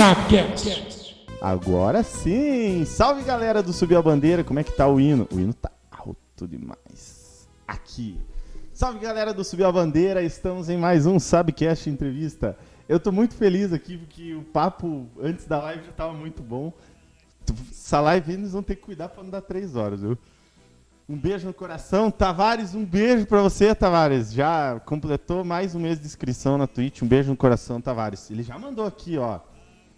[0.00, 1.14] Sapcast.
[1.42, 2.86] Agora sim!
[2.86, 5.28] Salve galera do Subir a Bandeira, como é que tá o hino?
[5.30, 7.46] O hino tá alto demais.
[7.68, 8.18] Aqui.
[8.72, 12.56] Salve galera do Subir a Bandeira, estamos em mais um Sabcast Entrevista.
[12.88, 16.72] Eu tô muito feliz aqui porque o papo antes da live já tava muito bom.
[17.70, 20.16] Essa live eles vão ter que cuidar pra não dar três horas, viu?
[21.06, 22.10] Um beijo no coração.
[22.10, 24.32] Tavares, um beijo pra você, Tavares.
[24.32, 27.02] Já completou mais um mês de inscrição na Twitch.
[27.02, 28.30] Um beijo no coração, Tavares.
[28.30, 29.40] Ele já mandou aqui, ó.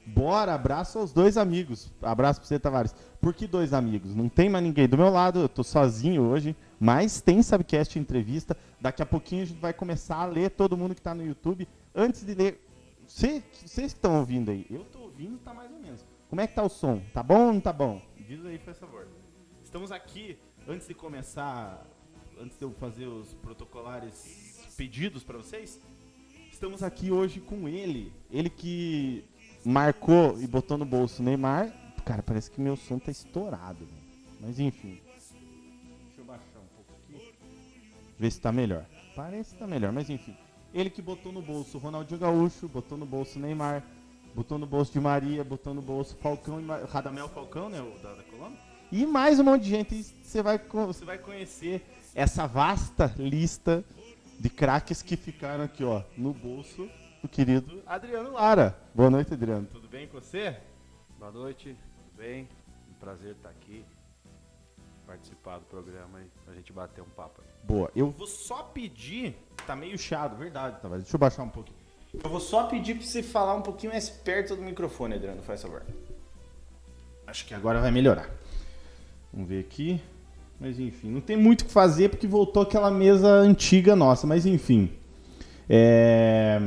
[0.04, 1.92] Bora, abraço aos dois amigos.
[2.02, 2.94] Abraço pra você, Tavares.
[3.20, 4.14] Por que dois amigos?
[4.14, 8.56] Não tem mais ninguém do meu lado, eu tô sozinho hoje, mas tem Sabcast entrevista.
[8.80, 11.68] Daqui a pouquinho a gente vai começar a ler todo mundo que tá no YouTube.
[11.94, 12.60] Antes de ler,
[13.06, 16.04] Cê- vocês que estão ouvindo aí, eu tô ouvindo, tá mais ou menos.
[16.30, 17.00] Como é que tá o som?
[17.12, 18.00] Tá bom ou não tá bom?
[18.26, 19.06] Diz aí, por favor.
[19.62, 21.84] Estamos aqui, antes de começar,
[22.40, 25.78] antes de eu fazer os protocolares pedidos para vocês,
[26.50, 28.12] estamos aqui hoje com ele.
[28.30, 29.24] Ele que
[29.64, 31.72] marcou e botou no bolso o Neymar.
[32.04, 33.86] Cara, parece que meu som tá estourado.
[34.40, 35.00] Mas enfim.
[36.06, 37.32] Deixa eu baixar um pouco aqui.
[38.18, 38.84] Ver se tá melhor.
[39.14, 40.36] Parece que tá melhor, mas enfim.
[40.74, 43.84] Ele que botou no bolso Ronaldinho Gaúcho, botou no bolso Neymar,
[44.34, 48.02] botou no bolso de Maria, botou no bolso Falcão e Ma- Radamel Falcão, né, o
[48.02, 48.58] da, da Colômbia.
[48.90, 50.02] E mais um monte de gente.
[50.22, 51.84] Você vai, você vai conhecer
[52.14, 53.84] essa vasta lista
[54.40, 56.88] de craques que ficaram aqui, ó, no bolso
[57.22, 58.76] do querido Adriano Lara.
[58.92, 59.66] Boa noite, Adriano.
[59.70, 60.56] Tudo bem com você?
[61.18, 62.48] Boa noite, tudo bem?
[62.90, 63.84] Um prazer estar aqui,
[65.06, 67.40] participar do programa aí, pra gente bater um papo.
[67.40, 67.66] aí.
[67.66, 67.90] Boa.
[67.94, 69.36] Eu vou só pedir.
[69.66, 70.88] Tá meio chiado, verdade, tá?
[70.88, 71.78] Deixa eu baixar um pouquinho.
[72.12, 75.62] Eu vou só pedir pra você falar um pouquinho mais perto do microfone, Adriano, faz
[75.62, 75.82] favor.
[77.26, 78.28] Acho que agora vai melhorar.
[79.32, 80.02] Vamos ver aqui.
[80.60, 84.44] Mas enfim, não tem muito o que fazer porque voltou aquela mesa antiga nossa, mas
[84.44, 84.92] enfim.
[85.68, 86.60] É.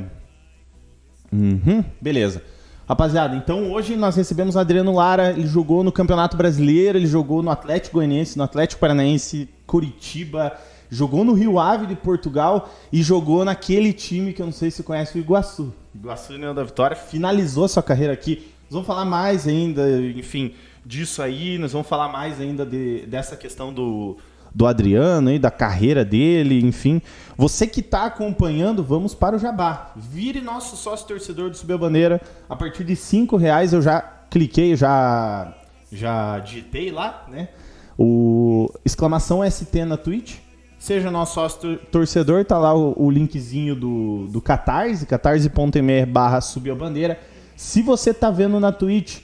[1.35, 2.41] Uhum, beleza.
[2.87, 7.41] Rapaziada, então hoje nós recebemos o Adriano Lara, ele jogou no Campeonato Brasileiro, ele jogou
[7.41, 10.53] no Atlético Goianiense, no Atlético Paranaense, Curitiba,
[10.87, 14.77] jogou no Rio Ave de Portugal e jogou naquele time que eu não sei se
[14.77, 15.73] você conhece, o Iguaçu.
[15.95, 18.51] Iguaçu União da Vitória finalizou sua carreira aqui.
[18.65, 19.81] Nós vamos falar mais ainda,
[20.15, 20.53] enfim,
[20.85, 24.15] disso aí, nós vamos falar mais ainda de- dessa questão do,
[24.55, 27.01] do Adriano aí, da carreira dele, enfim.
[27.35, 29.91] Você que está acompanhando, vamos para o Jabá.
[29.97, 32.21] Vire nosso sócio torcedor do Subir a Bandeira.
[32.49, 33.99] A partir de cinco reais eu já
[34.29, 35.53] cliquei, já
[35.91, 37.49] já digitei lá, né?
[37.97, 40.37] O exclamação ST na Twitch.
[40.79, 46.39] Seja nosso sócio tor- torcedor, tá lá o, o linkzinho do, do Catarse, catarse.me barra
[46.41, 47.19] subir a bandeira.
[47.55, 49.19] Se você tá vendo na Twitch,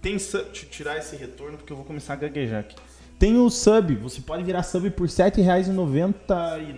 [0.00, 0.16] tem.
[0.16, 2.76] Deixa eu tirar esse retorno porque eu vou começar a gaguejar aqui.
[3.18, 6.14] Tem o sub, você pode virar sub por R$ 7,99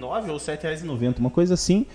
[0.01, 1.87] ou R$ 7,90, uma coisa assim,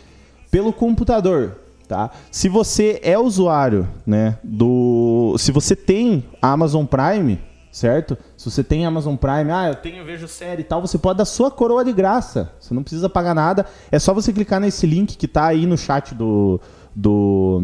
[0.50, 2.12] pelo computador, tá?
[2.31, 5.35] Se você é usuário, né, do...
[5.38, 7.40] Se você tem Amazon Prime,
[7.72, 8.18] certo?
[8.35, 11.25] Se você tem Amazon Prime, ah, eu tenho, vejo série e tal, você pode dar
[11.25, 12.51] sua coroa de graça.
[12.59, 15.78] Você não precisa pagar nada, é só você clicar nesse link que tá aí no
[15.78, 16.59] chat do...
[16.96, 17.62] do,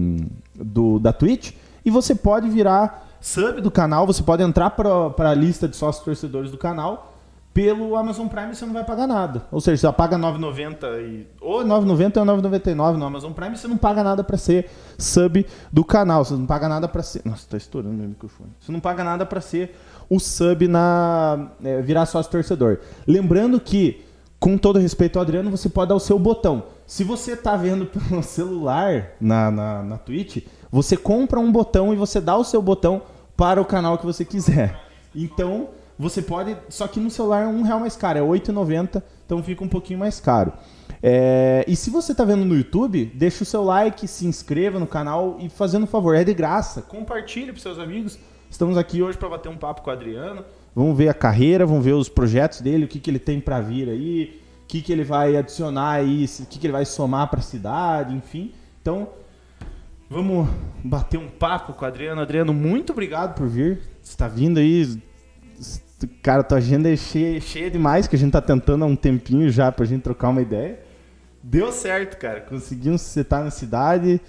[0.55, 5.33] do da Twitch e você pode virar sub do canal, você pode entrar para a
[5.33, 7.13] lista de sócios torcedores do canal
[7.57, 9.47] pelo Amazon Prime você não vai pagar nada.
[9.51, 13.77] Ou seja, você paga 9,90 e ou 9,90 ou 9,99 no Amazon Prime, você não
[13.77, 17.57] paga nada para ser sub do canal, você não paga nada para ser, nossa, tá
[17.57, 18.51] estourando meu microfone.
[18.59, 19.75] Você não paga nada para ser
[20.07, 22.77] o sub na é, virar sócio torcedor.
[23.07, 24.05] Lembrando que
[24.39, 26.65] com todo respeito ao Adriano, você pode dar o seu botão.
[26.85, 31.97] Se você tá vendo pelo celular na, na, na Twitch, você compra um botão e
[31.97, 33.01] você dá o seu botão
[33.35, 34.79] para o canal que você quiser.
[35.15, 36.55] Então, você pode.
[36.69, 39.67] Só que no celular é um real mais caro, é R$ 8,90, então fica um
[39.67, 40.53] pouquinho mais caro.
[41.01, 44.87] É, e se você tá vendo no YouTube, deixa o seu like, se inscreva no
[44.87, 46.81] canal e fazendo um favor, é de graça.
[46.81, 48.17] Compartilhe para seus amigos.
[48.49, 50.43] Estamos aqui hoje para bater um papo com o Adriano.
[50.75, 53.59] Vamos ver a carreira, vamos ver os projetos dele, o que, que ele tem para
[53.59, 57.27] vir aí, o que, que ele vai adicionar aí, o que, que ele vai somar
[57.29, 58.53] para a cidade, enfim.
[58.81, 59.09] Então,
[60.09, 60.47] vamos
[60.83, 62.21] bater um papo com o Adriano.
[62.21, 63.81] Adriano, muito obrigado por vir.
[64.01, 65.01] Você está vindo aí.
[66.21, 69.49] Cara, tua agenda é cheia, cheia demais, que a gente tá tentando há um tempinho
[69.49, 70.79] já pra gente trocar uma ideia.
[71.41, 72.41] Deu certo, cara.
[72.41, 74.21] Conseguimos citar na cidade.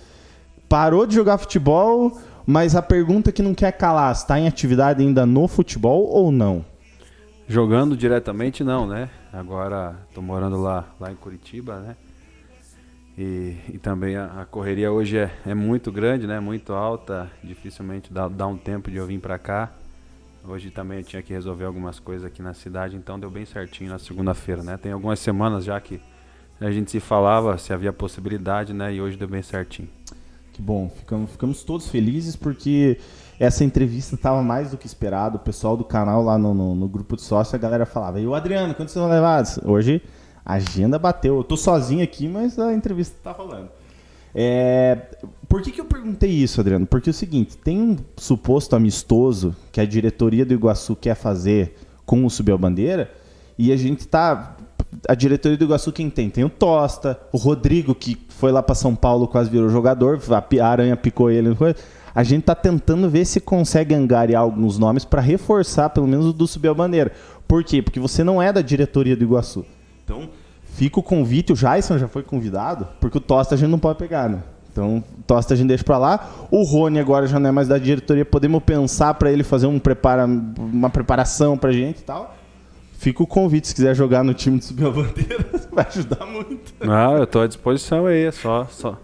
[0.68, 5.26] Parou de jogar futebol, mas a pergunta que não quer calar, está em atividade ainda
[5.26, 6.64] no futebol ou não?
[7.46, 9.08] Jogando diretamente não, né?
[9.32, 11.96] Agora tô morando lá, lá em Curitiba, né?
[13.18, 16.38] E, e também a, a correria hoje é, é muito grande, né?
[16.38, 19.72] Muito alta, dificilmente dá, dá um tempo de eu vir pra cá.
[20.46, 23.90] Hoje também eu tinha que resolver algumas coisas aqui na cidade, então deu bem certinho
[23.90, 24.76] na segunda-feira, né?
[24.76, 26.00] Tem algumas semanas já que
[26.60, 28.94] a gente se falava se havia possibilidade, né?
[28.94, 29.88] E hoje deu bem certinho.
[30.52, 33.00] Que bom, ficamos, ficamos todos felizes porque
[33.40, 35.38] essa entrevista estava mais do que esperado.
[35.38, 38.26] O pessoal do canal lá no, no, no grupo de sócio, a galera falava, e
[38.28, 39.42] o Adriano, quando vocês vão levar?
[39.64, 40.00] Hoje
[40.48, 41.36] a agenda bateu.
[41.36, 43.68] Eu tô sozinho aqui, mas a entrevista tá rolando.
[44.34, 44.98] É,
[45.46, 46.86] por que, que eu perguntei isso, Adriano?
[46.86, 51.76] Porque é o seguinte, tem um suposto amistoso que a diretoria do Iguaçu quer fazer
[52.06, 53.10] com o Subiu Bandeira
[53.58, 54.56] e a gente tá
[55.06, 56.30] a diretoria do Iguaçu quem tem?
[56.30, 60.66] Tem o Tosta, o Rodrigo que foi lá para São Paulo quase virou jogador, a
[60.66, 61.50] aranha picou ele.
[62.14, 66.32] A gente tá tentando ver se consegue angariar alguns nomes para reforçar pelo menos o
[66.32, 67.12] do Subiu Bandeira.
[67.46, 67.82] Por quê?
[67.82, 69.64] Porque você não é da diretoria do Iguaçu.
[70.08, 70.30] Então,
[70.64, 73.98] fica o convite, o Jason já foi convidado, porque o Tosta a gente não pode
[73.98, 74.42] pegar, né?
[74.72, 76.30] Então, Tosta a gente deixa para lá.
[76.50, 79.78] O Rony agora já não é mais da diretoria, podemos pensar para ele fazer um
[79.78, 82.34] prepara, uma preparação pra gente e tal.
[82.94, 86.72] Fica o convite, se quiser jogar no time de subir a bandeira, vai ajudar muito.
[86.80, 88.98] Não, eu tô à disposição aí, é só, só,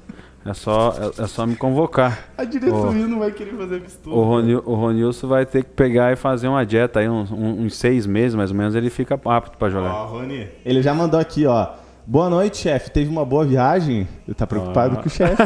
[0.47, 2.29] é só, é, é só me convocar.
[2.37, 4.15] A diretoria o, não vai querer fazer mistura.
[4.15, 8.07] O, o Ronilson vai ter que pegar e fazer uma dieta aí, uns, uns seis
[8.07, 9.91] meses mais ou menos, ele fica apto para jogar.
[9.91, 11.69] Ó, Rony, ele já mandou aqui, ó.
[12.07, 12.91] Boa noite, chefe.
[12.91, 14.07] Teve uma boa viagem?
[14.29, 15.03] Ele tá preocupado ah.
[15.03, 15.43] com o chefe.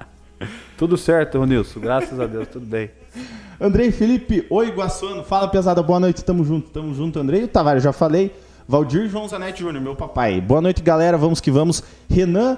[0.76, 1.80] Tudo certo, Ronilson.
[1.80, 2.90] Graças a Deus, tudo bem.
[3.60, 5.22] Andrei Felipe, oi Iguaçuano.
[5.22, 5.82] Fala, pesada.
[5.82, 6.70] Boa noite, tamo junto.
[6.70, 7.44] Tamo junto, Andrei.
[7.44, 8.34] O Tavares, já falei.
[8.66, 10.40] Valdir João Zanetti Júnior, meu papai.
[10.40, 11.18] Boa noite, galera.
[11.18, 11.82] Vamos que vamos.
[12.08, 12.56] Renan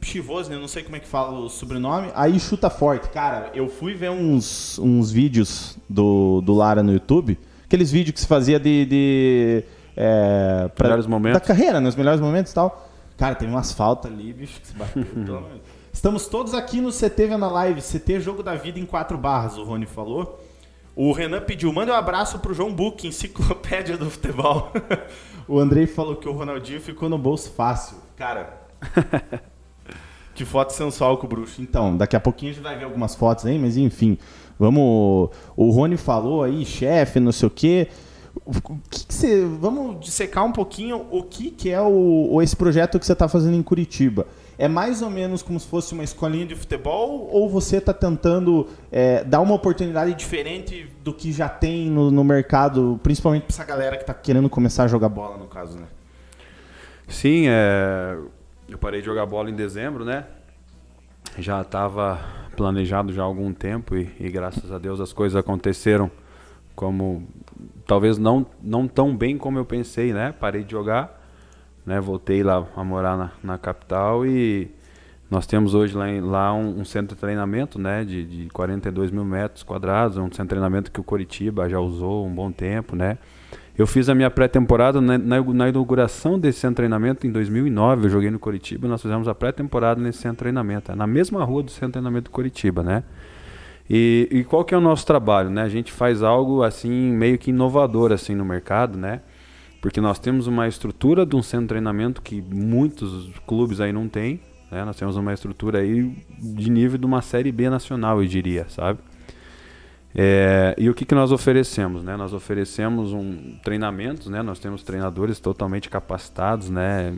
[0.00, 2.08] Chivosne, eu não sei como é que fala o sobrenome.
[2.14, 3.10] Aí chuta forte.
[3.10, 7.38] Cara, eu fui ver uns, uns vídeos do, do Lara no YouTube.
[7.64, 8.86] Aqueles vídeos que se fazia de.
[8.86, 11.40] de é, pra, melhores momentos.
[11.40, 11.98] Da carreira, nos né?
[11.98, 12.88] melhores momentos e tal.
[13.18, 15.04] Cara, tem umas faltas ali, bicho, que se bateu.
[15.92, 17.82] Estamos todos aqui no CT Vendo Live.
[17.82, 20.40] CT Jogo da Vida em quatro barras, o Rony falou.
[20.94, 24.72] O Renan pediu, manda um abraço pro João Buck, enciclopédia do futebol.
[25.46, 27.98] o Andrei falou que o Ronaldinho ficou no bolso fácil.
[28.16, 28.62] Cara,
[30.38, 31.60] Que foto sensual com o bruxo.
[31.60, 34.16] Então, daqui a pouquinho a gente vai ver algumas fotos aí, mas enfim.
[34.56, 35.30] Vamos.
[35.56, 37.88] O Rony falou aí, chefe, não sei o quê.
[38.46, 38.52] O
[38.88, 39.44] que, que você.
[39.44, 43.56] Vamos dissecar um pouquinho o que, que é o, esse projeto que você está fazendo
[43.56, 44.28] em Curitiba.
[44.56, 48.68] É mais ou menos como se fosse uma escolinha de futebol ou você está tentando
[48.92, 53.64] é, dar uma oportunidade diferente do que já tem no, no mercado, principalmente para essa
[53.64, 55.86] galera que está querendo começar a jogar bola, no caso, né?
[57.08, 58.16] Sim, é
[58.68, 60.26] eu parei de jogar bola em dezembro, né?
[61.38, 62.20] Já estava
[62.56, 66.10] planejado já há algum tempo e, e, graças a Deus as coisas aconteceram
[66.74, 67.26] como
[67.86, 70.32] talvez não não tão bem como eu pensei, né?
[70.32, 71.20] Parei de jogar,
[71.86, 72.00] né?
[72.00, 74.70] Voltei lá a morar na, na capital e
[75.30, 78.04] nós temos hoje lá, lá um, um, centro de treinamento, né?
[78.04, 82.26] De, de 42 mil metros quadrados, um centro de treinamento que o Coritiba já usou
[82.26, 83.18] um bom tempo, né?
[83.78, 88.06] Eu fiz a minha pré-temporada na, na, na, inauguração desse centro de treinamento em 2009.
[88.06, 88.88] Eu joguei no Curitiba.
[88.88, 91.92] Nós fizemos a pré-temporada nesse centro de treinamento, é na mesma rua do centro de
[91.92, 93.04] treinamento do Curitiba, né?
[93.88, 95.62] E, e, qual que é o nosso trabalho, né?
[95.62, 99.20] A gente faz algo assim meio que inovador assim no mercado, né?
[99.80, 104.08] Porque nós temos uma estrutura de um centro de treinamento que muitos clubes aí não
[104.08, 104.40] têm,
[104.72, 104.84] né?
[104.84, 108.98] Nós temos uma estrutura aí de nível de uma série B nacional, eu diria, sabe?
[110.20, 112.02] É, e o que, que nós oferecemos?
[112.02, 112.16] Né?
[112.16, 114.42] Nós oferecemos um treinamentos, né?
[114.42, 117.14] nós temos treinadores totalmente capacitados, né?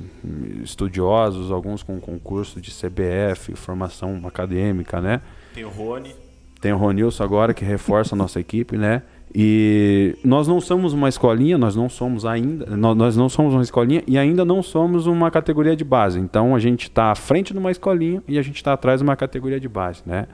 [0.62, 5.00] estudiosos, alguns com concurso de CBF, formação acadêmica.
[5.00, 5.23] Né?
[5.55, 6.14] Tem o Rony.
[6.60, 8.77] Tem o Ronilson agora, que reforça a nossa equipe.
[8.77, 9.01] Né?
[9.34, 14.03] E nós não somos uma escolinha, nós não somos ainda, nós não somos uma escolinha
[14.06, 16.20] e ainda não somos uma categoria de base.
[16.20, 19.05] Então a gente está à frente de uma escolinha e a gente está atrás de
[19.05, 20.03] uma categoria de base.
[20.05, 20.27] Né?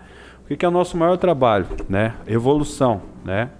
[0.48, 1.66] O que é o nosso maior trabalho?
[1.88, 2.14] Né?
[2.24, 3.50] Evolução, né?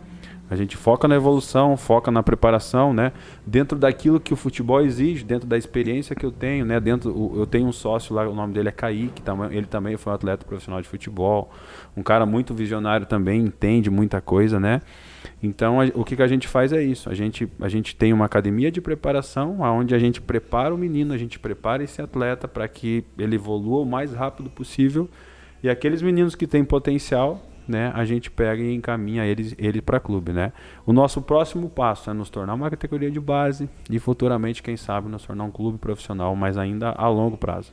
[0.49, 3.13] A gente foca na evolução, foca na preparação, né?
[3.45, 6.79] Dentro daquilo que o futebol exige, dentro da experiência que eu tenho, né?
[6.79, 10.15] Dentro, eu tenho um sócio lá, o nome dele é Kaique, ele também foi um
[10.15, 11.51] atleta profissional de futebol,
[11.97, 14.83] um cara muito visionário também, entende muita coisa, né?
[15.43, 17.11] Então, o que, que a gente faz é isso.
[17.11, 21.13] A gente, a gente tem uma academia de preparação, onde a gente prepara o menino,
[21.13, 25.11] a gente prepara esse atleta para que ele evolua o mais rápido possível
[25.67, 29.99] e aqueles meninos que têm potencial, né, a gente pega e encaminha eles ele para
[29.99, 30.53] clube, né?
[30.87, 35.09] O nosso próximo passo é nos tornar uma categoria de base e futuramente, quem sabe,
[35.09, 37.73] nos tornar um clube profissional, mas ainda a longo prazo.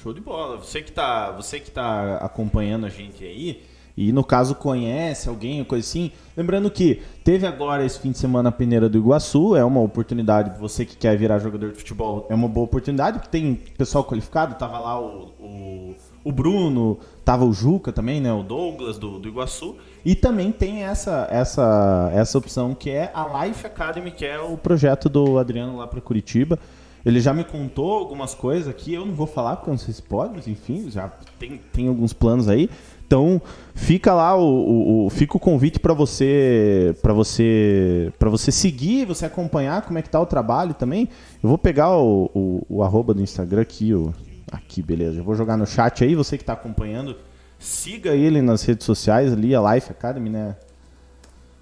[0.00, 0.56] Show de bola.
[0.58, 3.64] Você que tá, você que tá acompanhando a gente aí,
[3.96, 8.50] e no caso conhece alguém, coisa assim, lembrando que teve agora esse fim de semana
[8.50, 12.34] a peneira do Iguaçu, é uma oportunidade, você que quer virar jogador de futebol, é
[12.36, 15.94] uma boa oportunidade, porque tem pessoal qualificado, tava lá o, o
[16.24, 18.32] o Bruno, tava o Juca também, né?
[18.32, 19.76] O Douglas do, do Iguaçu.
[20.04, 24.56] E também tem essa, essa, essa opção que é a Life Academy, que é o
[24.56, 26.58] projeto do Adriano lá para Curitiba.
[27.04, 29.92] Ele já me contou algumas coisas aqui, eu não vou falar porque eu não sei
[29.92, 32.70] se pode, mas enfim, já tem, tem alguns planos aí.
[33.06, 33.42] Então,
[33.74, 39.04] fica lá o, o, o fica o convite para você para você para você seguir,
[39.04, 41.10] você acompanhar como é que tá o trabalho também.
[41.42, 44.14] Eu vou pegar o, o, o arroba do Instagram aqui, o,
[44.56, 45.20] aqui, beleza.
[45.20, 47.16] Eu vou jogar no chat aí, você que está acompanhando,
[47.58, 50.56] siga ele nas redes sociais ali, a Life Academy, né?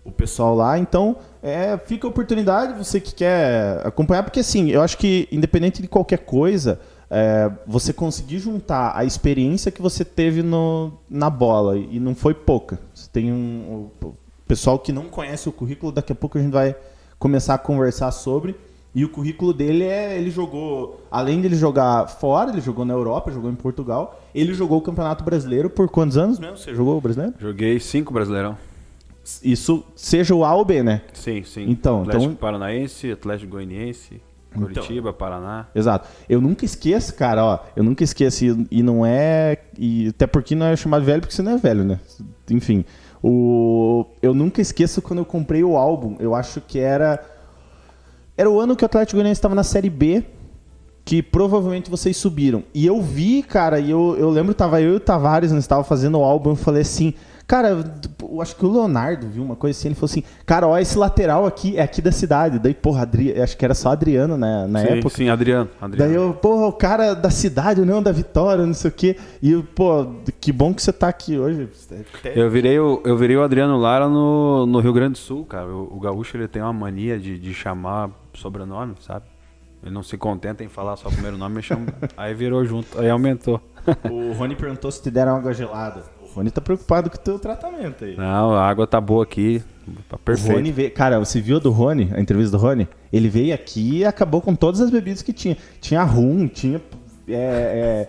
[0.05, 0.79] O pessoal lá.
[0.79, 5.81] Então, é, fica a oportunidade, você que quer acompanhar, porque assim, eu acho que independente
[5.81, 6.81] de qualquer coisa,
[7.15, 12.33] é, você conseguir juntar a experiência que você teve no, na bola, e não foi
[12.33, 12.79] pouca.
[12.95, 13.91] Você tem um.
[14.49, 16.75] Pessoal que não conhece o currículo, daqui a pouco a gente vai
[17.19, 18.57] começar a conversar sobre.
[18.95, 20.19] E o currículo dele é.
[20.19, 21.03] Ele jogou.
[21.11, 24.21] Além de ele jogar fora, ele jogou na Europa, jogou em Portugal.
[24.35, 26.57] Ele jogou o Campeonato Brasileiro por quantos anos mesmo?
[26.57, 27.35] Você jogou o brasileiro?
[27.39, 28.57] Joguei cinco brasileirão.
[29.43, 31.03] Isso seja o A ou B, né?
[31.13, 31.65] Sim, sim.
[31.71, 34.21] Então, Atlético então Paranaense, Atlético Goianiense,
[34.53, 35.13] Curitiba, Então.
[35.13, 35.67] Paraná.
[35.75, 36.09] Exato.
[36.29, 37.59] Eu nunca esqueço, cara, ó.
[37.75, 38.45] Eu nunca esqueço.
[38.45, 39.59] E, e não é.
[39.79, 42.01] E até porque não é chamado velho, porque você não é velho, né?
[42.51, 42.85] Enfim.
[43.23, 46.17] O, eu nunca esqueço quando eu comprei o álbum.
[46.19, 47.23] Eu acho que era.
[48.43, 50.25] Era o ano que o Atlético Goianiense estava na Série B.
[51.05, 52.65] Que provavelmente vocês subiram.
[52.75, 55.85] E eu vi, cara, e eu, eu lembro, tava eu e o Tavares, nós estava
[55.85, 57.15] fazendo o álbum, eu falei assim.
[57.47, 57.69] Cara,
[58.23, 60.97] eu acho que o Leonardo viu uma coisa assim, ele falou assim, cara, ó, esse
[60.97, 62.59] lateral aqui é aqui da cidade.
[62.59, 63.41] Daí, porra, Adri...
[63.41, 65.17] acho que era só Adriano, né, na sim, época.
[65.17, 65.69] sim, Adriano.
[65.81, 66.13] Adriano.
[66.13, 69.17] Daí eu, porra, o cara da cidade, não da Vitória, não sei o quê.
[69.43, 70.07] E, pô,
[70.41, 71.69] que bom que você tá aqui hoje.
[72.35, 75.67] Eu virei o, eu virei o Adriano Lara no, no Rio Grande do Sul, cara.
[75.67, 79.27] O, o gaúcho ele tem uma mania de, de chamar sobrenome, sabe?
[79.83, 81.87] Ele não se contenta em falar só o primeiro nome, me chama.
[82.17, 83.61] aí virou junto, aí aumentou.
[84.09, 86.05] O Rony perguntou se te deram água gelada.
[86.33, 88.17] O Rony tá preocupado com o teu tratamento aí.
[88.17, 89.63] Não, a água tá boa aqui,
[90.09, 90.55] tá O perfeito.
[90.57, 92.89] Rony veio, cara, você viu a do Rony, a entrevista do Rony?
[93.13, 95.57] Ele veio aqui e acabou com todas as bebidas que tinha.
[95.81, 96.81] Tinha rum, tinha.
[97.29, 97.35] é,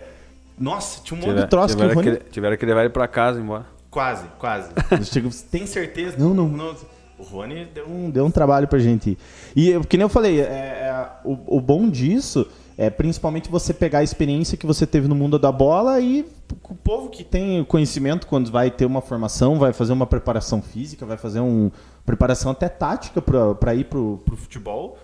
[0.58, 2.16] Nossa, tinha um monte de troço que o Rony.
[2.16, 3.66] que, tiveram que levar ele pra casa embora.
[3.90, 4.70] Quase, quase.
[4.90, 6.16] Eu chego, "Você tem certeza?
[6.18, 6.74] Não, não, não.
[7.18, 9.16] O Rony deu um, deu um trabalho pra gente.
[9.54, 12.44] E que nem eu falei, é, é, o, o bom disso
[12.76, 16.26] é principalmente você pegar a experiência que você teve no mundo da bola e
[16.68, 21.06] o povo que tem conhecimento quando vai ter uma formação, vai fazer uma preparação física,
[21.06, 21.70] vai fazer uma
[22.04, 24.98] preparação até tática pra ir pro, pro futebol.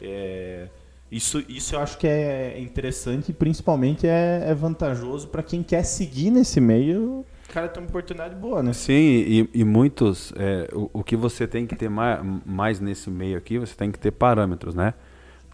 [0.00, 0.68] É,
[1.10, 5.82] isso, isso eu acho que é interessante e principalmente é, é vantajoso pra quem quer
[5.82, 7.24] seguir nesse meio.
[7.48, 8.74] O cara tem uma oportunidade boa, né?
[8.74, 10.32] Sim, e, e muitos.
[10.36, 13.90] é, o, o que você tem que ter mais, mais nesse meio aqui, você tem
[13.90, 14.92] que ter parâmetros, né?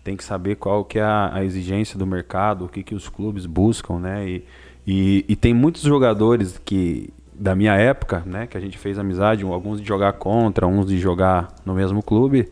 [0.05, 3.09] Tem que saber qual que é a, a exigência do mercado, o que, que os
[3.09, 4.29] clubes buscam, né?
[4.29, 4.45] E,
[4.87, 9.43] e, e tem muitos jogadores que da minha época, né, que a gente fez amizade,
[9.45, 12.49] alguns de jogar contra, uns de jogar no mesmo clube,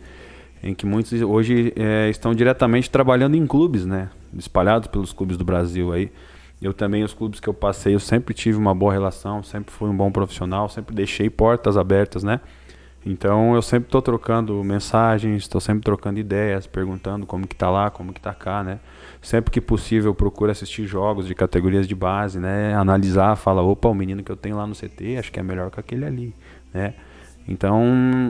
[0.62, 5.44] em que muitos hoje é, estão diretamente trabalhando em clubes, né, espalhados pelos clubes do
[5.44, 6.11] Brasil aí.
[6.61, 9.90] Eu também, os clubes que eu passei, eu sempre tive uma boa relação, sempre fui
[9.90, 12.40] um bom profissional, sempre deixei portas abertas, né?
[13.04, 17.90] Então eu sempre estou trocando mensagens, estou sempre trocando ideias, perguntando como que tá lá,
[17.90, 18.78] como que tá cá, né?
[19.21, 22.75] Sempre que possível procuro assistir jogos de categorias de base, né?
[22.75, 25.71] Analisar, fala, opa, o menino que eu tenho lá no CT, acho que é melhor
[25.71, 26.35] que aquele ali,
[26.73, 26.94] né?
[27.49, 27.82] Então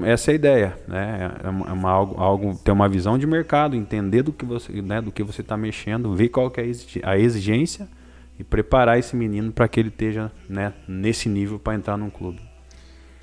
[0.04, 1.30] essa é a ideia, né?
[1.44, 5.02] É é uma algo, algo ter uma visão de mercado, entender do que você, né?
[5.02, 6.64] Do que você está mexendo, ver qual que é
[7.02, 7.86] a exigência
[8.38, 10.72] e preparar esse menino para que ele esteja, né?
[10.88, 12.51] Nesse nível para entrar num clube.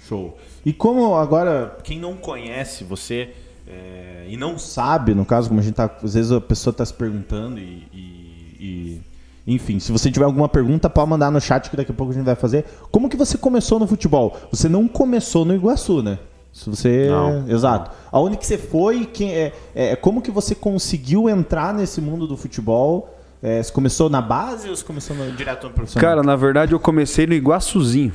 [0.09, 0.37] Show.
[0.65, 3.29] E como agora, quem não conhece você
[3.67, 5.89] é, e não sabe, no caso, como a gente tá.
[6.03, 9.01] Às vezes a pessoa está se perguntando e, e- e-
[9.47, 12.15] Enfim, se você tiver alguma pergunta, pode mandar no chat que daqui a pouco a
[12.15, 12.65] gente vai fazer.
[12.91, 14.35] Como que você começou no futebol?
[14.51, 16.17] Você não começou no Iguaçu, né?
[16.51, 17.07] Se você.
[17.09, 17.47] Não.
[17.47, 17.91] Exato.
[18.11, 19.05] Aonde que você foi?
[19.05, 23.15] Quem, é, é, como que você conseguiu entrar nesse mundo do futebol?
[23.41, 26.09] É, você começou na base ou você começou no, direto no profissional?
[26.09, 28.11] Cara, na verdade eu comecei no Iguaçuzinho.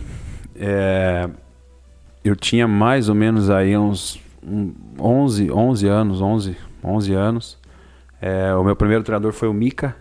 [0.56, 1.28] É,
[2.25, 7.59] eu tinha mais ou menos aí uns um, 11, 11 anos, 11, 11 anos.
[8.21, 9.95] É, o meu primeiro treinador foi o Mica,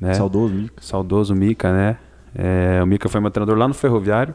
[0.00, 0.14] né?
[0.14, 0.74] Saudoso, Mica.
[0.80, 1.98] Saudoso Mica, né?
[2.34, 4.34] É, o Mica foi meu treinador lá no Ferroviário.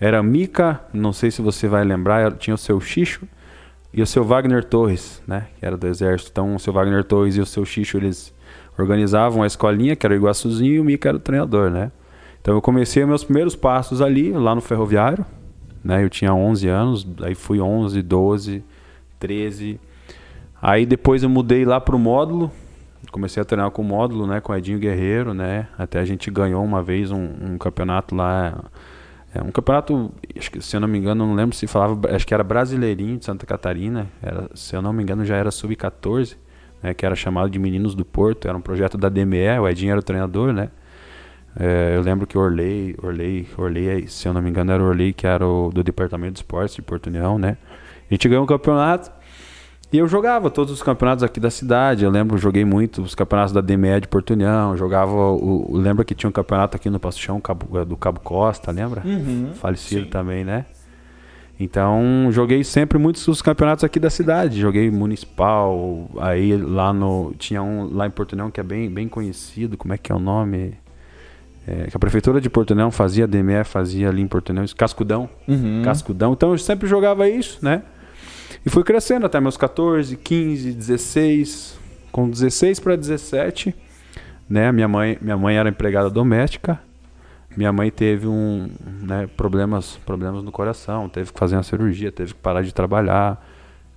[0.00, 3.26] Era Mica, não sei se você vai lembrar, tinha o seu Xixo
[3.92, 5.48] e o seu Wagner Torres, né?
[5.58, 6.30] Que era do Exército.
[6.30, 8.32] Então o seu Wagner Torres e o seu Xixo, eles
[8.78, 11.90] organizavam a escolinha, que era o Iguaçuzinho, e o Mica era o treinador, né?
[12.40, 15.24] Então eu comecei meus primeiros passos ali, lá no Ferroviário,
[15.84, 16.02] né?
[16.02, 18.64] Eu tinha 11 anos, aí fui 11, 12,
[19.18, 19.80] 13.
[20.60, 22.50] Aí depois eu mudei lá pro módulo,
[23.10, 25.68] comecei a treinar com o módulo, né, com o Edinho Guerreiro, né?
[25.76, 28.64] Até a gente ganhou uma vez um, um campeonato lá,
[29.34, 30.12] é um campeonato,
[30.50, 33.24] que, se eu não me engano, não lembro se falava, acho que era Brasileirinho de
[33.24, 36.36] Santa Catarina, era, se eu não me engano já era sub-14,
[36.82, 39.90] né, que era chamado de Meninos do Porto, era um projeto da DME, o Edinho
[39.90, 40.70] era o treinador, né?
[41.58, 45.26] É, eu lembro que Orley, Orley, Orley, se eu não me engano, era Orley, que
[45.26, 47.56] era o do Departamento de Esportes de Porto União, né?
[48.10, 49.10] A gente ganhou um campeonato
[49.92, 52.02] e eu jogava todos os campeonatos aqui da cidade.
[52.02, 54.74] Eu lembro, joguei muito os campeonatos da DME de Porto União.
[54.74, 55.12] Jogava.
[55.12, 59.02] O, lembra que tinha um campeonato aqui no Passo Chão Cabo, do Cabo Costa, lembra?
[59.04, 60.10] Uhum, Falecido sim.
[60.10, 60.64] também, né?
[61.60, 64.58] Então, joguei sempre muitos os campeonatos aqui da cidade.
[64.58, 67.34] Joguei municipal, aí lá no.
[67.36, 69.76] Tinha um lá em Porto União que é bem, bem conhecido.
[69.76, 70.74] Como é que é o nome?
[71.66, 74.64] É, que a prefeitura de Porto União fazia, a DME fazia ali em Porto União,
[74.76, 75.28] Cascudão.
[75.46, 75.82] Uhum.
[75.84, 76.32] Cascudão.
[76.32, 77.82] Então eu sempre jogava isso, né?
[78.64, 81.78] E fui crescendo até meus 14, 15, 16.
[82.10, 83.74] Com 16 para 17,
[84.48, 84.70] né?
[84.70, 86.78] Minha mãe, minha mãe era empregada doméstica.
[87.56, 88.70] Minha mãe teve um,
[89.02, 93.44] né, problemas, problemas no coração, teve que fazer uma cirurgia, teve que parar de trabalhar.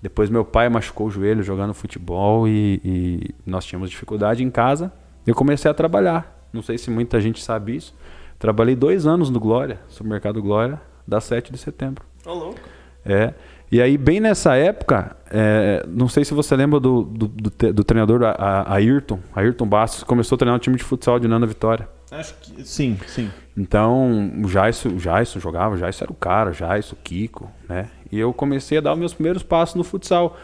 [0.01, 4.91] Depois meu pai machucou o joelho jogando futebol e, e nós tínhamos dificuldade em casa.
[5.25, 6.34] Eu comecei a trabalhar.
[6.55, 7.93] Não sei se muita gente sabe isso.
[8.39, 12.03] Trabalhei dois anos no Glória, supermercado Glória, da 7 de setembro.
[12.25, 12.59] Ô, oh, louco.
[13.05, 13.33] É.
[13.71, 17.83] E aí, bem nessa época, é, não sei se você lembra do, do, do, do
[17.83, 21.45] treinador a, a Ayrton, Ayrton Bastos, começou a treinar um time de futsal de Nana
[21.45, 21.89] Vitória.
[22.11, 23.29] Acho que sim, sim.
[23.57, 27.49] Então, o Jaisso, o Jaisso jogava, o Jaisso era o cara, o Jaisso, o Kiko,
[27.67, 27.89] né?
[28.11, 30.37] E eu comecei a dar os meus primeiros passos no futsal.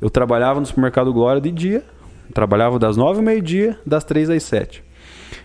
[0.00, 1.84] Eu trabalhava no supermercado Glória de dia,
[2.32, 4.84] trabalhava das nove ao meio-dia, das três às sete.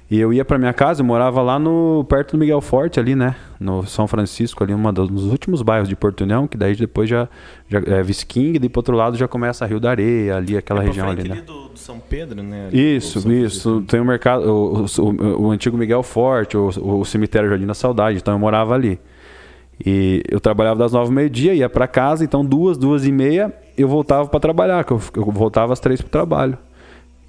[0.09, 3.15] E eu ia para minha casa, eu morava lá no perto do Miguel Forte ali,
[3.15, 3.35] né?
[3.59, 7.27] No São Francisco, ali, um dos últimos bairros de Porto União, que daí depois já,
[7.67, 10.83] já é Visquing, e pro outro lado já começa a Rio da Areia, ali aquela
[10.83, 11.41] é região ali, né?
[11.41, 12.67] Do, do, São Pedro, né?
[12.67, 13.81] Ali isso, isso.
[13.87, 16.67] Tem o mercado, o, o, o, antigo Miguel Forte, o,
[16.99, 18.99] o cemitério Jardim da Saudade, então eu morava ali.
[19.83, 23.51] E eu trabalhava das nove ao meio-dia, ia para casa, então duas, duas e meia,
[23.75, 26.59] eu voltava para trabalhar, que eu, eu voltava às três pro trabalho.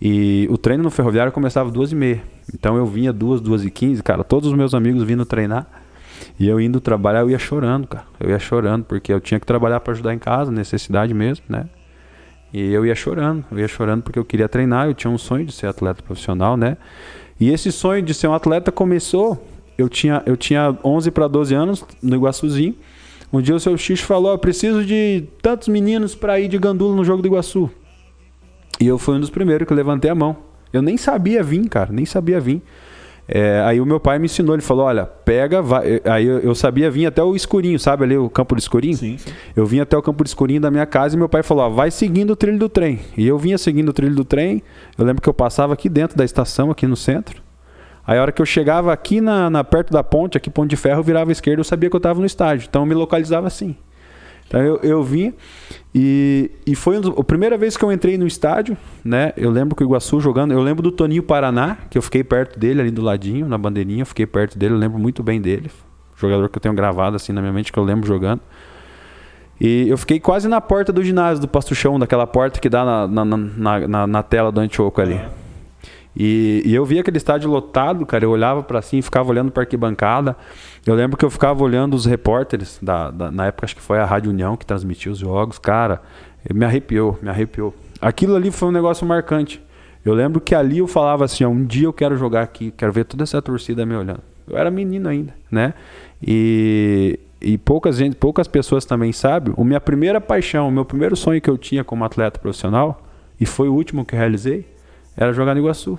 [0.01, 2.23] E o treino no ferroviário começava duas e meia.
[2.53, 5.67] Então eu vinha duas, duas e quinze, cara, todos os meus amigos vindo treinar.
[6.39, 8.05] E eu indo trabalhar, eu ia chorando, cara.
[8.21, 11.67] Eu ia chorando, porque eu tinha que trabalhar para ajudar em casa, necessidade mesmo, né?
[12.53, 15.45] E eu ia chorando, eu ia chorando porque eu queria treinar, eu tinha um sonho
[15.45, 16.77] de ser atleta profissional, né?
[17.39, 21.55] E esse sonho de ser um atleta começou, eu tinha, eu tinha 11 para 12
[21.55, 22.75] anos no Iguaçuzinho.
[23.33, 26.95] Um dia o seu Xixo falou: "Eu preciso de tantos meninos para ir de gandula
[26.95, 27.71] no jogo do Iguaçu".
[28.81, 30.37] E eu fui um dos primeiros que levantei a mão.
[30.73, 32.63] Eu nem sabia vir, cara, nem sabia vir.
[33.29, 36.01] É, aí o meu pai me ensinou, ele falou, olha, pega, vai.
[36.05, 38.97] Aí eu, eu, sabia vir até o escurinho, sabe ali o campo do escurinho?
[38.97, 39.33] Sim, sim.
[39.55, 41.69] Eu vim até o campo do escurinho da minha casa e meu pai falou, ó,
[41.69, 43.01] vai seguindo o trilho do trem.
[43.17, 44.63] E eu vinha seguindo o trilho do trem.
[44.97, 47.43] Eu lembro que eu passava aqui dentro da estação, aqui no centro.
[48.07, 50.77] Aí a hora que eu chegava aqui na, na perto da ponte, aqui ponte de
[50.77, 52.67] ferro, eu virava à esquerda, eu sabia que eu estava no estádio.
[52.69, 53.75] Então eu me localizava assim.
[54.47, 55.35] Então eu, eu vim
[55.95, 59.33] e, e foi a primeira vez que eu entrei no estádio, né?
[59.37, 62.59] Eu lembro que o Iguaçu jogando, eu lembro do Toninho Paraná, que eu fiquei perto
[62.59, 65.71] dele ali do ladinho, na bandeirinha, eu fiquei perto dele, eu lembro muito bem dele.
[66.17, 68.41] Jogador que eu tenho gravado assim na minha mente, que eu lembro jogando.
[69.61, 72.85] E eu fiquei quase na porta do ginásio do Pasto Chão, daquela porta que dá
[72.85, 75.21] na, na, na, na, na tela do Antioco ali.
[76.17, 78.25] E, e, eu via aquele estádio lotado, cara.
[78.25, 80.35] Eu olhava para cima, ficava olhando para arquibancada.
[80.87, 83.99] Eu lembro que eu ficava olhando os repórteres, da, da, na época acho que foi
[83.99, 85.59] a Rádio União que transmitia os jogos.
[85.59, 86.01] Cara,
[86.55, 87.75] me arrepiou, me arrepiou.
[88.01, 89.63] Aquilo ali foi um negócio marcante.
[90.05, 92.93] Eu lembro que ali eu falava assim: ó, um dia eu quero jogar aqui, quero
[92.93, 94.23] ver toda essa torcida me olhando.
[94.49, 95.75] Eu era menino ainda, né?
[96.23, 99.53] E, e poucas, gente, poucas pessoas também sabem.
[99.57, 103.03] A minha primeira paixão, o meu primeiro sonho que eu tinha como atleta profissional,
[103.41, 104.65] e foi o último que realizei,
[105.17, 105.99] era jogar no Iguaçu.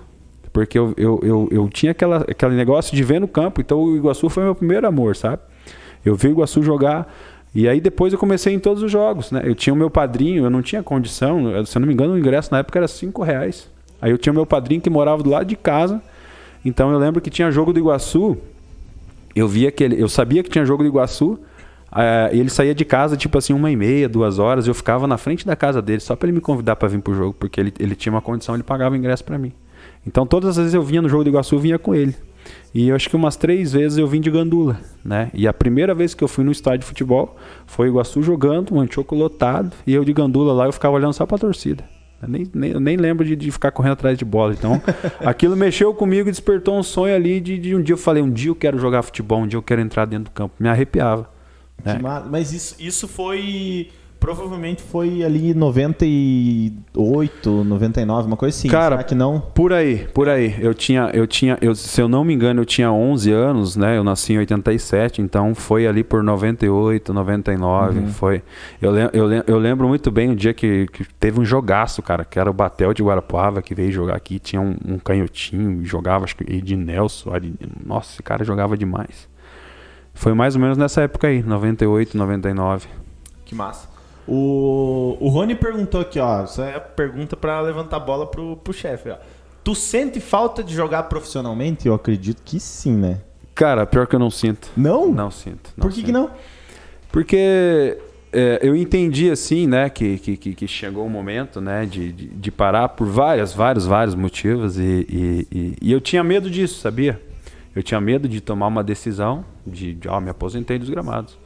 [0.53, 3.61] Porque eu, eu, eu, eu, tinha aquela, aquele negócio de ver no campo.
[3.61, 5.41] Então o Iguaçu foi meu primeiro amor, sabe?
[6.05, 7.13] Eu vi o Iguaçu jogar.
[7.53, 9.41] E aí depois eu comecei em todos os jogos, né?
[9.43, 11.65] Eu tinha o meu padrinho, eu não tinha condição.
[11.65, 13.69] Se eu não me engano, o ingresso na época era 5 reais.
[14.01, 16.01] Aí eu tinha o meu padrinho que morava do lado de casa.
[16.63, 18.37] Então eu lembro que tinha jogo do Iguaçu.
[19.35, 21.39] Eu via que ele, eu sabia que tinha jogo do Iguaçu.
[21.97, 24.67] Uh, ele saía de casa, tipo assim, uma e meia, duas horas.
[24.67, 27.15] Eu ficava na frente da casa dele só para ele me convidar para vir pro
[27.15, 29.51] jogo, porque ele, ele tinha uma condição, ele pagava o ingresso para mim.
[30.05, 32.15] Então, todas as vezes eu vinha no jogo do Iguaçu, eu vinha com ele.
[32.73, 35.31] E eu acho que umas três vezes eu vim de gandula, né?
[35.33, 38.75] E a primeira vez que eu fui no estádio de futebol foi o Iguaçu jogando,
[38.75, 41.83] um antigo lotado, e eu de gandula lá, eu ficava olhando só pra torcida.
[42.21, 44.53] Eu nem, nem, eu nem lembro de, de, ficar correndo atrás de bola.
[44.53, 44.81] Então,
[45.25, 48.29] aquilo mexeu comigo e despertou um sonho ali de, de um dia eu falei, um
[48.29, 50.53] dia eu quero jogar futebol, um dia eu quero entrar dentro do campo.
[50.59, 51.36] Me arrepiava.
[51.83, 51.99] Né?
[52.29, 58.67] Mas isso, isso foi provavelmente foi ali 98, 99, uma coisa assim.
[58.67, 59.39] Cara, Será que não?
[59.39, 60.55] Por aí, por aí.
[60.59, 63.97] Eu tinha, eu tinha, eu, se eu não me engano, eu tinha 11 anos, né?
[63.97, 68.07] Eu nasci em 87, então foi ali por 98, 99, Uhum.
[68.07, 68.41] foi.
[68.81, 72.39] Eu, eu, eu lembro muito bem o dia que, que teve um jogaço, cara, que
[72.39, 76.35] era o Batel de Guarapuava que veio jogar aqui, tinha um, um canhotinho, jogava acho
[76.35, 77.53] que Ednelson, Ari-
[77.85, 79.27] nossa, esse cara jogava demais.
[80.17, 82.87] Foi mais ou menos nessa época aí, 98, 99.
[83.45, 83.87] Que massa.
[84.27, 86.43] O, o Rony perguntou aqui, ó.
[86.43, 89.15] Isso é a pergunta pra levantar a bola pro, pro chefe, ó.
[89.63, 91.87] Tu sente falta de jogar profissionalmente?
[91.87, 93.19] Eu acredito que sim, né?
[93.53, 94.69] Cara, pior que eu não sinto.
[94.75, 95.11] Não?
[95.11, 95.71] Não sinto.
[95.77, 96.05] não Por que, sinto.
[96.07, 96.29] que não?
[97.11, 97.97] Porque
[98.33, 102.51] é, eu entendi assim, né, que, que, que- chegou o momento, né, de, de, de
[102.51, 107.19] parar por várias, vários, vários motivos e, e, e- e eu tinha medo disso, sabia?
[107.77, 111.37] Eu tinha medo de tomar uma decisão de, de ó, me aposentei dos gramados,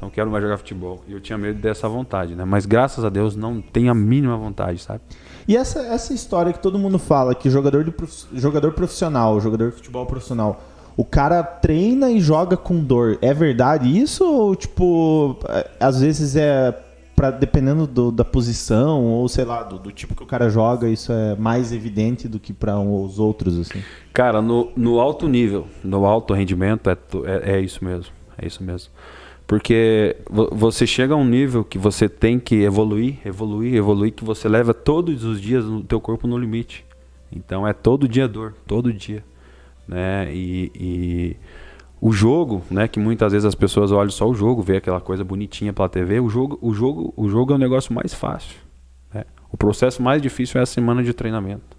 [0.00, 1.02] não quero mais jogar futebol.
[1.08, 2.44] E eu tinha medo dessa vontade, né?
[2.44, 5.00] Mas graças a Deus não tenho a mínima vontade, sabe?
[5.48, 9.70] E essa, essa história que todo mundo fala, que jogador, de prof- jogador profissional, jogador
[9.70, 10.62] de futebol profissional,
[10.96, 13.18] o cara treina e joga com dor.
[13.20, 14.24] É verdade isso?
[14.24, 16.78] Ou, tipo, é, às vezes é
[17.22, 20.88] pra, dependendo do- da posição, ou sei lá, do, do tipo que o cara joga,
[20.88, 23.80] isso é mais evidente do que para os outros, assim?
[24.12, 28.12] Cara, no, no alto nível, no alto rendimento, é, é, é isso mesmo.
[28.36, 28.90] É isso mesmo.
[29.46, 34.24] Porque vo- você chega a um nível que você tem que evoluir, evoluir, evoluir, que
[34.24, 36.84] você leva todos os dias o teu corpo no limite.
[37.30, 39.22] Então é todo dia dor, todo dia.
[39.86, 40.28] Né?
[40.34, 41.36] E, e
[42.04, 45.22] o jogo, né, que muitas vezes as pessoas olham só o jogo, vê aquela coisa
[45.22, 48.56] bonitinha pela TV, o jogo, o jogo, o jogo é o negócio mais fácil.
[49.14, 49.24] né?
[49.52, 51.76] O processo mais difícil é a semana de treinamento.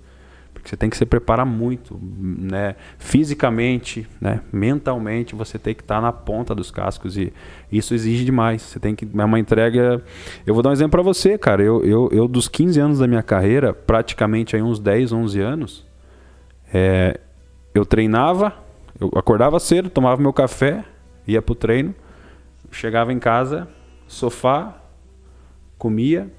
[0.54, 2.78] Porque você tem que se preparar muito, né?
[2.98, 4.40] Fisicamente, né?
[4.50, 7.34] Mentalmente, você tem que estar na ponta dos cascos e
[7.70, 8.62] isso exige demais.
[8.62, 10.02] Você tem que é uma entrega.
[10.46, 11.62] Eu vou dar um exemplo para você, cara.
[11.62, 15.86] Eu, eu, eu dos 15 anos da minha carreira, praticamente aí uns 10, 11 anos,
[16.74, 17.20] é,
[17.76, 18.63] eu treinava,
[19.04, 20.86] eu acordava cedo, tomava meu café,
[21.28, 21.94] ia pro treino,
[22.72, 23.68] chegava em casa,
[24.08, 24.78] sofá,
[25.78, 26.32] comia,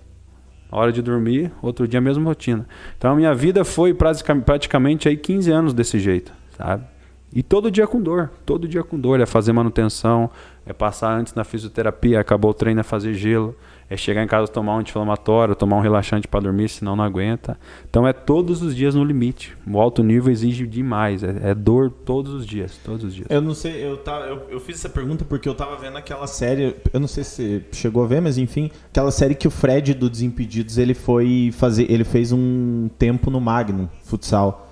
[0.71, 2.67] hora de dormir, outro dia a mesma rotina.
[2.97, 6.85] Então a minha vida foi pratica- praticamente aí 15 anos desse jeito, sabe?
[7.33, 10.31] E todo dia com dor, todo dia com dor, é fazer manutenção,
[10.65, 13.57] é passar antes na fisioterapia, acabou o treino é fazer gelo,
[13.89, 17.59] é chegar em casa tomar um anti-inflamatório, tomar um relaxante para dormir, senão não aguenta.
[17.89, 19.57] Então é todos os dias no limite.
[19.67, 23.27] O alto nível exige demais, é, é dor todos os dias, todos os dias.
[23.31, 26.27] Eu não sei, eu, tava, eu, eu fiz essa pergunta porque eu tava vendo aquela
[26.27, 29.51] série, eu não sei se você chegou a ver, mas enfim, aquela série que o
[29.51, 34.71] Fred do Desimpedidos, ele foi fazer, ele fez um tempo no Magnum, futsal.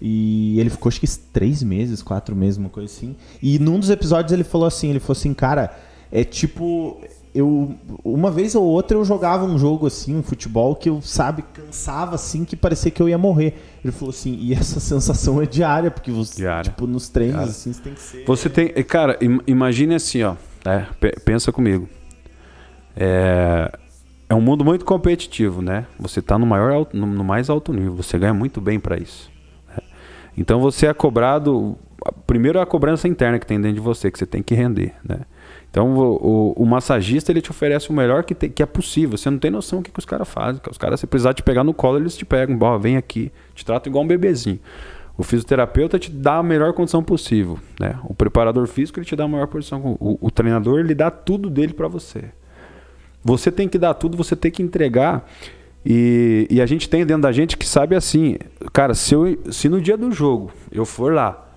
[0.00, 3.16] E ele ficou acho que três meses, quatro meses, uma coisa assim.
[3.42, 5.76] E num dos episódios ele falou assim, ele falou assim, cara,
[6.10, 7.00] é tipo,
[7.34, 11.42] eu uma vez ou outra eu jogava um jogo assim, um futebol que eu, sabe,
[11.52, 13.54] cansava assim que parecia que eu ia morrer.
[13.84, 16.70] Ele falou assim, e essa sensação é diária, porque você, Diária.
[16.70, 20.34] tipo, nos treinos assim, você tem que ser Você tem, cara, im- imagine assim, ó,
[20.64, 20.86] né?
[21.00, 21.88] Pe- pensa comigo.
[22.96, 23.70] É,
[24.28, 25.86] é um mundo muito competitivo, né?
[25.98, 29.30] Você está no maior, no mais alto nível, você ganha muito bem para isso.
[29.68, 29.82] né?
[30.36, 31.76] Então você é cobrado,
[32.26, 34.94] primeiro é a cobrança interna que tem dentro de você, que você tem que render,
[35.08, 35.20] né?
[35.78, 36.16] Então o,
[36.58, 39.16] o- o massagista ele te oferece o melhor que, tem- que é possível.
[39.16, 40.60] Você não tem noção do que, que os caras fazem.
[40.68, 42.56] Os caras, se precisar te pegar no colo, eles te pegam.
[42.56, 44.58] Bom, vem aqui, te tratam igual um bebezinho.
[45.16, 47.96] O fisioterapeuta te dá a melhor condição possível, né?
[48.04, 49.96] O preparador físico ele te dá a maior posição.
[50.00, 52.24] O, o treinador ele dá tudo dele para você.
[53.24, 55.28] Você tem que dar tudo, você tem que entregar.
[55.86, 58.36] E, e a gente tem dentro da gente que sabe assim,
[58.72, 61.47] cara, se, eu, se no dia do jogo eu for lá,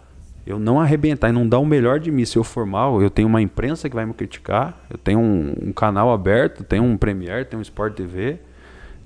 [0.46, 3.10] eu não arrebentar e não dar o melhor de mim, se eu for mal, eu
[3.10, 6.98] tenho uma imprensa que vai me criticar, eu tenho um, um canal aberto, tenho um
[6.98, 8.40] Premiere, tenho um Sport TV,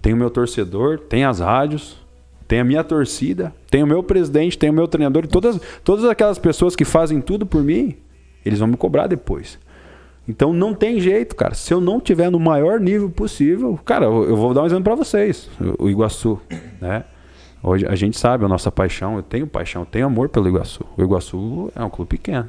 [0.02, 1.98] tenho meu torcedor, tem as rádios,
[2.48, 6.06] tem a minha torcida, tem o meu presidente, tem o meu treinador, e todas, todas
[6.06, 7.98] aquelas pessoas que fazem tudo por mim,
[8.45, 9.60] eles vão me cobrar depois.
[10.28, 11.54] Então não tem jeito, cara.
[11.54, 14.86] Se eu não tiver no maior nível possível, cara, eu eu vou dar um exemplo
[14.86, 15.50] para vocês.
[15.78, 16.39] O Iguaçu,
[16.82, 17.04] né?
[17.67, 19.15] Hoje a gente sabe a nossa paixão.
[19.15, 20.86] Eu tenho paixão, eu tenho amor pelo Iguaçu.
[20.95, 22.47] O Iguaçu é um clube pequeno.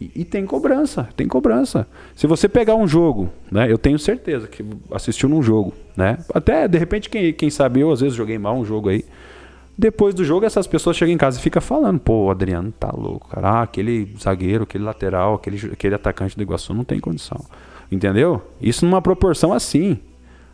[0.00, 1.88] E, e tem cobrança, tem cobrança.
[2.14, 3.68] Se você pegar um jogo, né?
[3.68, 6.18] Eu tenho certeza que assistiu num jogo, né?
[6.32, 9.04] Até de repente quem, quem sabe eu às vezes joguei mal um jogo aí.
[9.76, 12.92] Depois do jogo, essas pessoas chegam em casa e ficam falando, pô, o Adriano tá
[12.96, 13.48] louco, cara.
[13.48, 17.44] Ah, aquele zagueiro, aquele lateral, aquele, aquele atacante do Iguaçu não tem condição.
[17.90, 18.40] Entendeu?
[18.60, 19.98] Isso numa proporção assim.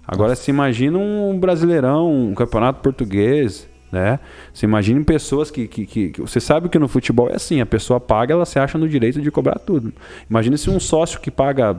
[0.06, 4.18] Agora se imagina um brasileirão, um campeonato português, Né?
[4.52, 7.66] Você imagina pessoas que, que, que, que, Você sabe que no futebol é assim: a
[7.66, 9.92] pessoa paga, ela se acha no direito de cobrar tudo.
[10.28, 11.76] Imagina se um sócio que paga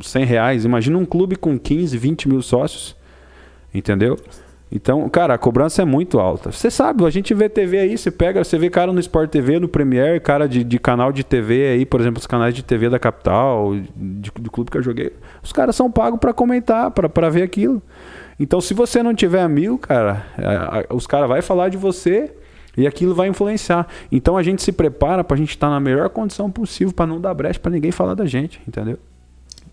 [0.00, 2.94] 100 reais, imagina um clube com 15, 20 mil sócios.
[3.74, 4.16] Entendeu?
[4.70, 6.52] Então, cara, a cobrança é muito alta.
[6.52, 9.58] Você sabe, a gente vê TV aí, você pega, você vê cara no Sport TV,
[9.58, 12.88] no Premier, cara de, de canal de TV aí, por exemplo, os canais de TV
[12.88, 15.12] da capital, de, do clube que eu joguei.
[15.42, 17.82] Os caras são pagos para comentar, para ver aquilo.
[18.40, 20.24] Então, se você não tiver amigo, cara,
[20.88, 22.34] os caras vão falar de você
[22.74, 23.86] e aquilo vai influenciar.
[24.10, 27.06] Então, a gente se prepara para a gente estar tá na melhor condição possível para
[27.06, 28.98] não dar brecha para ninguém falar da gente, entendeu?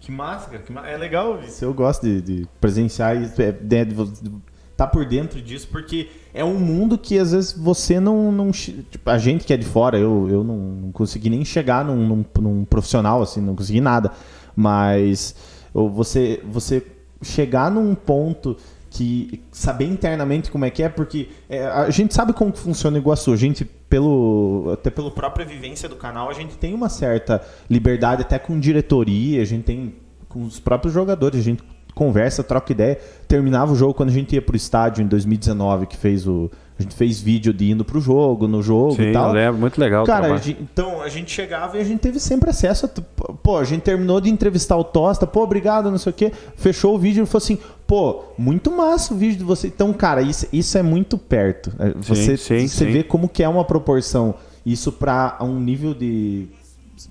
[0.01, 0.61] Que massa, cara.
[0.63, 0.85] Que ma...
[0.85, 1.63] É legal isso.
[1.63, 3.41] Eu gosto de, de presenciar isso.
[3.41, 4.31] É, de, de, de
[4.75, 8.33] tá por dentro disso, porque é um mundo que às vezes você não.
[8.33, 11.85] não tipo, a gente que é de fora, eu, eu não, não consegui nem chegar
[11.85, 14.11] num, num, num, profissional, assim, não consegui nada.
[14.53, 15.35] Mas
[15.73, 16.83] você, você
[17.21, 18.57] chegar num ponto
[18.89, 22.99] que saber internamente como é que é, porque é, a gente sabe como funciona o
[22.99, 23.31] Iguaçu.
[23.31, 28.21] A gente, pelo, até pela própria vivência do canal, a gente tem uma certa liberdade
[28.21, 29.95] até com diretoria, a gente tem
[30.27, 32.99] com os próprios jogadores, a gente conversa, troca ideia.
[33.27, 36.49] Terminava o jogo quando a gente ia pro estádio em 2019, que fez o.
[36.79, 39.31] A gente fez vídeo de indo pro jogo, no jogo Sim, e tal.
[39.31, 40.05] lembro, muito legal.
[40.05, 42.85] Cara, a gente, então a gente chegava e a gente teve sempre acesso.
[42.85, 46.31] A, pô, a gente terminou de entrevistar o Tosta, pô, obrigado, não sei o quê.
[46.55, 49.67] Fechou o vídeo e falou assim, pô, muito massa o vídeo de você.
[49.67, 51.71] Então, cara, isso, isso é muito perto.
[51.79, 52.91] É, você, sim, sim, você sim.
[52.91, 54.35] vê como que é uma proporção.
[54.63, 56.47] Isso para um nível de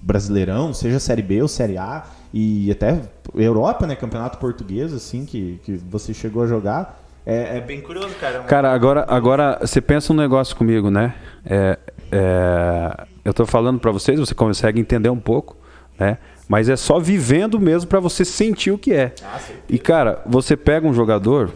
[0.00, 3.00] brasileirão, seja Série B ou Série A e até
[3.34, 3.96] Europa, né?
[3.96, 7.02] Campeonato português, assim, que, que você chegou a jogar.
[7.26, 8.38] É, é bem curioso, cara.
[8.44, 11.12] Cara, agora, agora você pensa um negócio comigo, né?
[11.44, 11.76] É,
[12.12, 15.56] é, eu tô falando para vocês, você consegue entender um pouco,
[15.98, 16.18] né?
[16.48, 19.12] Mas é só vivendo mesmo para você sentir o que é.
[19.24, 21.50] Ah, e cara, você pega um jogador,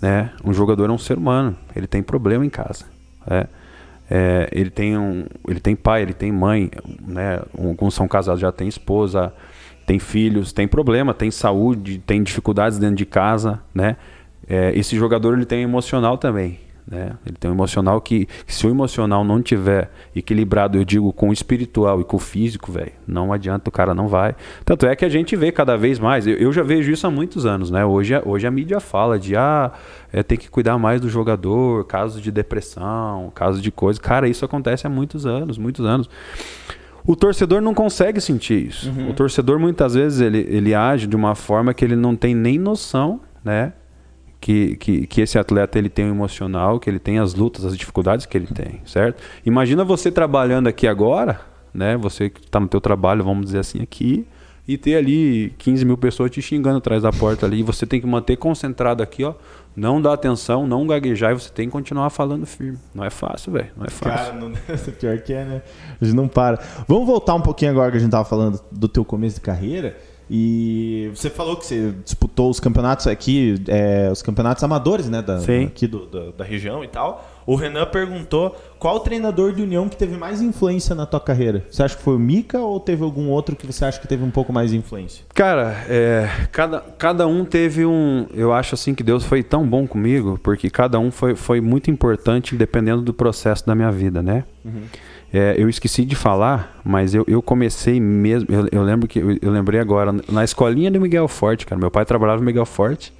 [0.00, 0.30] né?
[0.44, 2.84] Um jogador é um ser humano, ele tem problema em casa,
[3.28, 3.46] né?
[4.08, 6.70] É, ele tem um, ele tem pai, ele tem mãe,
[7.04, 7.40] né?
[7.58, 9.32] Alguns são casados, já tem esposa,
[9.84, 13.96] tem filhos, tem problema, tem saúde, tem dificuldades dentro de casa, né?
[14.48, 17.14] É, esse jogador ele tem emocional também, né?
[17.26, 21.30] Ele tem um emocional que, que, se o emocional não tiver equilibrado, eu digo com
[21.30, 24.36] o espiritual e com o físico, velho, não adianta, o cara não vai.
[24.64, 27.10] Tanto é que a gente vê cada vez mais, eu, eu já vejo isso há
[27.10, 27.84] muitos anos, né?
[27.84, 29.72] Hoje, hoje a mídia fala de ah,
[30.12, 34.00] é, tem que cuidar mais do jogador, casos de depressão, casos de coisa.
[34.00, 36.08] Cara, isso acontece há muitos anos, muitos anos.
[37.04, 38.90] O torcedor não consegue sentir isso.
[38.90, 39.10] Uhum.
[39.10, 42.58] O torcedor muitas vezes ele, ele age de uma forma que ele não tem nem
[42.58, 43.72] noção, né?
[44.38, 47.64] Que, que, que esse atleta ele tem o um emocional, que ele tem as lutas,
[47.64, 49.20] as dificuldades que ele tem, certo?
[49.44, 51.40] Imagina você trabalhando aqui agora,
[51.72, 51.96] né?
[51.96, 54.26] Você que está no teu trabalho, vamos dizer assim, aqui,
[54.68, 57.60] e ter ali 15 mil pessoas te xingando atrás da porta ali.
[57.60, 59.34] E você tem que manter concentrado aqui, ó.
[59.76, 62.78] Não dar atenção, não gaguejar e você tem que continuar falando firme.
[62.94, 63.68] Não é fácil, velho.
[63.76, 64.32] Não é fácil.
[64.32, 64.52] Cara, não...
[64.98, 65.62] pior que é, né?
[66.00, 66.58] A gente não para.
[66.88, 69.96] Vamos voltar um pouquinho agora que a gente tava falando do teu começo de carreira.
[70.28, 75.22] E você falou que você disputou os campeonatos aqui, é, os campeonatos amadores, né?
[75.22, 75.66] Da, Sim.
[75.66, 77.24] Aqui do, da, da região e tal.
[77.46, 81.64] O Renan perguntou qual treinador de União que teve mais influência na tua carreira?
[81.70, 84.24] Você acha que foi o Mika ou teve algum outro que você acha que teve
[84.24, 85.24] um pouco mais de influência?
[85.32, 88.26] Cara, é, cada, cada um teve um.
[88.34, 91.88] Eu acho assim que Deus foi tão bom comigo, porque cada um foi, foi muito
[91.88, 94.42] importante dependendo do processo da minha vida, né?
[94.64, 94.82] Uhum.
[95.32, 98.48] É, eu esqueci de falar, mas eu, eu comecei mesmo.
[98.50, 101.78] Eu, eu lembro que eu, eu, lembrei agora na escolinha do Miguel Forte, cara.
[101.78, 103.12] Meu pai trabalhava no Miguel Forte.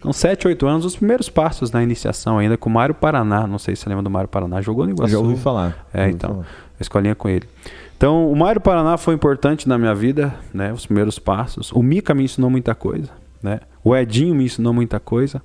[0.00, 3.46] Com 7, 8 anos, os primeiros passos na iniciação ainda com o Mário Paraná.
[3.46, 4.60] Não sei se você lembra do Mário Paraná.
[4.60, 5.12] Jogou no Iguaçu.
[5.12, 5.86] Já ouvi falar.
[5.92, 6.30] É, ouvi então.
[6.30, 6.46] Falar.
[6.78, 7.48] A escolinha com ele.
[7.96, 10.72] Então, o Mário Paraná foi importante na minha vida, né?
[10.72, 11.72] Os primeiros passos.
[11.72, 13.10] O Mica me ensinou muita coisa,
[13.42, 13.58] né?
[13.82, 15.42] O Edinho me ensinou muita coisa.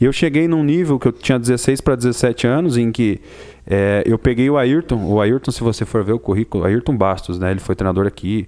[0.00, 3.20] E eu cheguei num nível que eu tinha 16 para 17 anos em que
[3.66, 5.04] é, eu peguei o Ayrton.
[5.06, 7.50] O Ayrton, se você for ver o currículo, Ayrton Bastos, né?
[7.50, 8.46] Ele foi treinador aqui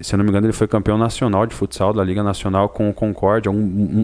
[0.00, 2.90] se eu não me engano, ele foi campeão nacional de futsal da Liga Nacional com
[2.90, 3.56] o Concórdia, um,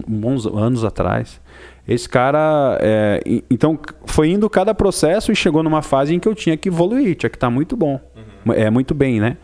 [0.07, 1.39] um, bons anos atrás.
[1.87, 6.33] Esse cara, é, então, foi indo cada processo e chegou numa fase em que eu
[6.33, 7.99] tinha que evoluir, tinha que estar tá muito bom,
[8.45, 8.53] uhum.
[8.53, 9.37] é muito bem, né?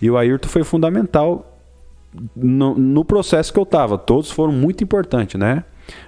[0.00, 1.60] E o Ayrton foi fundamental
[2.34, 3.98] no, no processo que eu estava.
[3.98, 5.64] Todos foram muito importantes, né?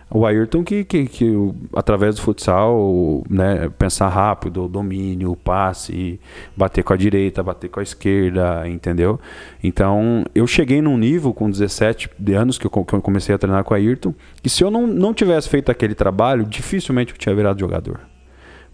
[0.08, 1.34] O Ayrton que, que, que,
[1.74, 6.20] através do futsal, né, pensar rápido, o domínio, o passe,
[6.56, 9.18] bater com a direita, bater com a esquerda, entendeu?
[9.62, 13.76] Então, eu cheguei num nível com 17 anos que eu, comecei a treinar com o
[13.76, 18.00] Ayrton, que se eu não, não tivesse feito aquele trabalho, dificilmente eu tinha virado jogador.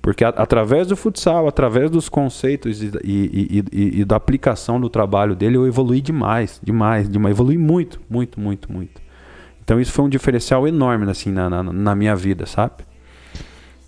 [0.03, 4.91] Porque a, através do futsal, através dos conceitos e, e, e, e, da aplicação do
[4.91, 7.35] trabalho dele, eu evolui demais, demais, demais.
[7.35, 9.01] Evolui muito, muito, muito, muito.
[9.65, 12.85] Então isso foi um diferencial enorme assim na, na, na minha vida, sabe?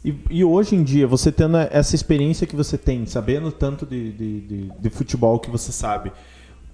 [0.04, 4.12] E, e, hoje em dia, você tendo essa experiência que você tem, sabendo tanto de,
[4.12, 6.12] de, de, de futebol que você sabe,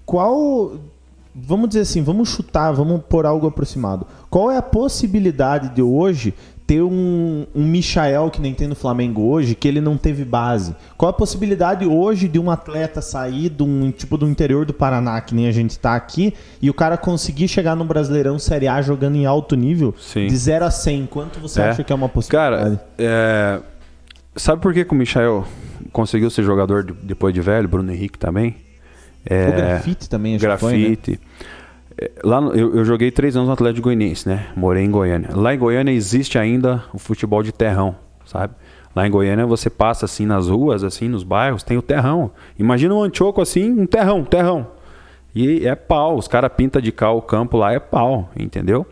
[0.05, 0.81] qual
[1.35, 4.07] vamos dizer assim, vamos chutar, vamos por algo aproximado.
[4.29, 6.35] Qual é a possibilidade de hoje
[6.71, 10.73] ter um, um Michael que nem tem no Flamengo hoje, que ele não teve base?
[10.97, 15.21] Qual a possibilidade hoje de um atleta sair de um tipo do interior do Paraná,
[15.21, 18.81] que nem a gente está aqui, e o cara conseguir chegar no Brasileirão Série A
[18.83, 20.29] jogando em alto nível, Sim.
[20.29, 21.07] de 0 a 100?
[21.07, 21.71] Quanto você é.
[21.71, 22.77] acha que é uma possibilidade?
[22.77, 23.61] Cara, é...
[24.37, 25.45] sabe por que, que o Michael
[25.91, 28.55] conseguiu ser jogador depois de velho, Bruno Henrique também?
[29.27, 30.97] É, o grafite também, acho grafite.
[30.97, 31.51] Que foi, né?
[31.99, 34.49] É, lá eu, eu, joguei três anos no Atlético Goianiense, né?
[34.57, 35.31] Morei em Goiânia.
[35.35, 38.55] Lá em Goiânia existe ainda o futebol de terrão, sabe?
[38.95, 42.31] Lá em Goiânia você passa assim nas ruas, assim nos bairros, tem o terrão.
[42.59, 44.67] Imagina um anchoco assim, um terrão, terrão.
[45.35, 48.85] E é pau, os caras pintam de cal o campo lá, é pau, entendeu?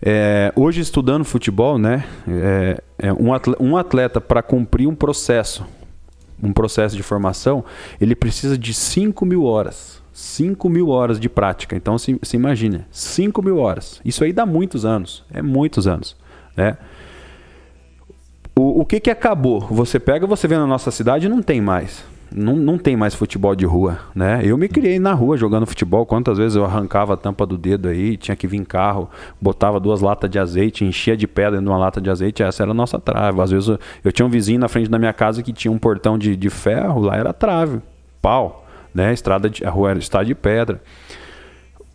[0.00, 2.04] É, hoje estudando futebol, né?
[2.28, 5.66] É, é um atleta, um atleta para cumprir um processo
[6.42, 7.64] um processo de formação,
[8.00, 9.97] ele precisa de 5 mil horas.
[10.18, 11.76] 5 mil horas de prática.
[11.76, 14.00] Então, se, se imagina, 5 mil horas.
[14.04, 15.24] Isso aí dá muitos anos.
[15.32, 16.16] É muitos anos.
[16.56, 16.76] Né?
[18.56, 19.60] O, o que, que acabou?
[19.60, 23.54] Você pega, você vê na nossa cidade não tem mais não, não tem mais futebol
[23.54, 24.42] de rua, né?
[24.44, 26.04] Eu me criei na rua jogando futebol.
[26.04, 29.08] Quantas vezes eu arrancava a tampa do dedo aí, tinha que vir carro,
[29.40, 32.74] botava duas latas de azeite, enchia de pedra numa lata de azeite, essa era a
[32.74, 33.40] nossa trave.
[33.40, 35.78] Às vezes eu, eu tinha um vizinho na frente da minha casa que tinha um
[35.78, 37.80] portão de, de ferro, lá era trave,
[38.20, 39.12] pau, né?
[39.12, 40.80] Estrada de, a rua estrada de pedra.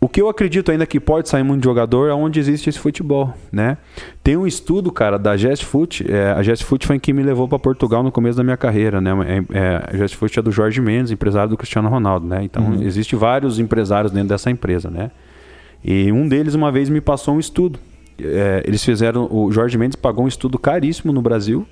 [0.04, 3.32] O que eu acredito ainda que pode sair muito jogador é onde existe esse futebol,
[3.50, 3.78] né?
[4.22, 6.04] Tem um estudo, cara, da Gest Foot.
[6.06, 9.00] É, a Gest Foot foi quem me levou para Portugal no começo da minha carreira,
[9.00, 9.12] né?
[9.26, 12.44] É, é, a Gest Foot é do Jorge Mendes, empresário do Cristiano Ronaldo, né?
[12.44, 12.82] Então, uhum.
[12.82, 15.10] existe vários empresários dentro dessa empresa, né?
[15.82, 17.78] E um deles uma vez me passou um estudo.
[18.20, 21.66] É, eles fizeram, o Jorge Mendes pagou um estudo caríssimo no Brasil,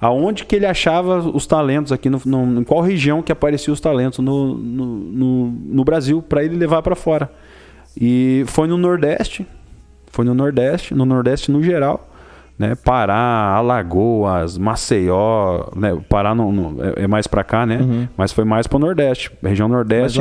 [0.00, 3.80] aonde que ele achava os talentos aqui, no, no em qual região que apareciam os
[3.80, 7.30] talentos no, no, no, no Brasil para ele levar para fora.
[8.00, 9.46] E foi no Nordeste,
[10.10, 12.08] foi no Nordeste, no Nordeste no geral,
[12.58, 12.74] né?
[12.74, 15.98] Pará, Alagoas, Maceió, né?
[16.08, 17.78] Pará não, não é, é mais para cá, né?
[17.78, 18.08] Uhum.
[18.16, 20.18] Mas foi mais para o Nordeste, região Nordeste.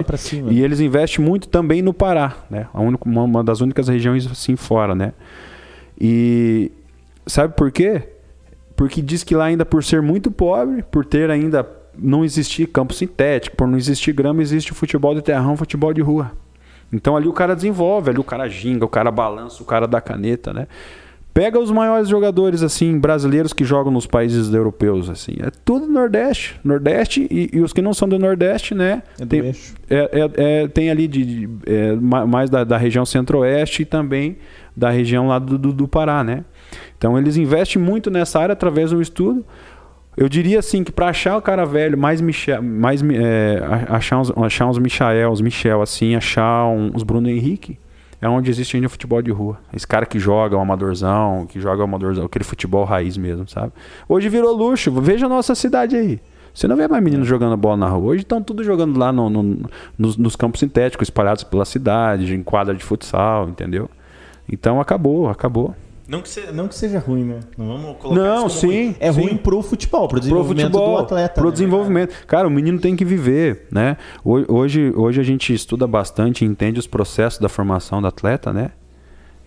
[0.50, 2.68] E eles investem muito também no Pará, né?
[2.74, 5.13] A única, uma, uma das únicas regiões assim fora, né?
[6.00, 6.72] E
[7.26, 8.04] sabe por quê?
[8.80, 12.94] Porque diz que lá ainda por ser muito pobre, por ter ainda não existir campo
[12.94, 16.32] sintético, por não existir grama, existe o futebol de terrão, futebol de rua.
[16.89, 20.00] Então ali o cara desenvolve, ali o cara ginga, o cara balança, o cara dá
[20.00, 20.65] caneta, né?
[21.34, 26.58] Pega os maiores jogadores assim brasileiros que jogam nos países europeus assim, é tudo Nordeste,
[26.63, 29.04] Nordeste e, e os que não são do Nordeste, né?
[29.20, 29.54] É tem, é,
[29.89, 34.38] é, é, tem ali de, de é, mais da, da região Centro-Oeste e também
[34.74, 36.46] da região lá do, do, do Pará, né?
[36.99, 39.43] Então eles investem muito nessa área através do estudo.
[40.17, 44.29] Eu diria assim que para achar o cara velho, mais Michel, mais é, achar uns,
[44.35, 47.79] achar uns Michael, uns Michel assim, achar uns Bruno Henrique,
[48.21, 49.57] é onde existe ainda futebol de rua.
[49.73, 53.71] Esse cara que joga o amadorzão, que joga o amadorzão, aquele futebol raiz mesmo, sabe?
[54.09, 54.91] Hoje virou luxo.
[54.91, 56.19] Veja a nossa cidade aí.
[56.53, 58.12] Você não vê mais meninos jogando bola na rua.
[58.12, 62.43] Hoje estão tudo jogando lá no, no, nos, nos, campos sintéticos, espalhados pela cidade, em
[62.43, 63.89] quadra de futsal, entendeu?
[64.51, 65.73] Então acabou, acabou.
[66.10, 67.39] Não que, se, não que seja ruim, né?
[67.56, 68.67] Não vamos colocar Não, isso sim.
[68.67, 68.95] Ruim.
[69.00, 69.22] É sim.
[69.22, 71.34] ruim pro futebol, pro desenvolvimento pro futebol, do atleta.
[71.36, 72.10] Pro né, desenvolvimento.
[72.10, 72.26] Cara?
[72.26, 72.48] cara?
[72.48, 73.95] o menino tem que viver, né?
[74.26, 78.72] Hoje, hoje a gente estuda bastante, entende os processos da formação do atleta, né?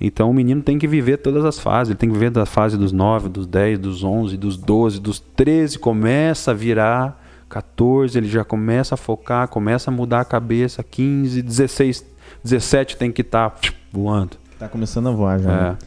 [0.01, 1.91] Então o menino tem que viver todas as fases.
[1.91, 5.19] Ele tem que viver da fase dos 9, dos 10, dos 11, dos 12, dos
[5.19, 5.81] 13.
[5.81, 10.81] Começa a virar 14, ele já começa a focar, começa a mudar a cabeça.
[10.85, 12.05] 15, 16,
[12.45, 14.37] 17 tem que estar tá voando.
[14.61, 15.51] Tá começando a voar já.
[15.51, 15.63] É.
[15.71, 15.79] Né?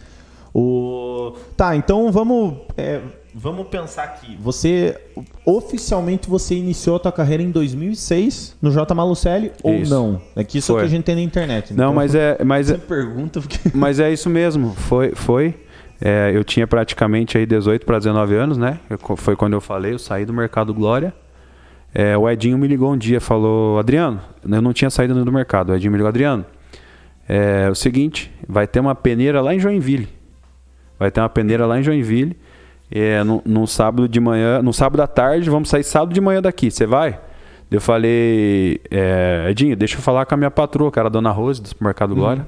[0.57, 1.33] O...
[1.57, 3.01] Tá, então vamos, é,
[3.33, 4.37] vamos pensar aqui.
[4.39, 4.97] Você,
[5.45, 8.95] oficialmente, você iniciou a tua carreira em 2006 no J.
[8.95, 10.21] Malucelli ou não?
[10.33, 11.73] É que isso é o que a gente tem na internet.
[11.73, 12.41] Não, então, mas é...
[12.41, 13.69] Mas é, pergunta porque...
[13.73, 15.11] Mas é isso mesmo, foi...
[15.13, 15.55] foi.
[15.99, 18.79] É, eu tinha praticamente aí 18 para 19 anos, né?
[18.89, 21.13] Eu, foi quando eu falei, eu saí do Mercado Glória.
[21.93, 25.71] É, o Edinho me ligou um dia, falou, Adriano, eu não tinha saído do mercado.
[25.71, 26.45] O Edinho me ligou, Adriano,
[27.27, 30.14] é o seguinte, vai ter uma peneira lá em Joinville.
[30.99, 32.37] Vai ter uma peneira lá em Joinville.
[32.91, 36.41] É, no, no, sábado de manhã, no sábado à tarde, vamos sair sábado de manhã
[36.41, 36.69] daqui.
[36.69, 37.19] Você vai?
[37.69, 41.31] Eu falei, é, Edinho, deixa eu falar com a minha patroa, que era a Dona
[41.31, 42.17] Rose, do Supermercado uhum.
[42.17, 42.47] Glória.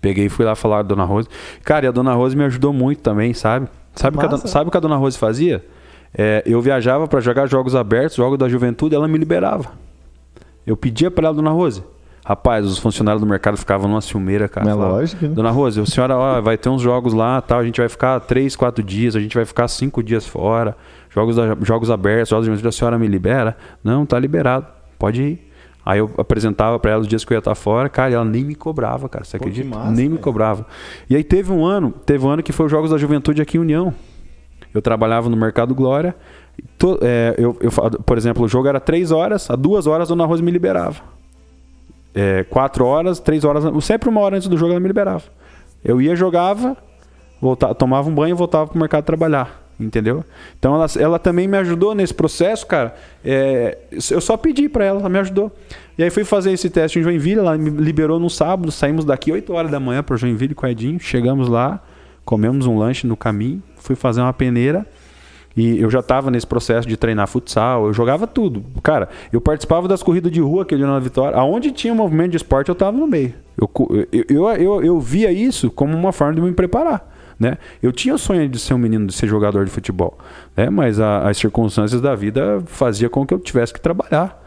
[0.00, 1.28] Peguei e fui lá falar com a Dona Rose.
[1.62, 3.68] Cara, e a Dona Rose me ajudou muito também, sabe?
[3.94, 5.62] Sabe o que, a, sabe que a Dona Rose fazia?
[6.16, 9.72] É, eu viajava para jogar jogos abertos, jogos da juventude, ela me liberava.
[10.66, 11.82] Eu pedia para ela, Dona Rose,
[12.24, 14.68] Rapaz, os funcionários do mercado ficavam numa ciumeira, cara.
[14.68, 15.34] É lógico, né?
[15.34, 18.20] Dona Rose, a senhora ó, vai ter uns jogos lá, tal, a gente vai ficar
[18.20, 20.76] três, quatro dias, a gente vai ficar cinco dias fora,
[21.08, 23.56] jogos, jogos abertos, jogos de a senhora me libera?
[23.82, 24.66] Não, tá liberado,
[24.98, 25.50] pode ir.
[25.84, 28.24] Aí eu apresentava para ela os dias que eu ia estar fora, cara, e ela
[28.24, 29.74] nem me cobrava, cara, você Pô, acredita?
[29.74, 30.66] Massa, nem me cobrava.
[31.08, 33.56] E aí teve um ano, teve um ano que foi os Jogos da Juventude aqui
[33.56, 33.94] em União.
[34.74, 36.14] Eu trabalhava no Mercado Glória,
[36.78, 37.70] to, é, eu, eu,
[38.02, 41.18] por exemplo, o jogo era três horas, a duas horas a Dona Rosa me liberava
[42.14, 45.24] é, quatro horas, três horas, sempre uma hora antes do jogo ela me liberava.
[45.84, 46.76] Eu ia, jogava,
[47.40, 49.60] voltava, tomava um banho e voltava pro mercado trabalhar.
[49.78, 50.22] Entendeu?
[50.58, 52.94] Então ela, ela também me ajudou nesse processo, cara.
[53.24, 53.78] É,
[54.10, 55.50] eu só pedi para ela, ela me ajudou.
[55.96, 59.32] E aí fui fazer esse teste em Joinville, ela me liberou no sábado, saímos daqui
[59.32, 61.82] 8 horas da manhã para Joinville com o Edinho, chegamos lá,
[62.26, 64.86] comemos um lanche no caminho, fui fazer uma peneira.
[65.60, 68.64] E eu já estava nesse processo de treinar futsal, eu jogava tudo.
[68.82, 71.36] Cara, eu participava das corridas de rua aquele ano na Vitória.
[71.36, 73.34] Aonde tinha um movimento de esporte, eu estava no meio.
[73.58, 73.70] Eu,
[74.10, 77.06] eu, eu, eu, eu via isso como uma forma de me preparar.
[77.38, 77.58] Né?
[77.82, 80.18] Eu tinha o sonho de ser um menino, de ser jogador de futebol,
[80.56, 80.70] né?
[80.70, 84.42] mas a, as circunstâncias da vida fazia com que eu tivesse que trabalhar.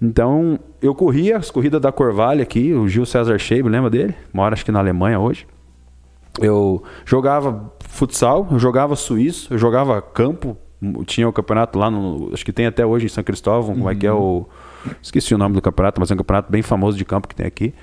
[0.00, 4.14] Então, eu corria as corridas da Corvalha aqui, o Gil César Scheib, lembra dele?
[4.32, 5.44] Mora acho que na Alemanha hoje.
[6.40, 10.56] Eu jogava futsal, eu jogava suíço, eu jogava campo.
[11.06, 12.30] Tinha o campeonato lá no.
[12.32, 14.46] Acho que tem até hoje em São Cristóvão, como é que é o.
[15.02, 17.46] Esqueci o nome do campeonato, mas é um campeonato bem famoso de campo que tem
[17.46, 17.74] aqui.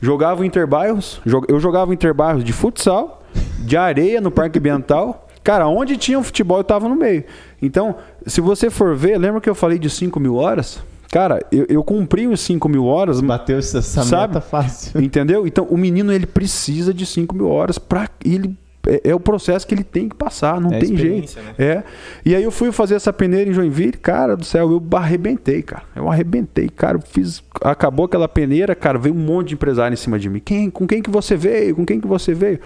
[0.00, 3.22] Jogava Interbairros, eu jogava Interbairros de futsal,
[3.58, 5.28] de areia no Parque Ambiental.
[5.42, 7.24] Cara, onde tinha um futebol eu tava no meio.
[7.60, 7.96] Então,
[8.26, 10.80] se você for ver, lembra que eu falei de 5 mil horas?
[11.12, 13.20] Cara, eu, eu cumpri os 5 mil horas.
[13.20, 14.32] Bateu essa sabe?
[14.32, 14.98] meta fácil.
[14.98, 15.46] Entendeu?
[15.46, 18.56] Então, o menino, ele precisa de 5 mil horas para ele
[18.86, 21.36] é, é, o processo que ele tem que passar, não é tem jeito.
[21.36, 21.54] Né?
[21.58, 21.82] É.
[22.24, 25.84] E aí eu fui fazer essa peneira em Joinville, cara do céu, eu arrebentei, cara.
[25.94, 26.96] Eu arrebentei, cara.
[26.96, 30.40] Eu fiz, acabou aquela peneira, cara, veio um monte de empresário em cima de mim.
[30.44, 31.76] Quem, com quem que você veio?
[31.76, 32.58] Com quem que você veio?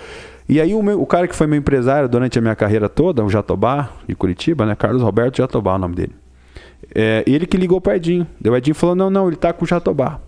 [0.48, 3.24] E aí o, meu, o cara que foi meu empresário durante a minha carreira toda,
[3.24, 4.76] o Jatobá, de Curitiba, né?
[4.76, 6.14] Carlos Roberto Jatobá, o nome dele.
[6.94, 8.26] É, ele que ligou pro Edinho.
[8.40, 10.20] Daí o Edinho falou: não, não, ele tá com o Jatobá.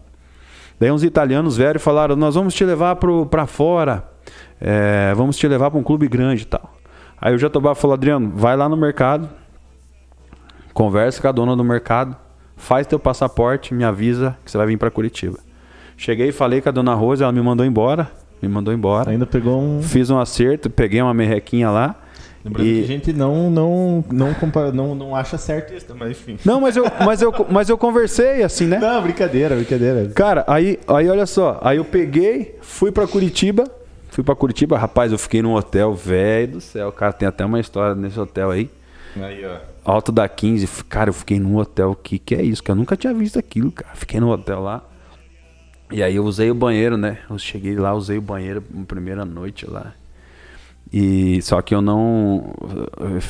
[0.78, 4.04] Daí uns italianos velhos falaram: nós vamos te levar pro, pra fora.
[4.60, 6.74] É, vamos te levar para um clube grande e tal.
[7.20, 9.28] Aí o Jatobá falou: Adriano, vai lá no mercado,
[10.72, 12.16] conversa com a dona do mercado,
[12.56, 15.38] faz teu passaporte, me avisa que você vai vir para Curitiba.
[15.96, 18.08] Cheguei, falei com a dona Rosa, ela me mandou embora.
[18.40, 19.10] Me mandou embora.
[19.10, 19.82] Ainda pegou um.
[19.82, 21.96] Fiz um acerto, peguei uma merrequinha lá.
[22.48, 22.78] Lembrando e...
[22.78, 24.34] que a gente não, não, não,
[24.72, 26.38] não, não acha certo isso, mas enfim.
[26.44, 28.78] Não, mas eu, mas, eu, mas eu conversei assim, né?
[28.78, 30.08] Não, brincadeira, brincadeira.
[30.14, 31.58] Cara, aí, aí olha só.
[31.62, 33.64] Aí eu peguei, fui para Curitiba.
[34.10, 36.90] Fui para Curitiba, rapaz, eu fiquei num hotel, velho do céu.
[36.90, 38.70] Cara, tem até uma história nesse hotel aí.
[39.16, 39.58] Aí, ó.
[39.84, 40.84] Alto da 15.
[40.84, 42.62] Cara, eu fiquei num hotel que que é isso?
[42.62, 43.94] Que eu nunca tinha visto aquilo, cara.
[43.94, 44.82] Fiquei no hotel lá.
[45.90, 47.18] E aí eu usei o banheiro, né?
[47.30, 49.94] Eu cheguei lá, usei o banheiro na primeira noite lá.
[50.92, 52.54] E só que eu não.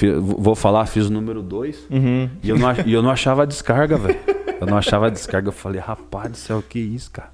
[0.00, 1.86] Eu vou falar, fiz o número 2.
[1.90, 2.30] Uhum.
[2.42, 4.18] E, eu não, e eu não achava a descarga, velho.
[4.60, 5.48] Eu não achava a descarga.
[5.48, 7.30] Eu falei, rapaz do céu, que isso, cara?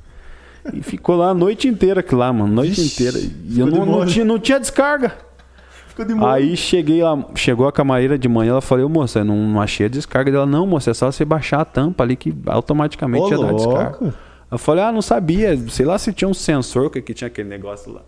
[0.72, 2.52] E ficou lá a noite inteira aqui lá, mano.
[2.52, 3.18] Noite Ixi, inteira.
[3.18, 5.14] E eu não, não, tinha, não tinha descarga.
[5.88, 6.32] Ficou de molho.
[6.32, 9.86] Aí cheguei lá, chegou a camareira de manhã, ela falou, moça, eu não, não achei
[9.86, 10.46] a descarga dela.
[10.46, 14.14] Não, moça, é só você baixar a tampa ali que automaticamente Ô, ia dar descarga.
[14.50, 15.56] Eu falei, ah, não sabia.
[15.68, 18.02] Sei lá se tinha um sensor que, que tinha aquele negócio lá.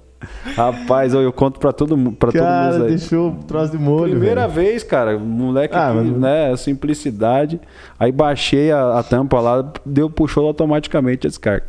[0.57, 2.85] Rapaz, eu, eu conto pra todo, pra cara, todo mundo.
[2.85, 2.97] Aí.
[2.97, 4.13] deixou troço de molho.
[4.13, 4.69] Primeira velho.
[4.69, 5.19] vez, cara.
[5.19, 6.19] Moleque, ah, aqui, mas...
[6.19, 6.57] né?
[6.57, 7.61] Simplicidade.
[7.99, 11.67] Aí baixei a, a, tampa lá, deu, puxou automaticamente a descarga.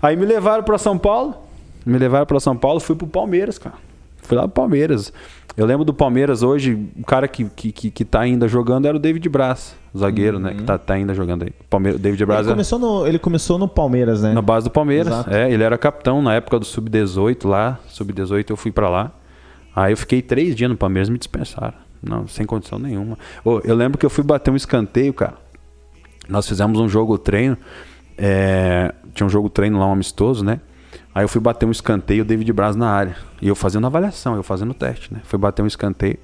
[0.00, 1.34] Aí me levaram pra São Paulo.
[1.84, 3.74] Me levaram pra São Paulo, fui pro Palmeiras, cara.
[4.22, 5.12] Fui lá pro Palmeiras.
[5.56, 8.96] Eu lembro do Palmeiras hoje, o cara que, que, que, que tá ainda jogando era
[8.96, 10.42] o David Braz, zagueiro, uhum.
[10.42, 10.54] né?
[10.54, 10.66] Que uhum.
[10.66, 11.52] tá, tá ainda jogando aí.
[11.68, 12.40] Palmeiras, David Braz.
[12.40, 12.52] Ele, é...
[12.54, 14.32] começou no, ele começou no Palmeiras, né?
[14.32, 15.12] Na base do Palmeiras.
[15.12, 15.30] Exato.
[15.30, 17.78] É, ele era capitão na época do Sub-18 lá.
[17.88, 19.12] Sub-18 eu fui para lá.
[19.74, 21.74] Aí eu fiquei três dias no Palmeiras me dispensaram.
[22.02, 23.16] Não, sem condição nenhuma.
[23.44, 25.34] Oh, eu lembro que eu fui bater um escanteio, cara.
[26.28, 27.56] Nós fizemos um jogo treino.
[28.18, 28.92] É...
[29.14, 30.60] Tinha um jogo treino lá, um amistoso, né?
[31.14, 33.16] Aí eu fui bater um escanteio, o David Braz na área.
[33.40, 35.20] E eu fazendo avaliação, eu fazendo teste, né?
[35.24, 36.18] Fui bater um escanteio.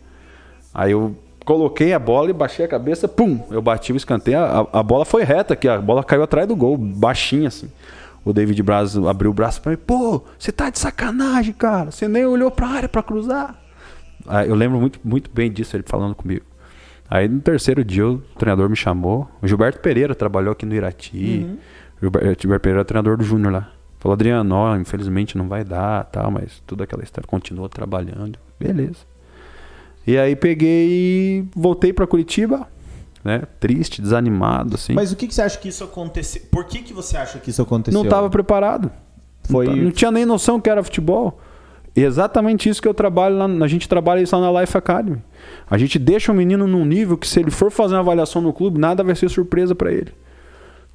[0.72, 1.16] Aí eu
[1.48, 3.40] coloquei a bola e baixei a cabeça, pum!
[3.50, 6.54] Eu bati o escanteio, a, a bola foi reta aqui, a bola caiu atrás do
[6.54, 7.70] gol, baixinha assim.
[8.22, 11.90] O David Braz abriu o braço pra mim, pô, você tá de sacanagem, cara.
[11.90, 13.58] Você nem olhou pra área pra cruzar.
[14.26, 16.44] Aí eu lembro muito, muito bem disso, ele falando comigo.
[17.08, 19.26] Aí no terceiro dia o treinador me chamou.
[19.40, 21.46] O Gilberto Pereira trabalhou aqui no Irati.
[21.48, 21.56] Uhum.
[21.96, 23.70] O Gilberto Pereira era treinador do Júnior lá.
[23.98, 28.38] Falou, Adriano, ó, infelizmente não vai dar, tal, mas tudo aquela história continua trabalhando.
[28.60, 29.06] Beleza.
[30.08, 32.66] E aí peguei e voltei para Curitiba.
[33.22, 33.42] né?
[33.60, 34.94] Triste, desanimado, assim.
[34.94, 36.40] Mas o que, que você acha que isso aconteceu?
[36.50, 37.98] Por que, que você acha que isso aconteceu?
[37.98, 38.90] Não estava preparado.
[39.44, 39.66] Foi...
[39.66, 41.38] Não, não, tinha nem noção que era futebol.
[41.94, 45.22] E exatamente isso que eu trabalho lá, a gente trabalha isso lá na Life Academy.
[45.68, 48.50] A gente deixa o menino num nível que se ele for fazer uma avaliação no
[48.50, 50.14] clube, nada vai ser surpresa para ele.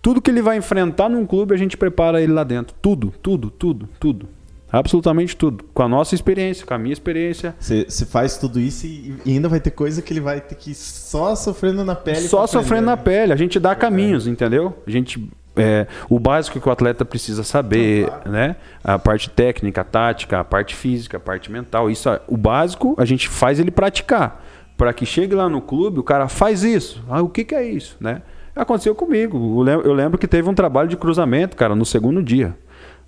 [0.01, 2.75] Tudo que ele vai enfrentar num clube, a gente prepara ele lá dentro.
[2.81, 4.27] Tudo, tudo, tudo, tudo.
[4.73, 5.63] Absolutamente tudo.
[5.71, 7.55] Com a nossa experiência, com a minha experiência.
[7.59, 10.71] Você faz tudo isso e, e, ainda vai ter coisa que ele vai ter que
[10.71, 12.21] ir só sofrendo na pele.
[12.21, 13.31] Só sofrendo na pele.
[13.31, 14.75] A gente dá caminhos, entendeu?
[14.87, 15.29] A gente.
[15.55, 18.31] É, o básico que o atleta precisa saber, claro.
[18.31, 18.55] né?
[18.83, 21.91] A parte técnica, a tática, a parte física, a parte mental.
[21.91, 24.43] Isso, o básico a gente faz ele praticar.
[24.75, 27.03] Para que chegue lá no clube, o cara faz isso.
[27.07, 28.23] Ah, o que, que é isso, né?
[28.55, 29.63] Aconteceu comigo.
[29.67, 32.55] Eu lembro que teve um trabalho de cruzamento, cara, no segundo dia.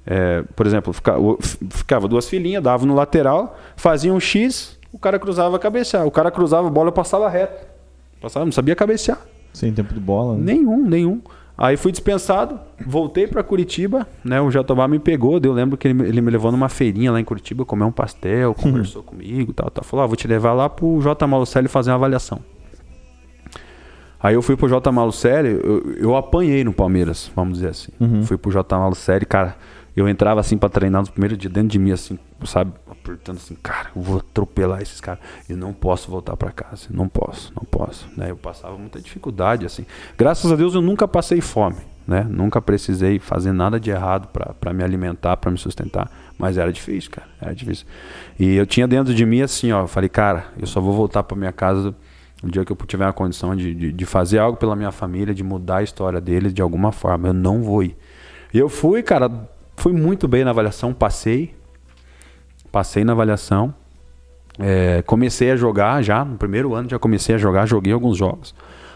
[0.06, 0.94] É, por exemplo,
[1.72, 6.06] ficava duas filhinhas, dava no lateral, fazia um X, o cara cruzava a cabecear.
[6.06, 7.66] O cara cruzava a bola, eu passava reto.
[8.22, 9.20] Passava, não sabia cabecear.
[9.54, 10.36] Sem tempo de bola?
[10.36, 10.54] Né?
[10.54, 11.22] Nenhum, nenhum.
[11.58, 14.42] Aí fui dispensado, voltei para Curitiba, né?
[14.42, 17.64] O Jatobá me pegou, eu lembro que ele, me levou numa feirinha lá em Curitiba,
[17.64, 19.08] comer um pastel, conversou uhum.
[19.08, 19.84] comigo, tal, tal.
[19.84, 22.42] Falou: ah, "Vou te levar lá pro J Malucelli fazer uma avaliação".
[24.20, 27.92] Aí eu fui pro J Malucelli, eu, eu apanhei no Palmeiras, vamos dizer assim.
[28.02, 28.24] Uhum.
[28.24, 29.56] Fui pro J Malucelli, cara,
[29.96, 32.74] eu entrava assim para treinar no primeiro dia dentro de mim, assim, sabe?
[32.90, 35.24] Apertando assim, cara, eu vou atropelar esses caras.
[35.50, 36.88] E não posso voltar para casa.
[36.90, 38.08] Não posso, não posso.
[38.18, 38.32] Né?
[38.32, 39.86] Eu passava muita dificuldade, assim.
[40.18, 41.78] Graças a Deus eu nunca passei fome.
[42.06, 42.26] Né?
[42.30, 44.28] Nunca precisei fazer nada de errado
[44.60, 46.12] para me alimentar, para me sustentar.
[46.38, 47.28] Mas era difícil, cara.
[47.42, 47.86] Era difícil.
[48.38, 49.84] E eu tinha dentro de mim assim, ó.
[49.84, 51.96] Eu falei, cara, eu só vou voltar para minha casa
[52.44, 55.34] no dia que eu tiver a condição de, de, de, fazer algo pela minha família,
[55.34, 57.30] de mudar a história deles de alguma forma.
[57.30, 57.98] Eu não vou ir.
[58.54, 59.32] E eu fui, cara,
[59.86, 61.54] Fui muito bem na avaliação, passei.
[62.72, 63.72] Passei na avaliação.
[64.58, 68.56] É, comecei a jogar já, no primeiro ano já comecei a jogar, joguei alguns jogos.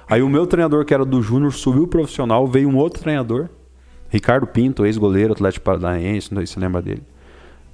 [0.10, 3.50] Aí o meu treinador, que era do Júnior, subiu profissional, veio um outro treinador,
[4.10, 7.04] Ricardo Pinto, ex-goleiro, Atlético Paranaense, não sei se você lembra dele.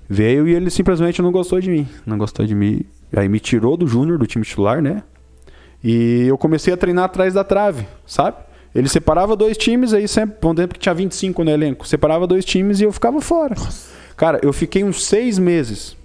[0.10, 1.88] Veio e ele simplesmente não gostou de mim.
[2.06, 2.82] Não gostou de mim.
[3.16, 5.04] Aí me tirou do Júnior, do time titular, né?
[5.82, 8.40] E eu comecei a treinar atrás da trave, sabe?
[8.76, 12.44] Ele separava dois times, aí sempre, vamos dizer que tinha 25 no elenco, separava dois
[12.44, 13.56] times e eu ficava fora.
[14.18, 15.96] Cara, eu fiquei uns seis meses.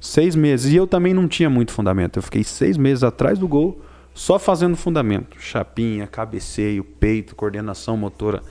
[0.00, 0.72] Seis meses.
[0.72, 2.18] E eu também não tinha muito fundamento.
[2.18, 3.82] Eu fiquei seis meses atrás do gol,
[4.14, 5.36] só fazendo fundamento.
[5.38, 8.42] Chapinha, cabeceio, peito, coordenação motora.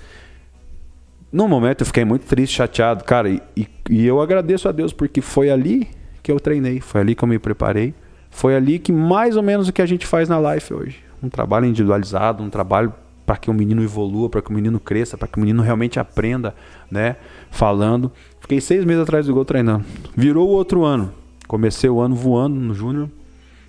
[1.32, 3.30] No momento eu fiquei muito triste, chateado, cara.
[3.30, 5.88] E, e, e eu agradeço a Deus porque foi ali
[6.22, 7.96] que eu treinei, foi ali que eu me preparei.
[8.30, 11.04] Foi ali que mais ou menos o que a gente faz na life hoje.
[11.22, 12.94] Um trabalho individualizado, um trabalho
[13.26, 16.00] para que o menino evolua, para que o menino cresça, para que o menino realmente
[16.00, 16.54] aprenda,
[16.90, 17.16] né?
[17.50, 18.12] Falando.
[18.40, 19.84] Fiquei seis meses atrás do gol treinando.
[20.16, 21.12] Virou o outro ano.
[21.48, 23.10] Comecei o ano voando no Júnior.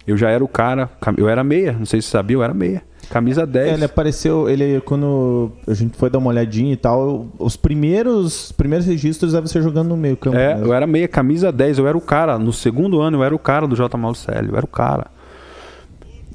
[0.07, 0.91] Eu já era o cara.
[1.17, 2.83] Eu era meia, não sei se sabia, eu era meia.
[3.11, 3.69] Camisa 10.
[3.69, 8.51] É, ele apareceu, ele quando a gente foi dar uma olhadinha e tal, os primeiros
[8.53, 10.37] primeiros registros era você jogando no meio campo.
[10.37, 10.67] É, mesmo.
[10.67, 12.39] eu era meia, camisa 10, eu era o cara.
[12.39, 13.97] No segundo ano eu era o cara do J.
[13.97, 15.07] Malucelli, eu era o cara.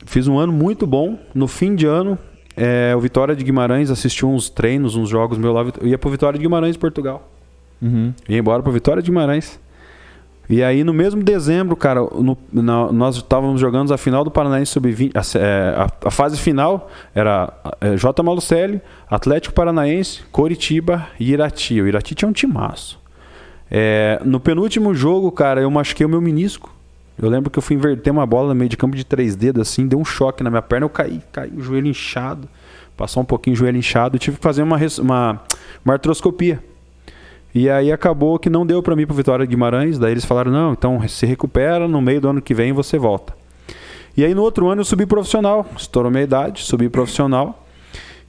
[0.06, 1.18] Fiz um ano muito bom.
[1.34, 2.18] No fim de ano,
[2.56, 5.66] é, o Vitória de Guimarães assistiu uns treinos, uns jogos meu lá.
[5.80, 7.30] Eu ia pro Vitória de Guimarães, Portugal.
[7.82, 8.14] Uhum.
[8.28, 9.60] Ia embora pro Vitória de Guimarães.
[10.50, 14.74] E aí, no mesmo dezembro, cara, no, na, nós estávamos jogando a final do Paranaense
[14.74, 15.12] Sub-20.
[15.16, 18.22] A, é, a, a, fase final era é, J.
[18.22, 21.80] Malucelli, Atlético Paranaense, Coritiba e Irati.
[21.80, 23.00] O Irati tinha um timaço.
[23.70, 26.70] É, no penúltimo jogo, cara, eu machuquei o meu menisco.
[27.18, 29.62] Eu lembro que eu fui inverter uma bola no meio de campo de três dedos,
[29.62, 32.48] assim, deu um choque na minha perna, eu caí, caí, o joelho inchado,
[32.98, 35.42] passou um pouquinho o joelho inchado, eu tive que fazer uma, uma,
[35.86, 36.64] uma artroscopia.
[37.54, 40.72] E aí acabou que não deu para mim pro Vitória Guimarães, daí eles falaram, não,
[40.72, 43.34] então se recupera, no meio do ano que vem você volta.
[44.16, 47.66] E aí no outro ano eu subi profissional, estourou minha idade, subi profissional.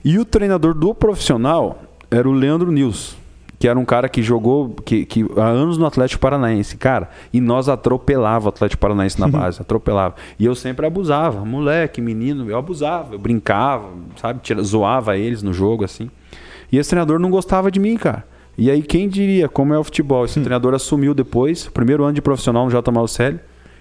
[0.05, 3.17] E o treinador do profissional era o Leandro Nils
[3.63, 7.41] que era um cara que jogou que, que, há anos no Atlético Paranaense, cara, e
[7.41, 10.17] nós atropelava o Atlético Paranaense na base, atropelava.
[10.37, 13.87] E eu sempre abusava, moleque, menino, eu abusava, eu brincava,
[14.21, 16.11] sabe, Tira, zoava eles no jogo assim.
[16.73, 18.25] E esse treinador não gostava de mim, cara.
[18.59, 20.25] E aí quem diria como é o futebol?
[20.25, 20.43] Esse hum.
[20.43, 22.91] treinador assumiu depois, primeiro ano de profissional no J.
[22.91, 23.39] Malucelli.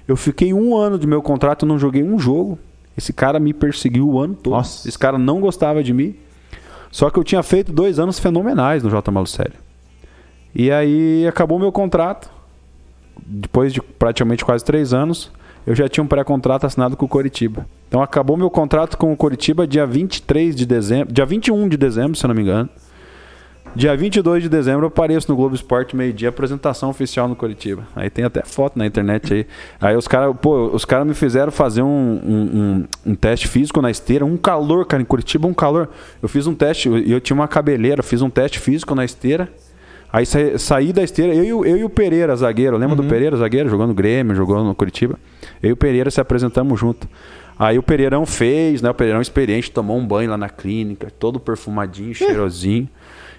[0.07, 2.59] Eu fiquei um ano de meu contrato, não joguei um jogo.
[2.95, 4.53] Esse cara me perseguiu o ano todo.
[4.53, 4.88] Nossa.
[4.88, 6.15] Esse cara não gostava de mim.
[6.91, 9.09] Só que eu tinha feito dois anos fenomenais no J.
[9.09, 9.70] Malucelli.
[10.53, 12.29] E aí acabou meu contrato.
[13.25, 15.31] Depois de praticamente quase três anos,
[15.65, 17.65] eu já tinha um pré-contrato assinado com o Coritiba.
[17.87, 22.15] Então acabou meu contrato com o Coritiba dia 23 de dezembro, dia 21 de dezembro,
[22.15, 22.69] se eu não me engano.
[23.73, 27.87] Dia 22 de dezembro eu apareço no Globo Esporte, meio-dia, apresentação oficial no Curitiba.
[27.95, 29.47] Aí tem até foto na internet aí.
[29.79, 33.89] Aí os caras, pô, os me fizeram fazer um, um, um, um, teste físico na
[33.89, 34.25] esteira.
[34.25, 35.87] Um calor, cara, em Curitiba, um calor.
[36.21, 39.49] Eu fiz um teste, eu, eu, tinha uma cabeleira, fiz um teste físico na esteira.
[40.12, 42.78] Aí sa, saí da esteira, eu, eu, e o Pereira, zagueiro.
[42.78, 43.03] Lembra uhum.
[43.03, 43.70] do Pereira, zagueiro?
[43.70, 45.18] Jogou no Grêmio, jogou no Curitiba.
[45.64, 47.07] Eu e o Pereira se apresentamos junto.
[47.57, 48.89] Aí o Pereirão fez, né?
[48.89, 52.89] O Pereirão experiente, tomou um banho lá na clínica, todo perfumadinho, cheirosinho.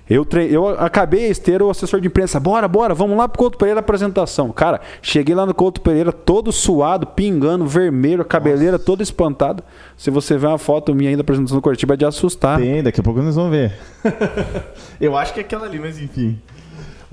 [0.09, 0.53] Eu, tre...
[0.53, 3.81] eu acabei a esteira, o assessor de imprensa, bora, bora, vamos lá pro Couto Pereira
[3.81, 4.51] apresentação.
[4.53, 8.85] Cara, cheguei lá no Couto Pereira todo suado, pingando, vermelho, a cabeleira Nossa.
[8.85, 9.64] toda espantada.
[9.97, 12.59] Se você ver uma foto minha ainda apresentando no Curitiba, é de assustar.
[12.59, 13.73] Tem, daqui a pouco nós vamos ver.
[15.01, 16.39] eu acho que é aquela ali, mas enfim.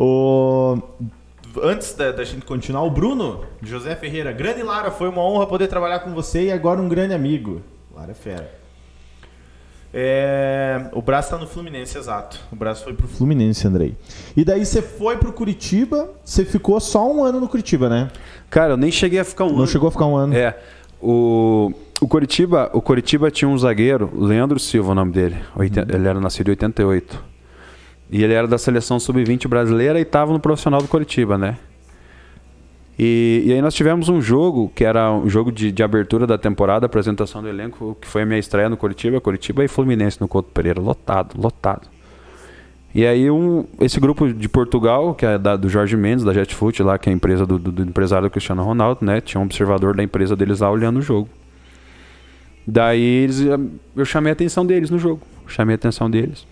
[0.02, 0.78] O...
[1.62, 5.68] Antes da, da, gente continuar, o Bruno, José Ferreira, grande Lara, foi uma honra poder
[5.68, 7.62] trabalhar com você e agora um grande amigo.
[7.94, 8.60] Lara é fera.
[9.94, 12.40] É, o braço está no Fluminense, exato.
[12.50, 13.98] O braço foi pro Fluminense, Andrei.
[14.38, 18.10] E daí você foi pro Curitiba, você ficou só um ano no Curitiba, né?
[18.50, 19.64] Cara, eu nem cheguei a ficar um Não ano.
[19.64, 20.34] Não chegou a ficar um ano.
[20.34, 20.58] É.
[21.02, 25.36] O, o, Curitiba, o Curitiba tinha um zagueiro, Leandro Silva, o nome dele.
[25.58, 27.39] Ele era nascido em 88.
[28.12, 31.58] E ele era da seleção sub-20 brasileira e estava no profissional do Curitiba, né?
[32.98, 36.38] E, e, aí nós tivemos um jogo, que era um jogo de, de, abertura da
[36.38, 40.28] temporada, apresentação do elenco, que foi a minha estreia no Curitiba, Curitiba e Fluminense no
[40.28, 41.88] Couto Pereira, lotado, lotado.
[42.94, 46.84] E aí um, esse grupo de Portugal, que é da, do Jorge Mendes, da Jetfoot,
[46.84, 49.22] lá, que é a empresa do, do, do empresário do Cristiano Ronaldo, né?
[49.22, 51.30] Tinha um observador da empresa deles lá olhando o jogo.
[52.68, 53.40] Daí eles,
[53.96, 56.46] eu chamei a atenção deles no jogo, chamei a atenção deles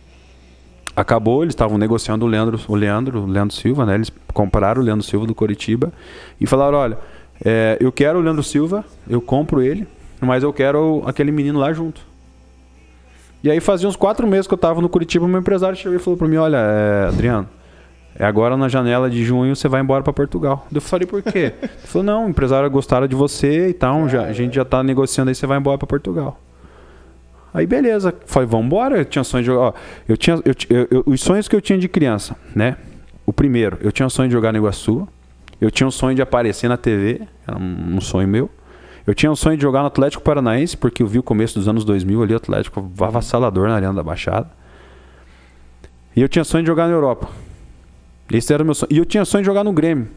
[0.98, 3.94] acabou, eles estavam negociando o Leandro, o Leandro, o Leandro Silva, né?
[3.94, 5.94] Eles compraram o Leandro Silva do Coritiba
[6.42, 6.98] e falaram, olha,
[7.46, 9.88] é, eu quero o Leandro Silva, eu compro ele,
[10.20, 12.02] mas eu quero aquele menino lá junto.
[13.44, 16.00] E aí fazia uns quatro meses que eu estava no Curitiba, meu empresário chegou e
[16.00, 17.48] falou para mim, olha, é, Adriano,
[18.18, 20.66] é agora na janela de junho você vai embora para Portugal.
[20.74, 21.54] Eu falei, por quê?
[21.62, 24.82] Ele falou, não, o empresário gostaram de você e tal, já, a gente já está
[24.82, 26.40] negociando aí, você vai embora para Portugal.
[27.58, 29.00] Aí beleza, falei, vamos embora.
[29.00, 29.62] Eu tinha sonho de jogar.
[29.62, 29.74] Ó,
[30.08, 32.78] eu tinha, eu, eu, os sonhos que eu tinha de criança, né?
[33.26, 35.08] O primeiro, eu tinha o sonho de jogar no Iguaçu.
[35.60, 38.48] Eu tinha o sonho de aparecer na TV, era um, um sonho meu.
[39.08, 41.68] Eu tinha o sonho de jogar no Atlético Paranaense, porque eu vi o começo dos
[41.68, 44.52] anos 2000 ali, o Atlético avassalador na Arena da Baixada.
[46.16, 47.28] E eu tinha sonho de jogar na Europa.
[48.32, 48.90] Esse era o meu sonho.
[48.92, 50.10] E eu tinha sonho de jogar no Grêmio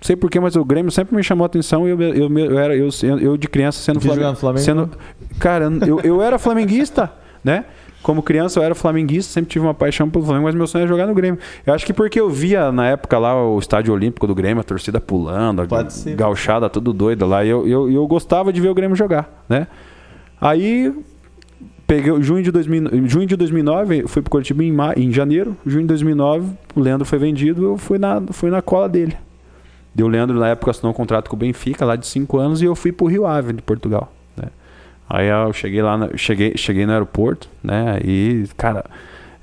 [0.00, 2.76] sei porquê, mas o Grêmio sempre me chamou a atenção e eu, eu, eu, era,
[2.76, 2.88] eu,
[3.20, 4.34] eu de criança sendo Flamengo.
[4.34, 4.64] Flamengo.
[4.64, 4.90] Sendo,
[5.38, 7.12] cara, eu, eu era flamenguista,
[7.44, 7.64] né?
[8.02, 10.88] Como criança eu era flamenguista, sempre tive uma paixão pelo Flamengo, mas meu sonho é
[10.88, 11.38] jogar no Grêmio.
[11.66, 14.64] Eu acho que porque eu via na época lá o estádio olímpico do Grêmio, a
[14.64, 15.66] torcida pulando, a
[16.14, 19.66] gauchada tudo doida lá, e eu, eu, eu gostava de ver o Grêmio jogar, né?
[20.40, 20.94] Aí
[21.86, 25.88] peguei junho de 2000, junho de 2009, fui pro Curitiba em, em janeiro, junho de
[25.88, 29.14] 2009, o Leandro foi vendido, eu fui na fui na cola dele.
[29.94, 32.64] Deu Leandro, na época, assinou um contrato com o Benfica, lá de 5 anos, e
[32.64, 34.12] eu fui pro Rio Ave, de Portugal.
[34.36, 34.48] Né?
[35.08, 37.98] Aí eu cheguei lá, cheguei, cheguei no aeroporto, né?
[38.04, 38.84] E, cara,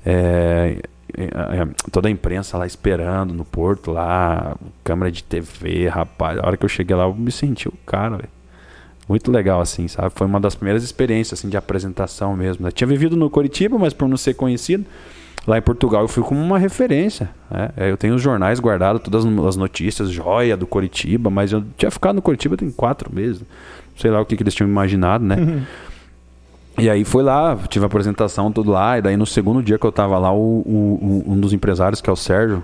[0.04, 0.78] é,
[1.16, 6.38] é, é, toda a imprensa lá esperando no porto, lá, câmera de TV, rapaz.
[6.38, 8.24] A hora que eu cheguei lá, eu me senti o cara.
[9.08, 10.10] Muito legal, assim, sabe?
[10.14, 12.64] Foi uma das primeiras experiências, assim, de apresentação mesmo.
[12.64, 12.70] Né?
[12.70, 14.84] Tinha vivido no Curitiba, mas por não ser conhecido,
[15.48, 17.30] Lá em Portugal eu fui como uma referência.
[17.50, 17.70] Né?
[17.78, 22.16] Eu tenho os jornais guardados, todas as notícias, joia do Coritiba, mas eu tinha ficado
[22.16, 23.42] no Coritiba tem quatro meses.
[23.96, 25.36] Sei lá o que, que eles tinham imaginado, né?
[25.36, 25.62] Uhum.
[26.78, 28.98] E aí foi lá, tive a apresentação, tudo lá.
[28.98, 32.02] E daí no segundo dia que eu tava lá, o, o, o, um dos empresários,
[32.02, 32.62] que é o Sérgio,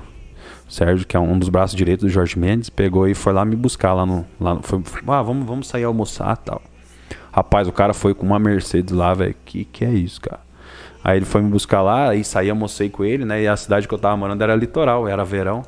[0.69, 3.57] Sérgio, que é um dos braços direitos do Jorge Mendes, pegou e foi lá me
[3.57, 4.27] buscar lá no.
[4.39, 6.61] Lá, foi, ah, vamos, vamos sair almoçar tal.
[7.33, 9.35] Rapaz, o cara foi com uma Mercedes lá, velho.
[9.47, 10.44] Que que é isso, cara?
[11.05, 13.43] Aí ele foi me buscar lá, e saí, almocei com ele, né?
[13.43, 15.63] E a cidade que eu tava morando era litoral, era verão.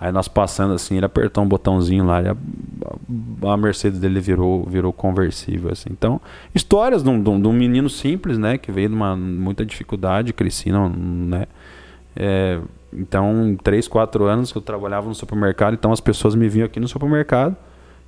[0.00, 4.92] Aí nós passando assim, ele apertou um botãozinho lá, a, a, Mercedes dele virou, virou
[4.92, 5.90] conversível, assim.
[5.92, 6.20] Então,
[6.52, 8.58] histórias de um, de um menino simples, né?
[8.58, 11.46] Que veio de uma muita dificuldade, cresci, não, né?
[12.16, 12.58] É,
[12.92, 16.80] então, três, quatro anos que eu trabalhava no supermercado, então as pessoas me vinham aqui
[16.80, 17.56] no supermercado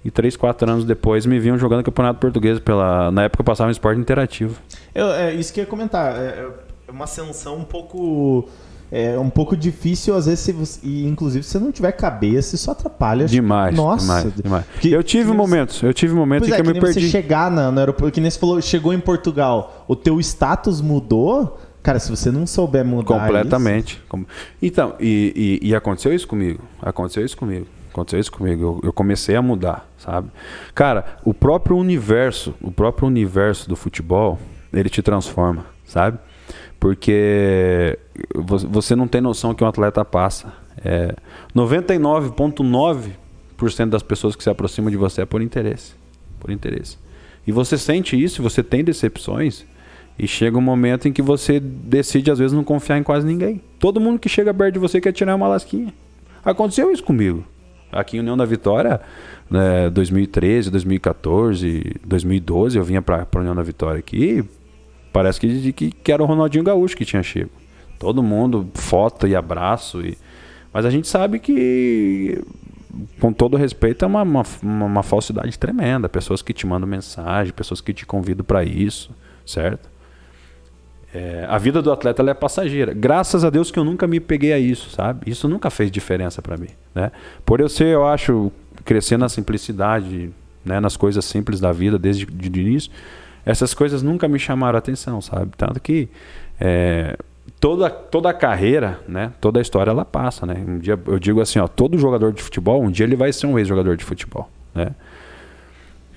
[0.04, 2.58] e três, quatro anos depois me viam jogando campeonato português.
[2.58, 3.10] Pela...
[3.10, 4.58] Na época eu passava um esporte interativo.
[4.94, 6.16] Eu, é isso que eu ia comentar.
[6.16, 6.48] É,
[6.88, 8.48] é uma ascensão um pouco.
[8.94, 12.54] É um pouco difícil, às vezes, se você, e inclusive se você não tiver cabeça,
[12.54, 13.24] isso atrapalha.
[13.24, 13.74] Demais.
[13.74, 14.04] Nossa.
[14.04, 14.64] Demais, demais.
[14.80, 15.86] Que, eu tive que momentos, você...
[15.86, 17.00] eu tive momentos em é, que, que eu me perdi.
[17.00, 21.58] você chegar no aeroporto, que nem você falou, chegou em Portugal, o teu status mudou,
[21.82, 23.94] Cara, se você não souber mudar Completamente.
[23.94, 24.26] Isso...
[24.62, 26.62] Então, e, e, e, aconteceu isso comigo.
[26.80, 27.66] Aconteceu isso comigo.
[27.92, 28.62] Aconteceu isso comigo.
[28.62, 30.30] Eu, eu, comecei a mudar, sabe?
[30.74, 34.38] Cara, o próprio universo, o próprio universo do futebol,
[34.72, 36.18] ele te transforma, sabe?
[36.80, 37.98] Porque
[38.34, 40.54] você não tem noção que um atleta passa.
[40.82, 41.14] É,
[41.54, 45.92] 99,9% das pessoas que se aproximam de você é por interesse.
[46.40, 46.96] Por interesse.
[47.46, 49.66] E você sente isso, você tem decepções,
[50.18, 53.60] e chega um momento em que você decide, às vezes, não confiar em quase ninguém.
[53.78, 55.92] Todo mundo que chega perto de você quer tirar uma lasquinha.
[56.44, 57.44] Aconteceu isso comigo.
[57.92, 59.00] Aqui em União da Vitória,
[59.50, 64.42] né, 2013, 2014, 2012, eu vinha para União da Vitória aqui.
[65.12, 67.50] Parece que, que, que, era o Ronaldinho Gaúcho que tinha chego.
[67.98, 70.00] Todo mundo, foto e abraço.
[70.00, 70.16] E...
[70.72, 72.42] Mas a gente sabe que,
[73.20, 76.08] com todo respeito, é uma, uma, uma falsidade tremenda.
[76.08, 79.14] Pessoas que te mandam mensagem, pessoas que te convidam para isso,
[79.44, 79.91] certo?
[81.14, 82.94] É, a vida do atleta é passageira.
[82.94, 85.30] Graças a Deus que eu nunca me peguei a isso, sabe?
[85.30, 87.12] Isso nunca fez diferença para mim, né?
[87.44, 88.50] Por eu ser, eu acho,
[88.84, 90.30] crescer na simplicidade,
[90.64, 92.90] né, nas coisas simples da vida desde o início,
[93.44, 95.50] essas coisas nunca me chamaram a atenção, sabe?
[95.56, 96.08] Tanto que
[96.60, 97.16] é,
[97.60, 100.64] toda, toda a carreira, né, toda a história ela passa, né?
[100.66, 103.46] Um dia eu digo assim, ó, todo jogador de futebol, um dia ele vai ser
[103.46, 104.92] um ex-jogador de futebol, né?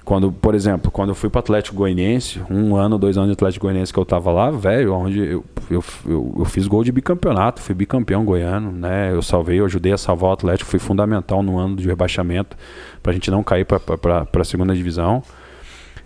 [0.06, 3.66] Quando, por exemplo, quando eu fui para Atlético Goianiense, um ano, dois anos de Atlético
[3.66, 7.60] Goianiense que eu tava lá, velho, onde eu, eu, eu, eu, fiz gol de bicampeonato,
[7.60, 9.12] fui bicampeão goiano, né?
[9.12, 12.56] Eu salvei, eu ajudei a salvar o Atlético, fui fundamental no ano de rebaixamento
[13.01, 15.24] para a gente não cair para a segunda divisão.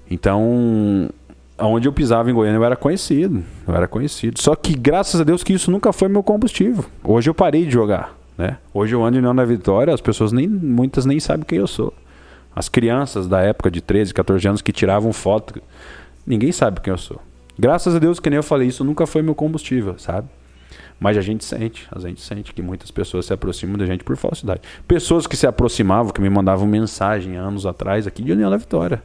[0.10, 1.10] Então,
[1.60, 4.42] onde eu pisava em Goiânia eu era conhecido, eu era conhecido.
[4.42, 6.86] Só que graças a Deus que isso nunca foi meu combustível.
[7.04, 8.60] Hoje eu parei de jogar, né?
[8.74, 11.68] Hoje eu ando em União da Vitória, as pessoas nem muitas nem sabem quem eu
[11.68, 11.94] sou.
[12.60, 15.62] As crianças da época de 13, 14 anos que tiravam foto,
[16.28, 17.22] ninguém sabe quem eu sou.
[17.58, 20.28] Graças a Deus, que nem eu falei, isso nunca foi meu combustível, sabe?
[21.00, 24.18] Mas a gente sente, a gente sente que muitas pessoas se aproximam da gente por
[24.18, 24.60] falsidade.
[24.86, 29.02] Pessoas que se aproximavam, que me mandavam mensagem anos atrás aqui de União da Vitória.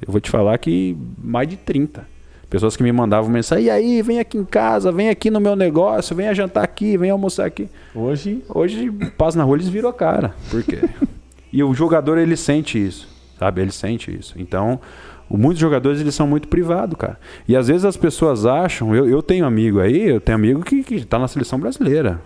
[0.00, 2.06] Eu vou te falar que mais de 30.
[2.48, 5.56] Pessoas que me mandavam mensagem, e aí, vem aqui em casa, vem aqui no meu
[5.56, 7.68] negócio, vem jantar aqui, vem almoçar aqui.
[7.92, 8.44] Hoje.
[8.48, 10.36] Hoje, paz na rua, eles viram a cara.
[10.48, 10.88] Por quê?
[11.52, 13.60] E o jogador, ele sente isso, sabe?
[13.60, 14.34] Ele sente isso.
[14.36, 14.80] Então,
[15.28, 17.18] muitos jogadores, eles são muito privados, cara.
[17.46, 18.94] E às vezes as pessoas acham...
[18.94, 22.20] Eu, eu tenho amigo aí, eu tenho amigo que, que tá na seleção brasileira.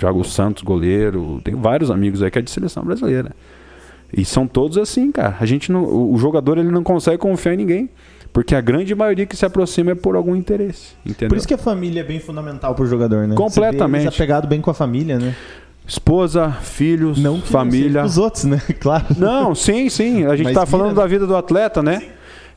[0.00, 1.40] Joga Santos, goleiro.
[1.42, 3.32] Tenho vários amigos aí que é de seleção brasileira.
[4.12, 5.36] E são todos assim, cara.
[5.40, 7.90] A gente não, o jogador ele não consegue confiar em ninguém.
[8.32, 10.94] Porque a grande maioria que se aproxima é por algum interesse.
[11.04, 11.30] Entendeu?
[11.30, 13.34] Por isso que a família é bem fundamental pro jogador, né?
[13.34, 14.04] Completamente.
[14.04, 15.34] Você vê, apegado bem com a família, né?
[15.90, 18.02] Esposa, filhos, não família.
[18.02, 18.62] Não os outros, né?
[18.78, 19.06] Claro.
[19.18, 20.24] Não, sim, sim.
[20.24, 22.10] A gente está falando da vida do atleta, né?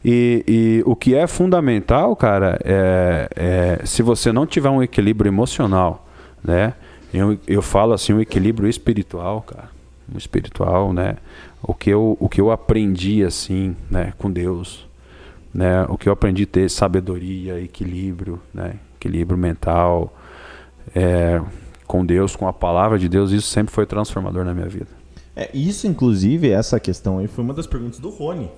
[0.06, 5.32] E, e, o que é fundamental, cara, é, é, se você não tiver um equilíbrio
[5.32, 6.08] emocional,
[6.44, 6.76] né?
[7.12, 9.70] Eu, eu falo assim, um equilíbrio espiritual, cara.
[10.14, 11.16] Um espiritual, né?
[11.60, 14.14] O que eu, o que eu aprendi, assim, né?
[14.20, 14.88] Com Deus,
[15.52, 15.84] né?
[15.90, 18.76] O que eu aprendi a ter sabedoria, equilíbrio, né?
[19.00, 20.14] Equilíbrio mental,
[20.94, 21.42] é,
[21.88, 24.88] com Deus, com a palavra de Deus, isso sempre foi transformador na minha vida.
[25.36, 28.50] É, isso, inclusive, essa questão aí foi uma das perguntas do Rony.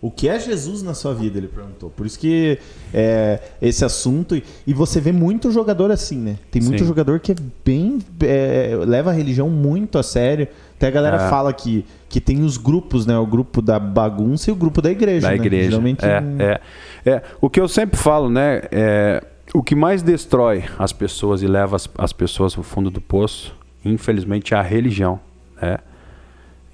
[0.00, 1.38] O que é Jesus na sua vida?
[1.38, 1.90] Ele perguntou.
[1.90, 2.56] Por isso que
[2.94, 4.40] é, esse assunto.
[4.64, 6.38] E você vê muito jogador assim, né?
[6.52, 6.86] Tem muito Sim.
[6.86, 7.98] jogador que é bem.
[8.20, 10.46] É, leva a religião muito a sério.
[10.76, 11.28] Até a galera é.
[11.28, 13.18] fala que, que tem os grupos, né?
[13.18, 15.26] O grupo da bagunça e o grupo da igreja.
[15.26, 15.34] Da né?
[15.34, 15.70] igreja.
[15.70, 16.04] Geralmente.
[16.04, 17.22] É, é, é.
[17.40, 18.62] O que eu sempre falo, né?
[18.70, 19.24] É
[19.54, 23.56] o que mais destrói as pessoas e leva as, as pessoas ao fundo do poço,
[23.84, 25.20] infelizmente, é a religião.
[25.60, 25.78] Né?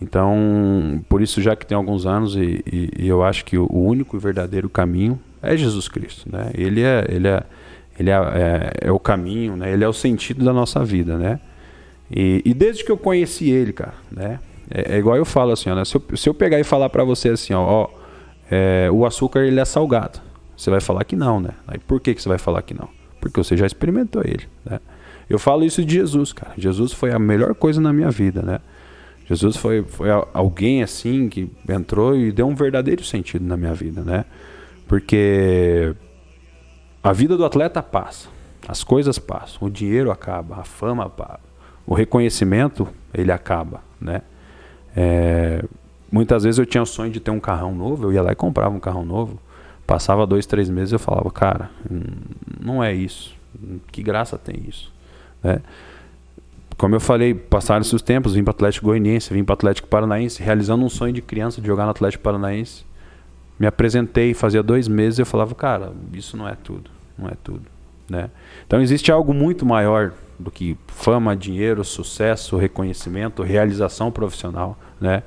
[0.01, 3.67] Então, por isso, já que tem alguns anos, e, e, e eu acho que o,
[3.71, 6.29] o, único e verdadeiro caminho é Jesus Cristo.
[6.31, 6.51] Né?
[6.55, 7.43] Ele, é, ele, é,
[7.99, 9.73] ele é, é, é, o caminho, né?
[9.73, 11.17] ele é o sentido da nossa vida.
[11.17, 11.41] Né?
[12.11, 14.41] E, e desde que eu conheci ele, cara, né?
[14.71, 15.85] é, é igual eu falo assim: ó, né?
[15.85, 17.91] se, eu, se eu pegar e falar para você assim, ó, ó
[18.51, 20.21] é, o açúcar ele é salgado.
[20.57, 21.51] Você vai falar que não, né?
[21.67, 22.89] Aí por que, que você vai falar que não?
[23.21, 24.81] Porque você já experimentou ele, né?
[25.29, 26.53] Eu falo isso de Jesus, cara.
[26.57, 28.61] Jesus foi a melhor coisa na minha vida, né?
[29.27, 34.03] Jesus foi, foi alguém assim que entrou e deu um verdadeiro sentido na minha vida,
[34.03, 34.27] né?
[34.87, 35.95] Porque
[37.03, 38.29] a vida do atleta passa,
[38.69, 41.41] as coisas passam, o dinheiro acaba, a fama acaba,
[41.87, 44.23] o reconhecimento ele acaba, né?
[44.95, 45.65] É,
[46.13, 48.37] muitas vezes eu tinha o sonho de ter um carrão novo, eu ia lá e
[48.37, 49.39] comprava um carrão novo.
[49.87, 51.71] Passava dois, três meses eu falava, cara,
[52.61, 53.35] não é isso.
[53.93, 54.93] Que graça tem isso?
[55.43, 55.61] Né?
[56.77, 60.85] Como eu falei, passaram esses tempos, vim para Atlético Goianiense, vim para Atlético Paranaense, realizando
[60.85, 62.85] um sonho de criança de jogar no Atlético Paranaense.
[63.59, 67.63] Me apresentei, fazia dois meses, eu falava, cara, isso não é tudo, não é tudo,
[68.11, 68.29] né?
[68.67, 75.23] Então existe algo muito maior do que fama, dinheiro, sucesso, reconhecimento, realização profissional, né?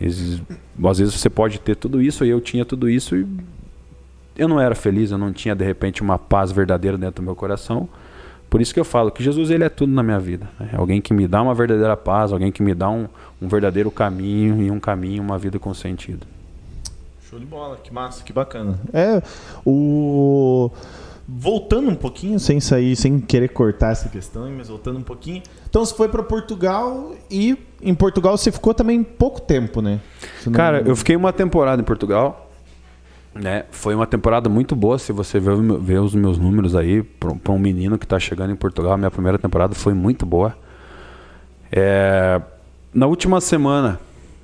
[0.00, 3.26] Às vezes você pode ter tudo isso e eu tinha tudo isso e
[4.40, 7.36] eu não era feliz, eu não tinha de repente uma paz verdadeira dentro do meu
[7.36, 7.86] coração.
[8.48, 10.48] Por isso que eu falo que Jesus ele é tudo na minha vida.
[10.58, 10.70] Né?
[10.72, 13.06] Alguém que me dá uma verdadeira paz, alguém que me dá um,
[13.40, 16.26] um verdadeiro caminho e um caminho, uma vida com sentido.
[17.28, 18.80] Show de bola, que massa, que bacana.
[18.94, 19.22] É,
[19.64, 20.70] o
[21.28, 25.42] voltando um pouquinho, sem sair, sem querer cortar essa questão, mas voltando um pouquinho.
[25.68, 30.00] Então você foi para Portugal e em Portugal você ficou também pouco tempo, né?
[30.46, 30.52] Não...
[30.52, 32.49] Cara, eu fiquei uma temporada em Portugal.
[33.34, 33.64] Né?
[33.70, 37.58] Foi uma temporada muito boa, se você ver, ver os meus números aí, para um
[37.58, 40.56] menino que está chegando em Portugal, minha primeira temporada foi muito boa.
[41.70, 42.40] É,
[42.92, 44.00] na última semana,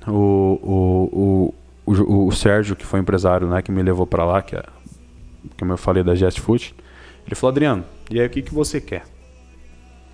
[0.07, 1.53] o,
[1.85, 4.63] o, o, o, Sérgio, que foi empresário, né, que me levou para lá, que é
[5.59, 6.73] como eu falei da Just Food,
[7.25, 9.03] ele falou, Adriano, e aí o que, que você quer?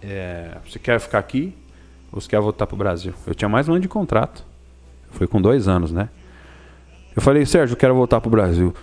[0.02, 1.56] É, você quer ficar aqui
[2.12, 3.14] ou você quer voltar para o Brasil?
[3.26, 4.46] Eu tinha mais um ano de contrato.
[5.12, 6.10] Foi com dois anos, né?
[7.16, 8.74] Eu falei, Sérgio, eu quero voltar para o Brasil.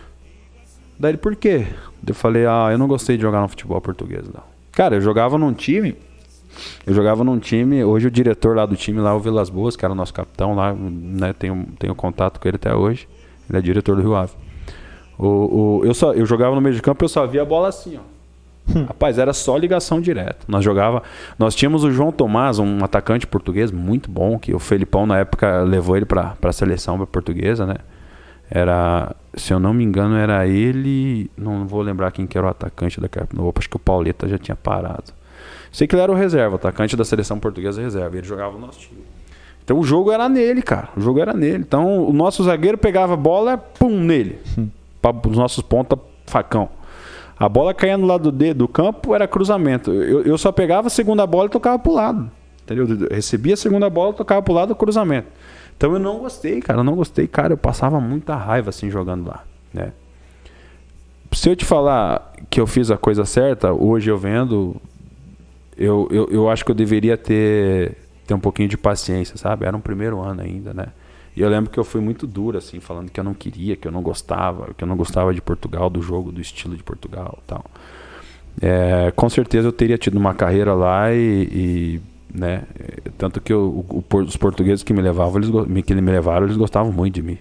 [0.99, 1.67] Daí ele, por quê?
[2.07, 4.43] Eu falei, ah, eu não gostei de jogar no futebol português, não.
[4.73, 5.97] Cara, eu jogava num time.
[6.87, 7.83] Eu jogava num time.
[7.83, 10.55] Hoje o diretor lá do time, lá, o Vilas Boas, que era o nosso capitão
[10.55, 11.33] lá, né?
[11.33, 13.09] Tenho, tenho contato com ele até hoje.
[13.49, 14.33] Ele é diretor do Rio Ave.
[15.19, 17.45] O, o, eu, só, eu jogava no meio de campo e eu só via a
[17.45, 18.21] bola assim, ó.
[18.75, 18.85] Hum.
[18.85, 20.39] Rapaz, era só ligação direta.
[20.47, 21.03] Nós jogava,
[21.39, 25.63] nós tínhamos o João Tomás, um atacante português muito bom, que o Felipão na época
[25.63, 27.77] levou ele para a seleção portuguesa, né?
[28.51, 32.51] Era, se eu não me engano, era ele, não vou lembrar quem que era o
[32.51, 35.13] atacante da Carpe Novo, acho que o Pauleta já tinha parado.
[35.71, 38.67] Sei que ele era o reserva, o atacante da seleção portuguesa reserva, ele jogava no
[38.67, 39.03] nosso time.
[39.63, 40.89] Então o jogo era nele, cara.
[40.97, 41.59] O jogo era nele.
[41.59, 44.41] Então o nosso zagueiro pegava a bola, pum, nele.
[44.59, 44.69] Hum
[45.01, 46.69] para os nossos ponta facão.
[47.39, 49.91] A bola caía no lado do, do campo era cruzamento.
[49.91, 52.31] Eu, eu só pegava a segunda bola e tocava para o lado.
[52.63, 52.87] Entendeu?
[52.87, 55.29] Eu recebia a segunda bola, tocava para o lado cruzamento.
[55.81, 56.81] Então eu não gostei, cara.
[56.81, 57.55] Eu não gostei, cara.
[57.55, 59.95] Eu passava muita raiva assim jogando lá, né?
[61.33, 64.77] Se eu te falar que eu fiz a coisa certa, hoje eu vendo,
[65.79, 69.65] eu, eu, eu acho que eu deveria ter, ter um pouquinho de paciência, sabe?
[69.65, 70.89] Era um primeiro ano ainda, né?
[71.35, 73.89] E eu lembro que eu fui muito duro, assim, falando que eu não queria, que
[73.89, 77.39] eu não gostava, que eu não gostava de Portugal, do jogo, do estilo de Portugal
[77.47, 77.65] tal.
[78.61, 82.01] É, com certeza eu teria tido uma carreira lá e, e
[82.33, 82.63] né,
[83.19, 86.93] tanto que eu, o, os portugueses que me levavam, eles, que me levaram, eles gostavam
[86.93, 87.39] muito de mim.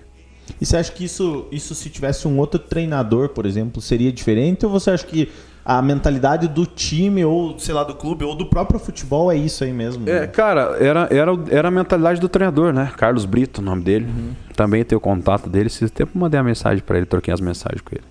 [0.59, 4.65] E você acha que isso, isso se tivesse um outro treinador, por exemplo, seria diferente?
[4.65, 5.29] Ou você acha que
[5.63, 9.63] a mentalidade do time, ou sei lá, do clube, ou do próprio futebol é isso
[9.63, 10.09] aí mesmo.
[10.09, 12.91] É, cara, era, era, era a mentalidade do treinador, né?
[12.97, 14.05] Carlos Brito, o nome dele.
[14.05, 14.31] Uhum.
[14.55, 15.67] Também tenho contato dele.
[15.67, 18.05] Esse tempo mandei a mensagem para ele, troquei as mensagens com ele.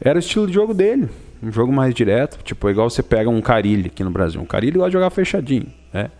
[0.00, 1.08] Era o estilo de jogo dele.
[1.42, 2.38] Um jogo mais direto.
[2.42, 4.40] Tipo, igual você pega um Carilli aqui no Brasil.
[4.40, 6.10] Um Carilli gosta de jogar fechadinho, né?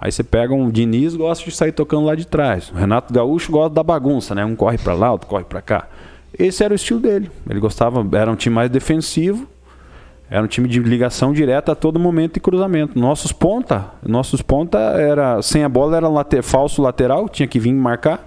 [0.00, 2.70] Aí você pega um Diniz, gosta de sair tocando lá de trás.
[2.70, 4.44] O Renato Gaúcho gosta da bagunça, né?
[4.44, 5.88] Um corre para lá, outro corre para cá.
[6.36, 7.30] Esse era o estilo dele.
[7.48, 9.48] Ele gostava, era um time mais defensivo
[10.32, 12.98] era um time de ligação direta a todo momento e cruzamento.
[12.98, 17.74] Nossos ponta, nossos ponta era sem a bola era later, falso lateral, tinha que vir
[17.74, 18.26] marcar.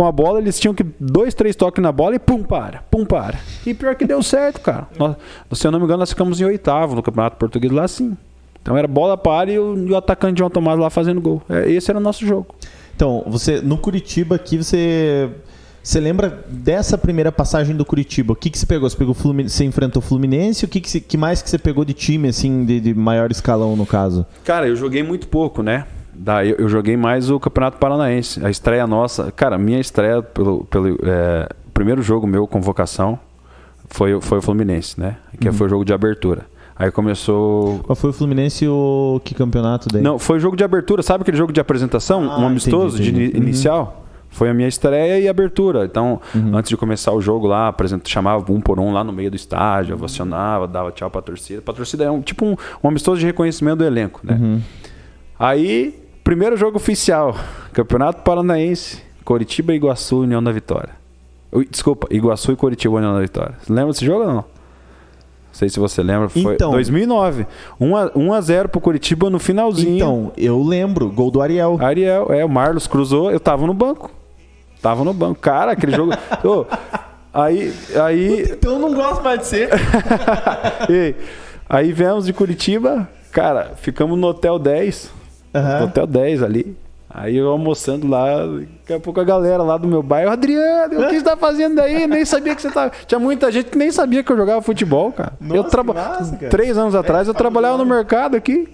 [0.00, 3.04] Com a bola eles tinham que dois, três toques na bola e pum para, pum
[3.04, 3.38] para.
[3.66, 4.88] E pior que deu certo, cara.
[4.98, 5.14] Nós,
[5.52, 8.16] se eu não me engano, nós ficamos em oitavo no Campeonato Português lá sim.
[8.62, 11.42] Então era bola para e o, e o atacante João Tomás lá fazendo gol.
[11.50, 12.46] É, esse era o nosso jogo.
[12.96, 15.28] Então, você no Curitiba aqui você
[15.82, 18.32] você lembra dessa primeira passagem do Curitiba?
[18.32, 18.88] O que, que você pegou?
[18.88, 20.64] Você pegou Fluminense, você enfrentou o Fluminense?
[20.64, 23.76] O que, que, que, mais que você pegou de time, assim, de, de, maior escalão,
[23.76, 24.24] no caso?
[24.44, 25.86] Cara, eu joguei muito pouco, né?
[26.22, 28.44] Daí eu, joguei mais o Campeonato Paranaense.
[28.44, 33.18] A estreia nossa, cara, minha estreia pelo, pelo é, primeiro jogo meu, convocação,
[33.88, 35.16] foi, foi o Fluminense, né?
[35.40, 35.54] Que uhum.
[35.54, 36.42] foi o jogo de abertura.
[36.76, 37.78] Aí começou.
[37.78, 40.02] Qual foi o Fluminense o que campeonato daí?
[40.02, 42.30] Não, foi o jogo de abertura, sabe aquele jogo de apresentação?
[42.30, 43.32] Ah, um amistoso entendi, entendi.
[43.32, 43.42] de uhum.
[43.44, 44.06] inicial?
[44.28, 45.86] Foi a minha estreia e abertura.
[45.86, 46.54] Então, uhum.
[46.54, 49.36] antes de começar o jogo lá, apresenta, chamava um por um lá no meio do
[49.36, 51.62] estádio, ovacionava, dava tchau pra torcida.
[51.62, 52.54] Pra torcida é um, tipo um,
[52.84, 54.38] um amistoso de reconhecimento do elenco, né?
[54.38, 54.60] Uhum.
[55.38, 57.34] Aí, primeiro jogo oficial,
[57.72, 60.90] Campeonato Paranaense, Coritiba, Iguaçu, União da Vitória.
[61.68, 63.56] Desculpa, Iguaçu e Coritiba, União da Vitória.
[63.60, 64.34] Você lembra desse jogo ou não?
[64.34, 64.44] Não
[65.54, 67.44] sei se você lembra, foi então, 2009.
[67.80, 69.96] 1 a, 1 a 0 pro Curitiba no finalzinho.
[69.96, 71.76] Então, eu lembro, gol do Ariel.
[71.80, 74.12] Ariel, é, o Marlos cruzou, eu tava no banco.
[74.80, 75.40] Tava no banco.
[75.40, 76.12] Cara, aquele jogo.
[76.44, 76.64] oh,
[77.34, 78.42] aí, aí.
[78.52, 79.70] Então eu não gosto mais de ser.
[80.88, 81.14] e,
[81.68, 85.19] aí viemos de Curitiba, cara, ficamos no Hotel 10.
[85.54, 85.84] Uhum.
[85.84, 86.76] Hotel 10 ali.
[87.12, 91.08] Aí eu almoçando lá, daqui a pouco a galera lá do meu bairro, Adriano, o
[91.08, 92.06] que você tá fazendo aí?
[92.06, 92.92] Nem sabia que você tava.
[93.04, 95.32] Tinha muita gente que nem sabia que eu jogava futebol, cara.
[95.40, 96.24] Nossa, eu trabalhava.
[96.48, 98.68] Três anos atrás é, eu trabalhava no mercado aqui.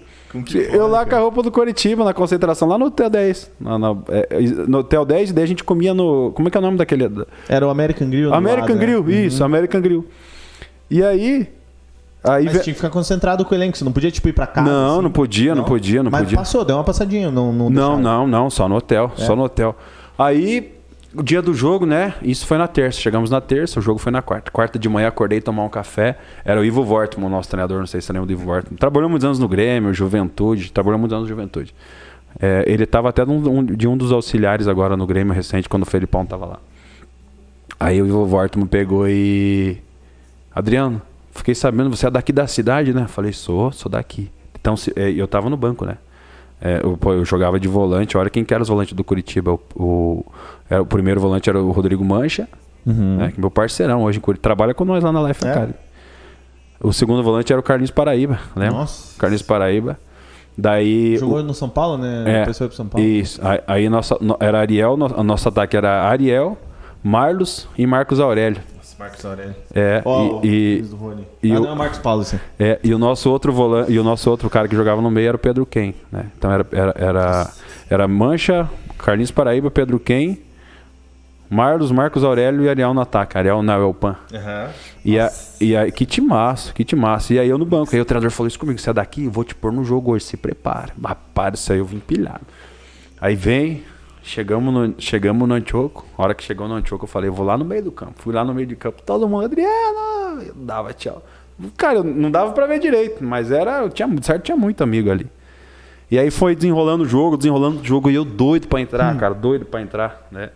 [0.71, 1.09] Eu lá cara?
[1.09, 3.49] com a roupa do Coritiba, na concentração, lá no Hotel 10.
[3.59, 6.31] Na- na- é, no Hotel 10, daí a gente comia no.
[6.35, 7.09] Como é que é o nome daquele?
[7.49, 8.31] Era o American Grill.
[8.35, 8.81] American lado, né?
[8.85, 10.05] Grill, isso, American Grill.
[10.91, 11.49] E aí.
[12.23, 14.33] Aí Mas ve- tinha que ficar concentrado com o elenco, você não podia tipo ir
[14.33, 14.69] pra casa.
[14.69, 15.01] Não, assim?
[15.03, 16.37] não podia, não, podia, não Mas podia.
[16.37, 19.21] passou, deu uma passadinha, não Não, Não, não, não, só no hotel, É?
[19.21, 19.75] só no hotel.
[20.17, 20.73] Aí,
[21.15, 22.13] o dia do jogo, né?
[22.21, 22.99] Isso foi na terça.
[22.99, 24.51] Chegamos na terça, o jogo foi na quarta.
[24.51, 26.17] Quarta de manhã, acordei tomar um café.
[26.43, 28.77] Era o Ivo Vortman, o nosso treinador, não sei se você lembra do Ivo Vortman.
[28.77, 31.73] Trabalhou muitos anos no Grêmio, Juventude, trabalhou muitos anos no Juventude.
[32.39, 35.83] É, ele estava até num- um- de um dos auxiliares agora no Grêmio recente, quando
[35.83, 36.59] o Felipão estava lá.
[37.79, 39.77] Aí o Ivo Vortman pegou e.
[40.53, 41.01] Adriano,
[41.37, 43.05] fiquei sabendo, você é daqui da cidade, né?
[43.07, 44.29] Falei, sou, sou daqui.
[44.59, 45.97] Então, se- é, eu tava no banco, né?
[46.59, 48.17] É, eu, eu jogava de volante.
[48.17, 49.53] Olha quem que era os volantes do Curitiba.
[49.53, 50.25] O, o,
[50.69, 52.47] era, o primeiro volante era o Rodrigo Mancha,
[52.85, 53.17] Uhum.
[53.17, 54.41] né, que é meu parceirão hoje em Curitiba.
[54.43, 55.49] Trabalha com nós lá na Life É?
[55.51, 55.73] Academy.
[56.81, 58.77] O segundo volante era o Carlinhos Paraíba, lembra?
[58.79, 59.17] Nossa.
[59.19, 59.99] Carlinhos Paraíba.
[60.57, 61.17] Daí.
[61.17, 62.23] Jogou o- no São Paulo, né?
[62.25, 63.05] É, Depois São Paulo.
[63.07, 63.39] Isso.
[63.45, 66.57] Aí, aí nossa, no- era Ariel, no, o nosso ataque era Ariel,
[67.03, 68.61] Marlos e Marcos Aurélio.
[68.99, 69.55] Marcos Aurélio.
[69.73, 70.47] É, Ó, e,
[70.81, 70.85] e-
[71.43, 72.39] e ah, o- não, é o Marcos Paulo, sim.
[72.59, 75.27] É, e o nosso outro volante, e o nosso outro cara que jogava no meio
[75.29, 76.25] era o Pedro Ken, né?
[76.37, 77.53] Então era era, era,
[77.89, 78.67] era Mancha,
[78.97, 80.37] Carlinhos Paraíba, Pedro Ken,
[81.49, 84.17] Marlos, Marcos Aurélio e Ariel no ataque, Ariel na Elpan.
[84.33, 84.69] Aham.
[85.05, 85.31] E, a,
[85.61, 87.31] e aí, que timaço, que timaço.
[87.31, 89.31] E aí eu no banco, aí o treinador falou isso comigo, você é daqui, eu
[89.31, 90.89] vou te pôr no jogo hoje, se prepara.
[91.01, 92.41] Rapaz, isso aí eu vim pilhado.
[93.21, 93.83] Aí vem,
[94.27, 97.57] chegamos no, chegamos no Antioco, a hora que chegou no Antioco eu falei, vou lá
[97.57, 98.13] no meio do campo.
[98.17, 101.23] Fui lá no meio do campo, todo mundo, Adriano, eu dava tchau.
[101.75, 105.27] Cara, não dava pra ver direito, mas era, eu tinha, certo, tinha muito amigo ali.
[106.09, 109.33] E aí foi desenrolando o jogo, desenrolando o jogo, e eu doido pra entrar, cara,
[109.33, 110.51] doido pra entrar, né?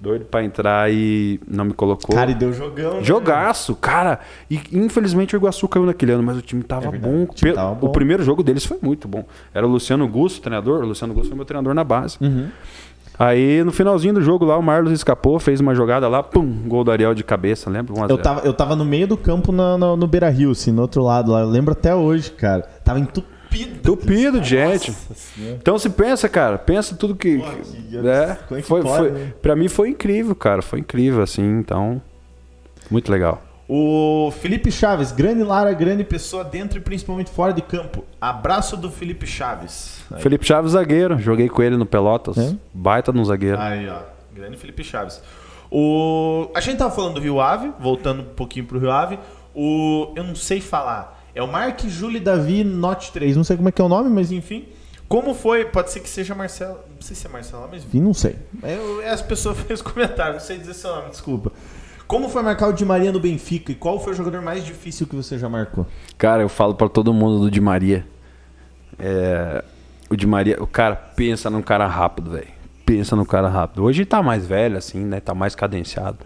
[0.00, 2.14] Doido pra entrar e não me colocou.
[2.14, 2.94] Cara, e deu jogão.
[2.94, 3.02] né?
[3.02, 4.20] Jogaço, cara.
[4.48, 7.22] E infelizmente o Iguaçu caiu naquele ano, mas o time tava, É verdade, bom.
[7.24, 7.88] o time tava bom.
[7.88, 9.24] O primeiro jogo deles foi muito bom.
[9.52, 10.84] Era o Luciano Gusso, treinador.
[10.84, 12.16] O Luciano Gusso foi meu treinador na base.
[12.20, 12.48] Uhum.
[13.18, 16.84] Aí no finalzinho do jogo lá, o Marlos escapou, fez uma jogada lá, pum, gol
[16.84, 17.92] do Ariel de cabeça, lembra?
[17.92, 18.12] 1 a 0.
[18.12, 20.82] Eu tava, eu tava no meio do campo na- no, no Beira Rio, assim, no
[20.82, 21.40] outro lado lá.
[21.40, 22.62] Eu lembro até hoje, cara.
[22.84, 23.80] Tava entupido.
[23.82, 24.94] Tupido de gente.
[25.38, 27.38] Então se pensa, cara, pensa tudo que.
[27.38, 28.38] Porra, que- né?
[28.50, 29.32] é que foi, pode, foi, né?
[29.42, 30.62] pra mim foi incrível, cara.
[30.62, 32.00] Foi incrível, assim, então.
[32.90, 33.42] Muito legal.
[33.68, 38.02] O Felipe Chaves, grande Lara, grande pessoa dentro e principalmente fora de campo.
[38.18, 40.00] Abraço do Felipe Chaves.
[40.10, 41.18] Aí, Felipe Chaves, zagueiro.
[41.18, 42.38] Joguei com ele no Pelotas.
[42.38, 42.56] É?
[42.72, 43.60] Baita no zagueiro.
[43.60, 44.00] Aí, ó.
[44.34, 45.20] Grande Felipe Chaves.
[45.70, 46.50] O...
[46.54, 49.18] A gente tava falando do Rio Ave, voltando um pouquinho pro Rio Ave.
[49.54, 50.12] O...
[50.16, 51.22] Eu não sei falar.
[51.34, 53.36] É o Mark Júlio Davi Note 3.
[53.36, 54.66] Não sei como é que é o nome, mas enfim.
[55.08, 55.66] Como foi?
[55.66, 56.78] Pode ser que seja Marcelo.
[56.94, 58.36] Não sei se é Marcelo, mas enfim, não sei.
[58.62, 61.52] Eu, as pessoas fez comentário, não sei dizer seu nome, desculpa.
[62.08, 65.06] Como foi marcar o Di Maria no Benfica e qual foi o jogador mais difícil
[65.06, 65.86] que você já marcou?
[66.16, 68.06] Cara, eu falo pra todo mundo do Di Maria.
[68.98, 69.62] É,
[70.08, 72.48] o Di Maria, o cara pensa num cara rápido, velho.
[72.86, 73.84] Pensa num cara rápido.
[73.84, 75.20] Hoje tá mais velho, assim, né?
[75.20, 76.20] Tá mais cadenciado.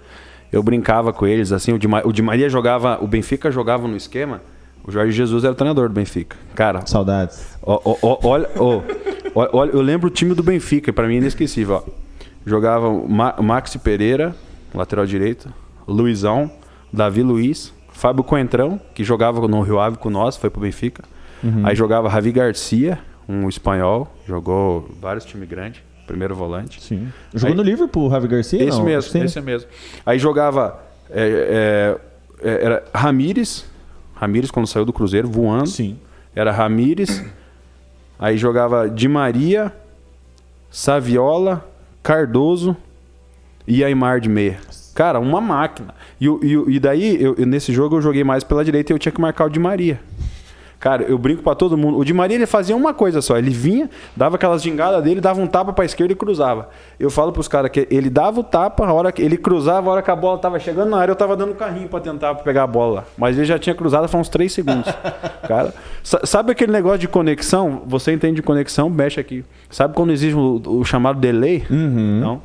[0.52, 3.96] Eu brincava com eles, assim, o Di, o Di Maria jogava, o Benfica jogava no
[3.96, 4.40] esquema.
[4.84, 6.36] O Jorge Jesus era o treinador do Benfica.
[6.54, 7.58] Cara, Saudades.
[7.60, 8.82] Ó, ó, ó, olha, ó,
[9.34, 11.82] ó, olha, eu lembro o time do Benfica, pra mim é inesquecível.
[11.84, 11.90] Ó.
[12.46, 14.32] Jogava o Ma Maxi Pereira,
[14.72, 15.52] lateral direito,
[15.86, 16.50] Luizão,
[16.92, 21.04] Davi Luiz, Fábio Coentrão, que jogava no Rio Ave com nós, foi pro Benfica.
[21.64, 26.80] Aí jogava Ravi Garcia, um espanhol, jogou vários times grandes, primeiro volante.
[26.80, 27.08] Sim.
[27.34, 28.62] Jogou Aí- no Liverpool, o Javi Garcia?
[28.62, 28.84] Esse não?
[28.84, 29.68] mesmo, Sim, esse mesmo.
[30.06, 30.78] Aí jogava
[31.10, 31.98] é,
[32.42, 33.64] é, é, era Ramires,
[34.14, 35.68] Ramires quando saiu do Cruzeiro, voando.
[35.68, 35.98] Sim.
[36.34, 37.22] Era Ramires.
[38.18, 39.72] Aí jogava Di Maria,
[40.70, 41.68] Saviola,
[42.02, 42.76] Cardoso
[43.66, 44.58] e Aymar de meia.
[44.94, 45.94] Cara, uma máquina.
[46.20, 49.12] E, e, e daí, eu, nesse jogo, eu joguei mais pela direita e eu tinha
[49.12, 49.98] que marcar o Di Maria.
[50.78, 51.96] Cara, eu brinco pra todo mundo.
[51.96, 53.38] O Di Maria ele fazia uma coisa só.
[53.38, 56.70] Ele vinha, dava aquelas gingadas dele, dava um tapa pra esquerda e cruzava.
[56.98, 59.92] Eu falo pros caras que ele dava o tapa, a hora que ele cruzava, a
[59.92, 62.34] hora que a bola tava chegando na área, eu tava dando um carrinho pra tentar
[62.34, 63.06] pegar a bola.
[63.16, 64.92] Mas ele já tinha cruzado faz uns 3 segundos.
[65.46, 65.72] cara,
[66.02, 67.82] sa- sabe aquele negócio de conexão?
[67.86, 69.44] Você entende de conexão, mexe aqui.
[69.70, 71.64] Sabe quando existe o, o chamado delay?
[71.70, 72.20] Uhum.
[72.20, 72.42] Não.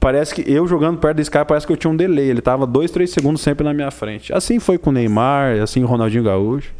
[0.00, 2.28] Parece que eu jogando perto desse cara, parece que eu tinha um delay.
[2.28, 4.32] Ele tava dois, três segundos sempre na minha frente.
[4.32, 6.72] Assim foi com o Neymar, assim o Ronaldinho Gaúcho.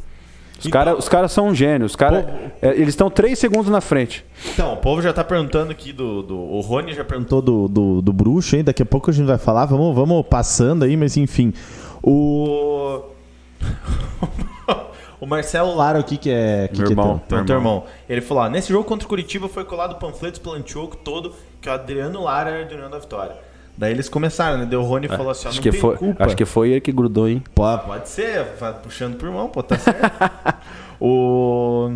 [0.59, 1.93] Os Então- caras os cara são gênios.
[1.93, 4.25] Os cara, é, eles estão três segundos na frente.
[4.53, 6.23] Então, o povo já tá perguntando aqui do.
[6.23, 8.65] do o Rony já perguntou do, do, do bruxo, hein?
[8.65, 9.67] Daqui a pouco a gente vai falar.
[9.67, 11.53] Vamos, vamos passando aí, mas enfim.
[12.03, 13.03] O.
[15.21, 16.69] o Marcelo Lara aqui, que é.
[16.69, 17.75] Que, Meu que é irmão, teu, meu teu irmão.
[17.77, 17.87] irmão.
[18.09, 21.69] Ele falou: ó, nesse jogo contra o Curitiba foi colado panfletos pelo Antioco todo que
[21.69, 23.37] o Adriano Lara era do União da Vitória.
[23.77, 24.67] Daí eles começaram, né?
[24.67, 26.25] Daí o Rony falou assim: ó, Acho não que, tem foi, culpa.
[26.25, 27.43] acho que foi ele que grudou, hein?
[27.55, 28.45] Pô, pode ser,
[28.83, 30.01] puxando pro irmão, pô, tá certo.
[31.01, 31.93] o,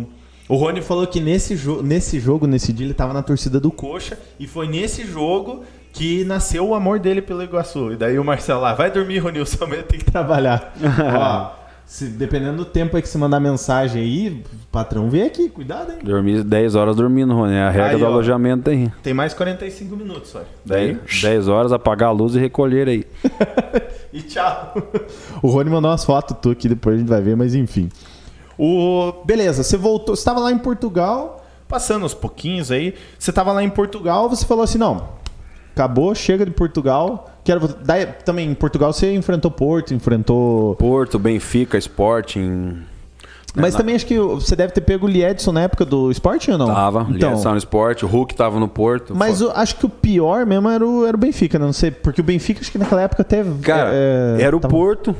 [0.47, 3.69] O Rony falou que nesse, jo nesse jogo, nesse dia, ele tava na torcida do
[3.71, 7.91] Coxa e foi nesse jogo que nasceu o amor dele pelo Iguaçu.
[7.91, 10.73] E daí o Marcelo lá, vai dormir, Ronilson, amanhã tem que trabalhar.
[11.15, 11.62] Ó,
[11.93, 15.91] se, dependendo do tempo aí que você mandar mensagem aí, o patrão vem aqui, cuidado,
[15.91, 15.99] hein?
[16.01, 17.53] Dormi 10 horas dormindo, Rony.
[17.53, 18.07] É a regra Aí, do ó.
[18.07, 18.91] alojamento aí.
[19.03, 20.47] Tem mais 45 minutos, olha.
[20.65, 23.05] 10, 10 horas, apagar a luz e recolher aí.
[24.11, 24.75] E tchau.
[25.41, 27.89] o Rony mandou umas fotos tu aqui, depois a gente vai ver, mas enfim.
[28.57, 29.11] O...
[29.25, 32.93] Beleza, você voltou, você estava lá em Portugal, passando uns pouquinhos aí.
[33.17, 35.09] Você estava lá em Portugal, você falou assim: não,
[35.73, 37.32] acabou, chega de Portugal.
[37.83, 40.75] Daí, também em Portugal você enfrentou Porto, enfrentou.
[40.75, 42.77] Porto, Benfica, Sporting.
[43.55, 46.57] Mas também acho que você deve ter pego o Liedson na época do Sporting ou
[46.57, 46.65] não?
[46.67, 49.13] Tava, então, então, no Sport, o Hulk tava no Porto.
[49.15, 51.65] Mas acho que o pior mesmo era o, era o Benfica, né?
[51.65, 53.43] não sei, porque o Benfica acho que naquela época até.
[53.61, 55.15] Cara, é, era o tava- Porto.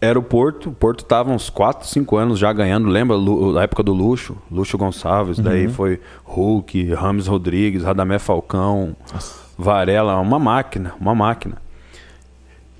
[0.00, 0.68] Era o Porto.
[0.68, 2.88] O Porto tava uns 4, 5 anos já ganhando.
[2.88, 3.16] Lembra
[3.58, 4.36] a época do Luxo?
[4.50, 5.38] Luxo Gonçalves.
[5.38, 5.72] Daí Uhum.
[5.72, 8.96] foi Hulk, Rames Rodrigues, Radamé Falcão,
[9.62, 10.18] Varela.
[10.18, 11.56] Uma máquina, uma máquina.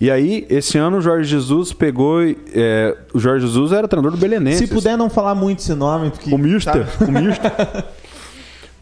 [0.00, 2.20] E aí, esse ano o Jorge Jesus pegou.
[2.22, 4.68] é, o Jorge Jesus era treinador do Belenenses.
[4.68, 6.34] Se puder não falar muito esse nome, porque.
[6.34, 6.86] O Mister.
[6.86, 7.52] Tá- O Mister.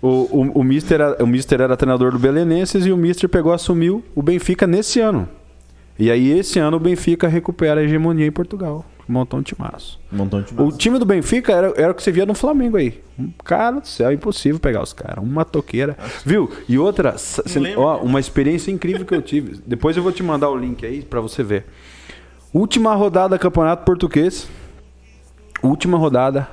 [0.02, 3.52] O, o, o, Mister era, o Mister era treinador do Belenenses e o Mister pegou
[3.52, 5.28] assumiu o Benfica nesse ano.
[5.98, 8.82] E aí, esse ano, o Benfica recupera a hegemonia em Portugal.
[9.08, 9.98] Montou um timaço.
[10.10, 13.00] Montou de O time do Benfica era, era o que você via no Flamengo aí.
[13.44, 15.22] Cara do céu, é impossível pegar os caras.
[15.22, 15.96] Uma toqueira.
[16.24, 16.50] Viu?
[16.68, 19.60] E outra, cê- ó, uma experiência incrível que eu tive.
[19.66, 21.66] Depois eu vou te mandar o link aí pra você ver.
[22.52, 24.48] Última rodada do Campeonato Português.
[25.62, 26.48] Última rodada.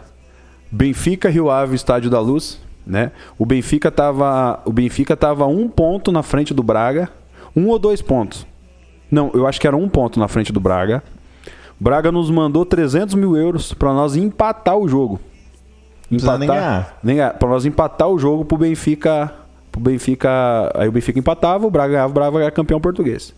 [0.71, 3.11] Benfica Rio Ave, Estádio da Luz, né?
[3.37, 7.09] O Benfica tava, o Benfica tava um ponto na frente do Braga,
[7.55, 8.45] um ou dois pontos.
[9.09, 11.01] Não, eu acho que era um ponto na frente do Braga.
[11.79, 15.19] Braga nos mandou 300 mil euros pra nós empatar o jogo.
[16.09, 16.99] Precisa nem ganhar.
[17.03, 17.33] Nem ganhar.
[17.33, 19.33] Pra nós empatar o jogo pro Benfica.
[19.71, 20.29] Pro Benfica.
[20.73, 23.33] Aí o Benfica empatava, o Braga ganhava, o Braga era campeão português.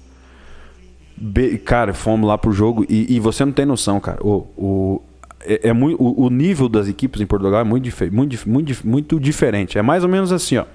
[1.17, 4.19] Be- cara, fomos lá pro jogo e, e você não tem noção, cara.
[4.25, 5.01] O, o,
[5.41, 8.67] é, é mui- o, o nível das equipes em Portugal é muito, muito, dif- muito,
[8.67, 9.77] dif- muito diferente.
[9.77, 10.65] É mais ou menos assim, ó.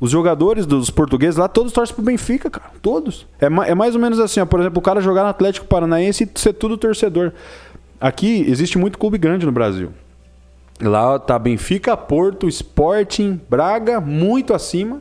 [0.00, 2.70] Os jogadores dos portugueses lá, todos torcem pro Benfica, cara.
[2.82, 3.26] Todos.
[3.40, 4.46] É, ma- é mais ou menos assim, ó.
[4.46, 7.32] Por exemplo, o cara jogar no Atlético Paranaense e ser tudo torcedor.
[8.00, 9.90] Aqui existe muito clube grande no Brasil.
[10.82, 15.00] Lá tá Benfica, Porto, Sporting, Braga, muito acima.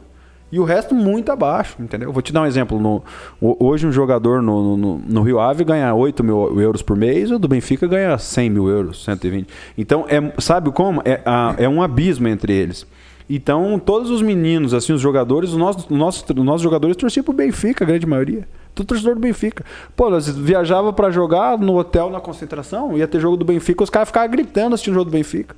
[0.52, 2.14] E o resto muito abaixo, entendeu?
[2.14, 2.80] Vou te dar um exemplo.
[2.80, 3.04] No,
[3.42, 7.32] ho- hoje um jogador no, no, no Rio Ave ganha 8 mil euros por mês,
[7.32, 9.48] o do Benfica ganha 100 mil euros, 120.
[9.76, 11.02] Então, é, sabe como?
[11.04, 12.86] É, a- é um abismo entre eles.
[13.30, 17.24] Então, todos os meninos, assim, os jogadores, os nossos, os nossos, os nossos jogadores torciam
[17.24, 18.48] pro Benfica, a grande maioria.
[18.76, 19.64] Tudo torcedor do Benfica.
[19.96, 23.90] Pô, nós viajava pra jogar no hotel na concentração, ia ter jogo do Benfica, os
[23.90, 25.56] caras ficavam gritando assistindo o jogo do Benfica.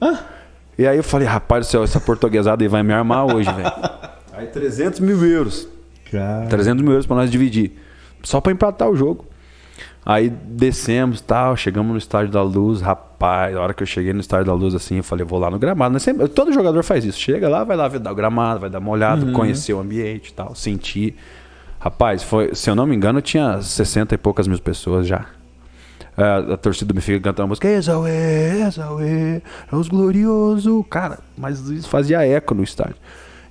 [0.78, 3.72] E aí eu falei, rapaz do céu, essa portuguesada aí vai me armar hoje, velho.
[4.38, 5.66] Aí 300 mil euros.
[6.12, 6.48] Cara.
[6.48, 7.72] 300 mil euros pra nós dividir.
[8.22, 9.26] Só pra empatar o jogo.
[10.06, 14.20] Aí descemos tal, chegamos no Estádio da Luz, rapaz, a hora que eu cheguei no
[14.20, 15.94] Estádio da Luz assim, eu falei, vou lá no gramado.
[15.94, 16.00] Né?
[16.00, 17.20] Sempre- todo jogador faz isso.
[17.20, 20.30] Chega lá, vai lá ver dar o gramado, vai dar uma olhada, conhecer o ambiente
[20.30, 21.16] e tal, sentir.
[21.80, 25.26] Rapaz, foi, se eu não me engano, tinha 60 e poucas mil pessoas já.
[26.18, 29.42] É, a torcida do Benfica cantando a música Exauê, Exauê,
[29.72, 30.84] é os gloriosos.
[30.90, 32.96] Cara, mas isso fazia eco no estádio.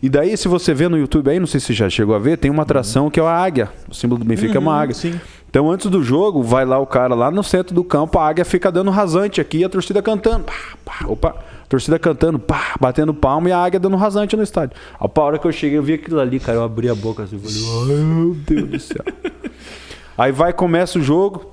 [0.05, 2.19] E daí, se você vê no YouTube aí, não sei se você já chegou a
[2.19, 3.71] ver, tem uma atração que é a águia.
[3.89, 4.95] O símbolo do Benfica é uma águia.
[4.95, 5.19] sim.
[5.49, 8.45] Então, antes do jogo, vai lá o cara lá no centro do campo, a águia
[8.45, 10.45] fica dando rasante aqui e a torcida cantando.
[10.45, 10.53] Pá,
[10.85, 11.35] pá, opa,
[11.71, 14.77] torcida cantando, pá, batendo palma e a águia dando rasante no estádio.
[15.01, 17.39] A hora que eu cheguei, eu vi aquilo ali, cara, eu abri a boca assim,
[17.39, 19.05] falei, ai meu Deus do céu.
[20.19, 21.51] Aí vai, começa o jogo.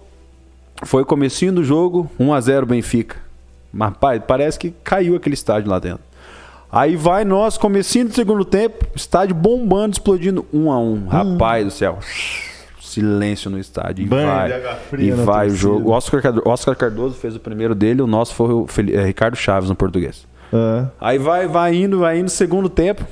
[0.84, 3.16] Foi o comecinho do jogo, 1 a 0 Benfica.
[3.72, 6.11] Mas, pai, parece que caiu aquele estádio lá dentro.
[6.72, 11.72] Aí vai nós, comecinho do segundo tempo, estádio bombando, explodindo 1 a 1 Rapaz do
[11.72, 12.00] céu.
[12.80, 14.04] Silêncio no estádio.
[14.06, 14.52] E vai,
[15.00, 15.90] e vai o jogo.
[15.90, 19.04] O Oscar, Cardo- Oscar Cardoso fez o primeiro dele, o nosso foi o Fel- é,
[19.06, 20.26] Ricardo Chaves no português.
[20.54, 23.06] Ah, Aí vai, vai indo, vai indo, segundo tempo.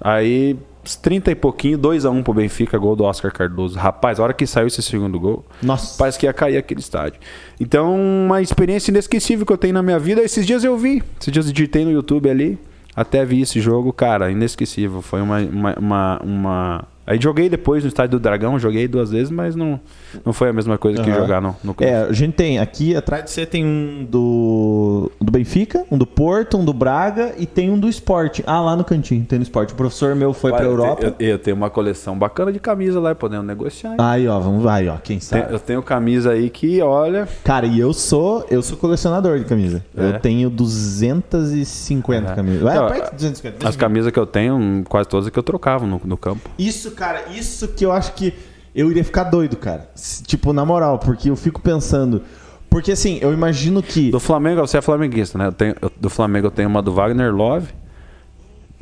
[0.00, 3.78] Aí, uns 30 e pouquinho, 2x1 pro Benfica, gol do Oscar Cardoso.
[3.78, 5.96] Rapaz, a hora que saiu esse segundo gol, Nossa.
[5.98, 7.20] parece que ia cair aquele estádio.
[7.58, 10.22] Então, uma experiência inesquecível que eu tenho na minha vida.
[10.22, 12.58] Esses dias eu vi, esses dias eu digitei no YouTube ali,
[13.00, 15.00] até vi esse jogo, cara, inesquecível.
[15.00, 19.30] Foi uma, uma, uma, uma, Aí joguei depois no estádio do Dragão, joguei duas vezes,
[19.30, 19.80] mas não,
[20.24, 21.18] não foi a mesma coisa que Aham.
[21.20, 21.90] jogar no, no campo.
[21.90, 26.06] É, a gente tem aqui atrás de você tem um do, do Benfica, um do
[26.06, 28.44] Porto, um do Braga e tem um do esporte.
[28.46, 29.72] Ah, lá no cantinho tem no esporte.
[29.72, 31.14] O professor meu foi eu te- Europa.
[31.18, 33.90] Eu, eu tenho uma coleção bacana de camisa lá, podendo negociar.
[33.90, 33.96] hein?
[33.98, 35.52] Aí, ó, vamos vai, ó, quem Tem- sabe.
[35.52, 39.84] eu tenho camisa aí que, olha, Cara, e eu sou, eu sou colecionador de camisa.
[39.96, 40.04] É.
[40.10, 42.34] Eu tenho 250 É.
[42.34, 42.66] camisas.
[42.66, 43.68] É, Então, perto de 250.
[43.68, 46.48] as camisas que eu tenho, quase todas que eu trocava no, no campo.
[46.58, 48.34] Isso, cara, isso que eu acho que
[48.74, 49.88] eu iria ficar doido, cara.
[50.26, 52.20] Tipo, na moral, porque eu fico pensando.
[52.68, 54.10] Porque assim, eu imagino que.
[54.10, 55.46] Do Flamengo, você é flamenguista, né?
[55.46, 57.68] Eu tenho, eu- do Flamengo eu tenho uma do Wagner Love.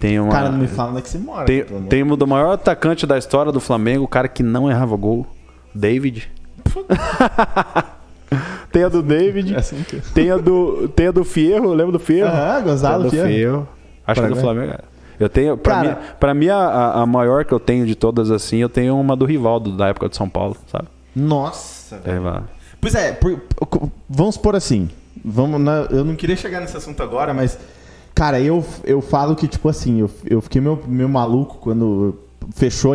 [0.00, 0.32] Tenho uma.
[0.32, 1.46] Cara, não me fala onde é que você mora.
[1.46, 4.96] Tem, tem uma do maior atacante da história do Flamengo, o cara que não errava
[4.96, 5.24] gol.
[5.74, 6.30] David.
[8.72, 9.54] tem a do David.
[9.54, 10.00] É assim que.
[10.12, 12.30] Tem a do, tem a do Fierro, lembra do Fierro?
[12.30, 13.28] Aham, Gonzalo Tem Fierro.
[13.28, 13.68] Fierro.
[14.06, 14.36] Acho que é do.
[14.36, 14.74] Flamengo.
[15.18, 18.30] Eu tenho, pra, Cara- mim, pra mim a, a- maior que eu tenho de todas
[18.30, 20.86] assim, eu tenho uma do Rivaldo, da época de São Paulo, sabe?
[21.14, 22.28] Nossa, velho.
[22.28, 22.42] É.
[22.80, 23.40] Pois é, por-
[24.08, 24.88] vamos por assim.
[25.24, 27.58] Vamos na- eu não queria chegar nesse assunto agora, mas.
[28.14, 32.16] Cara, eu, eu falo que, tipo assim, eu, eu fiquei meio, meio maluco quando
[32.54, 32.94] fechou,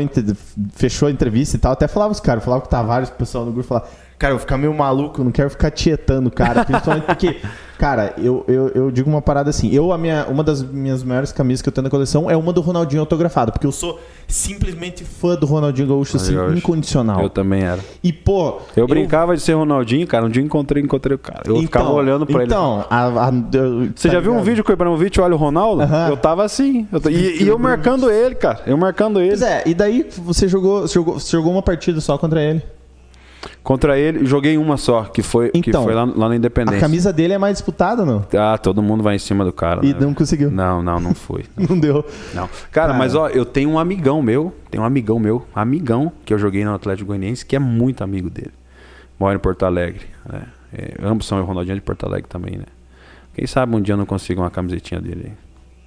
[0.74, 1.72] fechou a entrevista e tal.
[1.74, 3.88] Até falava os caras, falava com o Tavares, o pessoal no grupo falava,
[4.24, 6.64] cara, eu vou ficar meio maluco, eu não quero ficar tietando cara.
[6.64, 7.42] Principalmente porque,
[7.78, 9.70] cara, eu, eu, eu digo uma parada assim.
[9.74, 12.54] Eu, a minha, uma das minhas maiores camisas que eu tenho na coleção é uma
[12.54, 16.58] do Ronaldinho autografado, porque eu sou simplesmente fã do Ronaldinho Gaúcho, assim, Gaúcho.
[16.58, 17.22] incondicional.
[17.22, 17.80] Eu também era.
[18.02, 18.60] E, pô.
[18.78, 20.26] Eu brincava de ser Ronaldinho, cara.
[20.26, 21.42] Um dia eu encontrei, encontrei o cara.
[21.46, 22.46] Eu ficava olhando pra ele.
[22.46, 24.46] então, a- eu- Você tá já viu um ligado?
[24.46, 25.82] vídeo com o Ibrahimovic olha o Ronaldo?
[25.84, 26.08] Aham.
[26.10, 26.88] Eu tava assim.
[26.92, 28.62] Eu e, e eu marcando ele, cara.
[28.66, 29.30] Eu marcando ele.
[29.32, 32.64] Pois é, e daí você jogou, você jogou, você jogou uma partida só contra ele.
[33.64, 36.82] Contra ele, joguei uma só, que foi, que Então, foi lá, lá na A Independência.
[36.82, 38.26] camisa dele é mais disputada, não?
[38.38, 39.86] Ah, todo mundo vai em cima do cara.
[39.86, 40.00] E né?
[40.02, 40.52] não conseguiu.
[40.52, 41.46] Não, não, não foi.
[41.56, 42.06] Não deu.
[42.34, 42.50] Não.
[42.72, 42.94] Cara, Cara.
[42.94, 46.66] mas ó, eu tenho um amigão meu, tem um amigão meu, amigão, que eu joguei
[46.66, 48.52] no Atlético Goianiense, que é muito amigo dele.
[49.18, 50.08] Mora em Porto Alegre.
[50.30, 50.42] né?
[50.74, 52.66] É, ambos são o Ronaldinho de Porto Alegre também, né?
[53.34, 55.28] Quem sabe um dia eu não consigo uma camisetinha dele.
[55.28, 55.32] aí.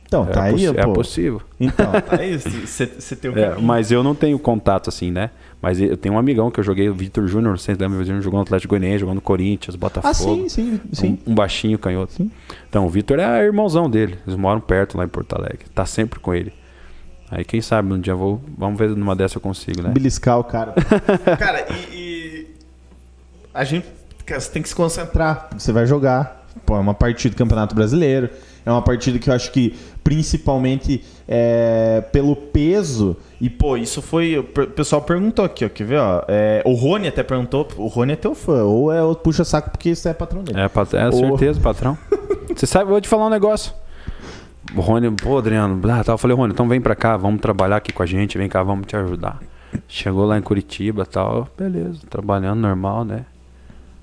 [0.06, 0.92] Então, É, tá aí, possi- é pô.
[0.92, 1.42] possível.
[1.60, 2.38] Então, tá aí.
[2.38, 2.86] Você
[3.16, 5.30] tem o É, mas eu não tenho contato assim, né?
[5.60, 7.96] Mas eu tenho um amigão que eu joguei, o Vitor Júnior, não sei se lembra,
[7.96, 10.10] o Vitor Júnior jogou no Atlético Goianiense, jogou no Corinthians, Botafogo.
[10.10, 11.18] Ah, sim, sim, sim.
[11.26, 12.12] Um, um baixinho canhoto.
[12.12, 12.30] Sim.
[12.68, 14.18] Então, o Vitor é irmãozão dele.
[14.26, 15.66] Eles moram perto lá em Porto Alegre.
[15.74, 16.52] Tá sempre com ele.
[17.30, 18.40] Aí, quem sabe, um dia eu vou.
[18.56, 19.90] Vamos ver numa dessa eu consigo, né?
[19.90, 20.74] Beliscar o cara.
[21.38, 22.46] cara, e, e
[23.52, 23.86] A gente.
[24.24, 25.48] Cara, você tem que se concentrar.
[25.56, 26.46] Você vai jogar.
[26.64, 28.30] Pô, é uma partida do Campeonato Brasileiro.
[28.66, 33.16] É uma partida que eu acho que, principalmente é, pelo peso.
[33.40, 34.36] E, pô, isso foi.
[34.38, 35.68] O pessoal perguntou aqui, ó.
[35.68, 36.22] Quer ver, ó?
[36.26, 37.68] É, o Rony até perguntou.
[37.76, 38.64] O Rony é teu fã.
[38.64, 40.58] Ou é o puxa-saco porque isso é patrão dele.
[40.60, 41.96] É, pat- é certeza, patrão.
[42.54, 43.72] Você sabe, eu vou te falar um negócio.
[44.76, 47.76] O Rony, pô, Adriano, ah, tá, eu falei, Rony, então vem pra cá, vamos trabalhar
[47.76, 49.38] aqui com a gente, vem cá, vamos te ajudar.
[49.86, 53.26] Chegou lá em Curitiba e tal, beleza, trabalhando normal, né?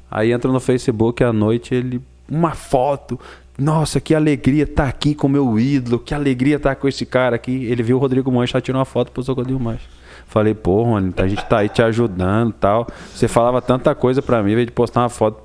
[0.09, 2.01] Aí entra no Facebook à noite, ele.
[2.29, 3.19] Uma foto.
[3.57, 7.35] Nossa, que alegria tá aqui com o meu ídolo, que alegria tá com esse cara
[7.35, 7.65] aqui.
[7.65, 9.87] Ele viu o Rodrigo Mancha, tirou uma foto pro Rodrigo Mancha.
[10.25, 12.87] Falei, pô, Rony, a gente tá aí te ajudando e tal.
[13.13, 15.37] Você falava tanta coisa pra mim, em vez de postar uma foto,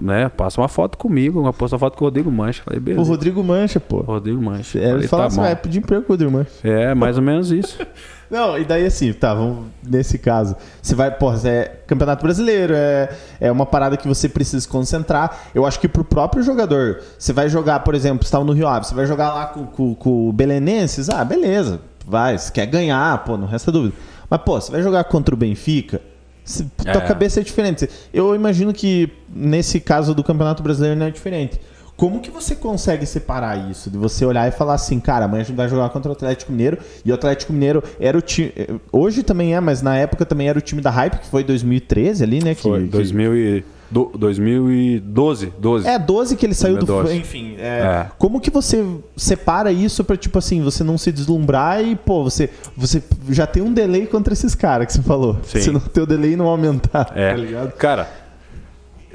[0.00, 0.30] né?
[0.30, 2.62] Passa uma foto comigo, posta uma foto com o Rodrigo Mancha.
[2.64, 3.10] Falei, O beleza.
[3.10, 4.00] Rodrigo Mancha, pô.
[4.00, 4.78] Rodrigo Mancha.
[4.78, 5.42] É, ele fala tá assim, bom.
[5.42, 6.50] vai pedir emprego pro Rodrigo Mancha.
[6.62, 7.78] É, mais ou menos isso.
[8.32, 10.56] Não, e daí assim, tá, vamos nesse caso.
[10.80, 15.48] Você vai, pô, é Campeonato Brasileiro, é, é uma parada que você precisa se concentrar.
[15.54, 18.66] Eu acho que pro próprio jogador, você vai jogar, por exemplo, você tava no Rio
[18.66, 22.64] Ave, você vai jogar lá com, com, com o Belenenses, ah, beleza, vai, você quer
[22.64, 23.94] ganhar, pô, não resta dúvida.
[24.30, 26.00] Mas, pô, você vai jogar contra o Benfica,
[26.42, 27.00] se- tua É.
[27.06, 27.86] cabeça é diferente.
[28.14, 31.60] Eu imagino que nesse caso do Campeonato Brasileiro não é diferente.
[32.02, 33.88] Como que você consegue separar isso?
[33.88, 36.50] De você olhar e falar assim, cara, amanhã a gente vai jogar contra o Atlético
[36.50, 36.76] Mineiro.
[37.04, 38.52] E o Atlético Mineiro era o time.
[38.90, 42.24] Hoje também é, mas na época também era o time da hype, que foi 2013
[42.24, 42.56] ali, né?
[42.56, 45.52] Que, Foi, que- 2000 e, do, 2012.
[45.56, 45.86] 12.
[45.86, 46.86] É, 12 que ele saiu do.
[46.86, 47.16] 2012.
[47.20, 48.06] Enfim, é, É.
[48.18, 48.84] como que você
[49.16, 53.00] separa isso pra, tipo assim, você não se deslumbrar e, pô, você, você
[53.30, 55.38] já tem um delay contra esses caras que você falou.
[55.44, 55.60] Sim.
[55.60, 57.30] Se não teu delay não aumentar, É.
[57.30, 57.72] tá ligado?
[57.74, 58.08] Cara,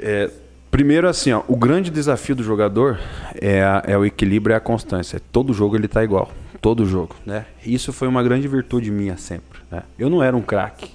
[0.00, 0.30] é,
[0.78, 3.00] primeiro assim, ó, o grande desafio do jogador
[3.34, 5.20] é, a- é o equilíbrio e a constância.
[5.32, 6.30] Todo jogo ele tá igual.
[6.60, 7.46] Todo jogo, né?
[7.66, 9.58] Isso foi uma grande virtude minha sempre.
[9.72, 9.82] Né?
[9.98, 10.92] Eu não era um craque.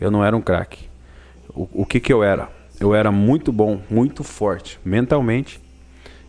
[0.00, 0.88] Eu não era um craque.
[1.52, 2.48] O, o que que eu era?
[2.78, 5.60] Eu era muito bom, muito forte mentalmente.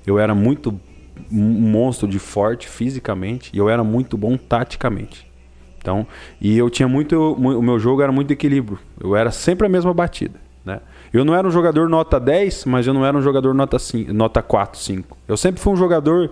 [0.04, 0.82] Eu era muito
[1.30, 5.30] monstro de forte fisicamente e eu era muito bom taticamente.
[5.78, 6.08] Então,
[6.42, 8.80] e eu tinha muito mu- o meu jogo era muito equilíbrio.
[9.00, 10.80] Eu era sempre a mesma batida, né?
[11.14, 14.14] Eu não era um jogador nota 10, mas eu não era um jogador nota 5,
[14.14, 15.18] nota 4, 5.
[15.28, 16.30] Eu sempre fui um jogador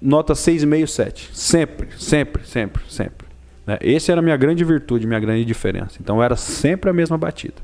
[0.00, 1.30] nota 6,5, 7.
[1.32, 3.26] Sempre, sempre, sempre, sempre.
[3.66, 3.78] Né?
[3.80, 5.96] Esse era a minha grande virtude, minha grande diferença.
[6.00, 7.54] Então era sempre a mesma batida.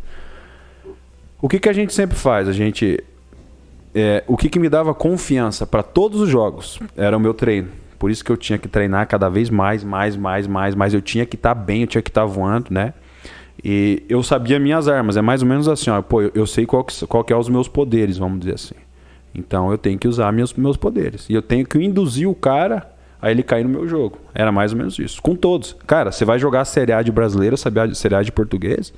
[1.41, 2.49] O que, que a gente sempre faz?
[2.49, 3.03] A gente.
[3.95, 7.69] É, o que, que me dava confiança para todos os jogos era o meu treino.
[7.99, 10.95] Por isso que eu tinha que treinar cada vez mais, mais, mais, mais, mais.
[10.95, 12.93] Eu tinha que estar tá bem, eu tinha que estar tá voando, né?
[13.69, 15.17] E eu sabia minhas armas.
[15.17, 16.01] É mais ou menos assim, ó.
[16.01, 18.77] Pô, eu sei qual que, qual que é os meus poderes, vamos dizer assim.
[19.35, 21.29] Então eu tenho que usar meus, meus poderes.
[21.29, 22.89] E eu tenho que induzir o cara
[23.21, 24.19] a ele cair no meu jogo.
[24.33, 25.21] Era mais ou menos isso.
[25.21, 25.75] Com todos.
[25.85, 28.95] Cara, você vai jogar a Série A de brasileiro, Série A de português.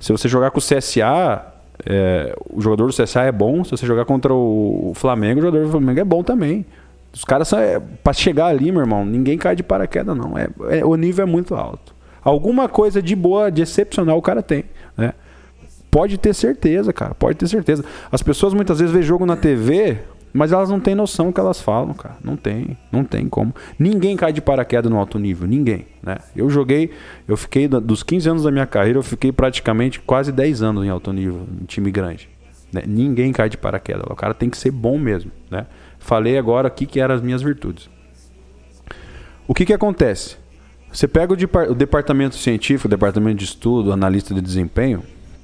[0.00, 1.52] Se você jogar com o CSA,
[1.84, 3.64] é, o jogador do CSA é bom.
[3.64, 6.64] Se você jogar contra o Flamengo, o jogador do Flamengo é bom também.
[7.12, 10.38] Os caras, é, para chegar ali, meu irmão, ninguém cai de paraquedas, não.
[10.38, 11.94] É, é, o nível é muito alto.
[12.26, 14.64] Alguma coisa de boa, de excepcional o cara tem,
[14.96, 15.12] né?
[15.88, 17.14] Pode ter certeza, cara.
[17.14, 17.84] Pode ter certeza.
[18.10, 19.98] As pessoas muitas vezes vê jogo na TV,
[20.32, 22.16] mas elas não têm noção do que elas falam, cara.
[22.24, 23.54] Não tem, não tem como.
[23.78, 26.16] Ninguém cai de paraquedas no alto nível, ninguém, né?
[26.34, 26.90] Eu joguei,
[27.28, 30.88] eu fiquei dos 15 anos da minha carreira, eu fiquei praticamente quase 10 anos em
[30.88, 32.28] alto nível, em time grande.
[32.72, 32.82] Né?
[32.88, 34.02] Ninguém cai de paraquedas.
[34.10, 35.66] O cara tem que ser bom mesmo, né?
[36.00, 37.88] Falei agora aqui que eram as minhas virtudes.
[39.46, 40.44] O que que acontece?
[40.96, 45.02] Você pega o, o departamento científico, o departamento de estudo, analista de desempenho,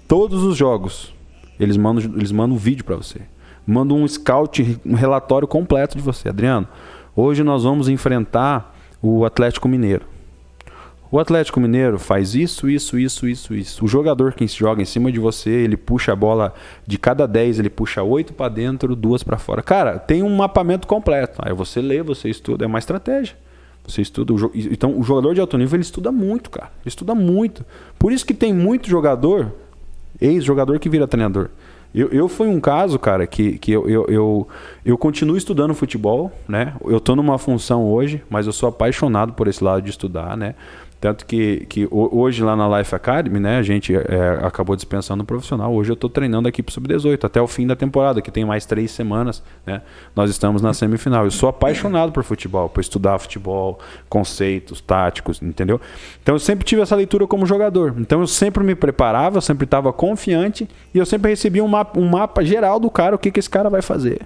[0.09, 1.13] todos os jogos,
[1.61, 3.21] eles mandam, eles mandam um vídeo para você.
[3.67, 6.31] Mandam um scout, um relatório completo de você.
[6.31, 6.67] Adriano,
[7.15, 10.07] hoje nós vamos enfrentar o Atlético Mineiro.
[11.11, 13.85] O Atlético Mineiro faz isso, isso, isso, isso, isso.
[13.85, 16.55] O jogador que joga em cima de você, ele puxa a bola
[16.87, 19.63] de cada 10, ele puxa 8 para dentro, duas para fora.
[19.63, 21.43] Cara, tem um mapamento completo.
[21.45, 23.37] Aí você lê, você estuda, é uma estratégia.
[23.87, 24.33] Você estuda.
[24.33, 26.71] O então, o jogador de alto nível ele estuda muito, cara.
[26.83, 27.65] Ele estuda muito.
[27.99, 29.53] Por isso que tem muito jogador
[30.21, 31.49] ex-jogador que vira treinador.
[31.95, 34.49] Eu, eu fui um caso, cara, que, que eu, eu, eu,
[34.85, 36.75] eu continuo estudando futebol, né?
[36.87, 40.55] Eu estou numa função hoje, mas eu sou apaixonado por esse lado de estudar, né?
[41.03, 45.27] Tanto que, que hoje lá na Life Academy, né, a gente é, acabou dispensando um
[45.27, 45.75] profissional.
[45.75, 48.65] Hoje eu estou treinando a equipe sub-18 até o fim da temporada, que tem mais
[48.65, 49.43] três semanas.
[49.67, 49.83] Né?
[50.15, 51.25] Nós estamos na semifinal.
[51.25, 55.81] Eu sou apaixonado por futebol, por estudar futebol, conceitos, táticos, entendeu?
[56.23, 57.97] Então eu sempre tive essa leitura como jogador.
[57.99, 61.99] Então eu sempre me preparava, eu sempre estava confiante e eu sempre recebia um mapa,
[61.99, 64.21] um mapa geral do cara, o que, que esse cara vai fazer.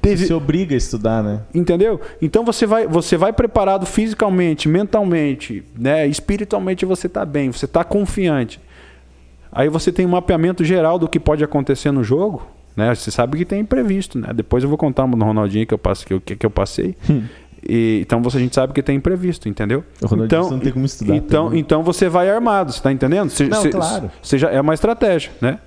[0.00, 0.26] Teve...
[0.26, 1.40] Se obriga a estudar, né?
[1.54, 2.00] Entendeu?
[2.20, 6.06] Então você vai, você vai preparado fisicamente, mentalmente, né?
[6.06, 8.60] espiritualmente você está bem, você está confiante.
[9.50, 12.46] Aí você tem um mapeamento geral do que pode acontecer no jogo.
[12.74, 12.94] Né?
[12.94, 14.28] Você sabe que tem imprevisto, né?
[14.34, 16.96] Depois eu vou contar no Ronaldinho que eu passei, que eu, que eu passei.
[17.08, 17.24] Hum.
[17.68, 19.84] E, então você, a gente sabe que tem imprevisto, entendeu?
[20.00, 21.14] O então, não tem como estudar.
[21.14, 23.30] Então, então você vai armado, você está entendendo?
[23.30, 24.10] Você, não, claro.
[24.20, 25.58] Você já, é uma estratégia, né?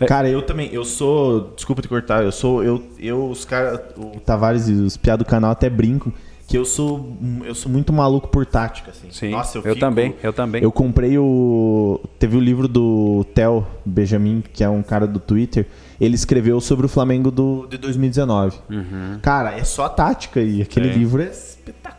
[0.00, 0.06] É.
[0.06, 1.52] Cara, eu também, eu sou.
[1.54, 2.62] Desculpa te cortar, eu sou.
[2.62, 3.80] Eu, eu os caras.
[3.96, 6.12] O Tavares e os piados do canal até brincam
[6.46, 9.08] que eu sou eu sou muito maluco por tática assim.
[9.10, 10.62] Sim, Nossa, eu, eu fico, também, eu também.
[10.62, 15.66] Eu comprei o teve o livro do Theo Benjamin, que é um cara do Twitter.
[16.00, 18.58] Ele escreveu sobre o Flamengo do, de 2019.
[18.70, 19.18] Uhum.
[19.22, 20.98] Cara, é só tática e aquele Sim.
[20.98, 21.32] livro é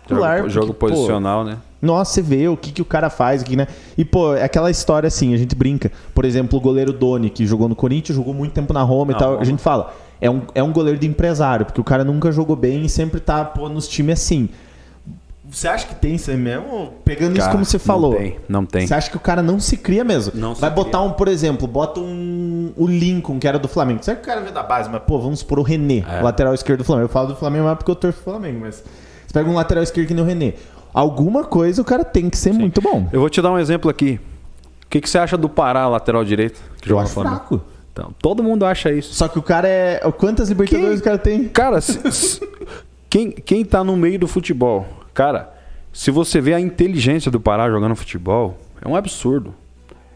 [0.07, 0.37] espetacular.
[0.37, 1.57] Jogo, jogo porque, posicional, pô, né?
[1.81, 3.67] Nossa, você vê o que, que o cara faz aqui, né?
[3.97, 5.91] E, pô, é aquela história assim, a gente brinca.
[6.13, 9.17] Por exemplo, o goleiro Doni, que jogou no Corinthians, jogou muito tempo na Roma Não,
[9.17, 9.39] e tal.
[9.39, 12.55] A gente fala, é um, é um goleiro de empresário, porque o cara nunca jogou
[12.55, 14.49] bem e sempre tá, pô, nos times assim.
[15.49, 16.93] Você acha que tem isso aí mesmo?
[17.05, 18.11] Pegando cara, isso como você falou.
[18.11, 18.87] Não tem, não tem.
[18.87, 20.33] Você acha que o cara não se cria mesmo?
[20.35, 24.03] Não Vai botar um, por exemplo, bota um o Lincoln, que era do Flamengo.
[24.03, 24.89] Será que o cara veio da base?
[24.89, 26.21] Mas, pô, vamos supor o René, é.
[26.21, 27.05] lateral esquerdo do Flamengo.
[27.05, 28.83] Eu falo do Flamengo mais porque eu torço o Flamengo, mas.
[29.27, 30.55] Você pega um lateral esquerdo que nem o René
[30.97, 32.59] alguma coisa o cara tem que ser Sim.
[32.59, 33.07] muito bom.
[33.13, 34.19] Eu vou te dar um exemplo aqui.
[34.83, 36.59] O que, que você acha do Pará, lateral direito?
[36.81, 37.61] Que eu acho fraco.
[37.93, 39.13] Então, todo mundo acha isso.
[39.13, 39.99] Só que o cara é.
[40.17, 40.99] Quantas Libertadores quem...
[40.99, 41.47] o cara tem?
[41.49, 41.99] Cara, se,
[43.09, 45.53] quem, quem tá no meio do futebol, cara,
[45.93, 49.53] se você vê a inteligência do Pará jogando futebol, é um absurdo.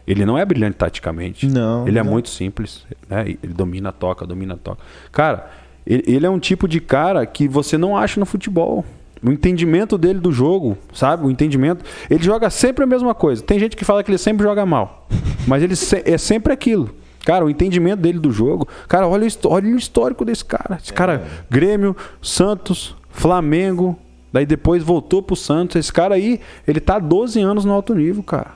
[0.04, 1.46] Ele não é brilhante taticamente.
[1.46, 1.86] Não.
[1.86, 2.10] Ele é não.
[2.10, 2.84] é muito simples.
[3.08, 3.36] Né?
[3.42, 4.82] Ele domina, toca, domina, toca.
[5.12, 5.48] Cara,
[5.86, 8.84] ele, ele é um tipo de cara que você não acha no futebol.
[9.22, 11.26] O entendimento dele do jogo, sabe?
[11.26, 11.84] O entendimento.
[12.10, 13.42] Ele joga sempre a mesma coisa.
[13.42, 15.06] Tem gente que fala que ele sempre joga mal.
[15.46, 15.74] Mas ele
[16.04, 16.90] é sempre aquilo.
[17.24, 18.66] Cara, o entendimento dele do jogo.
[18.88, 20.78] Cara, olha o, olha o histórico desse cara.
[20.82, 21.44] Esse cara, é.
[21.48, 23.96] Grêmio, Santos, Flamengo.
[24.32, 25.76] Daí depois voltou pro Santos.
[25.76, 28.52] Esse cara aí, ele tá 12 anos no alto nível, cara.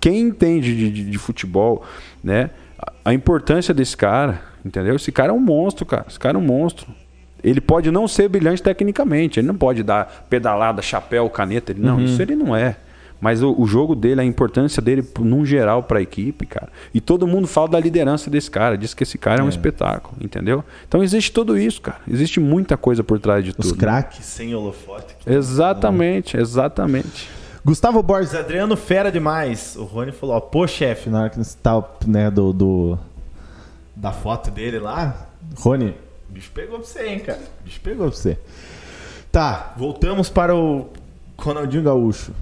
[0.00, 1.82] Quem entende de, de, de futebol,
[2.22, 2.50] né?
[2.78, 4.94] A, a importância desse cara, entendeu?
[4.94, 6.04] Esse cara é um monstro, cara.
[6.08, 6.86] Esse cara é um monstro.
[7.44, 11.96] Ele pode não ser brilhante tecnicamente, ele não pode dar pedalada, chapéu, caneta, ele, não,
[11.96, 12.04] uhum.
[12.04, 12.76] isso ele não é.
[13.20, 16.68] Mas o, o, jogo dele, a importância dele, num geral, para a equipe, cara.
[16.92, 19.48] E todo mundo fala da liderança desse cara, diz que esse cara é, é um
[19.48, 20.64] espetáculo, entendeu?
[20.86, 22.00] Então existe tudo isso, cara.
[22.10, 23.66] Existe muita coisa por trás de Os tudo.
[23.66, 25.14] Os craques sem holofote.
[25.26, 27.30] Exatamente, exatamente.
[27.64, 29.74] Gustavo Borges, Adriano fera demais.
[29.76, 32.98] O Rony falou, ó, pô, chefe, na hora que você tá, né, do, do-
[33.96, 35.28] da foto dele lá.
[35.56, 35.94] Rony,
[36.34, 37.38] o bicho pegou pra você, hein, cara.
[37.60, 38.36] O bicho pegou pra você.
[39.30, 40.88] Tá, voltamos para o
[41.38, 42.32] Ronaldinho Gaúcho.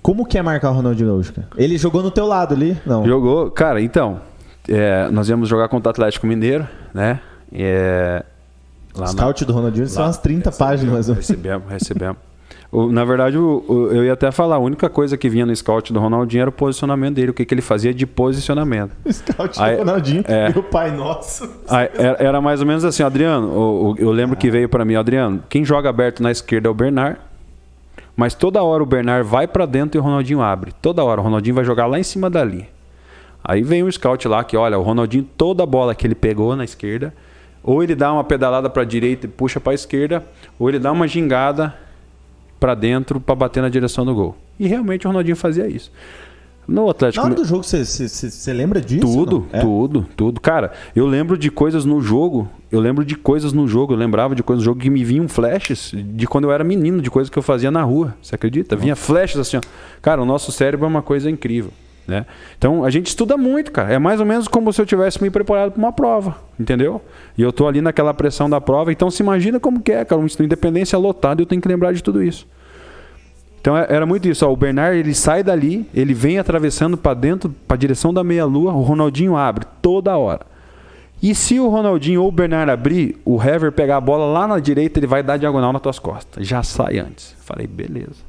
[0.00, 1.48] Como que é marcar o Ronaldinho Gaúcho, cara?
[1.56, 2.78] Ele jogou no teu lado ali?
[2.86, 3.06] Não.
[3.06, 4.20] Jogou, cara, então,
[4.68, 7.20] é, nós íamos jogar contra o Atlético Mineiro, né?
[7.52, 8.24] É,
[8.94, 11.28] lá Scout do Ronaldinho são lá- umas 30 páginas, mais ou menos.
[11.28, 12.16] Recebemos, recebemos.
[12.90, 16.40] Na verdade, eu ia até falar, a única coisa que vinha no scout do Ronaldinho
[16.40, 18.90] era o posicionamento dele, o que, que ele fazia de posicionamento.
[19.08, 20.50] Scout Aí- do Ronaldinho é.
[20.54, 21.48] e o Pai Nosso.
[21.68, 24.96] Aí, era, mais ou menos assim, Adriano, o- o- eu lembro que veio pra mim,
[24.96, 27.16] Adriano, quem joga aberto na esquerda é o Bernard,
[28.16, 30.72] mas toda hora o Bernard vai pra dentro e o Ronaldinho abre.
[30.82, 32.66] Toda hora o Ronaldinho vai jogar lá em cima da linha.
[33.44, 36.64] Aí vem um scout lá que, olha, o Ronaldinho, toda bola que ele pegou na
[36.64, 37.14] esquerda,
[37.62, 40.24] ou ele dá uma pedalada pra direita e puxa pra esquerda,
[40.58, 41.72] ou ele dá uma gingada
[42.64, 44.34] pra dentro pra bater na direção do gol.
[44.58, 45.92] E realmente o Ronaldinho fazia isso.
[46.66, 49.02] No Na Atlético hora do jogo, você- lembra disso?
[49.02, 49.46] tudo?
[49.52, 49.60] É?
[49.60, 50.40] tudo, tudo.
[50.40, 52.48] Cara, eu lembro de coisas no jogo.
[52.72, 53.92] Eu lembro de coisas no jogo.
[53.92, 57.02] Eu lembrava de coisas no jogo que me vinham flashes de quando eu era menino,
[57.02, 58.14] de coisas que eu fazia na rua.
[58.22, 58.74] Você acredita?
[58.76, 59.60] Vinha flashes assim, ó.
[60.00, 61.70] Cara, o nosso cérebro é uma coisa incrível.
[62.06, 62.24] Né?
[62.56, 63.92] Então a gente estuda muito, cara.
[63.92, 67.00] É mais ou menos como se eu tivesse me preparado para uma prova, entendeu?
[67.36, 68.90] E eu tô ali naquela pressão da prova.
[68.90, 70.18] Então se imagina como que é, cara.
[70.20, 72.46] Uma independência lotada e eu tenho que lembrar de tudo isso.
[73.64, 74.46] Então é- era muito isso.
[74.46, 78.22] Ó, o Bernard ele sai dali, ele vem atravessando para dentro, para a direção da
[78.22, 78.74] meia-lua.
[78.74, 80.40] O Ronaldinho abre toda hora.
[81.22, 84.58] E se o Ronaldinho ou o Bernard abrir, o Hever pegar a bola lá na
[84.58, 86.46] direita, ele vai dar diagonal nas tuas costas.
[86.46, 87.34] Já sai antes.
[87.40, 88.22] Falei, beleza.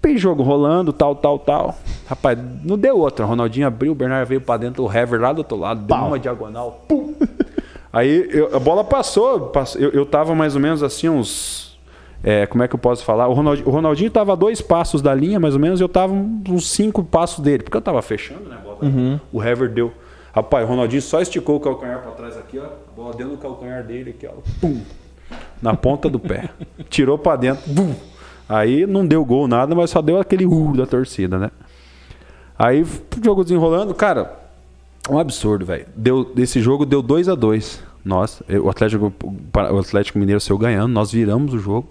[0.00, 1.78] Tem jogo rolando, tal, tal, tal.
[2.08, 3.24] Rapaz, não deu outra.
[3.24, 5.96] O Ronaldinho abriu, o Bernard veio para dentro, o Hever lá do outro lado, deu
[5.96, 6.08] Pau.
[6.08, 6.84] uma diagonal.
[6.88, 7.14] Pum.
[7.92, 11.71] Aí eu- a bola passou, pass- eu, eu tava mais ou menos assim, uns.
[12.22, 13.28] É, como é que eu posso falar?
[13.28, 15.88] O Ronaldinho, o Ronaldinho tava a dois passos da linha, mais ou menos, e eu
[15.88, 18.58] tava uns cinco passos dele, porque eu tava fechando, né?
[18.62, 18.78] bola-
[19.32, 19.92] O Hever deu.
[20.34, 22.64] Rapaz, o Ronaldinho só esticou o calcanhar para trás aqui, ó.
[22.64, 24.32] A bola dentro do calcanhar dele aqui, ó.
[24.60, 24.80] Pum.
[25.60, 26.48] Na ponta do pé.
[26.88, 27.70] Tirou para dentro.
[27.70, 27.94] Bum.
[28.48, 31.50] Aí não deu gol, nada, mas só deu aquele uh da torcida, né?
[32.58, 32.86] Aí o
[33.24, 34.32] jogo desenrolando, cara,
[35.10, 35.86] um absurdo, velho.
[35.96, 40.58] Deu Esse jogo deu 2 a 2 Nossa, eu- o Atlético, o Atlético Mineiro saiu
[40.58, 41.88] ganhando, nós viramos o jogo.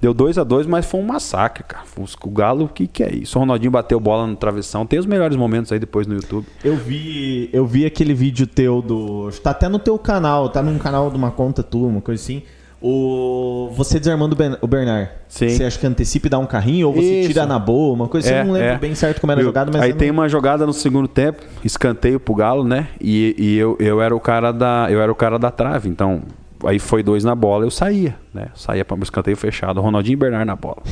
[0.00, 1.84] Deu 2 a 2 mas foi um massacre, cara.
[2.22, 3.36] O Galo, o que, que é isso?
[3.36, 4.86] O Ronaldinho bateu bola no travessão.
[4.86, 6.46] Tem os melhores momentos aí depois no YouTube.
[6.62, 9.28] Eu vi, eu vi aquele vídeo teu do.
[9.42, 12.42] Tá até no teu canal, tá num canal de uma conta tua, uma coisa assim.
[12.80, 15.10] O, você desarmando o Bernard.
[15.26, 15.48] Sim.
[15.48, 17.28] Você acha que antecipa e dá um carrinho ou você Isso.
[17.30, 18.36] tira na boa, uma coisa assim.
[18.36, 18.78] É, eu não lembro é.
[18.78, 21.08] bem certo como era a Eu- jogada, mas aí tem não- uma jogada no segundo
[21.08, 22.86] tempo, escanteio pro Galo, né?
[23.00, 26.22] E, e eu, eu era o cara da eu era o cara da trave, então
[26.64, 28.48] aí foi dois na bola, eu saía, né?
[28.54, 30.82] Saía para o escanteio fechado, Ronaldinho e Bernard na bola.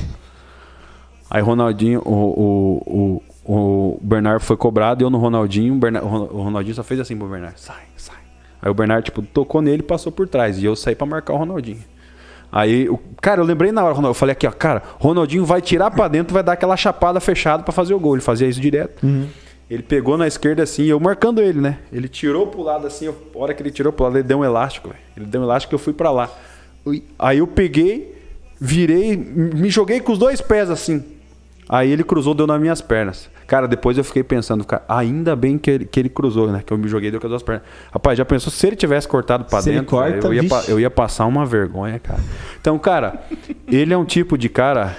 [1.31, 2.13] Aí Ronaldinho, o,
[2.87, 6.75] o, o, o Bernard foi cobrado eu no Ronaldinho, o, Bernard- o Ron- o Ronaldinho
[6.75, 8.17] só fez assim pro Bernard, sai, sai.
[8.63, 11.35] Aí o Bernard tipo tocou nele, e passou por trás e eu saí para marcar
[11.35, 11.83] o Ronaldinho.
[12.51, 15.91] Aí, o, cara, eu lembrei na hora, eu falei aqui, ó, cara, Ronaldinho vai tirar
[15.91, 18.15] pra dentro, vai dar aquela chapada fechada pra fazer o gol.
[18.15, 19.05] Ele fazia isso direto.
[19.69, 21.79] Ele pegou na esquerda assim, eu marcando ele, né?
[21.93, 24.39] Ele tirou pro lado assim, eu- a hora que ele tirou pro lado, ele deu
[24.39, 24.95] um elástico.
[25.17, 26.31] Ele deu um elástico e eu fui pra lá.
[27.19, 28.15] Aí eu peguei,
[28.61, 31.05] virei, me joguei com os dois pés assim.
[31.69, 33.29] Aí ele cruzou, deu nas minhas pernas.
[33.47, 36.63] Cara, depois eu fiquei pensando, cara, ainda bem que ele, que ele cruzou, né?
[36.67, 37.63] Que eu me joguei deu com as duas pernas.
[37.93, 39.87] Rapaz, já pensou se ele tivesse cortado pra Se dentro?
[39.87, 42.19] corta, eu, ia pa- eu ia passar uma vergonha, cara.
[42.61, 43.21] Então, cara,
[43.69, 44.97] ele é um tipo de cara,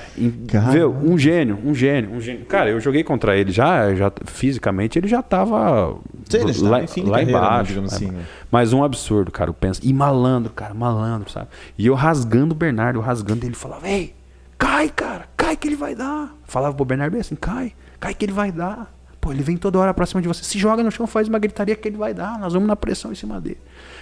[0.71, 0.91] viu?
[0.91, 2.45] um gênio, um gênio, um gênio.
[2.45, 5.95] Cara, eu joguei contra ele já, já fisicamente ele já tava
[6.29, 7.79] Sim, ele já tava lá, em fim lá carreira, né, embaixo.
[7.79, 8.23] lá assim, né?
[8.49, 9.81] Mas um absurdo, cara, eu penso.
[9.83, 11.47] E malandro, cara, malandro, sabe?
[11.77, 14.13] E eu rasgando o Bernardo, eu rasgando ele falava: "Ei,
[14.57, 16.35] cai, cara, cai que ele vai dar".
[16.43, 18.93] Falava pro Bernardo bem assim: "Cai, cai que ele vai dar".
[19.19, 20.43] Pô, ele vem toda hora pra cima de você.
[20.43, 22.37] Se joga no chão, faz uma gritaria que ele vai dar.
[22.39, 23.57] Nós vamos na pressão em cima dele.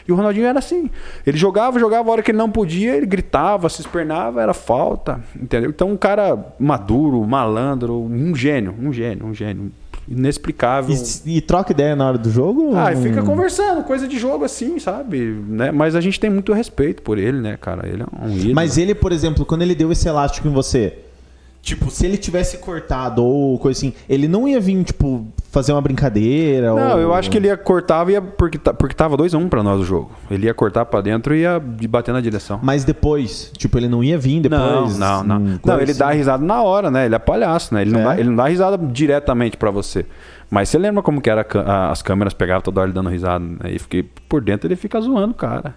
[0.08, 0.90] E o Ronaldinho era assim.
[1.26, 5.24] Ele jogava, jogava a hora que ele não podia, ele gritava, se espernava, era falta.
[5.36, 5.70] Entendeu?
[5.70, 9.72] Então, um cara maduro, malandro, um gênio, um gênio, um gênio.
[10.08, 10.96] Inexplicável.
[11.26, 12.76] E, e troca ideia na hora do jogo?
[12.76, 15.18] Ah, e fica conversando, coisa de jogo assim, sabe?
[15.48, 15.72] Né?
[15.72, 17.88] Mas a gente tem muito respeito por ele, né, cara?
[17.88, 18.54] Ele é um ídolo.
[18.54, 21.05] Mas ele, por exemplo, quando ele deu esse elástico em você,
[21.66, 25.82] tipo, se ele tivesse cortado ou coisa assim, ele não ia vir, tipo, fazer uma
[25.82, 26.68] brincadeira?
[26.68, 27.00] Não, ou...
[27.00, 30.12] eu acho que ele ia cortar ia porque, porque tava 2x1 pra nós o jogo.
[30.30, 32.60] Ele ia cortar pra dentro e ia de- bater na direção.
[32.62, 34.98] Mas depois, tipo, ele não ia vir depois?
[34.98, 35.36] Não, não, não.
[35.38, 36.00] hum, Não, coisa ele assim?
[36.00, 37.06] dá risada na hora, né?
[37.08, 37.82] Ele é palhaço, né?
[37.82, 38.04] Ele não, É?
[38.04, 40.06] dá, ele não dá risada diretamente pra você.
[40.52, 42.94] Mas você lembra como que era a ca- a- as câmeras pegavam toda hora ele
[42.94, 43.72] dando risada, né?
[43.72, 45.76] E fiquei por dentro ele fica zoando, o cara.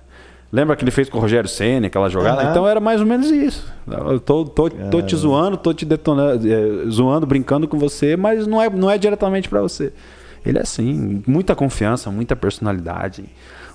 [0.50, 2.40] Lembra que ele fez com o Rogério Senna, aquela jogada?
[2.42, 2.50] Aham.
[2.50, 3.70] Então era mais ou menos isso.
[3.86, 8.46] Eu tô, tô, tô te zoando, tô te detonando, eh, zoando, brincando com você, mas
[8.46, 9.92] não é, não é diretamente pra você.
[10.46, 13.24] Ele é assim, muita confiança, muita personalidade,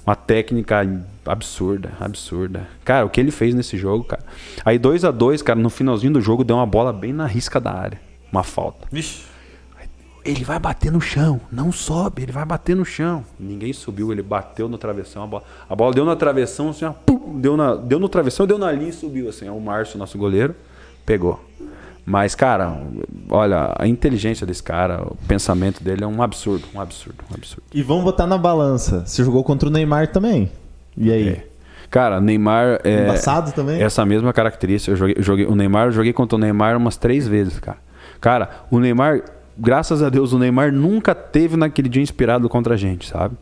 [0.06, 0.88] uma técnica
[1.26, 2.68] absurda, absurda.
[2.84, 4.24] Cara, o que ele fez nesse jogo, cara.
[4.66, 7.60] Aí 2 a 2 cara, no finalzinho do jogo deu uma bola bem na risca
[7.60, 8.00] da área,
[8.32, 8.88] uma falta.
[8.92, 9.33] Vixe.
[10.26, 13.26] Ele vai bater no chão, não sobe, ele vai bater no chão.
[13.40, 16.94] Ninguém subiu, ele bateu no travessão, a bola, a bola deu na travessão, assim, ó,
[16.94, 19.50] pum, deu, na, deu no travessão, deu na linha e subiu, assim.
[19.50, 20.56] O Márcio, nosso goleiro,
[21.06, 21.44] pegou.
[22.06, 22.82] Mas, cara,
[23.30, 27.64] olha, a inteligência desse cara, o pensamento dele é um absurdo, um absurdo, um absurdo.
[27.74, 29.06] E vamos botar na balança.
[29.06, 30.52] Você jogou contra o Neymar também.
[30.98, 31.30] E aí?
[31.30, 31.48] É.
[31.90, 33.82] Cara, Neymar é Embaçado também?
[33.82, 34.92] essa mesma característica.
[34.92, 37.78] Eu joguei, joguei- o Neymar, eu joguei contra o Neymar umas três vezes, cara.
[38.20, 39.22] Cara, o Neymar,
[39.58, 43.36] graças a Deus, o Neymar nunca teve naquele dia inspirado contra a gente, sabe?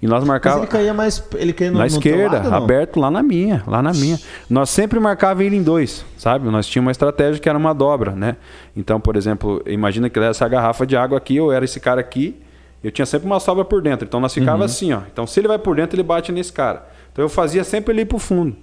[0.00, 1.22] E nós Mas marcava ele caía mais.
[1.36, 4.18] Ele caía no, na no esquerda, lado, aberto lá na minha, lá na minha.
[4.48, 6.48] Nós sempre marcava ele em dois, sabe?
[6.48, 8.36] Nós tínhamos uma estratégia que era uma dobra, né?
[8.76, 12.36] Então, por exemplo, imagina que essa garrafa de água aqui, eu era esse cara aqui,
[12.82, 14.06] eu tinha sempre uma sobra por dentro.
[14.06, 15.00] Então nós ficava assim, ó.
[15.12, 16.86] Então se ele vai por dentro, ele bate nesse cara.
[17.12, 18.56] Então eu fazia sempre ele ir pro fundo.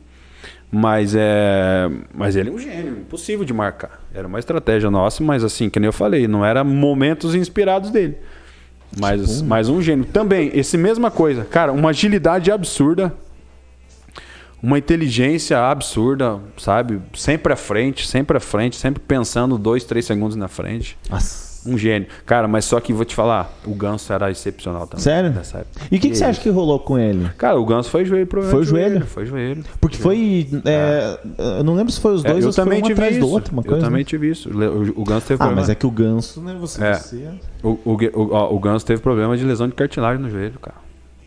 [0.77, 4.01] Mas é, mas ele é um gênio, impossível de marcar.
[4.13, 8.17] Era uma estratégia nossa, mas assim, que nem eu falei, não era momentos inspirados dele.
[8.99, 10.03] Mas, mas um gênio.
[10.03, 11.45] Também, esse mesma coisa.
[11.45, 13.13] Cara, uma agilidade absurda.
[14.61, 17.01] Uma inteligência absurda, sabe?
[17.13, 20.97] Sempre à frente, sempre à frente, sempre pensando dois, três segundos na frente.
[21.09, 21.44] Nossa.
[21.65, 22.07] Um gênio.
[22.25, 25.03] Cara, mas só que vou te falar, o Ganso era excepcional também.
[25.03, 25.31] Sério?
[25.31, 25.81] nessa época.
[25.91, 27.29] E o que, que você acha que rolou com ele?
[27.37, 28.69] Cara, o Ganso foi joelho, provavelmente.
[28.69, 29.05] Foi joelho?
[29.05, 29.63] Foi joelho.
[29.81, 30.47] Porque foi.
[30.65, 31.19] é,
[31.57, 33.19] Eu não lembro se foi os É, dois eu ou se foi um atrás isso.
[33.25, 33.51] do outro.
[33.53, 34.05] Uma eu coisa, também né?
[34.05, 34.49] tive isso.
[34.49, 35.55] O, o Ganso teve Ah, problema.
[35.61, 36.55] mas é que o ganso, né?
[36.59, 36.83] Você.
[36.83, 36.93] É.
[36.93, 37.29] você-
[37.63, 40.77] O, o, o, ó, o Ganso teve problema de lesão de cartilagem no joelho, cara.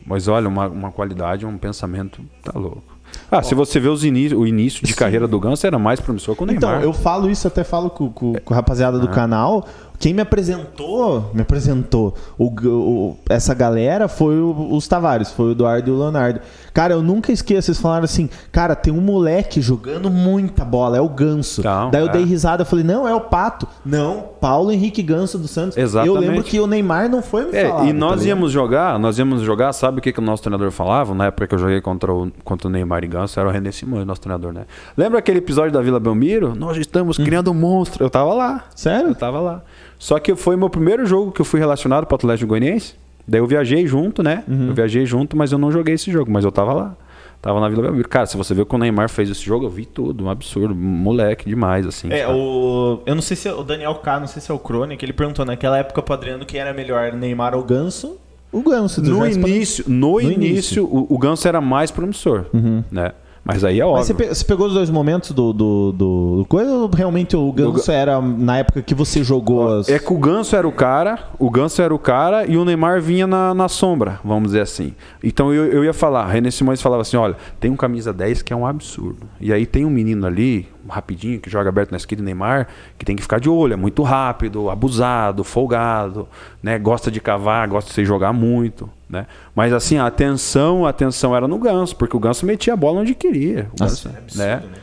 [0.07, 2.83] Mas olha, uma, uma qualidade, um pensamento, tá louco.
[3.31, 6.35] Ah, se você vê os iní o início de carreira do Ganso, era mais promissor
[6.37, 6.85] com o Então, Neymar.
[6.87, 9.67] eu falo isso, até falo com, com, com a rapaziada do canal.
[9.99, 15.51] Quem me apresentou, me apresentou o, o- essa galera foi o- os Tavares, foi o
[15.53, 16.41] Eduardo e o Leonardo.
[16.73, 21.01] Cara, eu nunca esqueço, eles falaram assim, cara, tem um moleque jogando muita bola, é
[21.01, 21.61] o Ganso.
[21.61, 22.13] Então, Daí eu é.
[22.13, 23.67] dei risada, falei, não, é o Pato.
[23.85, 25.77] Não, Paulo Henrique Ganso do Santos.
[25.77, 26.15] Exatamente.
[26.15, 27.87] Eu lembro que o Neymar não foi me É, falar.
[27.87, 31.13] e nós íamos jogar, nós íamos jogar, sabe o que, que o nosso treinador falava?
[31.15, 33.73] Na época que eu joguei contra o, contra o Neymar e Ganso, era o René
[33.73, 34.63] Simões, nosso treinador, né?
[34.97, 36.55] Lembra aquele episódio da Vila Belmiro?
[36.55, 38.05] Nós estamos criando um monstro.
[38.05, 38.65] Eu tava lá.
[38.77, 39.09] Sério?
[39.09, 39.63] Eu tava lá.
[39.99, 42.95] Só que foi meu primeiro jogo que eu fui relacionado para o Atlético Goianiense.
[43.27, 44.45] Daí eu viajei junto, né?
[44.49, 44.69] Uhum.
[44.69, 46.97] Eu viajei junto, mas eu não joguei esse jogo, mas eu tava lá.
[47.41, 48.09] Tava na Vila Belmiro.
[48.09, 50.75] Cara, se você vê que o Neymar fez esse jogo, eu vi tudo, um absurdo,
[50.75, 52.11] moleque demais, assim.
[52.11, 52.33] É, sabe?
[52.33, 53.01] o.
[53.07, 55.13] Eu não sei se é o Daniel K, não sei se é o Crônica, ele
[55.13, 58.17] perguntou naquela época pro Adriano quem era melhor, Neymar ou Ganso.
[58.51, 60.85] O Ganso, do No início, no, No início, início.
[60.85, 62.47] O, o Ganso era mais promissor,
[62.91, 63.13] né?
[63.49, 64.15] Mas aí é Mas óbvio.
[64.29, 67.91] pe- você pegou os dois momentos do, do, do, do coisa ou realmente o Ganso
[67.91, 69.89] era na época que você jogou as.
[69.89, 73.01] É que o Ganso era o cara, o Ganso era o cara e o Neymar
[73.01, 74.93] vinha na, na sombra, vamos dizer assim.
[75.25, 78.53] Então eu, eu ia falar, René Simões falava assim, olha, tem um camisa 10 que
[78.53, 79.27] é um absurdo.
[79.41, 83.17] E aí tem um menino ali, rapidinho, que joga aberto na esquerda, Neymar, que tem
[83.17, 86.29] que ficar de olho, é muito rápido, abusado, folgado,
[86.63, 86.79] né?
[86.79, 89.27] Gosta de cavar, gosta de se jogar muito, né?
[89.55, 93.01] Mas assim, a atenção, a atenção era no Ganso, porque o Ganso metia a bola
[93.01, 93.69] onde queria.
[93.79, 94.57] O Nossa, Ganso, é absurdo, né?
[94.57, 94.79] né?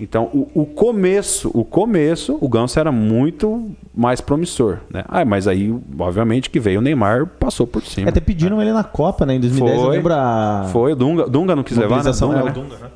[0.00, 5.04] Então, o, o começo, o começo, o Ganso era muito mais promissor, né?
[5.08, 8.08] Ah, mas aí, obviamente, que veio o Neymar, passou por cima.
[8.08, 9.34] Até pediram ele na Copa, né?
[9.34, 9.96] Em 2010, eu Foi.
[9.96, 10.68] lembro a.
[10.70, 12.12] Foi, o Dunga, Dunga não quis levar, né?
[12.12, 12.50] Dunga, é, né?
[12.50, 12.88] o Dunga, né?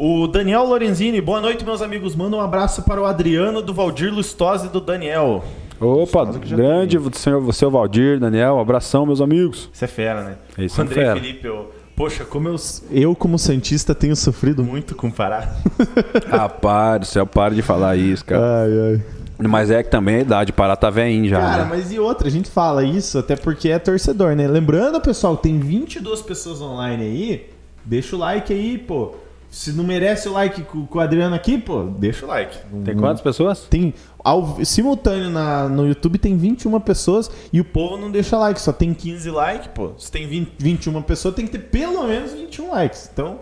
[0.00, 2.14] O Daniel Lorenzini, boa noite, meus amigos.
[2.14, 5.42] Manda um abraço para o Adriano, do Valdir Lustosa e do Daniel.
[5.80, 9.68] Opa, que já grande senhor, seu Valdir, Daniel, um abração, meus amigos.
[9.72, 10.36] Isso é fera, né?
[10.56, 11.20] Isso o é André fera.
[11.20, 12.54] Felipe, eu, poxa, como eu,
[12.92, 15.52] eu, como Santista, tenho sofrido muito com o Pará.
[16.30, 18.62] Rapaz do céu, para de falar isso, cara.
[18.62, 19.48] Ai, ai.
[19.48, 21.70] Mas é que também a idade, parar tá velhinho já, Cara, né?
[21.70, 24.46] mas e outra, a gente fala isso até porque é torcedor, né?
[24.46, 27.50] Lembrando, pessoal, tem 22 pessoas online aí.
[27.84, 29.26] Deixa o like aí, pô.
[29.50, 32.56] Se não merece o like com, com o Adriano aqui, pô, deixa o like.
[32.70, 33.60] Não- Tem quantas pessoas?
[33.62, 38.60] Tem ao, simultâneo na, no YouTube tem 21 pessoas e o povo não deixa like,
[38.60, 39.92] só tem 15 likes, pô.
[39.98, 43.08] Se tem 20, 21 pessoas, tem que ter pelo menos 21 likes.
[43.12, 43.40] Então,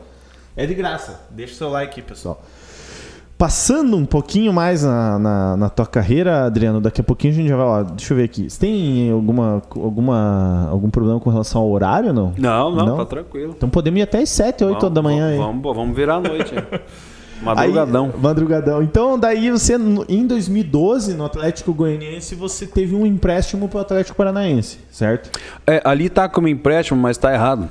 [0.57, 1.27] é de graça.
[1.31, 2.41] Deixa o seu like aí, pessoal.
[3.39, 7.49] Passando um pouquinho mais na, na, na tua carreira, Adriano, daqui a pouquinho a gente
[7.49, 7.83] já vai lá.
[7.83, 8.49] Deixa eu ver aqui.
[8.49, 12.33] Você tem alguma, alguma, algum problema com relação ao horário ou não?
[12.39, 12.97] Não, não, Não?
[12.97, 13.53] tá tranquilo.
[13.55, 15.37] Então podemos ir até as 7, 8 Vamos- da manhã aí.
[15.37, 16.55] Vamos, vamos, vamos virar a noite.
[16.55, 16.63] hein?
[17.39, 18.11] Aí, Madrugadão.
[18.19, 18.83] madrugadão.
[18.83, 19.77] Então, daí você,
[20.09, 25.39] em 2012, no Atlético Goianiense, você teve um empréstimo pro Atlético Paranaense, certo?
[25.67, 27.69] É, ali tá como empréstimo, mas tá errado.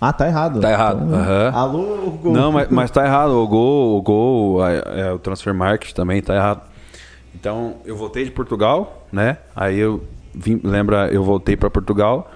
[0.00, 0.60] Ah, tá errado.
[0.60, 1.04] Tá errado.
[1.04, 1.56] Então, uhum.
[1.56, 2.32] Alô, gol.
[2.32, 3.30] Não, mas, mas tá errado.
[3.30, 6.62] O gol, o gol, é, é, o transfer market também tá errado.
[7.34, 9.38] Então, eu voltei de Portugal, né?
[9.54, 10.04] Aí eu
[10.34, 12.30] vim, lembra, eu voltei para Portugal,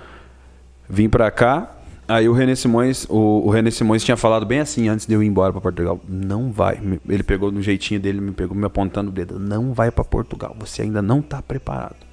[0.89, 1.75] vim para cá.
[2.07, 5.23] Aí o René Simões, o, o René Simões tinha falado bem assim antes de eu
[5.23, 6.01] ir embora para Portugal.
[6.09, 6.81] Não vai.
[7.07, 9.39] Ele pegou no jeitinho dele, me pegou me apontando o dedo.
[9.39, 10.57] Não vai para Portugal.
[10.59, 12.08] Você ainda não tá preparado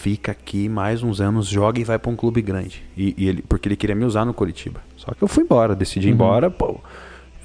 [0.00, 2.82] fica aqui mais uns anos, joga e vai para um clube grande.
[2.96, 4.80] E, e, ele, porque ele queria me usar no Curitiba.
[4.96, 6.14] Só que eu fui embora, decidi ir uhum.
[6.14, 6.80] embora, pô,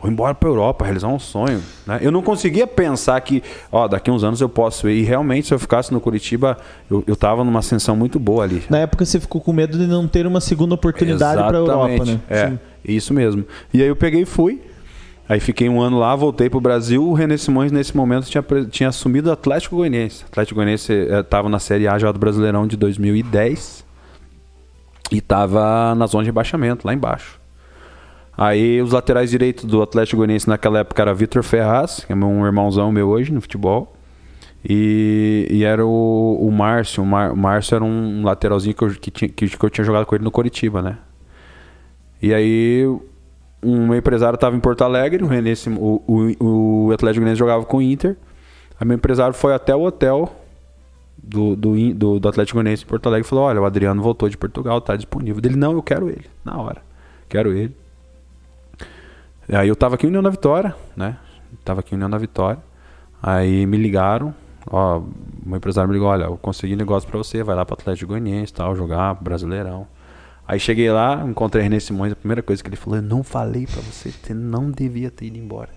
[0.02, 1.62] vou embora para Europa, realizar um sonho.
[1.86, 2.00] Né?
[2.02, 5.02] Eu não conseguia pensar que, ó, daqui uns anos eu posso ir.
[5.02, 6.58] E realmente, se eu ficasse no Curitiba,
[6.90, 8.64] eu, eu tava numa ascensão muito boa ali.
[8.70, 12.20] Na época você ficou com medo de não ter uma segunda oportunidade para Europa, né?
[12.30, 12.60] É, Sim.
[12.86, 13.44] isso mesmo.
[13.74, 14.62] E aí eu peguei e fui.
[15.28, 17.04] Aí fiquei um ano lá, voltei para o Brasil.
[17.04, 20.24] O René Simões, nesse momento, tinha, tinha assumido o Atlético Goianiense.
[20.24, 23.84] O Atlético Goianiense estava eh, na Série A já do Brasileirão de 2010
[25.12, 27.40] e estava na zona de rebaixamento, lá embaixo.
[28.38, 32.46] Aí os laterais direitos do Atlético Goianiense naquela época era Vitor Ferraz, que é um
[32.46, 33.96] irmãozão meu hoje no futebol.
[34.68, 37.02] E, e era o, o Márcio.
[37.02, 39.86] O, Mar, o Márcio era um lateralzinho que eu, que, tinha, que, que eu tinha
[39.86, 40.98] jogado com ele no Coritiba, né?
[42.22, 42.86] E aí
[43.66, 47.78] um empresário estava em Porto Alegre, o, René, o, o, o Atlético Goianiense jogava com
[47.78, 48.16] o Inter.
[48.80, 50.34] Aí meu empresário foi até o hotel
[51.18, 54.30] do, do, do, do Atlético Goianiense em Porto Alegre e falou: Olha, o Adriano voltou
[54.30, 55.42] de Portugal, está disponível.
[55.44, 56.82] Ele, não, eu quero ele, na hora.
[57.28, 57.76] Quero ele.
[59.52, 61.18] Aí eu tava aqui em União da Vitória, né?
[61.64, 62.60] Tava aqui em União da Vitória.
[63.22, 64.34] Aí me ligaram,
[64.68, 65.02] ó,
[65.46, 68.54] o empresário me ligou, olha, eu consegui negócio para você, vai lá para Atlético Goianiense,
[68.54, 69.88] tal, jogar Brasileirão.
[70.48, 73.66] Aí cheguei lá, encontrei René Simões, a primeira coisa que ele falou, eu não falei
[73.66, 75.70] para você, você não devia ter ido embora.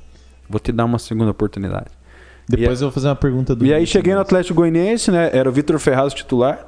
[0.49, 1.91] Vou te dar uma segunda oportunidade.
[2.49, 3.65] Depois e, eu vou fazer uma pergunta do.
[3.65, 5.31] E aí cheguei no Atlético Goianiense, né?
[5.33, 6.67] Era o Vitor Ferraz titular.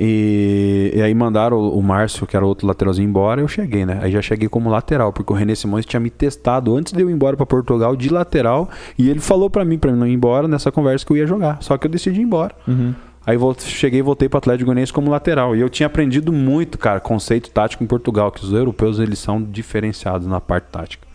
[0.00, 3.40] E, e, aí mandaram o, o Márcio, que era outro lateralzinho, embora.
[3.40, 3.98] Eu cheguei, né?
[4.02, 7.10] Aí já cheguei como lateral, porque o René Simões tinha me testado antes de eu
[7.10, 8.68] ir embora para Portugal de lateral.
[8.96, 11.60] E ele falou para mim, para não ir embora nessa conversa que eu ia jogar.
[11.62, 12.54] Só que eu decidi ir embora.
[12.66, 12.94] Uhum.
[13.28, 15.54] Aí cheguei e voltei para o Atlético Goianiense como lateral.
[15.54, 19.42] E eu tinha aprendido muito, cara, conceito tático em Portugal, que os europeus eles são
[19.42, 21.06] diferenciados na parte tática.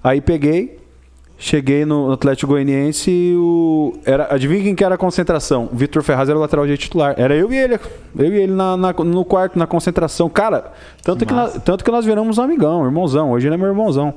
[0.00, 0.78] Aí peguei,
[1.36, 3.98] cheguei no Atlético Goianiense e o...
[4.04, 5.68] Era, adivinha quem que era a concentração?
[5.72, 7.16] Vitor Ferraz era o lateral de titular.
[7.18, 7.80] Era eu e ele.
[8.16, 10.28] Eu e ele na, na no quarto, na concentração.
[10.30, 10.72] Cara,
[11.02, 13.32] tanto que, nós, tanto que nós viramos um amigão, irmãozão.
[13.32, 14.14] Hoje ele é meu irmãozão.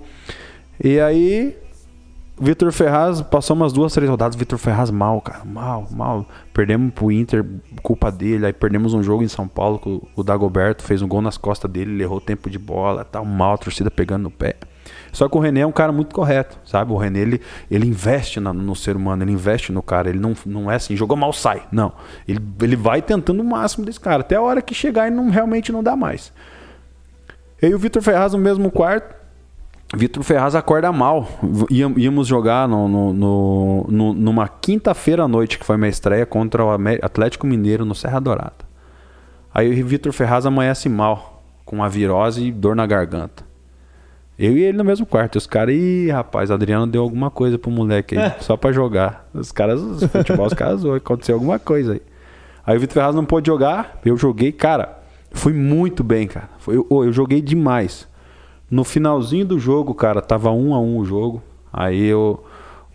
[0.79, 1.57] E aí
[2.39, 4.35] Vitor Ferraz passou umas duas, três rodadas.
[4.35, 5.43] Vitor Ferraz mal, cara.
[5.45, 6.25] Mal, mal.
[6.53, 7.45] Perdemos pro Inter,
[7.83, 8.47] culpa dele.
[8.47, 10.83] Aí perdemos um jogo em São Paulo com o Dagoberto.
[10.83, 13.05] Fez um gol nas costas dele, ele errou tempo de bola.
[13.05, 14.55] Tá mal, a torcida pegando no pé.
[15.11, 16.91] Só que o René é um cara muito correto, sabe?
[16.91, 20.09] O René, ele, ele investe na, no ser humano, ele investe no cara.
[20.09, 21.63] Ele não, não é assim, jogou mal, sai.
[21.71, 21.93] Não.
[22.27, 24.21] Ele, ele vai tentando o máximo desse cara.
[24.21, 26.33] Até a hora que chegar e não, realmente não dá mais.
[27.61, 29.20] Eu e o Vitor Ferraz no mesmo quarto
[29.95, 31.27] Vitor Ferraz acorda mal.
[31.69, 36.63] Íamos jogar no, no, no, no numa quinta-feira à noite, que foi minha estreia, contra
[36.63, 38.71] o Atlético Mineiro no Serra Dourada.
[39.53, 43.43] Aí o Vitor Ferraz amanhece mal, com uma virose e dor na garganta.
[44.39, 45.35] Eu e ele no mesmo quarto.
[45.35, 48.35] Os caras, ih, rapaz, Adriano deu alguma coisa pro moleque aí, é.
[48.39, 49.29] só pra jogar.
[49.33, 52.01] Os caras, os futebol, os caras, aconteceu alguma coisa aí.
[52.65, 54.99] Aí o Vitor Ferraz não pôde jogar, eu joguei, cara,
[55.31, 56.49] fui muito bem, cara.
[56.59, 58.07] Foi, eu, eu joguei demais.
[58.71, 61.43] No finalzinho do jogo, cara, tava um a um o jogo.
[61.73, 62.41] Aí eu,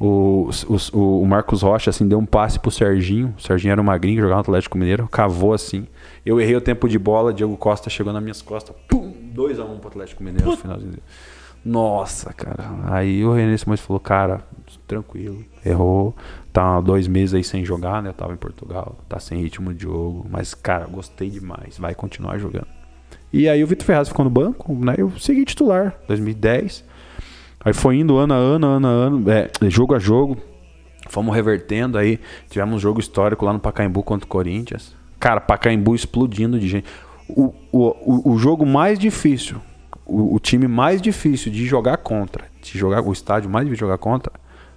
[0.01, 0.48] o,
[0.93, 3.35] o, o Marcos Rocha assim, deu um passe pro Serginho.
[3.36, 5.86] O Serginho era um magrinho, jogava no Atlético Mineiro, cavou assim.
[6.24, 8.74] Eu errei o tempo de bola, Diego Costa chegou nas minhas costas.
[8.89, 9.12] Pum!
[9.35, 10.94] 2 a 1 um pro Atlético Mineiro no finalzinho.
[11.62, 12.70] Nossa, cara.
[12.85, 14.43] Aí o René Simões falou, cara,
[14.86, 16.16] tranquilo, errou.
[16.53, 18.09] Tá dois meses aí sem jogar, né?
[18.09, 20.27] Eu tava em Portugal, tá sem ritmo de jogo.
[20.31, 21.77] Mas, cara, gostei demais.
[21.77, 22.76] Vai continuar jogando.
[23.36, 24.94] E aí o Vitor Ferraz ficou no banco, né?
[24.96, 26.82] Eu segui titular, 2010.
[27.62, 30.38] Aí foi indo ano a ano, ano a ano, é, jogo a jogo.
[31.10, 32.18] Fomos revertendo aí.
[32.48, 34.96] Tivemos um jogo histórico lá no Pacaembu contra o Corinthians.
[35.20, 36.86] Cara, Pacaembu explodindo de gente.
[37.28, 39.60] O, o, o, jogo mais difícil,
[40.06, 43.90] o, o, time mais difícil de jogar contra, de jogar o estádio mais difícil de
[43.90, 44.32] jogar contra,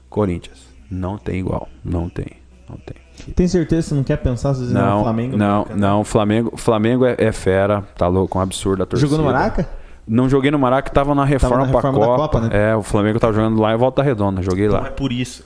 [0.10, 0.68] Corinthians.
[0.92, 1.70] Não tem igual.
[1.82, 2.28] Não tem.
[2.70, 2.98] Não tem.
[3.36, 5.38] Tem certeza que você não quer pensar vezes não, no Flamengo?
[5.38, 6.04] Não, não.
[6.04, 9.10] Flamengo, Flamengo é, é, fera, tá louco, um absurdo a torcida.
[9.10, 9.68] Jogou no Maraca?
[10.08, 12.40] Não joguei no Maraca, tava na reforma, tava na reforma pra Copa.
[12.40, 12.72] Copa né?
[12.72, 14.88] É, o Flamengo tava jogando lá em Volta Redonda, joguei então lá.
[14.88, 15.44] É por isso.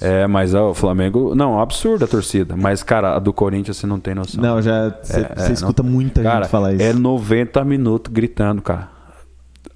[0.00, 1.34] É, mas ó, o Flamengo.
[1.34, 2.56] Não, absurda a torcida.
[2.56, 4.42] Mas, cara, a do Corinthians você não tem noção.
[4.42, 4.90] Não, já.
[5.02, 6.82] Você é, é, escuta não, muita cara, gente falar isso.
[6.82, 8.88] É 90 minutos gritando, cara.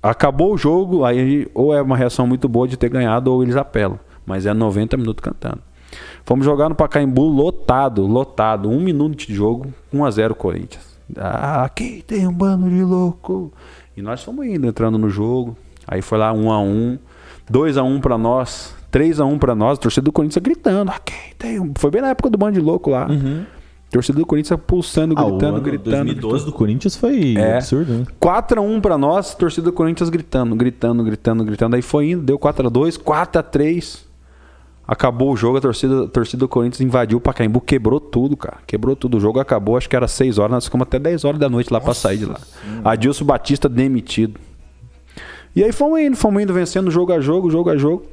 [0.03, 3.57] Acabou o jogo, aí ou é uma reação muito boa de ter ganhado, ou eles
[3.57, 3.99] apelam.
[4.25, 5.61] Mas é 90 minutos cantando.
[6.29, 8.69] Fomos jogar no Pacaembu lotado, lotado.
[8.69, 10.85] Um minuto de jogo, 1 a 0 Corinthians.
[11.17, 13.51] Ah, aqui tem um bando de louco.
[13.97, 15.57] E nós fomos indo, entrando no jogo.
[15.87, 16.99] Aí foi lá 1 a 1
[17.49, 20.91] 2 a 1 para nós, 3 a 1 para nós, a torcida do Corinthians gritando.
[20.91, 21.73] Aqui tem um...
[21.79, 23.07] Foi bem na época do bando de louco lá.
[23.09, 23.47] Uhum.
[23.91, 25.91] Torcida do Corinthians pulsando, Ah, o gritando, ano gritando.
[25.97, 26.45] 2012 gritando.
[26.45, 27.55] do Corinthians foi É.
[27.57, 28.05] absurdo, né?
[28.21, 31.75] 4x1 pra nós, torcida do Corinthians gritando, gritando, gritando, gritando.
[31.75, 34.07] Aí foi indo, deu 4x2, 4x3.
[34.89, 38.57] Acabou o jogo, a torcida, a torcida do Corinthians invadiu o Pacaembu, quebrou tudo, cara.
[38.67, 39.19] Quebrou tudo.
[39.19, 41.71] O jogo acabou, acho que era 6 horas, nós ficamos até 10 horas da noite
[41.71, 42.41] lá pra sair de lá.
[42.83, 44.41] Adilson Batista demitido.
[45.55, 48.07] E aí fomos indo, fomos indo, vencendo jogo a jogo, jogo a jogo.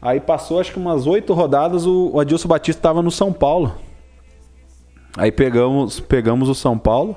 [0.00, 3.74] Aí passou acho que umas 8 rodadas, o, Adilson Batista tava no São Paulo.
[5.16, 7.16] Aí pegamos, pegamos o São Paulo.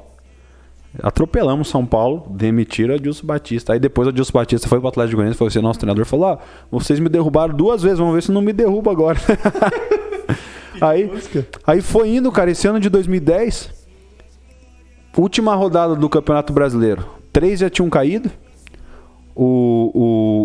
[1.01, 3.73] Atropelamos São Paulo, demitiram Adilson Batista.
[3.73, 6.25] Aí depois o Adilson Batista foi pro Atlético Goianiense, foi ser nosso treinador e falou:
[6.25, 6.37] Ó,
[6.71, 9.19] vocês me derrubaram duas vezes, vamos ver se não me derruba agora.
[10.81, 11.11] aí,
[11.65, 13.71] aí foi indo, cara, esse ano de 2010,
[15.17, 17.05] última rodada do Campeonato Brasileiro.
[17.31, 18.31] Três já tinham caído.
[19.35, 19.91] O,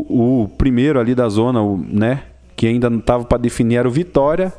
[0.08, 2.24] o, o primeiro ali da zona, o, né,
[2.54, 4.52] que ainda não tava para definir era o Vitória.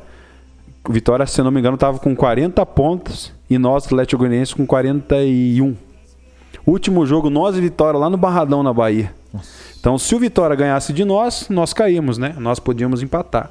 [0.88, 4.66] O Vitória, se não me engano, tava com 40 pontos e nós, Atlético Goianiense, com
[4.66, 5.76] 41.
[6.66, 9.12] Último jogo, nós e Vitória lá no Barradão, na Bahia.
[9.78, 12.34] Então, se o Vitória ganhasse de nós, nós caímos, né?
[12.38, 13.50] Nós podíamos empatar.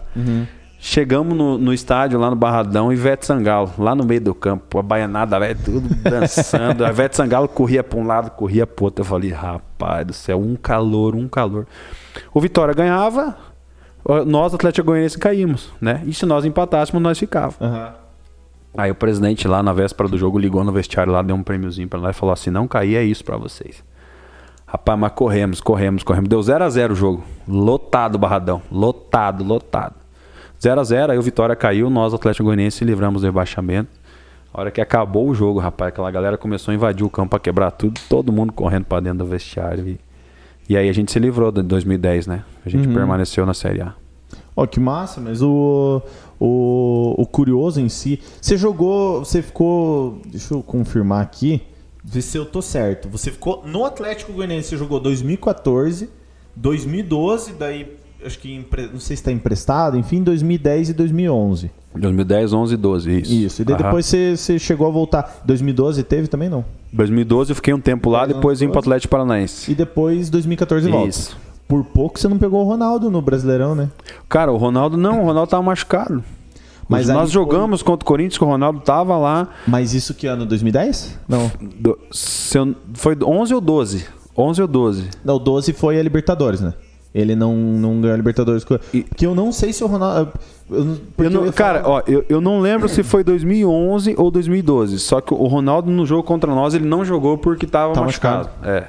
[0.79, 4.81] Chegamos no, no estádio lá no Barradão, Ivete Sangalo, lá no meio do campo, a
[4.81, 6.83] baianada, velho, tudo dançando.
[6.83, 9.01] a Ivete Sangalo corria para um lado, corria para outro.
[9.01, 11.67] Eu falei, rapaz do céu, um calor, um calor.
[12.33, 13.37] O Vitória ganhava,
[14.25, 16.01] nós, Atlético Goianiense, caímos, né?
[16.05, 17.57] E se nós empatássemos, nós ficávamos.
[18.75, 21.87] Aí o presidente lá na véspera do jogo ligou no vestiário lá, deu um prêmiozinho
[21.87, 23.83] pra nós e falou assim: não cair é isso pra vocês.
[24.65, 26.27] Rapaz, mas corremos, corremos, corremos.
[26.27, 27.23] Deu 0 a 0 o jogo.
[27.47, 28.59] Lotado o barradão.
[28.71, 29.93] Lotado, lotado.
[30.59, 33.89] 0 a 0 aí o Vitória caiu, nós, Atlético Goianiense, se livramos do rebaixamento.
[34.51, 37.39] A hora que acabou o jogo, rapaz, aquela galera começou a invadir o campo pra
[37.39, 39.87] quebrar tudo, todo mundo correndo pra dentro do vestiário.
[39.87, 39.99] E,
[40.67, 42.43] e aí a gente se livrou de 2010, né?
[42.65, 43.93] A gente permaneceu na Série A.
[44.55, 46.01] Ó, que massa, mas o,
[46.45, 48.19] o, o curioso em si.
[48.41, 49.19] Você jogou.
[49.23, 50.19] Você ficou.
[50.25, 51.61] Deixa eu confirmar aqui.
[52.03, 53.07] Ver se eu tô certo.
[53.09, 56.09] Você ficou no Atlético Goianiense, você jogou 2014,
[56.55, 57.87] 2012, daí.
[58.25, 61.69] Acho que empre- não sei se está emprestado, enfim, 2010 e 2011.
[61.93, 63.33] 2010, 11 e 12, isso.
[63.33, 63.61] Isso.
[63.61, 65.41] E depois você, você chegou a voltar.
[65.45, 66.63] 2012 teve também não?
[66.93, 69.69] 2012 eu fiquei um tempo lá, depois vim pro Atlético Paranaense.
[69.71, 71.09] E depois 2014 volta.
[71.09, 71.37] Isso.
[71.67, 73.89] Por pouco você não pegou o Ronaldo no Brasileirão, né?
[74.29, 76.23] Cara, o Ronaldo não, o Ronaldo tava machucado.
[76.87, 79.47] Mas nós foi- jogamos contra o Corinthians, que o Ronaldo tava lá.
[79.65, 80.45] Mas isso que ano?
[80.45, 81.17] 2010?
[81.27, 81.49] Não.
[81.79, 81.97] do-
[82.53, 84.05] eu- foi 11 ou 12?
[84.37, 85.09] 11 ou 12?
[85.23, 86.73] Não, o 12 foi a Libertadores, né?
[87.15, 88.65] Ele não, não ganhou a Libertadores.
[88.93, 90.31] E- Porque eu não sei se o Ronaldo.
[90.69, 94.29] eu Eu não- eu cara, falar- ó, eu, eu não lembro se foi 2011 ou
[94.31, 94.97] 2012.
[94.99, 98.49] Só que o Ronaldo no jogo contra nós, ele não jogou porque tava Tá machucado.
[98.63, 98.87] É, é.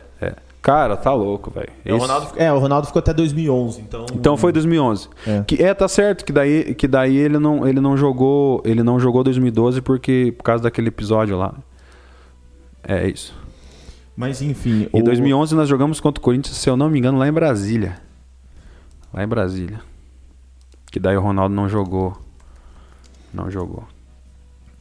[0.65, 1.69] Cara, tá louco, velho.
[1.85, 4.07] É, o Esse- Ronaldo, é, o Ronaldo ficou até 2011, então.
[4.15, 5.11] Então foi 2011.
[5.27, 5.43] É.
[5.47, 8.99] Que é, tá certo que daí, que daí ele não ele não jogou, ele não
[8.99, 11.55] jogou 2012 porque por causa daquele episódio lá.
[12.82, 13.35] É isso.
[14.16, 14.89] Mas enfim.
[14.91, 17.32] Em o- 2011 nós jogamos contra o Corinthians, se eu não me engano, lá em
[17.32, 17.99] Brasília.
[19.12, 19.81] Lá em Brasília.
[20.91, 22.16] Que daí o Ronaldo não jogou.
[23.35, 23.85] Não jogou.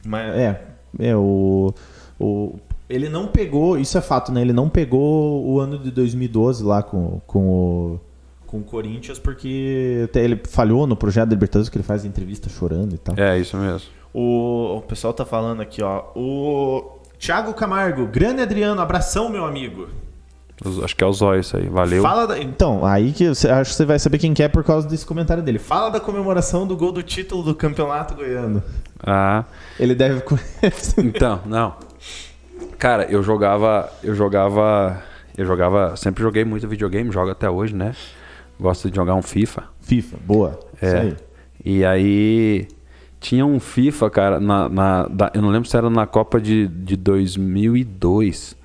[0.06, 0.62] Mas, é,
[0.98, 1.74] é o,
[2.18, 2.58] o.
[2.88, 4.40] Ele não pegou, isso é fato, né?
[4.42, 8.00] Ele não pegou o ano de 2012 lá com, com o.
[8.46, 12.48] Com o Corinthians, porque até ele falhou no projeto da Libertadores, que ele faz entrevista
[12.48, 13.16] chorando e tal.
[13.18, 13.88] É isso mesmo.
[14.12, 16.04] O, o pessoal tá falando aqui, ó.
[16.14, 19.88] O Thiago Camargo, grande Adriano, abração, meu amigo.
[20.84, 21.68] Acho que é o Zóio isso aí.
[21.68, 22.00] Valeu.
[22.00, 24.62] Fala da- então, aí que você, acho que você vai saber quem que é por
[24.62, 25.58] causa desse comentário dele.
[25.58, 28.62] Fala da comemoração do gol do título do Campeonato Goiano.
[29.04, 29.44] Ah,
[29.80, 31.04] Ele deve conhecer.
[31.04, 31.74] então, não.
[32.78, 35.02] Cara, eu jogava, eu jogava,
[35.36, 37.94] eu jogava, sempre joguei muito videogame, jogo até hoje, né?
[38.60, 39.64] Gosto de jogar um FIFA.
[39.80, 40.60] FIFA, boa.
[40.80, 40.86] É.
[40.86, 41.16] Isso aí.
[41.64, 42.68] E aí
[43.20, 46.68] tinha um FIFA, cara, na, na- da- eu não lembro se era na Copa de,
[46.68, 48.56] de 2002.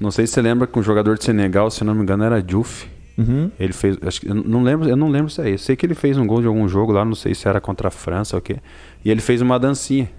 [0.00, 2.42] Não sei se você lembra que um jogador de Senegal, se não me engano, era
[2.42, 2.86] Diouf.
[3.18, 3.50] Uhum.
[3.60, 5.64] Ele fez, acho que, eu não lembro, eu não lembro se é isso.
[5.64, 7.88] Sei que ele fez um gol de algum jogo lá, não sei se era contra
[7.88, 8.56] a França ou o quê.
[9.04, 10.10] E ele fez uma dancinha.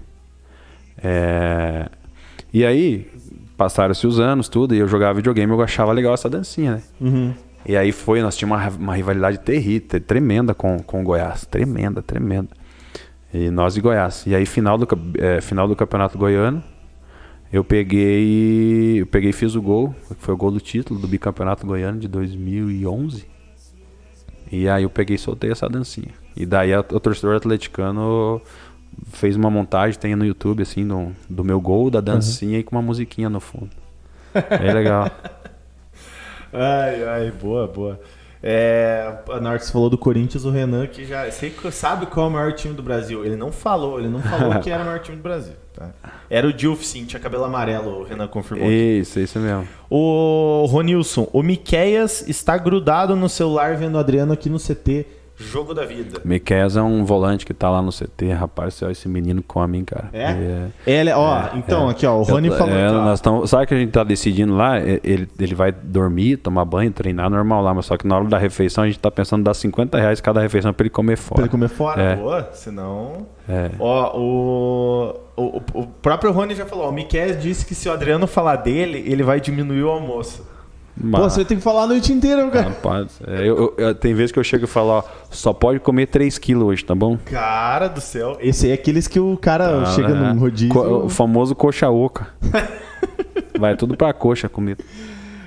[1.02, 1.88] É,
[2.52, 3.10] E aí
[3.56, 6.82] passaram-se os anos, tudo, e eu jogava videogame, eu achava legal essa dancinha, né?
[7.00, 7.34] Uhum.
[7.64, 11.44] E aí foi, nós tínhamos uma, uma rivalidade terrível, tremenda com, com o Goiás.
[11.46, 12.48] Tremenda, tremenda.
[13.34, 14.24] E nós e Goiás.
[14.26, 14.86] E aí, final do,
[15.18, 16.62] eh, final do Campeonato Goiano,
[17.52, 19.00] eu peguei.
[19.00, 19.92] Eu peguei e fiz o gol.
[20.18, 23.26] Foi o gol do título do bicampeonato goiano de 2011.
[24.50, 26.10] E aí eu peguei e soltei essa dancinha.
[26.36, 28.40] E daí a- o torcedor atleticano
[29.12, 32.60] fez uma montagem, tem no YouTube, assim, do, do meu gol, da dancinha uhum.
[32.60, 33.70] e com uma musiquinha no fundo.
[34.34, 35.10] É legal.
[36.52, 38.00] ai, ai, boa, boa.
[38.42, 42.26] É, na hora que você falou do Corinthians, o Renan que já você sabe qual
[42.26, 43.24] é o maior time do Brasil.
[43.24, 45.54] Ele não falou, ele não falou que era o maior time do Brasil.
[45.74, 45.90] Tá?
[46.30, 48.70] Era o Dilf, sim, tinha cabelo amarelo, o Renan confirmou.
[48.70, 49.66] Isso, isso mesmo.
[49.90, 55.06] O Ronilson, o Miqueias está grudado no celular vendo o Adriano aqui no CT
[55.38, 56.20] Jogo da vida.
[56.24, 60.08] Miquel é um volante que tá lá no CT, rapaz, esse menino come, hein, cara.
[60.12, 60.24] É?
[60.24, 61.90] é ele, ó, é, então, é.
[61.90, 62.74] aqui, ó, o Rony eu, falou.
[62.74, 64.80] É, nós tamo, sabe que a gente tá decidindo lá?
[64.80, 68.38] Ele, ele vai dormir, tomar banho, treinar normal lá, mas só que na hora da
[68.38, 71.34] refeição a gente tá pensando em dar 50 reais cada refeição pra ele comer fora.
[71.34, 72.16] Pra ele comer fora, é.
[72.16, 73.26] boa, senão.
[73.46, 73.70] É.
[73.78, 78.26] Ó, o, o, o próprio Rony já falou, o Miquel disse que se o Adriano
[78.26, 80.55] falar dele, ele vai diminuir o almoço.
[80.98, 81.20] Mas...
[81.20, 82.68] Pô, você tem que falar a noite inteira, cara.
[82.68, 85.78] Rapaz, é, eu, eu, eu, tem vezes que eu chego e falo, ó, só pode
[85.80, 87.18] comer 3 quilos hoje, tá bom?
[87.26, 88.38] Cara do céu.
[88.40, 90.14] Esse aí é aqueles que o cara ah, chega é.
[90.14, 90.72] no rodízio.
[90.72, 92.28] Co o famoso coxa oca.
[93.58, 94.78] Vai tudo pra coxa comer.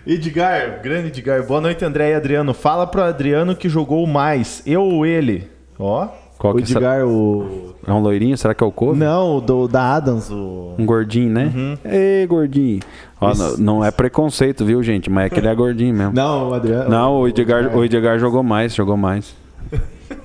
[0.05, 1.43] Edgar, grande Edgar.
[1.45, 2.53] Boa noite, André e Adriano.
[2.53, 5.49] Fala pro Adriano que jogou mais, eu ou ele?
[5.77, 6.07] Ó.
[6.39, 7.75] Qual o Edgar, o.
[7.85, 8.37] É um loirinho?
[8.37, 8.97] Será que é o Couve?
[8.97, 10.31] Não, do, da Adams.
[10.31, 10.73] O...
[10.79, 11.51] Um gordinho, né?
[11.53, 11.77] Uhum.
[11.83, 12.79] Ei, gordinho.
[13.19, 15.09] Ó, não, não, é preconceito, viu, gente?
[15.09, 16.13] Mas é que ele é gordinho mesmo.
[16.13, 16.89] Não, o Adriano.
[16.89, 19.35] Não, o Edgar, o Edgar jogou mais, jogou mais.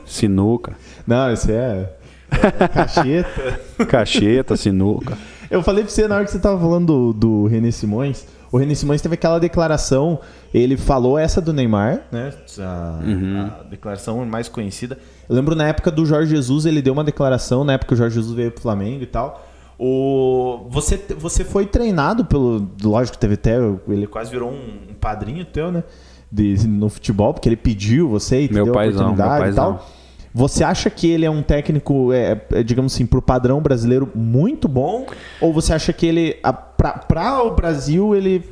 [0.06, 0.74] Sinuca.
[1.04, 1.90] Não, esse é.
[2.30, 3.60] é cacheta.
[3.84, 5.18] cacheta, sinuca.
[5.50, 8.24] Eu falei pra você na hora que você tava falando do, do René Simões.
[8.52, 10.20] O René Simões teve aquela declaração,
[10.52, 12.32] ele falou essa do Neymar, né?
[12.60, 13.50] A, uhum.
[13.60, 14.96] a declaração mais conhecida.
[15.28, 17.96] Eu lembro na época do Jorge Jesus, ele deu uma declaração, na época que o
[17.96, 19.46] Jorge Jesus veio pro Flamengo e tal.
[19.78, 22.68] O, você, você foi treinado pelo.
[22.82, 23.56] Lógico teve até.
[23.88, 25.82] Ele quase virou um, um padrinho teu, né?
[26.30, 29.86] De, no futebol, porque ele pediu você e meu deu paizão, oportunidade meu e tal.
[30.32, 34.66] Você acha que ele é um técnico, é, é, digamos assim, pro padrão brasileiro muito
[34.66, 35.06] bom?
[35.40, 36.36] Ou você acha que ele,
[36.76, 38.42] para o Brasil, ele.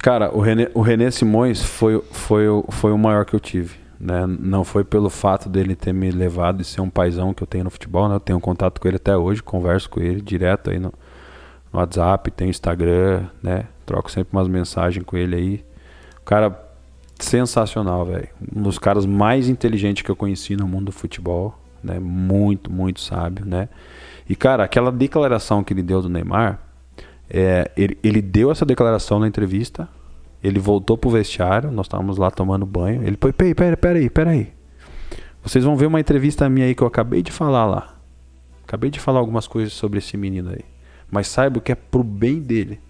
[0.00, 3.74] Cara, o René, o René Simões foi, foi, foi o maior que eu tive.
[4.00, 4.26] Né?
[4.26, 7.64] Não foi pelo fato dele ter me levado e ser um paizão que eu tenho
[7.64, 8.14] no futebol, né?
[8.14, 10.90] Eu tenho contato com ele até hoje, converso com ele direto aí no,
[11.70, 13.66] no WhatsApp, tem Instagram, né?
[13.84, 15.64] Troco sempre umas mensagens com ele aí.
[16.24, 16.58] Cara
[17.18, 18.28] sensacional, velho.
[18.56, 21.98] Um dos caras mais inteligentes que eu conheci no mundo do futebol, né?
[21.98, 23.68] Muito, muito sábio, né?
[24.26, 26.58] E cara, aquela declaração que ele deu do Neymar,
[27.28, 29.86] é, ele, ele deu essa declaração na entrevista,
[30.42, 33.02] ele voltou pro vestiário, nós estávamos lá tomando banho.
[33.02, 34.52] Ele foi, peraí, peraí, peraí, peraí.
[35.42, 37.96] Vocês vão ver uma entrevista minha aí que eu acabei de falar lá.
[38.64, 40.64] Acabei de falar algumas coisas sobre esse menino aí.
[41.10, 42.80] Mas saiba que é pro bem dele.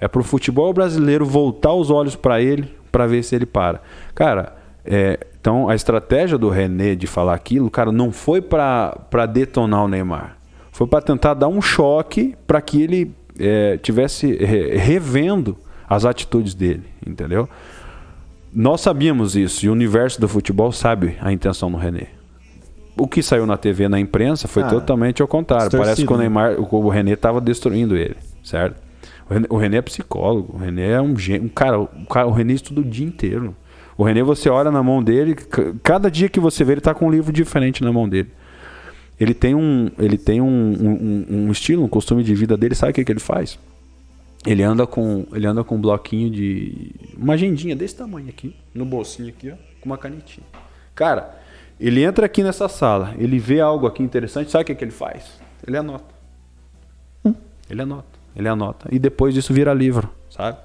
[0.00, 3.80] É pro futebol brasileiro voltar os olhos para ele, para ver se ele para.
[4.14, 9.84] Cara, é, então a estratégia do René de falar aquilo, cara, não foi para detonar
[9.84, 10.36] o Neymar.
[10.72, 14.32] Foi para tentar dar um choque para que ele é, tivesse
[14.76, 15.56] revendo
[15.88, 17.48] as atitudes dele, entendeu?
[18.52, 22.08] Nós sabíamos isso e o universo do futebol sabe a intenção do René.
[22.96, 25.70] O que saiu na TV, na imprensa, foi ah, totalmente ao contrário.
[25.70, 26.24] Parece que o né?
[26.24, 28.76] Neymar, o René estava destruindo ele, certo?
[29.30, 31.44] O René, o René, é psicólogo, o René é um gênio.
[31.44, 33.54] Um cara, o, cara, o René estuda o dia inteiro.
[33.96, 35.36] O René, você olha na mão dele,
[35.82, 38.30] cada dia que você vê, ele está com um livro diferente na mão dele.
[39.20, 42.92] Ele tem um, ele tem um, um, um estilo, um costume de vida dele, sabe
[42.92, 43.58] o que, que ele faz?
[44.46, 48.84] Ele anda com, ele anda com um bloquinho de uma agendinha desse tamanho aqui, no
[48.84, 50.46] bolsinho aqui, ó, com uma canetinha.
[50.94, 51.38] Cara,
[51.78, 54.90] ele entra aqui nessa sala, ele vê algo aqui interessante, sabe o que, que ele
[54.90, 55.40] faz?
[55.66, 56.14] Ele anota.
[57.24, 57.34] Hum.
[57.68, 60.58] Ele anota, ele anota e depois disso vira livro, sabe?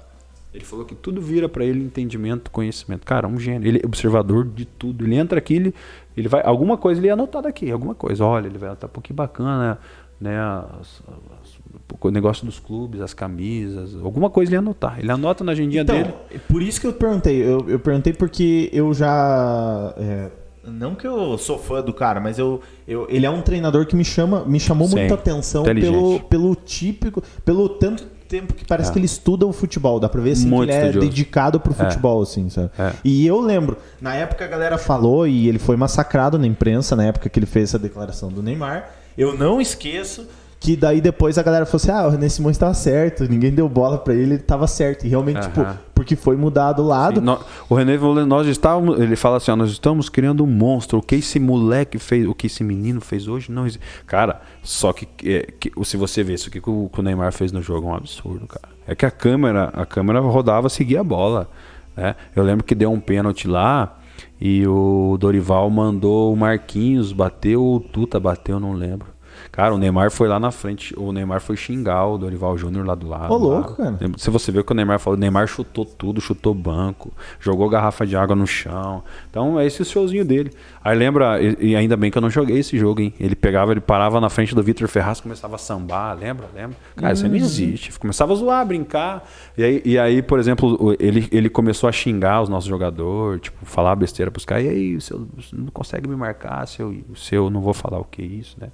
[0.54, 3.04] Ele falou que tudo vira para ele entendimento, conhecimento.
[3.04, 3.66] Cara, um gênio.
[3.66, 5.04] Ele é observador de tudo.
[5.04, 5.74] Ele entra aqui, ele,
[6.16, 6.42] ele vai.
[6.44, 8.24] Alguma coisa ele ia anotar daqui, alguma coisa.
[8.24, 9.80] Olha, ele vai anotar, pô, que bacana,
[10.20, 10.38] né?
[10.38, 11.02] As,
[11.42, 11.53] as,
[12.00, 14.98] o negócio dos clubes, as camisas, alguma coisa ele anotar.
[14.98, 16.14] Ele anota na agendinha então, dele.
[16.48, 17.42] Por isso que eu perguntei.
[17.42, 19.94] Eu, eu perguntei porque eu já.
[19.96, 20.30] É,
[20.66, 23.94] não que eu sou fã do cara, mas eu, eu, ele é um treinador que
[23.94, 28.90] me chama, me chamou Sim, muita atenção pelo, pelo típico, pelo tanto tempo que parece
[28.90, 28.92] é.
[28.92, 30.00] que ele estuda o futebol.
[30.00, 31.76] Dá pra ver assim, que ele é dedicado pro é.
[31.76, 32.22] futebol, é.
[32.22, 32.70] assim, sabe?
[32.78, 32.92] É.
[33.04, 37.04] E eu lembro, na época a galera falou e ele foi massacrado na imprensa, na
[37.04, 38.90] época que ele fez essa declaração do Neymar.
[39.16, 40.26] Eu não esqueço
[40.64, 43.68] que daí depois a galera falou assim: ah, o René Simões estava certo, ninguém deu
[43.68, 45.04] bola para ele, ele estava certo.
[45.04, 45.62] E realmente, tipo,
[45.94, 47.20] porque foi mudado o lado.
[47.20, 51.00] Sim, nós, o René, nós estávamos, ele fala assim: ó, nós estamos criando um monstro.
[51.00, 53.84] O que esse moleque fez, o que esse menino fez hoje, não existe.
[54.06, 57.52] Cara, só que, é, que se você vê isso que o, que o Neymar fez
[57.52, 58.68] no jogo é um absurdo, cara.
[58.88, 61.46] É que a câmera, a câmera rodava, seguia a bola.
[61.94, 62.16] Né?
[62.34, 63.98] Eu lembro que deu um pênalti lá.
[64.40, 69.13] E o Dorival mandou o Marquinhos bateu, o Tuta bateu, não lembro.
[69.54, 72.96] Cara, o Neymar foi lá na frente, o Neymar foi xingar o Dorival Júnior lá
[72.96, 73.32] do lado.
[73.32, 73.96] Ô, louco, cara.
[74.16, 77.68] Se você vê o que o Neymar falou, o Neymar chutou tudo, chutou banco, jogou
[77.68, 79.04] garrafa de água no chão.
[79.30, 80.50] Então, é esse o showzinho dele.
[80.82, 83.14] Aí lembra, e, ainda bem que eu não joguei esse jogo, hein?
[83.20, 86.48] Ele pegava, ele parava na frente do Vitor Ferraz, começava a sambar, lembra?
[86.52, 86.76] Lembra?
[86.96, 87.96] Cara, isso aí não existe.
[87.96, 89.24] Começava a zoar, brincar.
[89.56, 93.64] E aí, e aí, por exemplo, ele, ele começou a xingar os nossos jogadores, tipo,
[93.64, 94.64] falar besteira pros caras.
[94.64, 98.00] E aí, o seu, você não consegue me marcar, seu, o seu, não vou falar
[98.00, 98.70] o que é isso, né?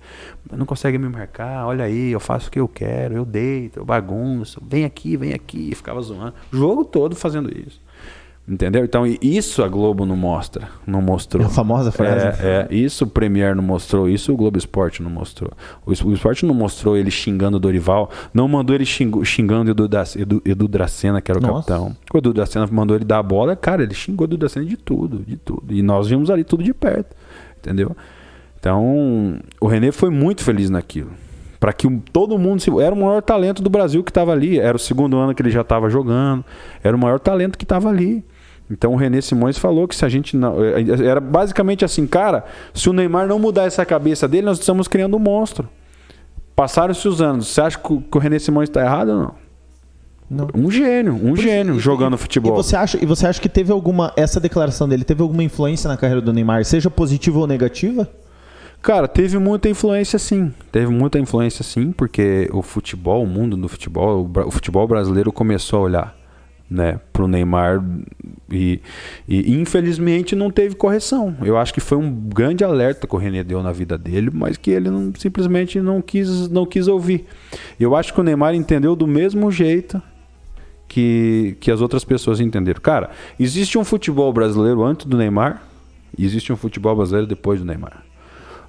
[0.51, 3.85] Não consegue me marcar, olha aí, eu faço o que eu quero, eu deito, eu
[3.85, 6.33] bagunço, vem aqui, vem aqui, ficava zoando.
[6.53, 7.81] O jogo todo fazendo isso.
[8.49, 8.85] Entendeu?
[8.85, 11.43] Então, e isso a Globo não mostra, não mostrou.
[11.43, 12.27] É a famosa frase.
[12.45, 15.53] É, é, isso o Premier não mostrou, isso o Globo Esporte não mostrou.
[15.85, 19.71] O, Es- o Esporte não mostrou ele xingando o Dorival, não mandou ele xingando o
[19.73, 21.69] Edu, Edu, Edu Dracena, que era o Nossa.
[21.75, 21.97] capitão.
[22.15, 24.77] O Edu Dracena mandou ele dar a bola, cara, ele xingou o Edu Dracena de
[24.77, 25.73] tudo, de tudo.
[25.73, 27.15] E nós vimos ali tudo de perto,
[27.59, 27.97] entendeu?
[28.61, 31.11] Então, o René foi muito feliz naquilo.
[31.59, 32.71] Para que todo mundo se.
[32.81, 34.59] Era o maior talento do Brasil que estava ali.
[34.59, 36.45] Era o segundo ano que ele já estava jogando.
[36.83, 38.25] Era o maior talento que estava ali.
[38.71, 40.57] Então o René Simões falou que se a gente não.
[40.65, 44.87] eh, Era basicamente assim, cara, se o Neymar não mudar essa cabeça dele, nós estamos
[44.89, 45.69] criando um monstro.
[46.55, 47.49] Passaram-se os anos.
[47.49, 49.35] Você acha que o, que o René Simões está errado ou não?
[50.31, 50.49] Não.
[50.55, 52.53] Um gênio, um Por gênio isso- jogando e, futebol.
[52.53, 54.13] E você, acha, e você acha que teve alguma.
[54.17, 58.09] Essa declaração dele teve alguma influência na carreira do Neymar, seja positiva ou negativa?
[58.83, 60.53] Cara, teve muita influência sim.
[60.73, 65.31] Teve muita influência sim, porque o futebol, o mundo do futebol, o, o futebol brasileiro
[65.31, 66.21] começou a olhar
[66.71, 67.85] né, pro Neymar
[68.49, 68.81] e,
[69.29, 71.37] e infelizmente não teve correção.
[71.43, 74.57] Eu acho que foi um grande alerta que o René deu na vida dele, mas
[74.57, 77.27] que ele não, simplesmente não quis, não quis ouvir.
[77.79, 80.01] Eu acho que o Neymar entendeu do mesmo jeito
[80.87, 82.81] que, que as outras pessoas entenderam.
[82.81, 85.63] Cara, existe um futebol brasileiro antes do Neymar
[86.17, 88.10] e existe um futebol brasileiro depois do Neymar.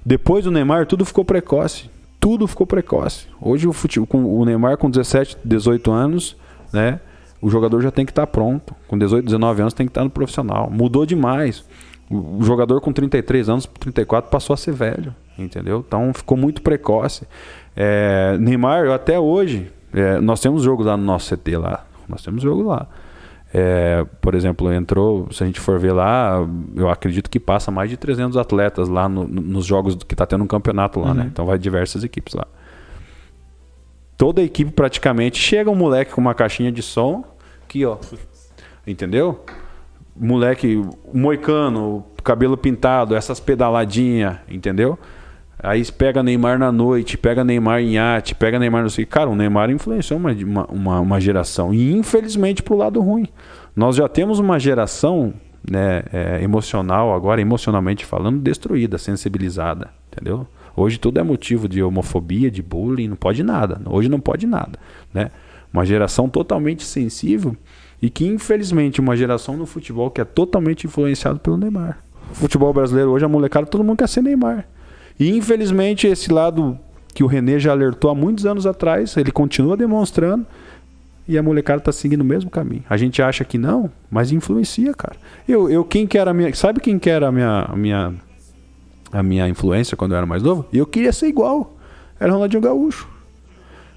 [0.04, 1.90] Depois do Neymar, tudo ficou precoce.
[2.18, 3.26] Tudo ficou precoce.
[3.40, 6.36] Hoje o, fute- com o Neymar com 17, 18 anos,
[6.72, 7.00] né?
[7.40, 8.74] O jogador já tem que estar pronto.
[8.86, 10.70] Com 18, 19 anos tem que estar no profissional.
[10.70, 11.64] Mudou demais.
[12.08, 15.14] O jogador com 33 anos, 34, passou a ser velho.
[15.38, 15.84] Entendeu?
[15.86, 17.26] Então ficou muito precoce.
[17.74, 21.84] É, Neymar, até hoje, é, nós temos jogo lá no nosso CT lá.
[22.08, 22.86] Nós temos jogo lá.
[23.54, 26.38] É, por exemplo, entrou, se a gente for ver lá,
[26.74, 30.24] eu acredito que passa mais de 300 atletas lá no- no- nos jogos que está
[30.24, 31.24] tendo um campeonato lá, né?
[31.30, 32.46] Então vai diversas equipes lá.
[34.16, 37.24] Toda a equipe praticamente chega um moleque com uma caixinha de som,
[37.64, 37.96] aqui ó,
[38.86, 39.44] entendeu?
[40.16, 44.98] Moleque moicano, cabelo pintado, essas pedaladinhas, entendeu?
[45.58, 49.06] Aí pega Neymar na noite, pega Neymar em iate, pega Neymar no sei.
[49.06, 51.72] Cara, o Neymar influenciou uma, uma, uma, uma geração.
[51.72, 53.28] E infelizmente pro lado ruim.
[53.74, 55.32] Nós já temos uma geração
[55.68, 59.90] né, é, emocional, agora emocionalmente falando, destruída, sensibilizada.
[60.10, 60.46] Entendeu?
[60.76, 63.80] Hoje tudo é motivo de homofobia, de bullying, não pode nada.
[63.86, 64.78] Hoje não pode nada.
[65.12, 65.30] Né?
[65.72, 67.56] Uma geração totalmente sensível
[68.00, 72.02] e que, infelizmente, uma geração no futebol que é totalmente influenciado pelo Neymar.
[72.32, 74.66] O futebol brasileiro hoje, a molecada, todo mundo quer ser Neymar.
[75.18, 76.78] E infelizmente esse lado
[77.14, 80.46] que o René já alertou há muitos anos atrás, ele continua demonstrando
[81.28, 82.82] e a molecada tá seguindo o mesmo caminho.
[82.88, 85.16] A gente acha que não, mas influencia, cara.
[85.46, 88.14] Eu, eu quem que era a minha, sabe quem que era a minha, a minha
[89.12, 90.64] a minha influência quando eu era mais novo?
[90.72, 91.76] Eu queria ser igual.
[92.18, 93.11] Era Ronaldinho Gaúcho.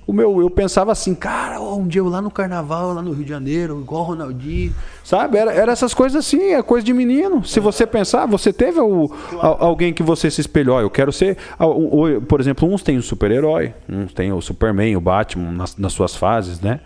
[0.07, 3.23] O meu, eu pensava assim, cara, um dia eu lá no carnaval, lá no Rio
[3.23, 4.72] de Janeiro, igual o Ronaldinho.
[5.03, 5.38] Sabe?
[5.40, 7.44] Era, era essas coisas assim, é coisa de menino.
[7.44, 9.11] Se você pensar, você teve o,
[9.41, 10.80] al- alguém que você se espelhou.
[10.80, 11.38] Eu quero ser.
[11.60, 15.76] o- o- Por exemplo, uns têm o super-herói, uns têm o Superman, o Batman, nas,
[15.76, 16.82] nas suas fases, né?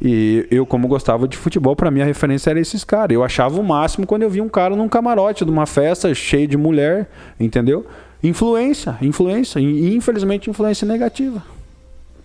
[0.00, 3.12] E eu, como gostava de futebol, pra mim a referência era esses caras.
[3.16, 6.46] Eu achava o máximo quando eu via um cara num camarote de uma festa cheio
[6.46, 7.10] de mulher,
[7.40, 7.84] entendeu?
[8.22, 9.58] Influência, influência.
[9.58, 11.42] E infelizmente influência negativa.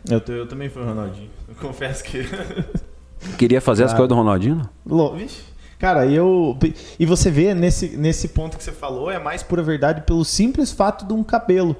[0.09, 1.29] Eu, eu também fui o Ronaldinho.
[1.47, 2.25] Eu confesso que.
[3.37, 4.61] Queria fazer as coisas do Ronaldinho?
[4.85, 4.97] não?
[4.97, 5.41] Lo- Vixe.
[5.79, 6.57] Cara, eu.
[6.99, 10.71] E você vê nesse, nesse ponto que você falou, é mais pura verdade pelo simples
[10.71, 11.75] fato de um cabelo.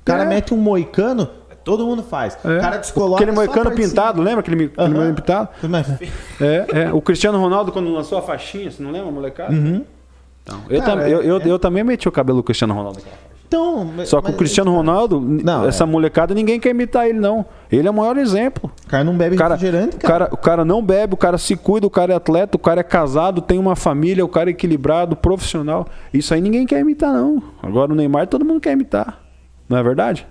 [0.00, 0.26] O cara É.
[0.26, 1.26] mete um moicano,
[1.64, 2.36] todo mundo faz.
[2.44, 2.58] É.
[2.58, 3.22] O cara descoloca.
[3.22, 5.48] Aquele moicano pintado, lembra aquele, moicano pintado?
[5.60, 5.68] cima.
[5.70, 6.00] Mas-
[6.40, 6.92] É, é.
[6.92, 9.54] O Cristiano Ronaldo, quando lançou a faixinha, você não lembra, molecada?
[9.54, 13.00] Então, eu, Cara, tam- eu, eu, é- eu também meti o cabelo do Cristiano Ronaldo
[13.00, 13.16] faixa.
[13.46, 13.90] Então.
[14.04, 15.86] Só que mas- o Cristiano Ronaldo, Não, essa é.
[15.86, 17.44] molecada, ninguém quer imitar ele, não.
[17.70, 18.70] Ele é o maior exemplo.
[18.84, 20.12] O cara não bebe O cara, refrigerante, o cara.
[20.26, 22.80] cara, o cara não bebe, o cara se cuida, o cara é atleta, o cara
[22.80, 25.86] é casado, tem uma família, o cara é equilibrado, profissional.
[26.12, 27.42] Isso aí ninguém quer imitar, não.
[27.62, 29.20] Agora o Neymar todo mundo quer imitar.
[29.68, 30.26] Não é verdade?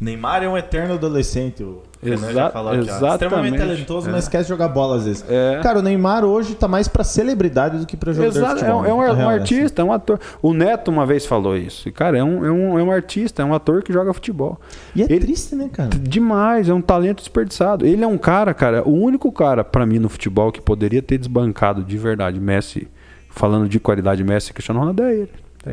[0.00, 1.62] Neymar é um eterno adolescente.
[1.62, 3.12] O Renan Exa- já falou exatamente.
[3.12, 4.12] Extremamente talentoso, É.
[4.12, 5.24] mas esquece de jogar bola às vezes.
[5.28, 5.60] É.
[5.62, 8.84] Cara, o Neymar hoje tá mais pra celebridade do que pra jogador Exato, de futebol.
[8.84, 9.40] é, um- é um, um real é essa.
[9.42, 10.20] artista, é um ator.
[10.42, 11.88] O Neto uma vez falou isso.
[11.88, 14.60] E, cara, é um, é, um, é um artista, é um ator que joga futebol.
[14.94, 15.90] E é Ele- triste, né, cara?
[15.90, 17.86] Demais, é um talento desperdiçado.
[17.86, 21.16] Ele é um cara, cara, o único cara pra mim no futebol que poderia ter
[21.16, 22.88] desbancado de verdade Messi,
[23.30, 25.30] falando de qualidade Messi e Cristiano Ronaldo é ele.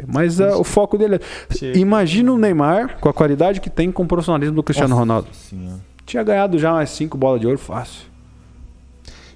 [0.07, 1.19] Mas é, o foco dele é.
[1.55, 1.77] Chega.
[1.77, 5.27] Imagina o Neymar com a qualidade que tem com o profissionalismo do Cristiano Nossa Ronaldo.
[5.33, 5.79] Senhora.
[6.05, 8.09] Tinha ganhado já umas cinco bolas de ouro fácil.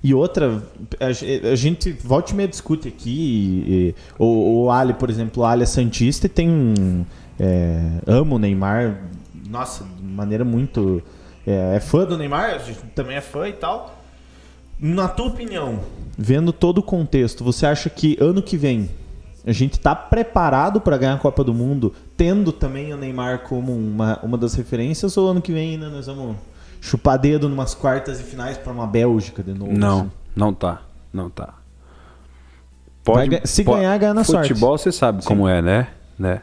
[0.04, 0.62] E outra,
[1.00, 3.10] a, ge- a gente volta e meia discute aqui.
[3.10, 7.06] e- e o, o Ali, por exemplo, o Ali é Santista e tem um.
[7.40, 9.02] É, ama o Neymar.
[9.50, 11.02] Nossa, de maneira muito.
[11.46, 14.00] É, é fã do Neymar, a gente também é fã e tal.
[14.80, 15.80] Na tua opinião,
[16.18, 18.90] vendo todo o contexto, você acha que ano que vem
[19.46, 23.72] a gente tá preparado para ganhar a Copa do Mundo, tendo também o Neymar como
[23.72, 26.36] uma, uma das referências, ou ano que vem ainda nós vamos
[26.82, 29.72] chupar dedo numas quartas e finais para uma Bélgica de novo?
[29.72, 30.12] Não, assim?
[30.36, 30.82] não tá.
[31.14, 31.54] Não tá.
[33.04, 34.50] Vai ga- se ganhar, ganha na sorte.
[34.50, 35.88] Futebol você sabe como é, né?
[36.18, 36.42] né?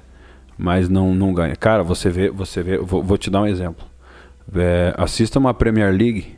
[0.56, 1.56] Mas não, não ganha.
[1.56, 3.84] Cara, você vê, você vê, vou, vou te dar um exemplo.
[4.54, 6.36] É, assista uma Premier League.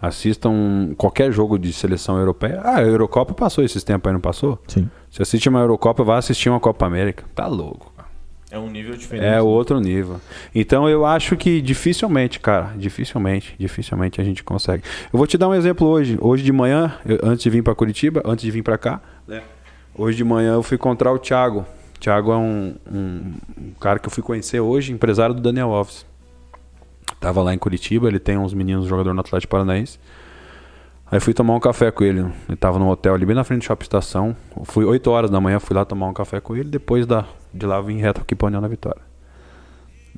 [0.00, 2.60] Assista um, qualquer jogo de seleção europeia.
[2.62, 4.58] Ah, a Eurocopa passou esses tempos aí, não passou?
[4.68, 4.88] Sim.
[5.10, 7.24] Se assiste uma Eurocopa, vai assistir uma Copa América.
[7.34, 8.06] Tá louco, cara.
[8.50, 9.26] É um nível diferente.
[9.26, 10.20] É outro nível.
[10.54, 14.82] Então eu acho que dificilmente, cara, dificilmente, dificilmente a gente consegue.
[15.12, 16.16] Eu vou te dar um exemplo hoje.
[16.20, 19.42] Hoje de manhã, eu- antes de vir para Curitiba, antes de vir para cá, né?
[19.94, 21.66] Hoje de manhã eu fui encontrar o Thiago.
[21.96, 25.70] O Thiago é um, um- um cara que eu fui conhecer hoje, empresário do Daniel
[25.72, 26.06] Alves.
[27.20, 29.98] Tava lá em Curitiba, ele tem uns meninos jogador no Atlético Paranaense.
[31.10, 32.20] Aí fui tomar um café com ele.
[32.48, 34.36] Ele tava num hotel ali bem na frente do Shopping Estação.
[34.64, 36.68] Fui 8 horas da manhã, fui lá tomar um café com ele.
[36.68, 39.00] Depois da, de lá vim reto aqui pra União da Vitória.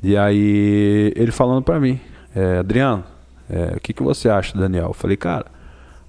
[0.02, 2.00] E aí ele falando pra mim,
[2.34, 3.04] é, Adriano,
[3.48, 4.86] é, o que, que você acha do Daniel?
[4.88, 5.46] Eu falei, cara,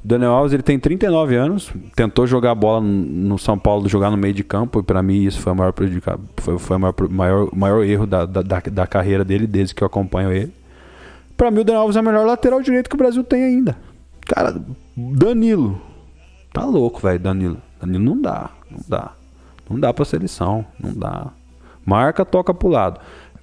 [0.04, 4.18] o Daniel Alves ele tem 39 anos, tentou jogar bola no São Paulo, jogar no
[4.18, 5.74] meio de campo, e pra mim isso foi o maior,
[6.38, 10.32] foi, foi maior, maior, maior erro da, da, da carreira dele, desde que eu acompanho
[10.32, 10.61] ele.
[11.42, 13.76] Pra mim o Daniel Alves é o melhor lateral direito que o Brasil tem ainda.
[14.28, 14.62] Cara,
[14.96, 15.82] Danilo.
[16.54, 17.58] Tá louco, velho, Danilo.
[17.82, 19.12] Danilo não dá, não dá.
[19.68, 21.32] Não dá pra seleção, não dá.
[21.84, 23.00] Marca, toca pro lado.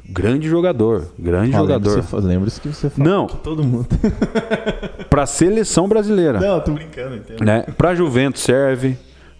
[0.09, 1.91] Grande jogador, grande Ah, jogador.
[1.97, 3.27] Lembre-se lembre-se que você fala Não.
[3.27, 3.89] todo mundo.
[5.11, 6.39] Pra seleção brasileira.
[6.39, 7.45] Não, tô brincando, entendo.
[7.45, 7.63] Né?
[7.77, 8.97] Pra Juventus serve.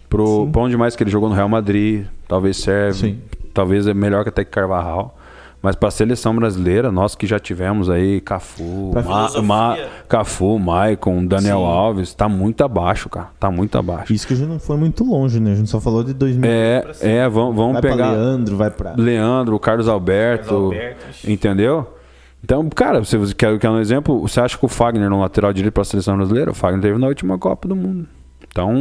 [0.09, 2.99] Pro pra onde mais que ele jogou no Real Madrid, talvez serve.
[2.99, 3.21] Sim.
[3.53, 5.17] Talvez é melhor que até que Carvajal.
[5.61, 9.41] Mas pra seleção brasileira, nós que já tivemos aí Cafu, Ma.
[9.41, 9.77] Ma-
[10.07, 11.65] Cafu, Maicon, Daniel Sim.
[11.65, 13.27] Alves, tá muito abaixo, cara.
[13.37, 14.13] Tá muito abaixo.
[14.13, 15.51] Isso que a gente não foi muito longe, né?
[15.51, 18.71] A gente só falou de 2000 É, é, vamos, vamos vai pegar pra Leandro, vai
[18.71, 18.93] pra.
[18.95, 21.93] Leandro, Carlos Alberto, Carlos Alberto, entendeu?
[22.41, 24.17] Então, cara, você você quer, quer um exemplo?
[24.21, 26.51] Você acha que o Fagner no lateral direito para a seleção brasileira?
[26.51, 28.07] O Fagner teve na última Copa do Mundo.
[28.51, 28.73] Então,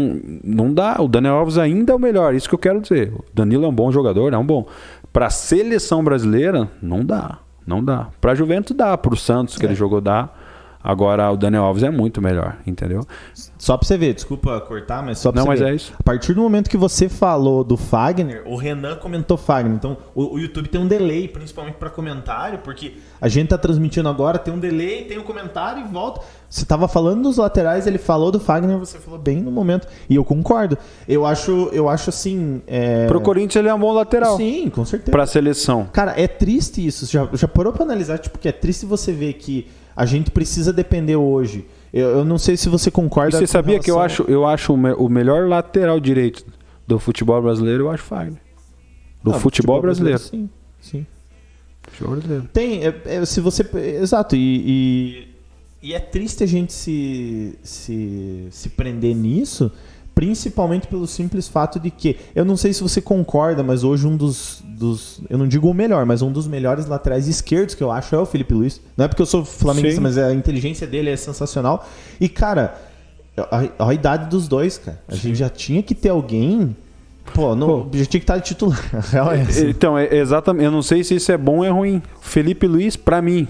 [0.42, 0.96] não dá.
[1.00, 2.34] O Daniel Alves ainda é o melhor.
[2.34, 3.12] Isso que eu quero dizer.
[3.12, 4.66] O Danilo é um bom jogador, é um bom.
[5.12, 7.38] Para a seleção brasileira, não dá.
[7.66, 8.08] Não dá.
[8.20, 8.96] Para Juventus dá.
[8.96, 10.30] Para o Santos que ele jogou dá.
[10.82, 13.04] Agora o Daniel Alves é muito melhor, entendeu?
[13.58, 15.72] Só pra você ver, desculpa cortar, mas só pra Não, você mas ver.
[15.72, 15.92] é isso.
[15.98, 19.74] A partir do momento que você falou do Fagner, o Renan comentou Fagner.
[19.74, 24.08] Então, o, o YouTube tem um delay, principalmente pra comentário, porque a gente tá transmitindo
[24.08, 26.20] agora, tem um delay, tem um comentário e volta.
[26.48, 29.86] Você tava falando dos laterais, ele falou do Fagner, você falou bem no momento.
[30.08, 30.78] E eu concordo.
[31.06, 32.62] Eu acho, eu acho assim.
[32.66, 33.06] É...
[33.06, 34.36] Pro Corinthians ele é um bom lateral.
[34.36, 35.10] Sim, com certeza.
[35.10, 35.88] Para a seleção.
[35.92, 37.04] Cara, é triste isso.
[37.06, 38.18] Já, já parou pra analisar?
[38.18, 39.66] Tipo, que é triste você ver que
[40.00, 41.66] a gente precisa depender hoje.
[41.92, 43.32] Eu, eu não sei se você E concorda.
[43.38, 46.44] você com sabia que eu relação- acho, eu acho o, me- o melhor lateral direito
[46.86, 48.40] do futebol brasileiro, eu acho Fagner.
[49.22, 50.18] Do Ah, futebol, brasileiro.
[50.18, 50.48] Sim,
[50.80, 51.06] sim.
[51.82, 52.44] Futebol brasileiro.
[52.52, 53.68] Tem, é- é, se você.
[54.00, 55.28] Exato, e,
[55.82, 59.72] e, e é triste a gente se, se, se prender nisso,
[60.18, 64.16] principalmente pelo simples fato de que, eu não sei se você concorda, mas hoje um
[64.16, 65.20] dos, dos.
[65.30, 68.18] Eu não digo o melhor, mas um dos melhores laterais esquerdos que eu acho é
[68.18, 68.80] o Felipe Luiz.
[68.96, 70.02] Não é porque eu sou flamenguista, Sim.
[70.02, 71.86] mas a inteligência dele é sensacional.
[72.20, 72.74] E, cara,
[73.36, 75.00] a, a idade dos dois, cara.
[75.06, 76.76] A gente já tinha que ter alguém.
[77.32, 78.76] Pô, não, já tinha que estar de titular.
[79.14, 79.66] É essa.
[79.68, 80.64] Então, é exatamente.
[80.64, 82.02] Eu não sei se isso é bom ou é ruim.
[82.20, 83.46] Felipe Luiz, pra mim,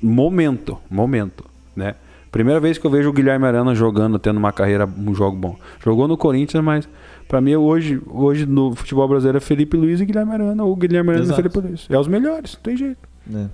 [0.00, 1.44] momento, momento,
[1.74, 1.96] né?
[2.32, 5.54] Primeira vez que eu vejo o Guilherme Arana jogando, tendo uma carreira, um jogo bom.
[5.84, 6.88] Jogou no Corinthians, mas
[7.28, 11.10] pra mim hoje, hoje no futebol brasileiro é Felipe Luiz e Guilherme Arana, ou Guilherme
[11.10, 11.40] Arana Exato.
[11.40, 11.86] e Felipe Luiz.
[11.90, 12.98] É os melhores, não tem jeito.
[13.26, 13.50] né?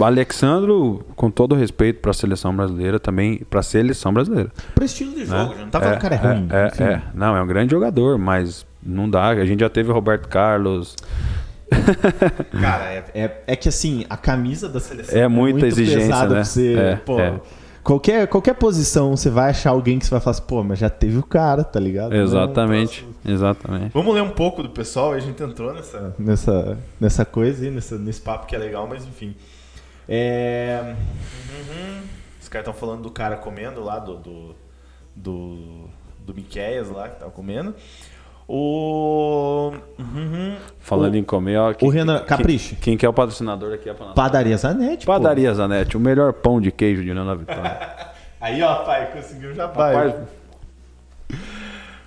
[0.00, 4.50] Alexandro, com todo respeito pra seleção brasileira, também pra seleção brasileira.
[4.74, 5.60] Pro estilo de jogo, né?
[5.62, 6.48] não tá falando o cara é ruim.
[6.50, 6.82] É, enfim.
[6.82, 9.28] é, não, é um grande jogador, mas não dá.
[9.28, 10.96] A gente já teve o Roberto Carlos,
[12.60, 16.44] Cara, é, é, é, que assim, a camisa da seleção é muita muito exigência, né?
[16.44, 17.40] Você, é, pô, é.
[17.86, 20.90] Qualquer, qualquer posição você vai achar alguém que você vai falar assim, pô, mas já
[20.90, 22.16] teve o cara, tá ligado?
[22.16, 23.92] Exatamente, Não, exatamente.
[23.92, 27.96] Vamos ler um pouco do pessoal, a gente entrou nessa, nessa, nessa coisa aí, nessa,
[27.96, 29.36] nesse papo que é legal, mas enfim.
[30.08, 30.96] É...
[31.48, 32.02] Uhum.
[32.42, 34.56] Os caras estão falando do cara comendo lá, do, do,
[35.14, 35.88] do,
[36.18, 37.72] do Miqueias lá, que tava comendo.
[38.48, 39.72] O.
[39.98, 40.56] Uhum.
[40.78, 41.16] Falando o...
[41.16, 41.74] em comer, ó.
[41.74, 42.70] Quem, o Renan Capricho.
[42.76, 43.88] Quem, quem que é o patrocinador aqui?
[43.88, 45.04] É Padaria Zanetti.
[45.04, 45.54] Padaria pô.
[45.56, 47.78] Zanetti, o melhor pão de queijo de Nona Vitória.
[48.40, 50.14] Aí, ó, pai, conseguiu já pai.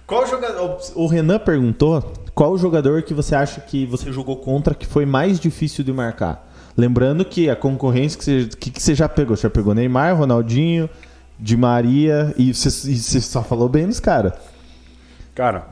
[0.07, 0.77] Qual jogador.
[0.95, 5.39] O Renan perguntou qual jogador que você acha que você jogou contra que foi mais
[5.39, 6.47] difícil de marcar.
[6.77, 10.15] Lembrando que a concorrência que você, que, que você já pegou, você já pegou Neymar,
[10.15, 10.89] Ronaldinho,
[11.37, 14.33] Di Maria e você, e você só falou bem dos caras.
[15.35, 15.67] Cara,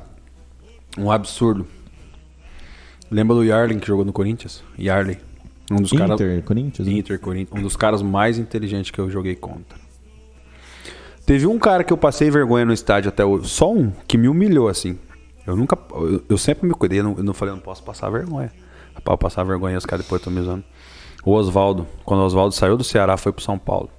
[0.97, 1.67] um absurdo.
[3.09, 4.63] Lembra do Yarley que jogou no Corinthians?
[4.77, 5.17] Yarley.
[5.71, 6.87] Um dos Inter, caras, Corinthians?
[6.87, 6.93] Né?
[6.93, 7.59] Inter, Corinthians.
[7.59, 9.77] Um dos caras mais inteligentes que eu joguei contra.
[11.25, 13.49] Teve um cara que eu passei vergonha no estádio até hoje.
[13.49, 14.97] Só um que me humilhou, assim.
[15.45, 15.77] Eu nunca.
[15.91, 16.99] Eu, eu sempre me cuidei.
[16.99, 18.51] Eu não, eu não falei, eu não posso passar vergonha.
[19.03, 20.63] Pra passar vergonha, os caras depois estão me usando.
[21.23, 21.85] O Oswaldo.
[22.05, 23.89] Quando o Oswaldo saiu do Ceará, foi pro São Paulo.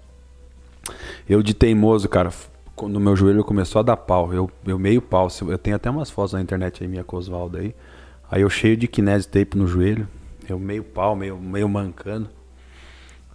[1.29, 2.31] Eu de teimoso, cara
[2.79, 6.09] quando meu joelho começou a dar pau, eu, eu meio pau, eu tenho até umas
[6.09, 7.75] fotos na internet aí minha com o Oswaldo aí.
[8.31, 10.07] Aí eu cheio de kinese tape no joelho,
[10.49, 12.29] eu meio pau, meio, meio mancando.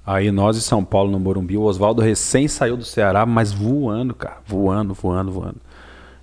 [0.05, 4.15] Aí nós em São Paulo, no Morumbi, o Oswaldo recém saiu do Ceará, mas voando,
[4.15, 5.57] cara, voando, voando, voando.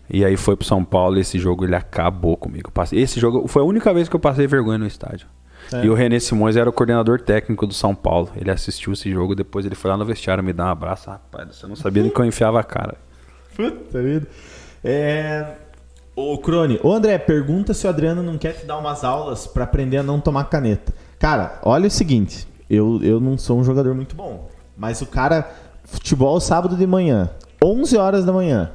[0.09, 2.72] E aí foi pro São Paulo e esse jogo ele acabou comigo.
[2.92, 5.26] Esse jogo foi a única vez que eu passei vergonha no estádio.
[5.72, 5.84] É.
[5.84, 8.30] E o René Simões era o coordenador técnico do São Paulo.
[8.34, 11.10] Ele assistiu esse jogo, depois ele foi lá no vestiário me dar um abraço.
[11.10, 12.97] Rapaz, você não sabia nem que eu enfiava a cara.
[13.60, 14.26] Puta vida.
[14.82, 15.54] É...
[16.16, 19.64] Ô, Crone, ô André, pergunta se o Adriano não quer te dar umas aulas para
[19.64, 20.92] aprender a não tomar caneta.
[21.18, 25.50] Cara, olha o seguinte, eu, eu não sou um jogador muito bom, mas o cara,
[25.84, 27.30] futebol sábado de manhã,
[27.62, 28.72] 11 horas da manhã,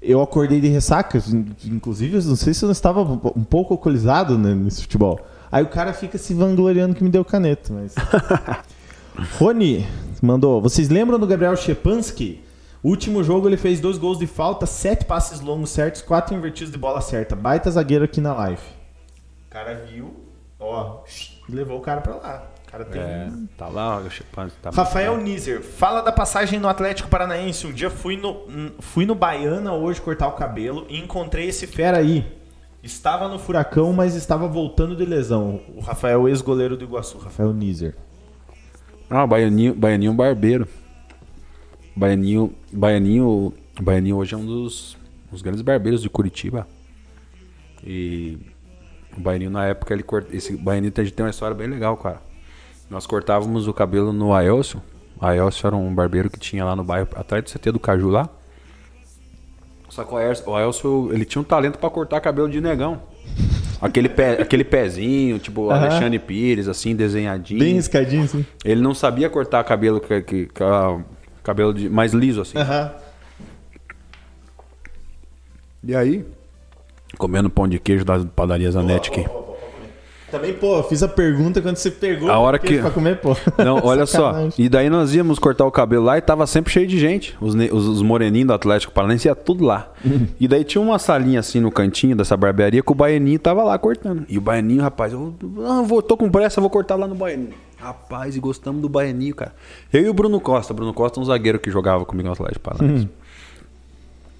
[0.00, 1.22] eu acordei de ressaca,
[1.64, 5.20] inclusive, não sei se eu não estava um pouco alcoolizado né, nesse futebol.
[5.50, 7.94] Aí o cara fica se vangloriando que me deu caneta, mas...
[9.38, 9.86] Rony
[10.22, 11.54] mandou, vocês lembram do Gabriel
[12.82, 16.78] Último jogo ele fez dois gols de falta, sete passes longos certos, quatro invertidos de
[16.78, 17.36] bola certa.
[17.36, 18.62] Baita zagueiro aqui na live.
[19.46, 20.16] O cara viu,
[20.58, 21.04] ó,
[21.48, 22.48] e levou o cara pra lá.
[22.66, 23.00] O cara tem.
[23.00, 24.08] É, tá lá, o
[24.60, 27.68] tá Rafael Nizer, fala da passagem no Atlético Paranaense.
[27.68, 31.98] Um dia fui no, fui no Baiana hoje cortar o cabelo e encontrei esse fera
[31.98, 32.26] aí.
[32.82, 35.60] Estava no furacão, mas estava voltando de lesão.
[35.76, 37.94] O Rafael, ex-goleiro do Iguaçu, Rafael Nizer.
[39.08, 40.66] Ah, Baianinho, Baianinho Barbeiro.
[41.94, 44.96] Baianinho, Baianinho, Baianinho hoje é um dos,
[45.30, 46.66] dos grandes barbeiros de Curitiba.
[47.84, 48.38] E
[49.16, 52.20] o Baianinho na época ele corta, esse Baianinho tem, tem uma história bem legal, cara.
[52.88, 54.82] Nós cortávamos o cabelo no Aelcio.
[55.20, 58.08] O Aelcio era um barbeiro que tinha lá no bairro, atrás do CT do Caju
[58.08, 58.28] lá.
[59.88, 63.02] Só que o Aelcio, ele tinha um talento para cortar cabelo de negão.
[63.80, 65.70] Aquele, pé, aquele pezinho, tipo uhum.
[65.70, 67.60] Alexandre Pires, assim, desenhadinho.
[67.60, 68.46] Bem escadinho, sim.
[68.64, 70.62] Ele não sabia cortar cabelo que, que, que
[71.42, 72.58] Cabelo de, mais liso, assim.
[72.58, 72.90] Uhum.
[75.84, 76.24] E aí,
[77.18, 79.26] comendo pão de queijo da padaria Zanetti aqui.
[80.32, 83.36] Também, pô, fiz a pergunta quando você pegou a hora que pra comer, pô.
[83.62, 84.48] Não, olha só.
[84.56, 87.36] E daí nós íamos cortar o cabelo lá e tava sempre cheio de gente.
[87.38, 89.92] Os, os, os moreninhos do Atlético Paranaense ia tudo lá.
[90.40, 93.76] e daí tinha uma salinha assim no cantinho dessa barbearia que o baianinho tava lá
[93.76, 94.24] cortando.
[94.26, 95.34] E o baianinho, rapaz, eu
[95.66, 97.52] ah, vou, tô com pressa, vou cortar lá no baianinho.
[97.82, 99.54] Rapaz, e gostamos do baianinho, cara.
[99.92, 100.72] Eu e o Bruno Costa.
[100.72, 103.06] Bruno Costa é um zagueiro que jogava comigo no Atlético Paranaense.
[103.06, 103.08] Hum.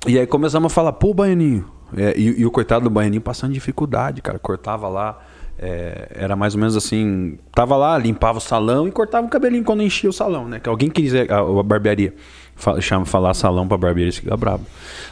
[0.06, 1.68] E aí começamos a falar, pô, baianinho.
[1.96, 4.38] É, e, e o coitado do baianinho passando dificuldade, cara.
[4.38, 5.18] Cortava lá
[5.58, 9.62] é, era mais ou menos assim, tava lá, limpava o salão e cortava o cabelinho
[9.62, 10.58] quando enchia o salão, né?
[10.58, 12.14] Que alguém quiser, a, a barbearia,
[12.80, 14.64] chama falar salão pra barbearia, fica brabo.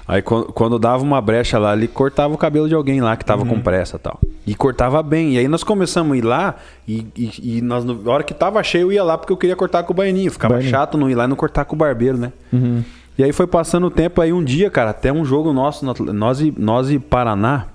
[0.06, 3.24] Aí quando, quando, dava uma brecha lá, ele cortava o cabelo de alguém lá que
[3.24, 3.48] tava uhum.
[3.48, 4.20] com pressa e tal.
[4.46, 5.34] E cortava bem.
[5.34, 6.56] E aí nós começamos a ir lá
[6.86, 9.56] e, e, e nós, na hora que tava cheio, eu ia lá porque eu queria
[9.56, 10.30] cortar com o baianinho.
[10.30, 10.70] Ficava baianinho.
[10.70, 12.32] chato não ir lá e não cortar com o barbeiro, né?
[12.52, 12.82] Uhum.
[13.18, 16.40] E aí foi passando o tempo, aí um dia, cara, até um jogo nosso, nós
[16.40, 17.66] e, nós e Paraná,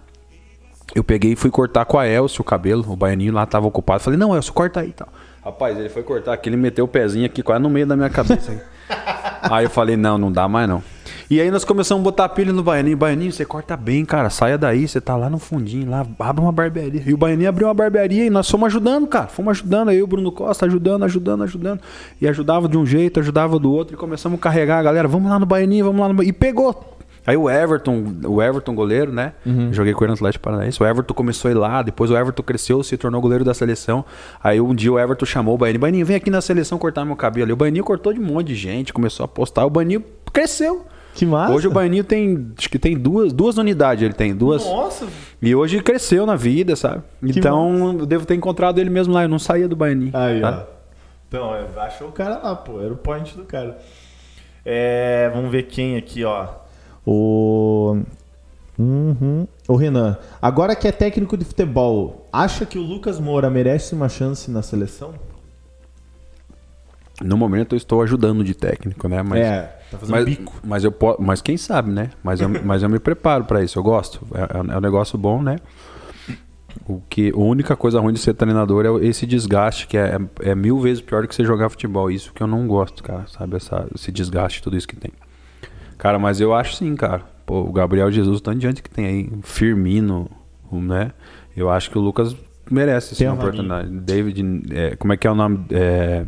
[0.94, 2.84] eu peguei e fui cortar com a Elcio o cabelo.
[2.88, 4.02] O baianinho lá tava ocupado.
[4.02, 5.08] Falei, não, Elcio, corta aí e tal.
[5.46, 8.10] Rapaz, ele foi cortar aqui, ele meteu o pezinho aqui quase no meio da minha
[8.10, 8.52] cabeça.
[9.44, 10.84] Aí, eu falei, não, não dá mais não.
[11.30, 12.96] E aí nós começamos a botar pilha no baianinho.
[12.96, 14.30] Baianinho, você corta bem, cara.
[14.30, 17.02] Saia daí, você tá lá no fundinho, lá, abre uma barbearia.
[17.04, 19.26] E o baianinho abriu uma barbearia e nós fomos ajudando, cara.
[19.26, 19.90] Fomos ajudando.
[19.90, 21.82] Aí o Bruno Costa ajudando, ajudando, ajudando.
[22.22, 23.96] E ajudava de um jeito, ajudava do outro.
[23.96, 25.08] E começamos a carregar a galera.
[25.08, 26.36] Vamos lá no baianinho, vamos lá no baianinho.
[26.36, 26.95] E pegou.
[27.28, 29.34] Aí o Everton, o Everton goleiro, né?
[29.46, 29.74] Uhum.
[29.74, 30.82] Joguei com ele no Atlético Paranaense.
[30.82, 34.06] O Everton começou a ir lá, depois o Everton cresceu, se tornou goleiro da seleção.
[34.44, 35.82] Aí um dia o Everton chamou o Baianinho.
[35.82, 37.50] Baianinho, vem aqui na seleção cortar meu cabelo.
[37.50, 39.66] E o Baianinho cortou de um monte de gente, começou a postar.
[39.66, 40.86] O Baianinho cresceu.
[41.16, 41.54] Que massa.
[41.54, 44.66] Hoje o Baianinho tem, acho que tem duas, duas unidades, ele tem duas.
[44.66, 45.08] Nossa,
[45.42, 47.04] E hoje cresceu na vida, sabe?
[47.24, 50.12] então eu devo ter encontrado ele mesmo lá, eu não saía do Baianinho.
[50.14, 50.58] Aí, sabe?
[50.70, 50.76] ó.
[51.28, 52.82] Então, é, achou o cara lá, pô.
[52.82, 53.78] Era o point do cara.
[54.66, 56.48] É, vamos ver quem aqui, ó.
[57.06, 57.98] O.
[58.78, 59.48] Uhum.
[59.68, 60.18] O Renan.
[60.42, 64.62] Agora que é técnico de futebol, acha que o Lucas Moura merece uma chance na
[64.62, 65.14] seleção?
[67.24, 69.24] No momento eu estou ajudando de técnico, né?
[69.24, 70.54] Mas, é, tá fazendo mas, bico.
[70.62, 72.10] mas eu mas quem sabe, né?
[72.22, 74.28] Mas eu, mas eu me preparo para isso, eu gosto.
[74.34, 75.58] É, é um negócio bom, né?
[76.86, 80.50] O que, a única coisa ruim de ser treinador é esse desgaste, que é, é,
[80.50, 82.12] é mil vezes pior do que você jogar futebol.
[82.12, 83.56] Isso que eu não gosto, cara, sabe?
[83.56, 85.12] Essa, esse desgaste, tudo isso que tem.
[86.06, 87.24] Cara, mas eu acho sim, cara.
[87.48, 90.30] Pô, o Gabriel Jesus, tanto de gente que tem aí, Firmino,
[90.72, 91.12] né?
[91.58, 92.36] Eu acho que o Lucas
[92.70, 93.90] merece sim Tem uma oportunidade.
[93.90, 95.66] David, é, como é que é o nome?
[95.72, 96.24] É,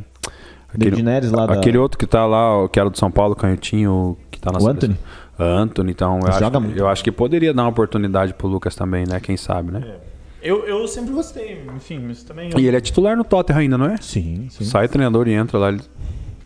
[0.75, 3.35] David Neres lá da- aquele outro que tá lá, o que era do São Paulo,
[3.35, 4.89] canhotinho, que tá na O seleção.
[4.89, 4.97] Anthony?
[5.39, 6.75] Anthony, então eu acho, joga muito.
[6.79, 9.19] eu acho que poderia dar uma oportunidade pro Lucas também, né?
[9.19, 9.97] Quem sabe, né?
[10.41, 12.49] Eu, eu sempre gostei, enfim, mas também.
[12.57, 13.97] E ele é titular no Tottenham ainda, não é?
[13.97, 14.63] Sim, sim.
[14.65, 15.69] Sai treinador e entra lá.
[15.69, 15.81] ele-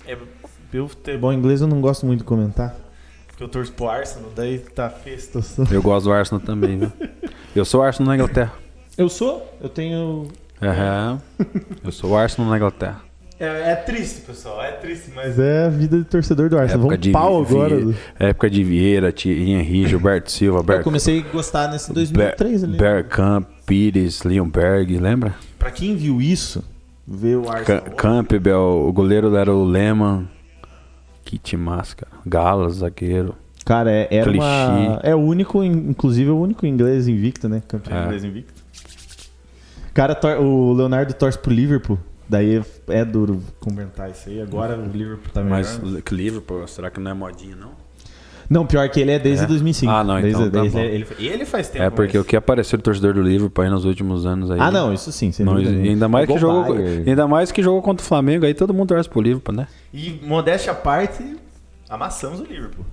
[0.06, 0.18] É,
[0.74, 2.76] eu futebol inglês eu não gosto muito de comentar.
[3.42, 5.66] Porque eu torço pro Arsenal, daí tá feia a situação.
[5.72, 6.92] Eu gosto do Arsenal também, viu?
[7.56, 8.54] Eu sou o Arsenal na Inglaterra.
[8.96, 10.28] Eu sou, eu tenho.
[10.62, 11.20] Aham.
[11.84, 13.02] Eu sou o Arsenal na Inglaterra.
[13.40, 16.82] É, é triste, pessoal, é triste, mas é a vida de torcedor do Arsenal.
[16.82, 17.96] Época Vamos de pau Vi- agora.
[18.20, 22.78] Época de Vieira, Thierry Henry, Gilberto Silva, Eu Bert, comecei a gostar nesse 2003 ali.
[22.78, 25.34] Bergkamp, Pires, Leonberg, lembra?
[25.58, 26.64] Pra quem viu isso,
[27.08, 27.82] vê o Ca- Arsenal.
[27.96, 30.28] Campbell, o goleiro era o Lehmann.
[31.24, 32.12] Que timaço, cara.
[32.26, 33.36] Galas, zagueiro.
[33.66, 34.68] Cara, é, era uma...
[34.98, 35.00] Clichy.
[35.10, 37.62] É o único, inclusive o único inglês invicto, né?
[37.68, 38.04] Campeão É.
[38.06, 38.62] inglês invicto.
[39.94, 42.00] Cara, tor- o Leonardo torce pro Liverpool.
[42.28, 44.42] Daí é duro comentar isso aí.
[44.42, 45.60] Agora o Liverpool tá melhor.
[45.60, 47.72] Mas que Liverpool, será que não é modinha, não?
[48.52, 49.48] Não, pior que ele é desde É?
[49.48, 49.90] 2005.
[49.90, 50.84] Ah, não, desde, então tá desde- bom.
[50.84, 51.86] ele, ele faz tempo.
[51.86, 54.60] É porque mas- o que apareceu do torcedor do Liverpool aí nos últimos anos aí.
[54.60, 55.32] Ah, não, isso sim.
[55.40, 58.74] não, e ainda mais que jogou, ainda mais que jogou contra o Flamengo, aí todo
[58.74, 59.68] mundo torce pro Liverpool, né?
[59.94, 61.24] e modéstia à parte,
[61.90, 62.84] amassamos o Liverpool.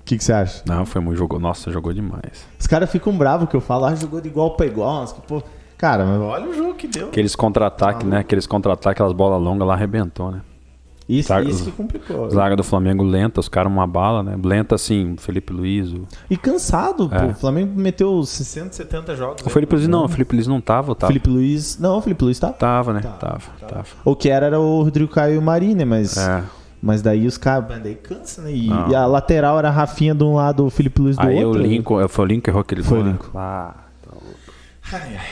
[0.00, 0.62] O que, que você acha?
[0.66, 2.46] Não, foi muito jogou, nossa, jogou demais.
[2.58, 5.02] Os caras ficam bravos que eu falo, ah, jogou de igual pra igual.
[5.02, 5.42] mas que, pô,
[5.78, 7.08] cara, mas olha o jogo que deu.
[7.08, 8.18] Aqueles contra-ataques, né?
[8.20, 10.40] Aqueles contra-ataques, aquelas bolas longas lá arrebentou, né?
[11.08, 12.30] Isso, Zaga- isso que complicou.
[12.30, 14.38] Zaga do Flamengo lenta, os caras uma bala, né?
[14.42, 15.92] Lenta assim, Felipe Luiz.
[15.92, 17.14] O, E cansado, pô.
[17.16, 17.26] É.
[17.26, 19.44] O Flamengo meteu 60, 70 jogos.
[19.44, 21.08] o Felipe Luiz não, o Felipe Luiz não tava, tava?
[21.12, 21.78] Felipe Luiz.
[21.78, 22.52] Não, o Felipe Luiz tá.
[22.52, 23.00] Tava, né?
[23.00, 23.86] Tá, tava, tava.
[24.04, 25.84] O que era era o Rodrigo Caio e o Marinho, né?
[25.84, 26.42] Mas, É.
[26.80, 27.82] mas daí os caras.
[27.82, 28.52] Daí cansa, né?
[28.52, 31.42] E, e a lateral era a Rafinha de um lado, o Felipe Luiz do Aí
[31.44, 31.62] o outro.
[31.62, 33.10] Lincoln, foi o Lincoln que errou aquele Foi o né?
[33.12, 33.38] Lincoln.
[33.38, 33.74] Ah,
[34.92, 35.26] Ai, ai.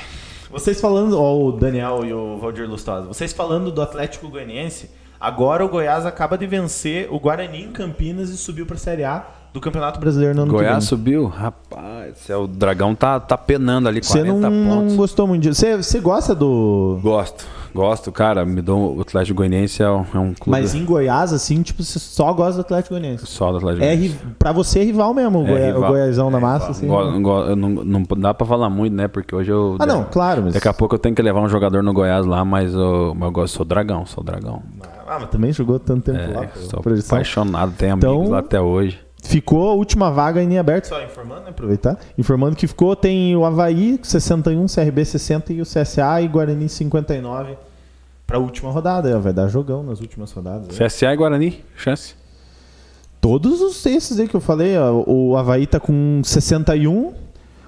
[0.50, 4.90] Vocês falando, ó, o Daniel Daniel e o Valdir Lustosa, vocês falando do Atlético Goianiense,
[5.20, 9.24] agora o Goiás acaba de vencer o Guarani em Campinas e subiu pra Série A
[9.52, 10.34] do Campeonato Brasileiro.
[10.34, 10.88] no ano Goiás que vem.
[10.88, 11.26] subiu?
[11.26, 14.96] Rapaz, é, o Dragão tá, tá penando ali, Você 40 não, não pontos.
[14.96, 15.60] gostou muito disso.
[15.60, 17.00] Você, você gosta do.
[17.02, 17.44] Gosto,
[17.74, 18.44] gosto, cara.
[18.46, 21.82] Me dou, o Atlético Goianiense é um, é um clube Mas em Goiás, assim, tipo,
[21.82, 23.26] você só gosta do Atlético Goianiense.
[23.26, 24.14] só do Atlético É, Goianiense.
[24.24, 25.82] ri- pra você é rival mesmo, o, É Goi- rival.
[25.82, 26.86] o Goiazão na massa, assim.
[26.86, 29.08] Go- go- não, não dá pra falar muito, né?
[29.08, 29.74] Porque hoje eu.
[29.80, 30.54] Ah, não, claro, mas.
[30.54, 33.30] Daqui a pouco eu tenho que levar um jogador no Goiás lá, mas eu, eu
[33.32, 34.62] gosto, sou dragão, sou dragão.
[35.12, 36.44] Ah, mas também jogou tanto tempo lá.
[36.44, 39.00] É, pô, sou apaixonado, amigos Então- lá até hoje.
[39.22, 41.50] Ficou a última vaga em aberto, só informando, né?
[41.50, 41.98] Aproveitar.
[42.16, 47.58] Informando que ficou, tem o Havaí, 61, CRB 60 e o CSA e Guarani 59
[48.26, 49.18] pra última rodada.
[49.18, 50.68] Vai dar jogão nas últimas rodadas.
[50.68, 50.86] né?
[50.86, 52.14] CSA e Guarani, chance.
[53.20, 57.12] Todos os esses aí que eu falei, ó, o Havaí tá com 61.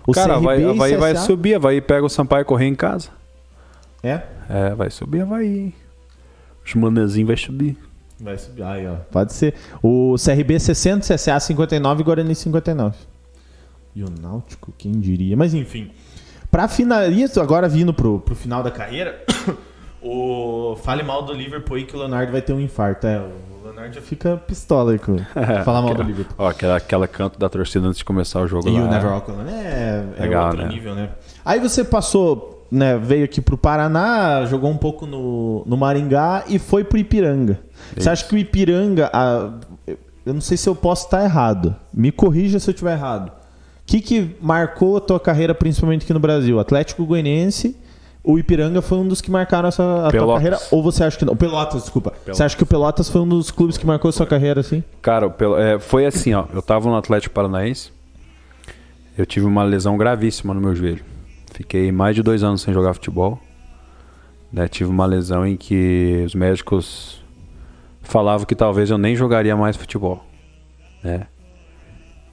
[0.06, 1.26] O Cara, CRB vai, e vai, vai CSA.
[1.26, 3.08] subir, vai pega o Sampaio correr em casa.
[4.02, 4.22] É?
[4.48, 5.74] É, vai subir, vai.
[6.64, 7.76] Os manezinhos vai subir.
[8.20, 8.62] Vai subir.
[8.62, 8.94] Aí, ó.
[9.10, 9.54] Pode ser.
[9.82, 12.96] O CRB 60, CSA 59 e Guarani 59.
[13.94, 15.36] E o Náutico, quem diria?
[15.36, 15.90] Mas enfim.
[16.50, 19.22] Pra finalizar, agora vindo pro, pro final da carreira,
[20.02, 23.06] o fale mal do Liverpool aí que o Leonardo vai ter um infarto.
[23.06, 25.16] É, o Leonardo já fica pistola aí com
[25.64, 26.34] falar mal do Liverpool.
[26.38, 28.80] Ó, aquela, aquela canto da torcida antes de começar o jogo E lá.
[28.86, 30.68] o Never Walk Alone é, é Legal, outro né?
[30.68, 31.10] nível, né?
[31.44, 36.58] Aí você passou, né, veio aqui pro Paraná, jogou um pouco no, no Maringá e
[36.58, 37.60] foi pro Ipiranga.
[37.94, 39.52] Você acha que o Ipiranga, a-
[40.24, 43.28] eu não sei se eu posso estar errado, me corrija se eu estiver errado.
[43.28, 43.32] O
[43.84, 46.58] que, que marcou a tua carreira, principalmente aqui no Brasil?
[46.58, 47.76] Atlético Goianiense,
[48.24, 50.34] o Ipiranga foi um dos que marcaram a, sua, a tua Pelotas.
[50.34, 50.58] carreira?
[50.70, 51.34] Ou você acha que não?
[51.34, 52.12] O Pelotas, desculpa.
[52.24, 54.82] Você acha que o Pelotas foi um dos clubes que marcou a sua carreira, assim?
[55.02, 56.44] Cara, é, foi assim, ó.
[56.54, 57.90] Eu tava no Atlético Paranaense
[59.18, 61.04] eu tive uma lesão gravíssima no meu joelho.
[61.62, 63.40] Fiquei mais de dois anos sem jogar futebol.
[64.52, 64.66] Né?
[64.66, 67.22] Tive uma lesão em que os médicos
[68.00, 70.24] falavam que talvez eu nem jogaria mais futebol.
[71.04, 71.28] Né?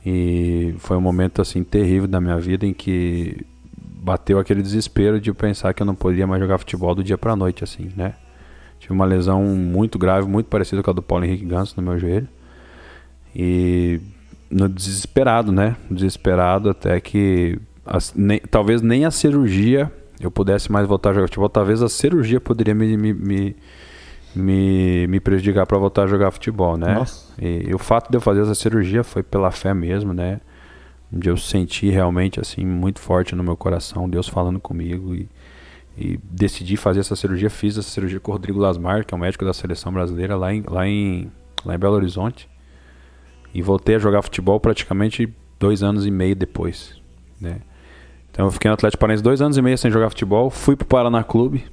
[0.04, 3.46] E foi um momento assim terrível da minha vida em que
[3.78, 7.36] bateu aquele desespero de pensar que eu não poderia mais jogar futebol do dia para
[7.36, 8.16] noite assim, né?
[8.80, 12.00] Tive uma lesão muito grave, muito parecida com a do Paulo Henrique Ganso no meu
[12.00, 12.28] joelho.
[13.36, 14.02] E
[14.50, 15.76] no desesperado, né?
[15.92, 17.60] Desesperado até que
[17.90, 19.92] as, nem, talvez nem a cirurgia
[20.22, 21.50] eu pudesse mais voltar a jogar futebol.
[21.50, 23.56] Talvez a cirurgia poderia me, me, me,
[24.36, 27.04] me, me prejudicar para voltar a jogar futebol, né?
[27.42, 30.40] E, e, o fato de eu fazer essa cirurgia foi pela fé mesmo, né?
[31.12, 35.28] Onde eu senti realmente assim muito forte no meu coração Deus falando comigo e,
[35.98, 37.50] e decidi fazer essa cirurgia.
[37.50, 40.54] Fiz essa cirurgia com o Rodrigo Lasmar, que é o médico da seleção brasileira lá
[40.54, 41.32] em, lá em,
[41.66, 42.48] lá em Belo Horizonte.
[43.52, 47.02] E voltei a jogar futebol praticamente dois anos e meio depois,
[47.42, 47.62] né?
[48.32, 50.50] Então eu fiquei no Atlético Paranaense dois anos e meio sem jogar futebol.
[50.50, 51.66] Fui pro Paraná Clube,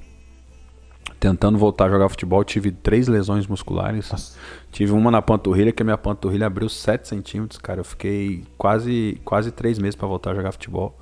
[1.19, 2.43] tentando voltar a jogar futebol.
[2.45, 4.11] Tive três lesões musculares.
[4.11, 4.39] Nossa.
[4.71, 7.81] Tive uma na panturrilha, que a minha panturrilha abriu 7 centímetros, cara.
[7.81, 10.97] Eu fiquei quase, quase três meses para voltar a jogar futebol.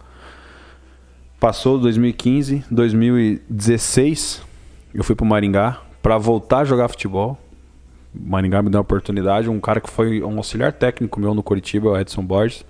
[1.41, 4.43] Passou 2015, 2016,
[4.95, 7.39] eu fui pro Maringá para voltar a jogar futebol.
[8.15, 9.51] Maringá me deu uma oportunidade.
[9.51, 12.65] Um cara que foi um auxiliar técnico meu no Curitiba, o Edson Borges,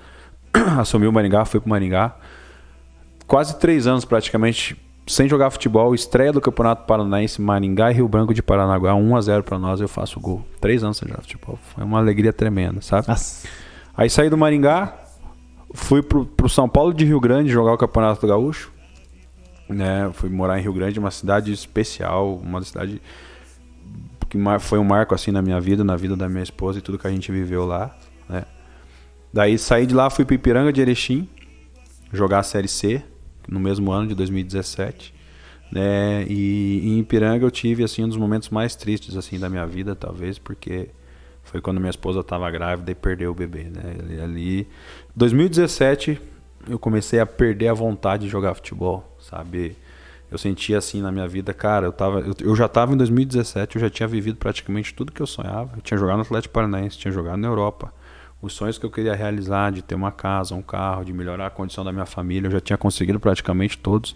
[0.79, 2.17] assumiu o Maringá, foi pro Maringá
[3.27, 4.77] quase três anos praticamente
[5.07, 9.21] sem jogar futebol, estreia do Campeonato Paranaense, Maringá e Rio Branco de Paranaguá, 1 a
[9.21, 10.45] 0 para nós, eu faço o gol.
[10.61, 13.09] Três anos sem jogar futebol, foi uma alegria tremenda, sabe?
[13.09, 13.47] Nossa.
[13.97, 14.95] Aí saí do Maringá,
[15.75, 18.73] fui pro, pro São Paulo de Rio Grande jogar o Campeonato Gaúcho,
[19.69, 20.11] né?
[20.15, 23.01] Fui morar em Rio Grande, uma cidade especial, uma cidade
[24.29, 26.99] que foi um marco assim na minha vida, na vida da minha esposa e tudo
[26.99, 27.95] que a gente viveu lá,
[28.29, 28.45] né?
[29.33, 31.29] Daí saí de lá, fui para Ipiranga de Erechim
[32.13, 33.03] jogar a Série C,
[33.49, 35.15] no mesmo ano de 2017.
[35.71, 36.25] Né?
[36.29, 39.95] E em Ipiranga eu tive assim um dos momentos mais tristes assim da minha vida,
[39.95, 40.89] talvez, porque
[41.43, 44.23] foi quando minha esposa estava grávida e perdeu o bebê, né?
[44.23, 44.67] Ali
[45.15, 46.21] 2017
[46.69, 49.77] eu comecei a perder a vontade de jogar futebol, sabe?
[50.31, 53.77] Eu sentia assim na minha vida, cara, eu tava eu, eu já estava em 2017,
[53.77, 55.73] eu já tinha vivido praticamente tudo que eu sonhava.
[55.77, 57.93] Eu tinha jogado no Atlético Paranaense, tinha jogado na Europa
[58.45, 61.51] os sonhos que eu queria realizar de ter uma casa, um carro, de melhorar a
[61.51, 64.15] condição da minha família, eu já tinha conseguido praticamente todos.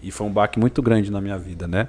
[0.00, 1.88] E foi um baque muito grande na minha vida, né?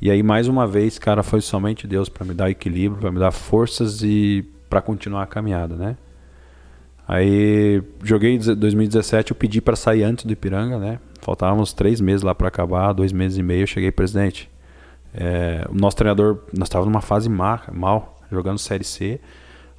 [0.00, 3.18] E aí mais uma vez, cara, foi somente Deus para me dar equilíbrio, para me
[3.18, 5.96] dar forças e para continuar a caminhada, né?
[7.06, 11.00] Aí joguei em 2017, eu pedi para sair antes do Ipiranga, né?
[11.22, 13.62] Faltavam uns três meses lá para acabar, dois meses e meio.
[13.62, 14.50] Eu cheguei, presidente.
[15.14, 19.18] É, o nosso treinador, nós estávamos numa fase má, mal, jogando Série C.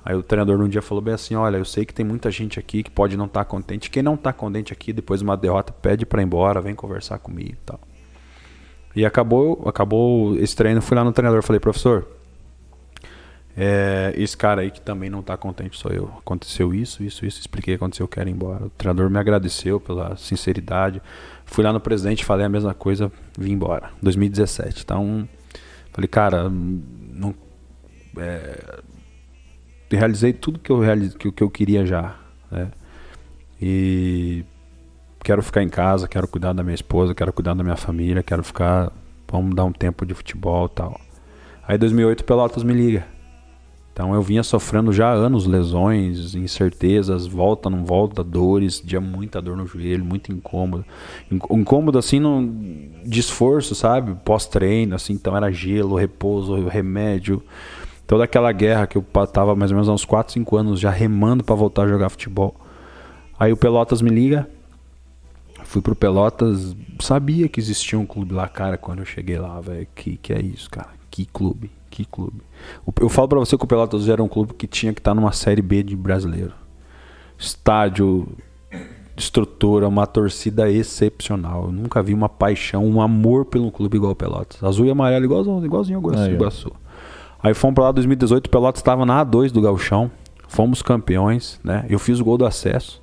[0.03, 2.59] Aí o treinador um dia falou bem assim: Olha, eu sei que tem muita gente
[2.59, 3.89] aqui que pode não estar tá contente.
[3.89, 7.19] Quem não está contente aqui depois de uma derrota, pede para ir embora, vem conversar
[7.19, 7.79] comigo e tal.
[8.95, 10.81] E acabou, acabou esse treino.
[10.81, 12.07] Fui lá no treinador falei: Professor,
[13.61, 16.05] é, esse cara aí que também não está contente sou eu.
[16.17, 17.41] Aconteceu isso, isso, isso.
[17.41, 18.67] Expliquei aconteceu, eu quero ir embora.
[18.67, 21.01] O treinador me agradeceu pela sinceridade.
[21.45, 23.91] Fui lá no presidente, falei a mesma coisa, vim embora.
[24.01, 24.83] 2017.
[24.83, 25.27] Então,
[25.91, 27.35] falei, cara, não.
[28.17, 28.79] É,
[29.95, 32.15] realizei tudo que eu, realize, que, que eu queria já.
[32.51, 32.69] Né?
[33.61, 34.43] E
[35.23, 38.43] quero ficar em casa, quero cuidar da minha esposa, quero cuidar da minha família, quero
[38.43, 38.91] ficar.
[39.31, 40.99] Vamos dar um tempo de futebol e tal.
[41.67, 43.05] Aí 2008 Pelotas me liga.
[43.99, 49.57] Então eu vinha sofrendo já anos lesões, incertezas, volta, não volta, dores, tinha muita dor
[49.57, 50.85] no joelho, muito incômodo.
[51.29, 52.49] Incômodo assim no,
[53.05, 54.15] de esforço, sabe?
[54.23, 57.43] Pós-treino, assim, então era gelo, repouso, remédio
[58.09, 60.89] toda aquela guerra que eu tava mais ou menos há uns 4, 5 anos já
[60.89, 62.55] remando para voltar a jogar futebol.
[63.39, 64.49] Aí o Pelotas me liga.
[65.63, 69.87] Fui pro Pelotas, sabia que existia um clube lá, cara, quando eu cheguei lá, velho.
[69.93, 70.89] Que que é isso, cara?
[71.11, 72.41] Que clube, que clube.
[72.99, 75.15] Eu falo para você que o Pelotas era um clube que tinha que estar tá
[75.15, 76.53] numa série B de brasileiro.
[77.37, 78.27] Estádio,
[79.15, 81.65] estrutura, uma torcida excepcional.
[81.65, 84.63] Eu nunca vi uma paixão, um amor pelo clube igual o Pelotas.
[84.63, 86.71] Azul e amarelo igualzinho, igualzinho ao Iguaçu.
[87.41, 90.11] Aí fomos para lá em 2018, o Pelotas estava na A2 do Galchão.
[90.47, 91.85] Fomos campeões, né?
[91.89, 93.01] Eu fiz o gol do acesso.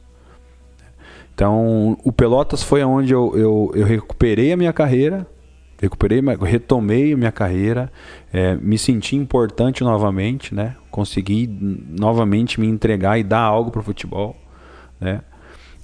[1.35, 5.27] Então, o Pelotas foi onde eu, eu, eu recuperei a minha carreira,
[5.81, 7.93] recuperei, retomei a minha carreira,
[8.33, 10.77] é, me senti importante novamente, né?
[10.91, 14.35] Consegui novamente me entregar e dar algo para o futebol,
[15.01, 15.21] né?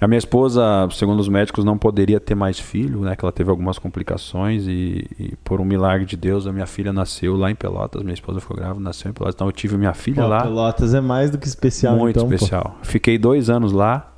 [0.02, 3.14] A minha esposa, segundo os médicos, não poderia ter mais filho, né?
[3.14, 6.92] Que ela teve algumas complicações e, e, por um milagre de Deus, a minha filha
[6.92, 8.02] nasceu lá em Pelotas.
[8.02, 9.36] Minha esposa ficou grávida, nasceu em Pelotas.
[9.36, 10.42] Então eu tive minha filha pô, lá.
[10.42, 12.76] Pelotas é mais do que especial, Muito então, especial.
[12.80, 12.84] Pô.
[12.84, 14.12] Fiquei dois anos lá.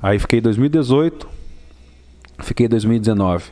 [0.00, 1.28] Aí fiquei 2018,
[2.38, 3.46] fiquei 2019.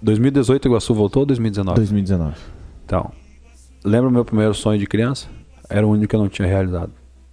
[0.00, 1.76] 2018 o Iguaçu voltou ou 2019?
[1.76, 2.36] 2019.
[2.86, 3.12] Então,
[3.84, 5.28] lembra o meu primeiro sonho de criança?
[5.68, 6.92] Era o único que eu não tinha realizado.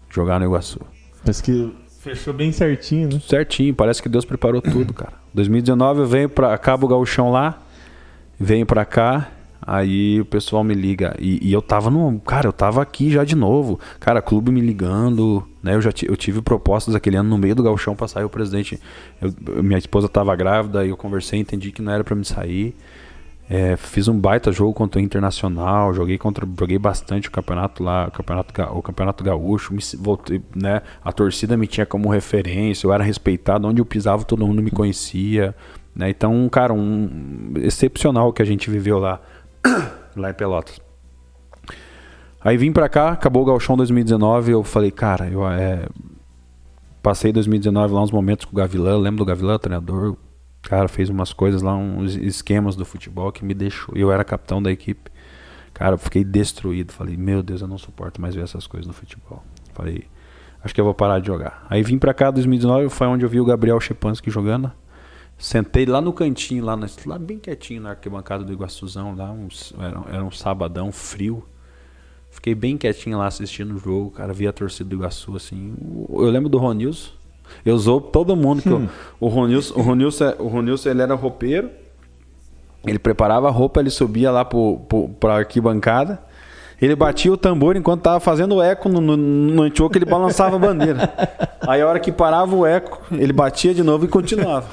[0.09, 0.81] Jogar no Iguaçu.
[1.23, 3.19] Parece que fechou bem certinho, né?
[3.27, 5.13] Certinho, parece que Deus preparou tudo, cara.
[5.33, 7.59] 2019 eu venho pra Cabo Gauchão lá,
[8.39, 11.15] venho pra cá, aí o pessoal me liga.
[11.19, 12.19] E, e, eu tava no.
[12.19, 13.79] Cara, eu tava aqui já de novo.
[13.99, 15.73] Cara, clube me ligando, né?
[15.73, 18.79] Eu já eu tive propostas aquele ano no meio do Gauchão pra sair o presidente.
[19.19, 22.75] Eu, minha esposa tava grávida e eu conversei, entendi que não era para me sair.
[23.47, 28.07] É, fiz um baita jogo contra o Internacional, joguei contra, joguei bastante o campeonato lá,
[28.07, 32.93] o campeonato, o campeonato gaúcho, me, voltei, né, a torcida me tinha como referência, eu
[32.93, 35.55] era respeitado, onde eu pisava todo mundo me conhecia,
[35.95, 39.21] né, então, cara, um excepcional que a gente viveu lá,
[40.17, 40.81] lá em Pelotas.
[42.43, 45.87] Aí vim pra cá, acabou o Galchão 2019, eu falei, cara, eu é,
[47.01, 50.17] passei 2019 lá uns momentos com o Gavilã, lembro do Gavilã, treinador,
[50.69, 53.95] Cara, fez umas coisas lá, uns esquemas do futebol que me deixou.
[53.95, 55.11] Eu era capitão da equipe.
[55.73, 56.91] Cara, eu fiquei destruído.
[56.91, 59.43] Falei, meu Deus, eu não suporto mais ver essas coisas no futebol.
[59.73, 60.05] Falei,
[60.63, 61.65] acho que eu vou parar de jogar.
[61.69, 64.71] Aí vim pra cá 2019, foi onde eu vi o Gabriel Chepansky jogando.
[65.37, 70.15] Sentei lá no cantinho, lá, lá bem quietinho na arquibancada do Iguaçuzão, lá uns, era,
[70.15, 71.45] era um sabadão frio.
[72.31, 75.75] Fiquei bem quietinho lá assistindo o jogo, cara, vi a torcida do Iguaçu assim.
[76.09, 77.11] Eu lembro do Ronilson,
[77.65, 78.61] eu usou todo mundo.
[78.61, 78.83] Que hum.
[78.83, 78.89] eu,
[79.19, 81.69] o Ronilson, o Ronilson, o Ronilson, ele era roupeiro.
[82.85, 84.79] Ele preparava a roupa, ele subia lá pro,
[85.19, 86.19] pra arquibancada.
[86.81, 90.59] Ele batia o tambor enquanto tava fazendo eco no, no, no antioco, ele balançava a
[90.59, 91.13] bandeira.
[91.67, 94.67] Aí a hora que parava o eco, ele batia de novo e continuava.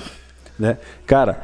[0.58, 0.78] Né?
[1.06, 1.42] Cara,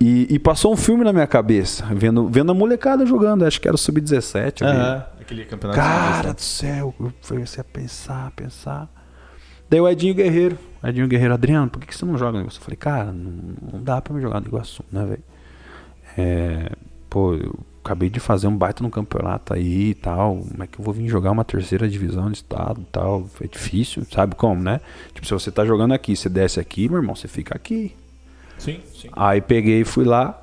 [0.00, 3.68] e, e, passou um filme na minha cabeça, vendo, vendo a molecada jogando, acho que
[3.68, 4.62] era o Sub-17.
[4.62, 5.78] Uhum, aquele campeonato.
[5.78, 8.88] Cara do céu, eu comecei a pensar, pensar.
[9.68, 10.58] Daí o Edinho Guerreiro.
[10.84, 12.58] Edinho Guerreiro, Adriano, por que, que você não joga no Iguaçu?
[12.58, 13.32] Eu falei, cara, não,
[13.72, 15.22] não dá pra me jogar no Iguaçu, né, velho?
[16.16, 16.70] É,
[17.10, 20.38] pô, eu acabei de fazer um baita no campeonato aí e tal.
[20.38, 23.24] Como é que eu vou vir jogar uma terceira divisão no estado e tal?
[23.24, 24.80] Foi difícil, sabe como, né?
[25.12, 27.94] Tipo, se você tá jogando aqui, você desce aqui, meu irmão, você fica aqui.
[28.58, 29.08] Sim, sim.
[29.12, 30.42] Aí peguei e fui lá.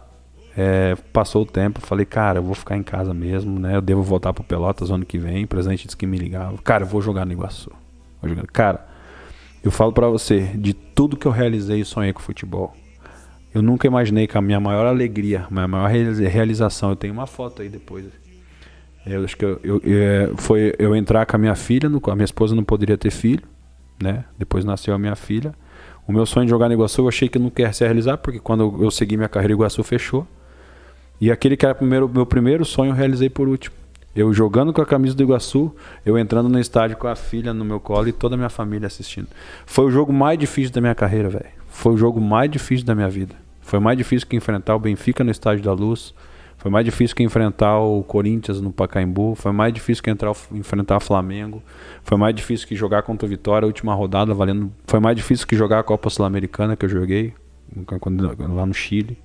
[0.55, 3.75] É, passou o tempo, falei, cara, eu vou ficar em casa mesmo, né?
[3.75, 5.45] Eu devo voltar pro Pelotas ano que vem.
[5.45, 6.57] O presidente disse que me ligava.
[6.59, 7.71] Cara, eu vou jogar no Iguaçu.
[8.21, 8.45] Vou jogar.
[8.47, 8.87] Cara,
[9.63, 12.75] eu falo para você, de tudo que eu realizei e sonhei com futebol,
[13.53, 17.61] eu nunca imaginei que a minha maior alegria, minha maior realização, eu tenho uma foto
[17.61, 18.05] aí depois.
[19.05, 22.01] Eu acho que eu, eu, eu, é, foi eu entrar com a minha filha, no,
[22.07, 23.43] a minha esposa não poderia ter filho,
[24.01, 24.25] né?
[24.37, 25.53] Depois nasceu a minha filha.
[26.07, 28.39] O meu sonho de jogar no Iguaçu eu achei que não quer se realizar, porque
[28.39, 30.27] quando eu segui minha carreira, o Iguaçu fechou.
[31.21, 33.75] E aquele que era o meu primeiro sonho, eu realizei por último.
[34.15, 35.73] Eu jogando com a camisa do Iguaçu,
[36.05, 38.85] eu entrando no estádio com a filha no meu colo e toda a minha família
[38.85, 39.27] assistindo.
[39.65, 41.49] Foi o jogo mais difícil da minha carreira, velho.
[41.67, 43.33] Foi o jogo mais difícil da minha vida.
[43.61, 46.13] Foi mais difícil que enfrentar o Benfica no Estádio da Luz.
[46.57, 49.33] Foi mais difícil que enfrentar o Corinthians no Pacaembu.
[49.33, 51.63] Foi mais difícil que entrar, enfrentar o Flamengo.
[52.03, 54.71] Foi mais difícil que jogar contra o Vitória, a última rodada valendo.
[54.85, 57.33] Foi mais difícil que jogar a Copa Sul-Americana que eu joguei
[58.53, 59.17] lá no Chile.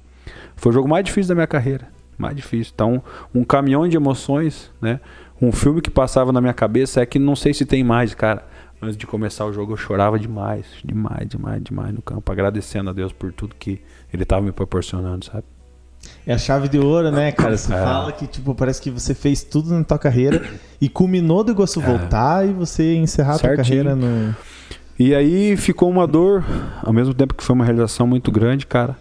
[0.56, 2.72] Foi o jogo mais difícil da minha carreira mais difícil.
[2.74, 3.02] Então,
[3.34, 5.00] um caminhão de emoções, né?
[5.40, 8.44] Um filme que passava na minha cabeça é que não sei se tem mais, cara.
[8.82, 12.92] Antes de começar o jogo eu chorava demais, demais, demais, demais no campo, agradecendo a
[12.92, 13.80] Deus por tudo que
[14.12, 15.44] ele estava me proporcionando, sabe?
[16.26, 17.56] É a chave de ouro, né, cara?
[17.56, 17.76] Você é.
[17.76, 20.44] fala que, tipo, parece que você fez tudo na tua carreira
[20.80, 21.84] e culminou do Iguaçu é.
[21.84, 24.34] voltar e você encerrar a tua carreira no...
[24.98, 26.44] E aí ficou uma dor,
[26.82, 28.96] ao mesmo tempo que foi uma realização muito grande, cara.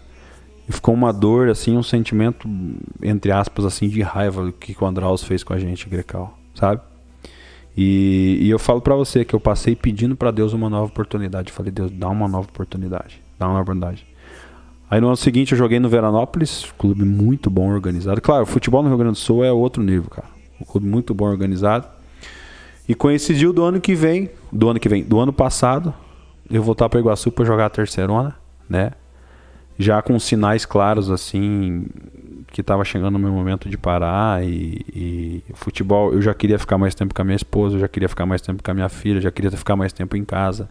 [0.67, 2.47] E ficou uma dor, assim, um sentimento,
[3.01, 6.81] entre aspas, assim, de raiva que o Andraus fez com a gente, Grecal, sabe?
[7.75, 11.51] E, e eu falo para você que eu passei pedindo para Deus uma nova oportunidade.
[11.51, 13.21] falei, Deus, dá uma nova oportunidade.
[13.37, 14.05] Dá uma nova oportunidade.
[14.89, 18.21] Aí no ano seguinte eu joguei no Veranópolis, clube muito bom organizado.
[18.21, 20.27] Claro, o futebol no Rio Grande do Sul é outro nível, cara.
[20.59, 21.87] Um clube muito bom organizado.
[22.87, 25.93] E coincidiu do ano que vem, do ano que vem, do ano passado,
[26.49, 28.35] eu voltar para Iguaçu para jogar a terceirona,
[28.69, 28.93] né?
[29.77, 31.85] Já com sinais claros assim
[32.51, 36.77] que estava chegando o meu momento de parar e, e, futebol eu já queria ficar
[36.77, 38.89] mais tempo com a minha esposa, eu já queria ficar mais tempo com a minha
[38.89, 40.69] filha, já queria ficar mais tempo em casa.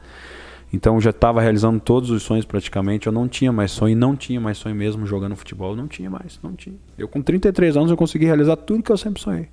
[0.73, 3.07] Então já estava realizando todos os sonhos praticamente.
[3.07, 6.41] Eu não tinha mais sonho, não tinha mais sonho mesmo jogando futebol, não tinha mais,
[6.43, 6.77] não tinha.
[6.99, 9.49] Eu com 33 anos eu consegui realizar tudo que eu sempre sonhei.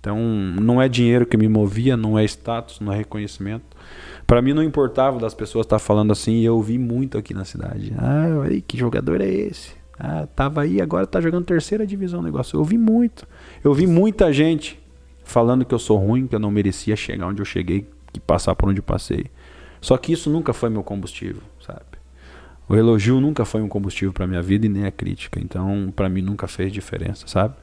[0.00, 3.76] Então não é dinheiro que me movia, não é status, não é reconhecimento.
[4.32, 7.34] Para mim não importava das pessoas estar tá falando assim, e eu ouvi muito aqui
[7.34, 7.92] na cidade.
[7.98, 9.74] Ah, aí, que jogador é esse?
[9.98, 12.56] Ah, tava aí, agora tá jogando terceira divisão o negócio.
[12.56, 13.28] Eu ouvi muito.
[13.62, 14.80] Eu ouvi muita gente
[15.22, 18.54] falando que eu sou ruim, que eu não merecia chegar onde eu cheguei, que passar
[18.54, 19.26] por onde eu passei.
[19.82, 21.82] Só que isso nunca foi meu combustível, sabe?
[22.66, 25.38] O elogio nunca foi um combustível para minha vida e nem a crítica.
[25.38, 27.54] Então, para mim nunca fez diferença, sabe?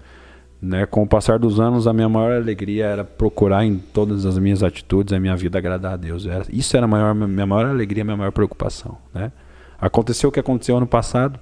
[0.62, 0.86] Né?
[0.86, 4.62] Com o passar dos anos, a minha maior alegria era procurar em todas as minhas
[4.62, 6.26] atitudes a minha vida agradar a Deus.
[6.26, 9.32] Era, isso era a maior, minha maior alegria, minha maior preocupação, né?
[9.80, 11.40] Aconteceu o que aconteceu ano passado.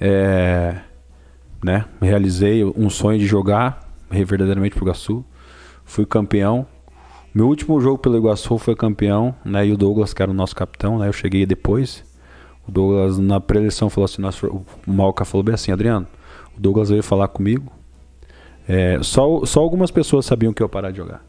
[0.00, 0.80] É,
[1.62, 1.84] né?
[2.00, 5.24] Realizei um sonho de jogar verdadeiramente pro Iguaçu.
[5.84, 6.66] Fui campeão.
[7.32, 9.64] Meu último jogo pelo Iguaçu foi campeão, né?
[9.66, 11.06] E o Douglas, que era o nosso capitão, né?
[11.06, 12.04] Eu cheguei depois.
[12.66, 16.06] O Douglas, na pré-eleição, falou assim: o Malca falou bem assim, Adriano.
[16.56, 17.72] O Douglas veio falar comigo.
[18.68, 21.24] É, só, só algumas pessoas sabiam que eu ia parar de jogar.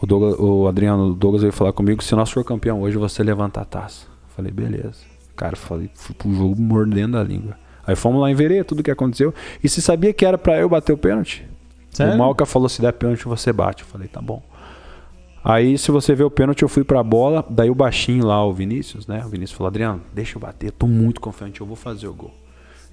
[0.00, 3.22] O, Douglas, o Adriano o Douglas veio falar comigo: se nós for campeão hoje, você
[3.22, 4.06] levanta a taça.
[4.34, 5.04] Falei, beleza.
[5.36, 7.56] Cara, falei, fui pro jogo mordendo a língua.
[7.86, 9.32] Aí fomos lá em Verê, tudo que aconteceu.
[9.62, 11.46] E se sabia que era para eu bater o pênalti?
[11.90, 12.14] Sério?
[12.14, 13.82] O Malca falou: se der pênalti, você bate.
[13.82, 14.42] Eu falei, tá bom.
[15.44, 17.44] Aí, se você vê o pênalti, eu fui pra bola.
[17.50, 19.22] Daí o baixinho lá, o Vinícius, né?
[19.24, 22.32] O Vinícius falou: Adriano, deixa eu bater, tô muito confiante, eu vou fazer o gol.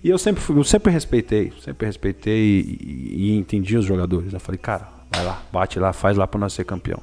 [0.03, 4.33] E eu sempre, fui, eu sempre respeitei, sempre respeitei e, e, entendi os jogadores.
[4.33, 6.99] Eu falei, cara, vai lá, bate lá, faz lá pra nós ser campeão.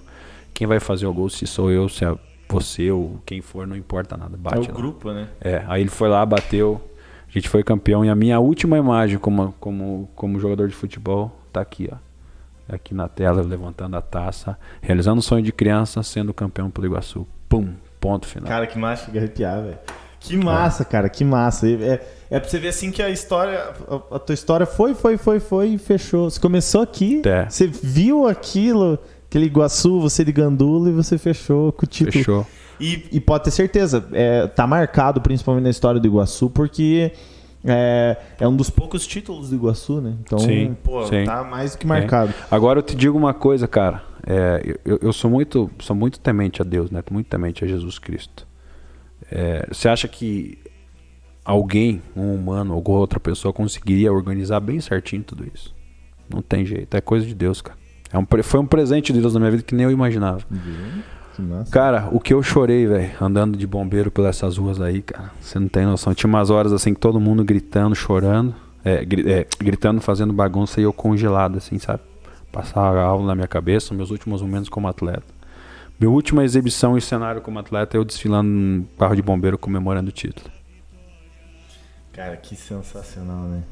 [0.52, 2.14] Quem vai fazer o gol, se sou eu, se é
[2.48, 4.36] você ou quem for, não importa nada.
[4.36, 4.72] Bate é o lá.
[4.72, 5.28] grupo, né?
[5.40, 6.80] É, aí ele foi lá, bateu,
[7.28, 8.04] a gente foi campeão.
[8.04, 11.96] E a minha última imagem como, como, como jogador de futebol tá aqui, ó
[12.68, 17.26] aqui na tela, levantando a taça, realizando o sonho de criança, sendo campeão pelo Iguaçu.
[17.48, 18.46] Pum, ponto final.
[18.48, 19.78] Cara, que massa, fica arrepiar, velho.
[20.20, 21.68] Que massa, cara, que massa.
[21.68, 22.00] É,
[22.30, 25.40] é pra você ver assim que a história, a, a, tua história foi, foi, foi,
[25.40, 26.30] foi e fechou.
[26.30, 27.48] Você começou aqui, é.
[27.48, 32.12] você viu aquilo, aquele Iguaçu, você de Gandula e você fechou com o título.
[32.12, 32.46] Fechou.
[32.80, 37.12] E, e pode ter certeza, é, tá marcado principalmente na história do Iguaçu, porque
[37.64, 40.14] é, é um dos poucos títulos do Iguaçu, né?
[40.22, 41.24] Então, sim, pô, sim.
[41.24, 42.30] tá mais do que marcado.
[42.30, 42.54] É.
[42.54, 44.02] Agora eu te digo uma coisa, cara.
[44.26, 47.02] É, eu, eu, sou muito sou muito temente a Deus, né?
[47.10, 48.46] Muito temente a Jesus Cristo.
[49.30, 50.58] É, você acha que
[51.44, 55.74] alguém, um humano, alguma outra pessoa conseguiria organizar bem certinho tudo isso?
[56.32, 57.78] Não tem jeito, é coisa de Deus, cara.
[58.12, 60.42] É um, foi um presente de Deus na minha vida que nem eu imaginava.
[60.50, 61.02] Uhum.
[61.70, 65.58] Cara, o que eu chorei, velho, andando de bombeiro pelas essas ruas aí, cara, você
[65.58, 66.12] não tem noção.
[66.12, 70.84] Tinha umas horas assim que todo mundo gritando, chorando, é, é, gritando, fazendo bagunça e
[70.84, 72.00] eu congelado, assim, sabe?
[72.50, 75.37] Passava algo na minha cabeça, meus últimos momentos como atleta.
[75.98, 80.12] Minha última exibição em cenário como atleta, eu desfilando no carro de bombeiro comemorando o
[80.12, 80.48] título.
[82.12, 83.62] Cara, que sensacional, né?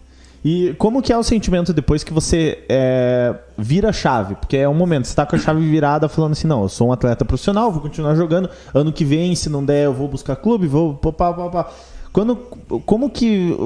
[0.45, 4.37] E como que é o sentimento depois que você é, vira a chave?
[4.37, 6.89] Porque é um momento, você está com a chave virada falando assim, não, eu sou
[6.89, 10.37] um atleta profissional, vou continuar jogando, ano que vem, se não der, eu vou buscar
[10.37, 10.95] clube, vou...
[10.95, 11.71] Pá, pá, pá.
[12.13, 12.37] Quando,
[12.85, 13.57] como que...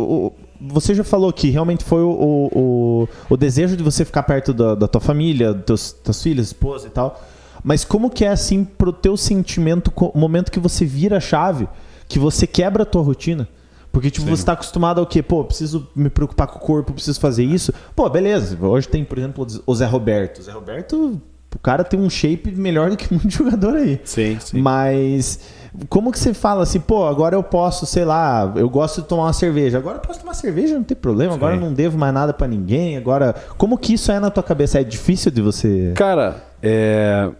[0.58, 4.74] Você já falou que realmente foi o, o, o desejo de você ficar perto da,
[4.74, 7.20] da tua família, dos teus filhos, esposa e tal.
[7.62, 11.68] Mas como que é assim pro teu sentimento, o momento que você vira a chave,
[12.08, 13.48] que você quebra a tua rotina?
[13.92, 14.36] Porque, tipo, Sim.
[14.36, 15.22] você tá acostumado ao quê?
[15.22, 17.72] Pô, preciso me preocupar com o corpo, preciso fazer isso.
[17.94, 18.56] Pô, beleza.
[18.60, 20.38] Hoje tem, por exemplo, o Zé Roberto.
[20.38, 21.20] O Zé Roberto,
[21.52, 24.00] o cara tem um shape melhor do que muito jogador aí.
[24.04, 24.60] Sim, sim.
[24.60, 25.40] Mas
[25.88, 29.24] como que você fala assim, pô, agora eu posso, sei lá, eu gosto de tomar
[29.24, 29.78] uma cerveja.
[29.78, 31.32] Agora eu posso tomar cerveja, não tem problema.
[31.32, 31.38] Sim.
[31.38, 32.96] Agora eu não devo mais nada para ninguém.
[32.96, 34.80] Agora, como que isso é na tua cabeça?
[34.80, 35.92] É difícil de você.
[35.96, 37.30] Cara, é.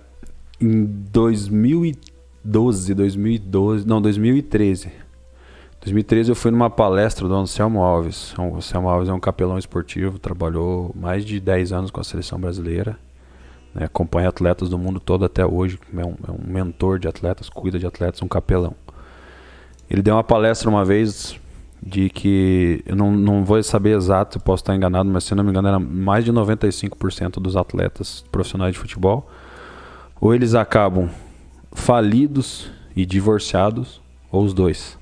[0.61, 4.91] Em 2012, 2012, não, 2013
[5.81, 8.35] 2013 eu fui numa palestra do Anselmo Alves.
[8.37, 12.39] O Anselmo Alves é um capelão esportivo, trabalhou mais de 10 anos com a seleção
[12.39, 12.99] brasileira.
[13.75, 15.79] Né, acompanha atletas do mundo todo até hoje.
[15.97, 18.75] É um, é um, mentor de atletas, cuida de atletas, um capelão.
[19.89, 21.41] Ele deu uma palestra uma vez
[21.83, 25.49] de que, eu não, não vou saber exato, posso estar enganado, mas se não me
[25.49, 29.31] engano, era mais de 95% dos atletas profissionais de futebol.
[30.21, 31.09] Ou eles acabam
[31.73, 34.99] falidos e divorciados, ou os dois.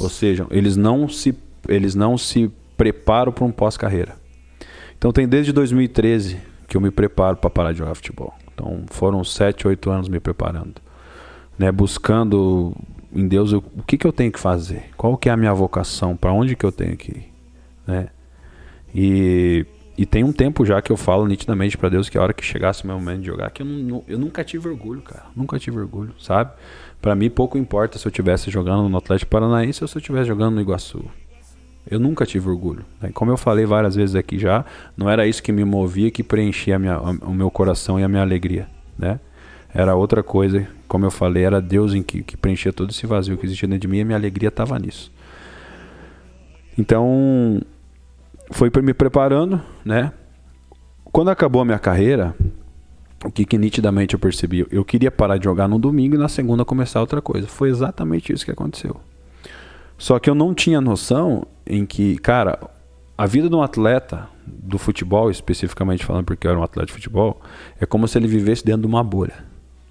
[0.00, 1.36] Ou seja, eles não se,
[1.68, 4.16] eles não se preparam para um pós-carreira.
[4.98, 8.34] Então tem desde 2013 que eu me preparo para parar de jogar futebol.
[8.52, 10.74] Então foram 7, 8 anos me preparando.
[11.58, 12.74] Né, buscando
[13.14, 16.14] em Deus o que, que eu tenho que fazer, qual que é a minha vocação,
[16.14, 17.32] para onde que eu tenho que ir.
[17.86, 18.08] Né?
[18.94, 19.64] E,
[19.98, 22.44] e tem um tempo já que eu falo nitidamente para Deus que a hora que
[22.44, 25.24] chegasse o meu momento de jogar, que eu, não, eu nunca tive orgulho, cara.
[25.34, 26.52] Nunca tive orgulho, sabe?
[27.00, 30.28] Para mim, pouco importa se eu estivesse jogando no Atlético Paranaense ou se eu estivesse
[30.28, 31.04] jogando no Iguaçu.
[31.88, 32.84] Eu nunca tive orgulho.
[33.00, 33.10] Né?
[33.14, 34.64] Como eu falei várias vezes aqui já,
[34.96, 38.22] não era isso que me movia, que preenchia minha, o meu coração e a minha
[38.22, 38.68] alegria.
[38.98, 39.18] Né?
[39.72, 43.38] Era outra coisa, como eu falei, era Deus em que, que preenchia todo esse vazio
[43.38, 45.12] que existia dentro de mim e a minha alegria estava nisso.
[46.76, 47.62] Então,
[48.50, 50.12] foi me preparando, né?
[51.04, 52.34] Quando acabou a minha carreira,
[53.30, 54.66] que, que nitidamente eu percebi?
[54.70, 57.46] Eu queria parar de jogar no domingo e na segunda começar outra coisa.
[57.46, 59.00] Foi exatamente isso que aconteceu.
[59.98, 62.58] Só que eu não tinha noção em que, cara,
[63.16, 66.92] a vida de um atleta do futebol, especificamente falando porque eu era um atleta de
[66.92, 67.40] futebol,
[67.80, 69.44] é como se ele vivesse dentro de uma bolha.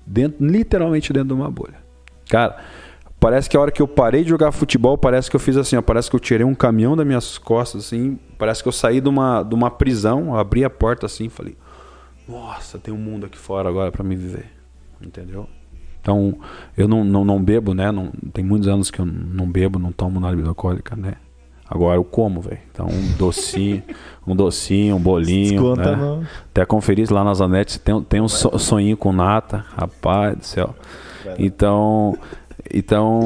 [0.06, 1.75] Dentro, literalmente dentro de uma bolha.
[2.30, 2.58] Cara,
[3.26, 5.76] parece que a hora que eu parei de jogar futebol, parece que eu fiz assim,
[5.76, 9.02] ó, parece que eu tirei um caminhão das minhas costas, assim, parece que eu saí
[9.02, 11.58] de uma, de uma prisão, abri a porta assim e falei,
[12.30, 14.45] nossa, tem um mundo aqui fora agora para me viver.
[15.02, 15.50] Entendeu?
[16.00, 16.38] Então,
[16.78, 17.92] eu não, não, não bebo, né?
[17.92, 21.14] Não, tem muitos anos que eu não bebo, não tomo nada bebida alcoólica, né?
[21.68, 22.60] Agora eu como, velho.
[22.72, 23.82] Então, um docinho,
[24.28, 25.50] um docinho, um bolinho.
[25.50, 25.98] Desconta, né?
[25.98, 26.24] não.
[26.52, 30.76] Até conferir lá na Zanete, tem, tem um so, sonhinho com nata, rapaz do céu.
[31.40, 32.16] Então,
[32.74, 33.22] então,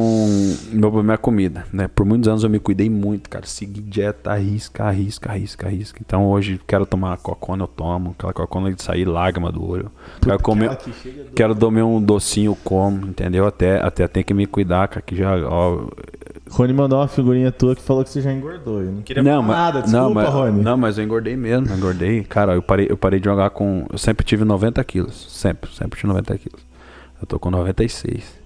[0.72, 1.88] meu problema é a comida, né?
[1.88, 3.46] Por muitos anos eu me cuidei muito, cara.
[3.46, 6.02] Segui dieta, arrisca, arrisca, arrisca, arrisca.
[6.06, 8.12] Então hoje quero tomar Coca-Cola, eu tomo.
[8.18, 9.92] Aquela Coca-Cola de sair lágrima do olho.
[10.22, 10.78] Quero comer,
[11.36, 13.48] quero comer um docinho, como, entendeu?
[13.48, 15.88] Até, até tem que me cuidar, cara, que já, ó...
[16.50, 18.82] Rony mandou uma figurinha tua que falou que você já engordou.
[18.82, 20.62] Eu não queria não, mas, nada, desculpa, não, mas, Rony.
[20.64, 22.24] Não, mas eu engordei mesmo, engordei.
[22.24, 23.86] Cara, eu parei, eu parei de jogar com...
[23.92, 26.62] Eu sempre tive 90 quilos, sempre, sempre tive 90 quilos.
[27.22, 28.39] Eu tô com 96.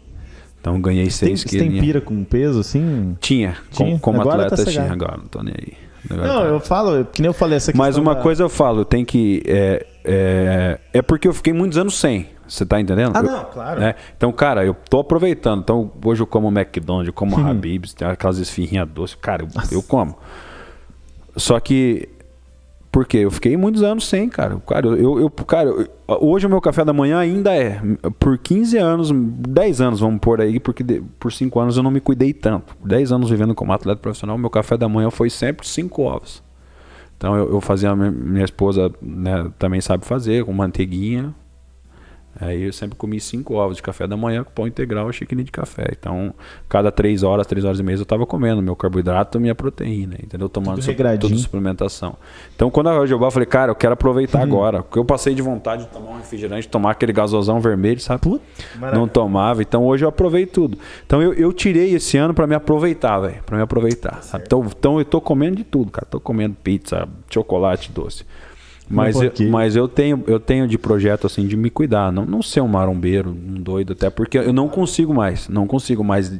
[0.63, 1.65] Então ganhei 6 quilos.
[1.65, 3.17] Você tem pira com peso assim?
[3.19, 3.99] Tinha, tinha?
[3.99, 5.73] como agora atleta tá tinha, agora não tô nem aí.
[6.09, 6.47] Agora não, tá...
[6.47, 8.21] eu falo, que nem eu falei essa Mas uma da...
[8.21, 9.43] coisa eu falo, tem que.
[9.45, 12.29] É, é, é porque eu fiquei muitos anos sem.
[12.47, 13.11] Você tá entendendo?
[13.13, 13.81] Ah, eu, não, claro.
[13.81, 13.95] Né?
[14.15, 15.59] Então, cara, eu tô aproveitando.
[15.59, 19.17] Então, hoje eu como McDonald's, eu como Habib's, tem aquelas esfirrinhas doces.
[19.17, 20.17] Cara, eu, eu como.
[21.35, 22.07] Só que
[22.93, 24.55] porque eu fiquei muitos anos sem, cara.
[24.67, 25.73] Cara, eu, eu, cara,
[26.07, 27.81] hoje o meu café da manhã ainda é.
[28.19, 31.89] Por 15 anos, 10 anos, vamos pôr aí, porque de, por 5 anos eu não
[31.89, 32.77] me cuidei tanto.
[32.85, 36.43] 10 anos vivendo como atleta profissional, meu café da manhã foi sempre 5 ovos.
[37.17, 41.33] Então eu, eu fazia, minha esposa né, também sabe fazer, com manteiguinha,
[42.39, 45.43] Aí eu sempre comi cinco ovos de café da manhã com pão integral e xícara
[45.43, 45.87] de café.
[45.91, 46.33] Então,
[46.67, 50.15] cada três horas, três horas e meia eu estava comendo meu carboidrato e minha proteína,
[50.21, 50.49] entendeu?
[50.49, 52.15] Tomando tudo, tudo suplementação.
[52.55, 54.43] Então, quando a Jobá, eu falei, cara, eu quero aproveitar hum.
[54.43, 54.83] agora.
[54.83, 58.21] Porque eu passei de vontade de tomar um refrigerante, tomar aquele gasosão vermelho, sabe?
[58.21, 58.43] Puta,
[58.93, 59.61] Não tomava.
[59.61, 60.77] Então, hoje eu aproveito tudo.
[61.05, 63.43] Então, eu, eu tirei esse ano para me aproveitar, velho.
[63.45, 64.21] Para me aproveitar.
[64.21, 66.07] Tá então, então, eu tô comendo de tudo, cara.
[66.09, 68.25] Tô comendo pizza, chocolate doce.
[68.93, 72.41] Mas, eu, mas eu tenho eu tenho de projeto assim de me cuidar, não, não
[72.41, 76.31] ser um marombeiro, um doido, até porque eu não consigo mais, não consigo mais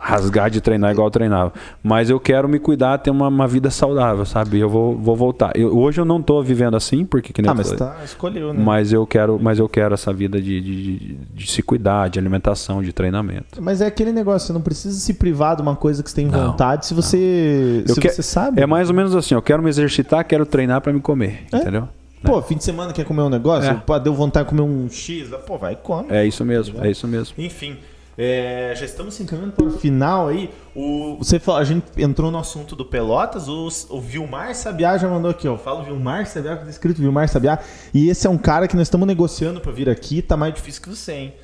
[0.00, 1.52] rasgar de treinar igual eu treinava.
[1.82, 4.58] Mas eu quero me cuidar, ter uma, uma vida saudável, sabe?
[4.58, 5.52] Eu vou, vou voltar.
[5.54, 8.62] Eu, hoje eu não estou vivendo assim, porque que nem Ah, mas tá, escolheu, né?
[8.64, 12.18] Mas eu quero, mas eu quero essa vida de, de, de, de, se cuidar, de
[12.18, 13.62] alimentação, de treinamento.
[13.62, 16.26] Mas é aquele negócio, você não precisa se privar de uma coisa que você tem
[16.26, 18.60] não, vontade se você, se você sabe.
[18.60, 21.58] É mais ou menos assim, eu quero me exercitar, quero treinar para me comer, é?
[21.58, 21.86] entendeu?
[22.22, 22.42] Pô, né?
[22.46, 23.70] fim de semana quer comer um negócio?
[23.70, 23.74] É.
[23.74, 25.28] Pô, deu vontade de comer um X?
[25.46, 26.08] Pô, vai e come.
[26.10, 27.34] É isso mesmo, é isso mesmo.
[27.38, 27.76] Enfim.
[28.18, 30.50] É, já estamos se encaminhando para o final aí.
[30.74, 33.48] O, você falou, a gente entrou no assunto do Pelotas.
[33.48, 35.56] O, o Vilmar Sabiá já mandou aqui, ó.
[35.56, 37.58] Fala Vilmar Sabiá, que tá escrito Vilmar Sabiá.
[37.94, 40.20] E esse é um cara que nós estamos negociando para vir aqui.
[40.20, 41.34] Tá mais difícil que você, hein?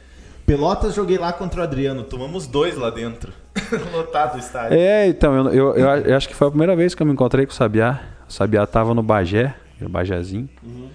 [0.44, 2.04] Pelotas joguei lá contra o Adriano.
[2.04, 3.32] Tomamos dois lá dentro.
[3.92, 4.78] Lotado o estádio.
[4.78, 7.46] É, então, eu, eu, eu, acho que foi a primeira vez que eu me encontrei
[7.46, 8.00] com o Sabiá.
[8.28, 10.48] O Sabiá tava no Bagé, no Bagézinho.
[10.62, 10.88] Uhum.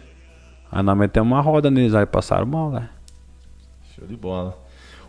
[0.72, 2.88] Aí nós metemos uma roda neles, aí passaram mal, né?
[3.94, 4.61] Show de bola.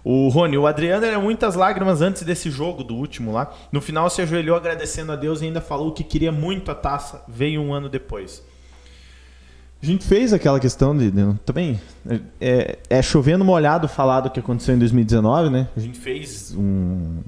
[0.04, 3.52] O Rony, o Adriano era muitas lágrimas antes desse jogo, do último lá.
[3.70, 7.24] No final se ajoelhou agradecendo a Deus e ainda falou que queria muito a taça.
[7.28, 8.42] Veio um ano depois.
[9.80, 11.10] A gente fez aquela questão de.
[11.10, 11.80] de também.
[12.40, 15.68] É, é chovendo molhado falar do que aconteceu em 2019, né?
[15.76, 17.18] A gente fez um,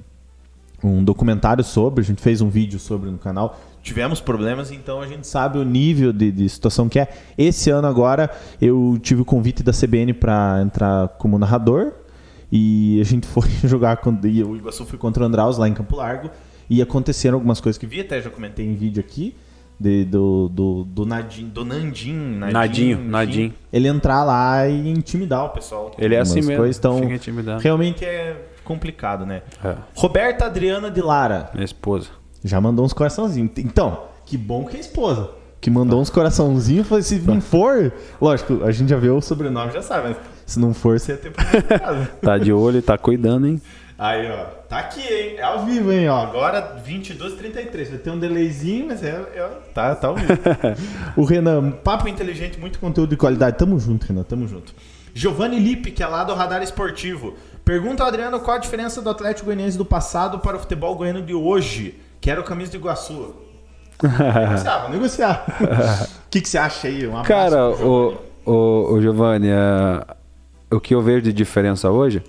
[0.83, 3.59] um documentário sobre, a gente fez um vídeo sobre no canal.
[3.81, 7.07] Tivemos problemas, então a gente sabe o nível de, de situação que é.
[7.37, 8.29] Esse ano agora
[8.61, 11.93] eu tive o convite da CBN para entrar como narrador
[12.55, 15.97] e a gente foi jogar com o Iguaçu foi contra o Andraus lá em Campo
[15.97, 16.31] Largo.
[16.69, 19.35] E aconteceram algumas coisas que vi, até já comentei em vídeo aqui.
[19.77, 23.53] De, do, do, do, Nadim, do Nandim, Nadim, Nadinho, Nadim.
[23.73, 25.91] Ele entrar lá e intimidar o pessoal.
[25.99, 26.55] Ele é assim mesmo.
[26.55, 27.01] Coisas, então,
[27.59, 29.41] realmente é complicado, né?
[29.61, 29.75] É.
[29.93, 31.49] Roberta Adriana de Lara.
[31.53, 32.07] Minha esposa.
[32.41, 33.51] Já mandou uns coraçãozinhos.
[33.57, 35.29] Então, que bom que é esposa.
[35.59, 36.87] Que mandou uns coraçãozinhos.
[37.05, 40.73] Se não for, lógico, a gente já vê o sobrenome, já sabe, mas se não
[40.73, 43.61] for, você ia ter problema Tá de olho e tá cuidando, hein?
[43.97, 44.45] Aí, ó.
[44.67, 45.35] Tá aqui, hein?
[45.37, 46.09] É ao vivo, hein?
[46.09, 47.89] Ó, agora 22h33.
[47.89, 50.33] Vai ter um delayzinho, mas é, é tá, tá ao vivo.
[51.15, 53.57] o Renan, papo inteligente, muito conteúdo de qualidade.
[53.57, 54.73] Tamo junto, Renan, tamo junto.
[55.13, 57.35] Giovanni Lipe, que é lá do Radar Esportivo.
[57.63, 61.21] Pergunta ao Adriano qual a diferença do Atlético Goianiense do passado para o futebol goiano
[61.21, 61.97] de hoje.
[62.19, 63.33] Quero camisa de Iguaçu.
[64.03, 65.45] negociar, vamos negociar.
[66.25, 67.07] O que, que você acha aí?
[67.07, 70.05] Um Cara, o, ô, ô Giovanni, é,
[70.75, 72.21] o que eu vejo de diferença hoje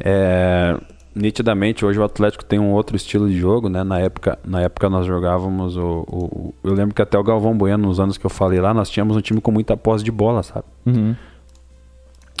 [0.00, 0.78] é
[1.14, 3.84] nitidamente hoje o Atlético tem um outro estilo de jogo, né?
[3.84, 7.86] Na época, na época nós jogávamos o, o eu lembro que até o Galvão Bueno
[7.86, 10.42] nos anos que eu falei lá, nós tínhamos um time com muita posse de bola,
[10.42, 10.64] sabe?
[10.86, 11.14] Uhum.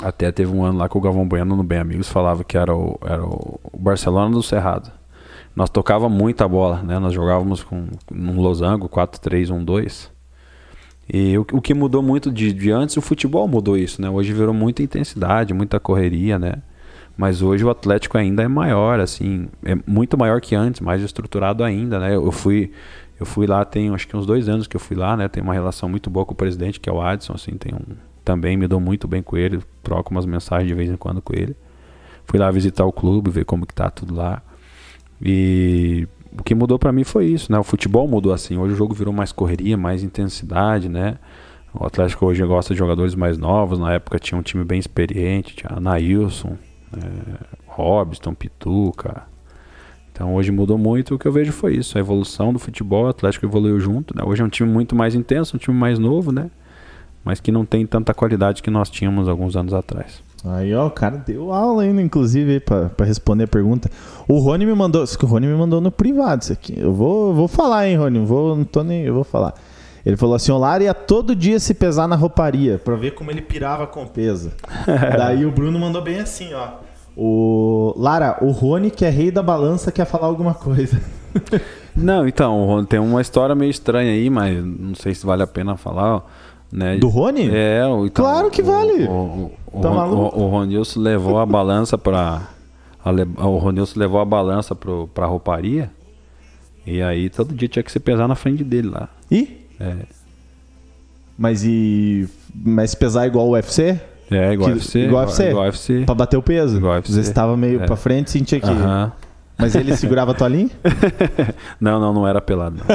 [0.02, 2.74] Até teve um ano lá que o Galvão Bueno no Bem Amigos falava que era
[2.74, 4.90] o, era o Barcelona do Cerrado.
[5.54, 6.98] Nós tocava muita bola, né?
[6.98, 10.10] Nós jogávamos com um losango 4-3-1-2.
[11.12, 14.08] E o, o, que mudou muito de, de antes, o futebol mudou isso, né?
[14.08, 16.54] Hoje virou muita intensidade, muita correria, né?
[17.14, 21.62] Mas hoje o Atlético ainda é maior, assim, é muito maior que antes, mais estruturado
[21.62, 22.14] ainda, né?
[22.16, 22.72] Eu fui,
[23.20, 25.28] eu fui lá, tem acho que uns dois anos que eu fui lá, né?
[25.28, 27.94] Tem uma relação muito boa com o presidente, que é o Adson, assim, tem um,
[28.24, 31.34] também me dou muito bem com ele, troco umas mensagens de vez em quando com
[31.34, 31.54] ele.
[32.24, 34.40] Fui lá visitar o clube, ver como que tá tudo lá.
[35.20, 36.08] E
[36.38, 37.58] o que mudou para mim foi isso, né?
[37.58, 38.56] O futebol mudou assim.
[38.56, 41.18] Hoje o jogo virou mais correria, mais intensidade, né?
[41.74, 43.78] O Atlético hoje gosta de jogadores mais novos.
[43.78, 46.56] Na época tinha um time bem experiente, tinha Anailson,
[46.96, 49.22] é, Robson, Pituca.
[50.12, 51.14] Então hoje mudou muito.
[51.14, 53.04] O que eu vejo foi isso, a evolução do futebol.
[53.04, 54.16] O Atlético evoluiu junto.
[54.16, 54.22] Né?
[54.24, 56.50] Hoje é um time muito mais intenso, um time mais novo, né?
[57.24, 60.22] Mas que não tem tanta qualidade que nós tínhamos alguns anos atrás.
[60.44, 63.88] Aí, ó, o cara deu aula ainda, inclusive, para responder a pergunta.
[64.26, 66.74] O Rony me mandou, o Rony me mandou no privado isso aqui.
[66.76, 68.24] Eu vou, vou falar, hein, Rony?
[68.24, 69.54] Vou, não tô nem, eu vou falar.
[70.04, 73.30] Ele falou assim: o Lara ia todo dia se pesar na rouparia para ver como
[73.30, 74.50] ele pirava com peso.
[75.16, 76.68] Daí o Bruno mandou bem assim, ó.
[77.16, 81.00] O Lara, o Rony, que é rei da balança, quer falar alguma coisa.
[81.94, 85.42] não, então, o Rony tem uma história meio estranha aí, mas não sei se vale
[85.42, 86.24] a pena falar.
[86.72, 86.96] Né?
[86.96, 87.50] Do Rony?
[87.52, 89.04] É, então, claro que vale.
[89.04, 92.48] O, o, tá o, o, Ronilson levou a balança para
[93.04, 95.90] o Ronilson levou a balança pro, pra rouparia.
[96.86, 99.08] E aí todo dia tinha que se pesar na frente dele lá.
[99.30, 99.66] E?
[99.80, 99.94] É.
[101.36, 102.28] Mas e.
[102.54, 104.00] Mas pesar igual o UFC?
[104.30, 104.98] É, igual o UFC.
[105.00, 105.48] Igual UFC?
[105.48, 106.04] Igual UFC.
[106.04, 106.76] Pra bater o peso.
[106.76, 107.10] Igual UFC.
[107.10, 107.86] Às vezes tava meio é.
[107.86, 108.70] pra frente e sentia que.
[108.70, 109.12] Uh -huh.
[109.58, 110.70] Mas ele segurava a tua linha?
[111.80, 112.76] não, não, não era pelado.
[112.76, 112.86] Não.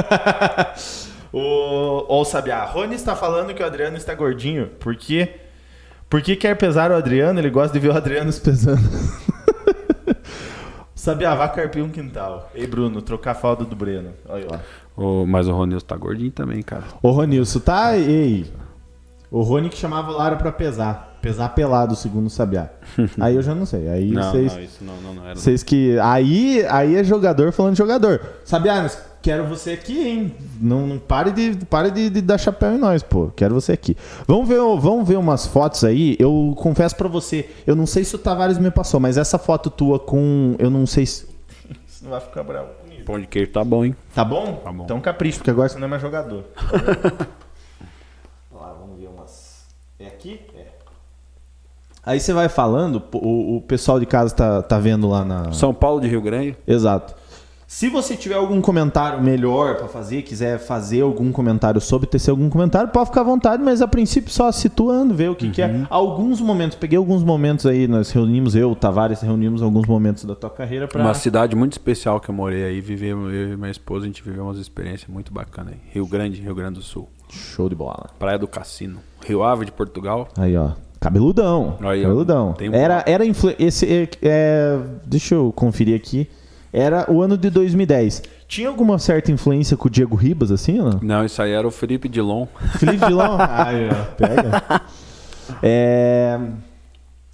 [1.40, 4.68] o, ou Sabiá, Rony está falando que o Adriano está gordinho.
[6.08, 6.18] Por?
[6.18, 8.82] Porque quer pesar o Adriano, ele gosta de ver o Adriano se pesando.
[10.94, 12.50] Sabiá, vá carpir um quintal.
[12.54, 14.10] Ei, Bruno, trocar a falda do Breno.
[14.28, 14.60] Olha lá.
[14.96, 16.84] O, mas o Ronilson tá gordinho também, cara.
[17.00, 17.96] O Ronilson tá.
[17.96, 18.50] Ei.
[19.30, 21.18] O Rony que chamava o Lara pra pesar.
[21.20, 22.70] Pesar pelado, segundo o Sabiá.
[23.20, 23.88] aí eu já não sei.
[23.88, 24.54] Aí não, vocês.
[24.54, 25.34] Não, isso não, não, não era.
[25.34, 25.98] Vocês que.
[25.98, 28.20] Aí, aí é jogador falando de jogador.
[28.44, 28.88] Sabiá,
[29.20, 30.34] quero você aqui, hein?
[30.60, 33.30] Não, não pare, de, pare de, de, dar chapéu em nós, pô.
[33.34, 33.96] Quero você aqui.
[34.26, 36.16] Vamos ver, vamos ver umas fotos aí.
[36.18, 39.70] Eu confesso para você, eu não sei se o Tavares me passou, mas essa foto
[39.70, 40.54] tua com.
[40.58, 41.26] Eu não sei se.
[41.86, 42.68] Você não vai ficar bravo.
[43.04, 43.96] Pão de queijo tá bom, hein?
[44.14, 44.56] Tá bom?
[44.56, 44.84] Tá bom.
[44.84, 46.44] Então capricho, porque agora você não é mais jogador.
[48.52, 49.66] lá, vamos ver umas.
[49.98, 50.42] É aqui?
[50.54, 50.66] É.
[52.08, 55.52] Aí você vai falando, o, o pessoal de casa tá, tá vendo lá na.
[55.52, 56.56] São Paulo de Rio Grande?
[56.66, 57.14] Exato.
[57.66, 62.48] Se você tiver algum comentário melhor para fazer, quiser fazer algum comentário sobre tecer algum
[62.48, 65.52] comentário, pode ficar à vontade, mas a princípio só situando, ver o que, uhum.
[65.52, 65.66] que é.
[65.66, 65.86] Uhum.
[65.90, 70.34] Alguns momentos, peguei alguns momentos aí, nós reunimos, eu, o Tavares, reunimos alguns momentos da
[70.34, 73.70] tua carreira para Uma cidade muito especial que eu morei aí, vivemos, eu e minha
[73.70, 75.80] esposa, a gente viveu umas experiências muito bacanas aí.
[75.92, 77.06] Rio Grande, Rio Grande do Sul.
[77.28, 78.08] Show de bola.
[78.18, 79.00] Praia do Cassino.
[79.26, 80.28] Rio Ave de Portugal.
[80.38, 80.70] Aí, ó.
[81.00, 81.76] Cabeludão.
[81.80, 82.54] Aí, cabeludão.
[82.60, 83.54] Um era, era influ...
[83.58, 86.28] esse é, é, deixa eu conferir aqui
[86.72, 88.22] era o ano de 2010.
[88.46, 91.00] Tinha alguma certa influência com o Diego Ribas, assim não?
[91.02, 92.46] Não, isso aí era o Felipe Dilon.
[92.78, 93.36] Felipe Dilon?
[93.38, 94.82] Ai, ó, pega.
[95.62, 96.38] É...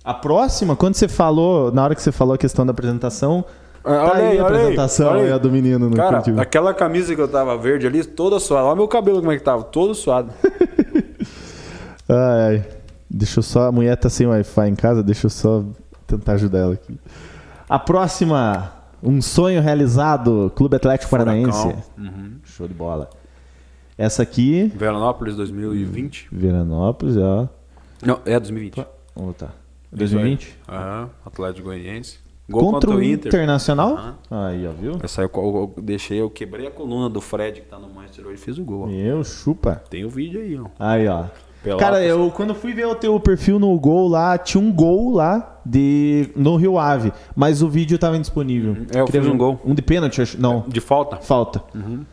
[0.04, 3.44] A próxima, quando você falou, na hora que você falou a questão da apresentação,
[3.82, 5.32] ah, tá olha aí, a apresentação olha aí.
[5.32, 8.66] a do menino no Cara, aquela camisa que eu tava verde ali, toda suada.
[8.66, 10.30] Olha meu cabelo como é que tava, todo suado.
[12.08, 12.64] ai, ai.
[13.14, 13.68] Deixa eu só.
[13.68, 15.64] A mulher tá sem Wi-Fi em casa, deixa eu só
[16.06, 16.98] tentar ajudar ela aqui.
[17.68, 21.76] A próxima um sonho realizado, Clube Atlético Paranaense.
[21.96, 22.38] Uhum.
[22.42, 23.08] Show de bola.
[23.96, 24.72] Essa aqui.
[24.74, 26.28] Veranópolis 2020.
[26.32, 27.48] Veranópolis, ó.
[28.02, 28.84] Não, é 2020.
[29.14, 29.50] Oh, tá.
[29.92, 30.58] 2020?
[30.68, 32.18] Aham, Atlético Goianiense.
[32.48, 33.28] Gol contra, contra o Inter.
[33.28, 34.16] Internacional?
[34.30, 34.44] Uhum.
[34.44, 34.98] Aí, ó, viu?
[35.02, 38.34] Essa eu, eu, deixei, eu quebrei a coluna do Fred que tá no Manchester hoje
[38.34, 38.86] e fiz o gol.
[38.86, 39.82] Meu, chupa.
[39.88, 40.66] Tem o vídeo aí, ó.
[40.78, 41.26] Aí, ó.
[41.64, 41.88] Pelotas.
[41.88, 45.58] Cara, eu quando fui ver o teu perfil no gol lá, tinha um gol lá
[45.64, 48.76] de no Rio Ave, mas o vídeo estava indisponível.
[48.94, 49.58] É, eu fiz um, um gol.
[49.64, 50.60] Um de pênalti, não.
[50.68, 51.16] De falta?
[51.16, 51.64] Falta.
[51.74, 52.04] Uhum.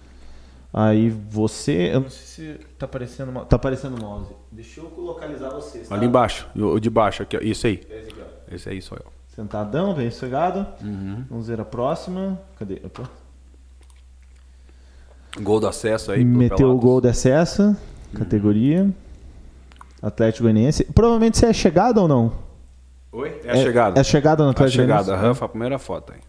[0.73, 4.31] Aí você, eu não sei se tá aparecendo, tá aparecendo o mouse.
[4.49, 5.79] Deixa eu localizar você.
[5.79, 5.95] Tá?
[5.95, 7.41] Ali embaixo, o de baixo aqui, ó.
[7.41, 7.81] isso aí.
[7.89, 8.55] Esse, aqui, ó.
[8.55, 9.11] Esse aí sou eu.
[9.35, 10.65] Sentadão, bem sossegado.
[10.81, 11.25] Uhum.
[11.29, 12.39] Vamos ver a próxima.
[12.57, 12.81] Cadê?
[12.85, 13.03] Opa.
[15.41, 16.23] Gol do acesso aí.
[16.23, 17.75] Meteu o gol de acesso,
[18.13, 18.89] categoria.
[20.01, 20.83] Atlético Goianiense.
[20.85, 22.31] Provavelmente você é chegado ou não?
[23.11, 23.41] Oi?
[23.43, 23.99] É a chegada.
[23.99, 25.03] É chegada no a Atlético chegada.
[25.03, 25.25] Goianiense?
[25.25, 26.19] Aham, foi a primeira foto aí.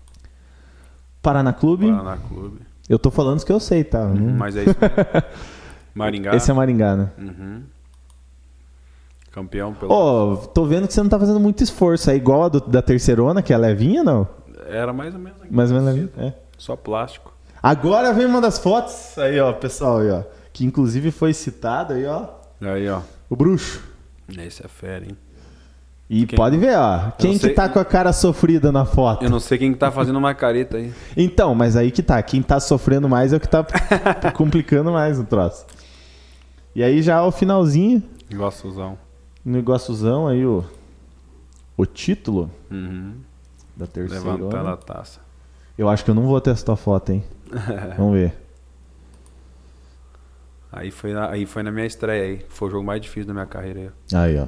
[1.23, 1.91] Paraná Clube.
[1.91, 2.61] Paraná Clube.
[2.89, 4.05] Eu tô falando os que eu sei, tá?
[4.07, 5.23] Não- Mas é isso mesmo.
[5.95, 6.35] Maringá.
[6.35, 7.11] Esse é Maringá, né?
[7.19, 7.63] Uhum.
[9.31, 9.93] Campeão pelo.
[9.93, 12.11] Ô, tô vendo que você não tá fazendo muito esforço.
[12.11, 14.29] É igual a do- da terceirona, que é levinha, não?
[14.69, 15.53] Era mais ou menos aqui.
[15.55, 16.13] Mais ou menos levinha.
[16.19, 16.33] É.
[16.59, 17.33] Só plástico.
[17.63, 19.17] Agora vem uma das fotos.
[19.19, 20.23] Aí, ó, pessoal, aí, ó.
[20.53, 22.27] Que inclusive foi citado aí, ó.
[22.61, 23.01] Aí, ó.
[23.33, 23.83] O bruxo.
[24.29, 25.17] Esse é fera, hein?
[26.11, 27.13] E Quem- pode ver, ó.
[27.13, 29.25] Quem que tá com a cara sofrida na foto?
[29.25, 30.93] Eu não sei quem que tá fazendo uma careta aí.
[31.17, 32.23] Então, mas aí que tá.
[32.23, 33.65] Quem tá sofrendo mais é o que tá
[34.37, 35.65] complicando mais o troço.
[36.75, 38.03] E aí já o finalzinho,
[38.35, 38.99] Gostosão.
[39.43, 40.63] negóciozão aí, o,
[41.75, 43.15] o título Uhum.
[43.75, 44.23] da terceira.
[44.35, 45.21] Levantando a taça.
[45.79, 47.25] Eu acho que eu não vou testar a foto, hein?
[47.97, 48.35] Vamos ver.
[50.73, 52.47] Aí foi, na, aí foi na minha estreia aí.
[52.49, 54.19] Foi o jogo mais difícil da minha carreira aí.
[54.19, 54.47] Aí, ó.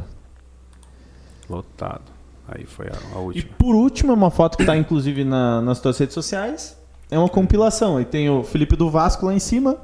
[1.49, 2.03] Lotado.
[2.49, 3.53] Aí foi a, a E última.
[3.59, 6.79] por último, é uma foto que tá inclusive na- nas tuas redes sociais.
[7.11, 7.97] É uma compilação.
[7.97, 9.77] Aí tem o Felipe do Vasco lá em cima.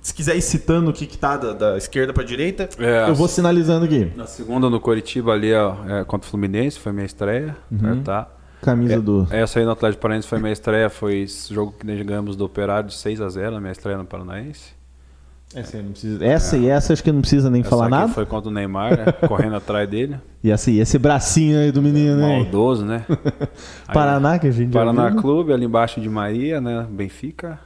[0.00, 3.14] Se quiser ir citando o que, que tá da, da esquerda pra direita, É, eu
[3.14, 4.10] vou sinalizando aqui.
[4.16, 7.56] Na segunda no Coritiba ali, ó, é, contra o Fluminense, foi minha estreia.
[7.80, 8.28] certo, tá?
[8.60, 9.26] Camisa do.
[9.30, 12.44] Essa aí no Atlético Paranaense foi minha estreia, foi esse jogo que nós ganhamos do
[12.44, 14.72] Operário de 6 a 0 na minha estreia no Paranaense.
[15.54, 18.12] Essa, não precisa- essa e essa acho que não precisa nem Essa falar nada.
[18.12, 20.16] foi contra o Neymar, né, correndo atrás dele.
[20.42, 22.42] E aí, esse bracinho aí do menino, hein?
[22.42, 23.04] Maldoso, né?
[23.86, 25.20] Aí, Paraná, que a gente Paraná viu.
[25.20, 26.86] Clube, ali embaixo de Maria, né?
[26.90, 27.58] Benfica.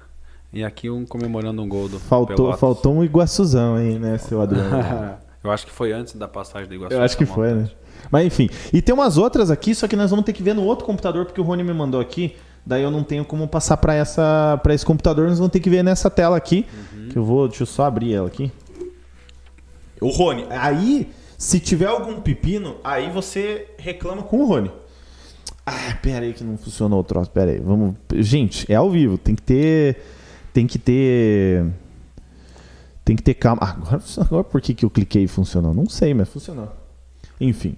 [0.53, 2.61] E aqui um comemorando um gol do Faltou, Pelotas.
[2.61, 5.17] faltou um Iguaçuzão aí, né, seu Adriano?
[5.45, 6.95] Eu acho que foi antes da passagem do Iguaçu.
[6.95, 7.69] Eu acho que da foi, né?
[8.11, 8.49] Mas enfim.
[8.73, 11.25] E tem umas outras aqui, só que nós vamos ter que ver no outro computador,
[11.25, 12.35] porque o Rony me mandou aqui.
[12.67, 15.71] Daí eu não tenho como passar pra essa para esse computador, nós vamos ter que
[15.71, 16.67] ver nessa tela aqui.
[17.11, 18.51] Que eu vou, deixa eu só abrir ela aqui.
[20.01, 24.71] O Rony, aí se tiver algum pepino, aí você reclama com o Rony.
[25.65, 27.61] Ah, pera aí que não funcionou o troço, pera aí.
[27.61, 29.97] Vamos, gente, é ao vivo, tem que ter
[30.53, 31.67] tem que ter
[33.05, 33.63] tem que ter calma.
[33.63, 35.73] Agora, agora por que, que eu cliquei e funcionou?
[35.73, 36.69] Não sei, mas funcionou.
[37.41, 37.77] Enfim.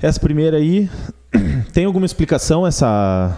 [0.00, 0.90] Essa primeira aí.
[1.72, 3.36] Tem alguma explicação essa.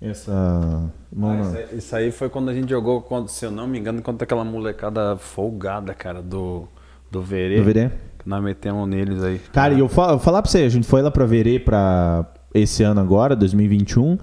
[0.00, 0.32] Essa.
[0.32, 1.40] Ah, não.
[1.42, 4.00] isso, aí, isso aí foi quando a gente jogou, contra, se eu não me engano,
[4.00, 6.66] contra aquela molecada folgada, cara, do,
[7.10, 7.56] do Verê.
[7.58, 7.90] Do Verê?
[8.18, 9.38] Que nós metemos neles aí.
[9.52, 12.82] Cara, e eu falo, falar pra você, a gente foi lá pra Verê pra esse
[12.82, 14.16] ano agora, 2021.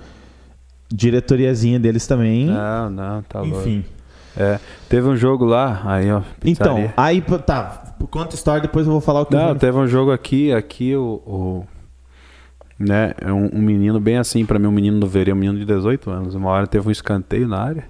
[0.89, 2.45] Diretoriazinha deles também.
[2.45, 3.59] Não, não, tá louco.
[3.59, 3.83] Enfim.
[4.35, 6.93] É, teve um jogo lá, aí ó, Então, pizzaria.
[6.95, 7.95] aí, tá.
[8.11, 10.95] Conta a história, depois eu vou falar o que Não, teve um jogo aqui, aqui
[10.95, 11.21] o.
[11.25, 11.65] o-
[12.79, 15.57] né, é um, um menino bem assim, pra mim, um menino do Verê, um menino
[15.57, 16.35] de 18 anos.
[16.35, 17.85] Uma hora teve um escanteio na área.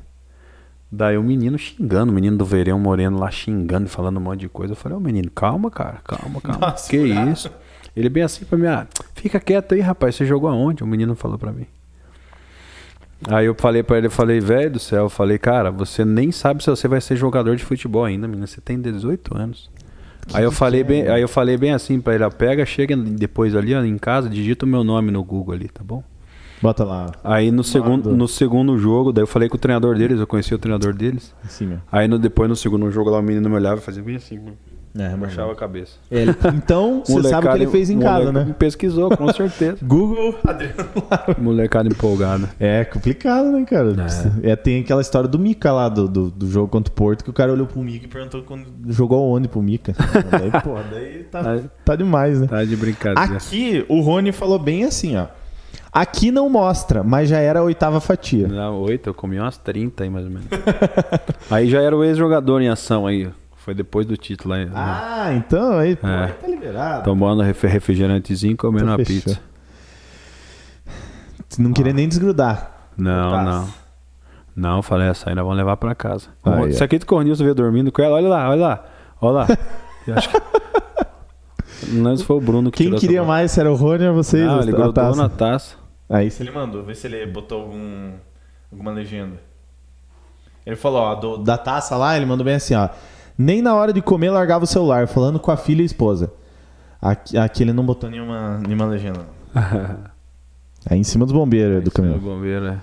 [0.90, 4.42] Daí o menino xingando, o menino do Verê, um moreno lá xingando, falando um monte
[4.42, 4.72] de coisa.
[4.72, 6.60] Eu falei, ô menino, calma, cara, calma, calma.
[6.72, 7.32] Nossa, que bravo.
[7.32, 7.52] isso?
[7.96, 10.84] Ele bem assim pra mim, ah, fica quieto aí, rapaz, você jogou aonde?
[10.84, 11.66] O menino falou pra mim.
[13.28, 16.32] Aí eu falei pra ele, eu falei, velho do céu, eu falei, cara, você nem
[16.32, 19.70] sabe se você vai ser jogador de futebol ainda, menino, você tem 18 anos.
[20.34, 23.74] Aí eu falei bem, aí eu falei bem assim pra ele, pega, chega depois ali
[23.74, 26.04] ó, em casa, digita o meu nome no Google ali, tá bom?
[26.62, 27.12] Bota lá.
[27.24, 30.54] Aí no segundo, no segundo jogo, daí eu falei com o treinador deles, eu conheci
[30.54, 31.34] o treinador deles.
[31.62, 31.82] Mesmo.
[31.92, 34.40] Aí no, depois no segundo jogo lá o menino me olhava e fazia bem assim,
[34.98, 35.94] É, baixava a cabeça.
[36.10, 38.56] Ele- Então, você sabe o que ele fez em casa, né?
[38.58, 39.78] Pesquisou, com certeza.
[39.86, 40.76] Google, Adriano
[41.38, 42.50] Molecada empolgada.
[42.60, 43.96] É complicado, né, cara?
[44.44, 44.56] É.
[44.56, 47.34] tem aquela história do Mika lá, do, do, do jogo contra o Porto, que o
[47.34, 49.94] cara olhou pro Mika e perguntou quando jogou onde pro Mika.
[50.32, 52.48] daí, pô, daí tá, Aí- tá demais, né?
[52.48, 53.36] Tá de brincadeira.
[53.38, 55.28] Aqui, o Rony falou bem assim, ó.
[55.92, 58.48] Aqui não mostra, mas já era a oitava fatia.
[58.48, 60.48] Na oito, eu comi umas 30 aí, mais ou menos.
[61.50, 63.28] aí já era o ex-jogador em ação aí.
[63.68, 64.64] Foi depois do título aí.
[64.66, 64.72] né?
[64.74, 66.24] Ah, então aí, pô, É.
[66.28, 67.04] aí tá liberado.
[67.04, 69.34] Tomando ref- refrigerantezinho e comendo Então uma fechou.
[69.34, 69.42] pizza.
[71.60, 72.88] Não queria nem desgrudar.
[72.96, 73.70] Não, não.
[74.56, 76.30] Não, falei, essa aí nós vamos levar pra casa.
[76.70, 78.86] Isso aqui do Cornilson veio dormindo com ela, olha lá, olha lá.
[79.20, 79.48] Olha lá.
[80.08, 80.38] Eu acho que...
[81.92, 84.46] Não, foi o Bruno que Quem tirou queria mais, se era o Rony ou vocês?
[84.48, 85.22] Não, a- ele grudou taça?
[85.22, 85.76] na taça.
[86.10, 88.14] Aí se ele mandou, vê se ele botou algum,
[88.72, 89.36] alguma legenda.
[90.66, 92.88] Ele falou, ó, do- da taça lá, ele mandou bem assim, ó.
[93.38, 96.32] Nem na hora de comer largava o celular, falando com a filha e a esposa.
[97.02, 99.22] Aqui, aqui ele não botou nenhuma, nenhuma legenda.
[100.90, 102.18] Aí em cima dos bombeiros do Esse caminhão.
[102.20, 102.78] bombeiro, é.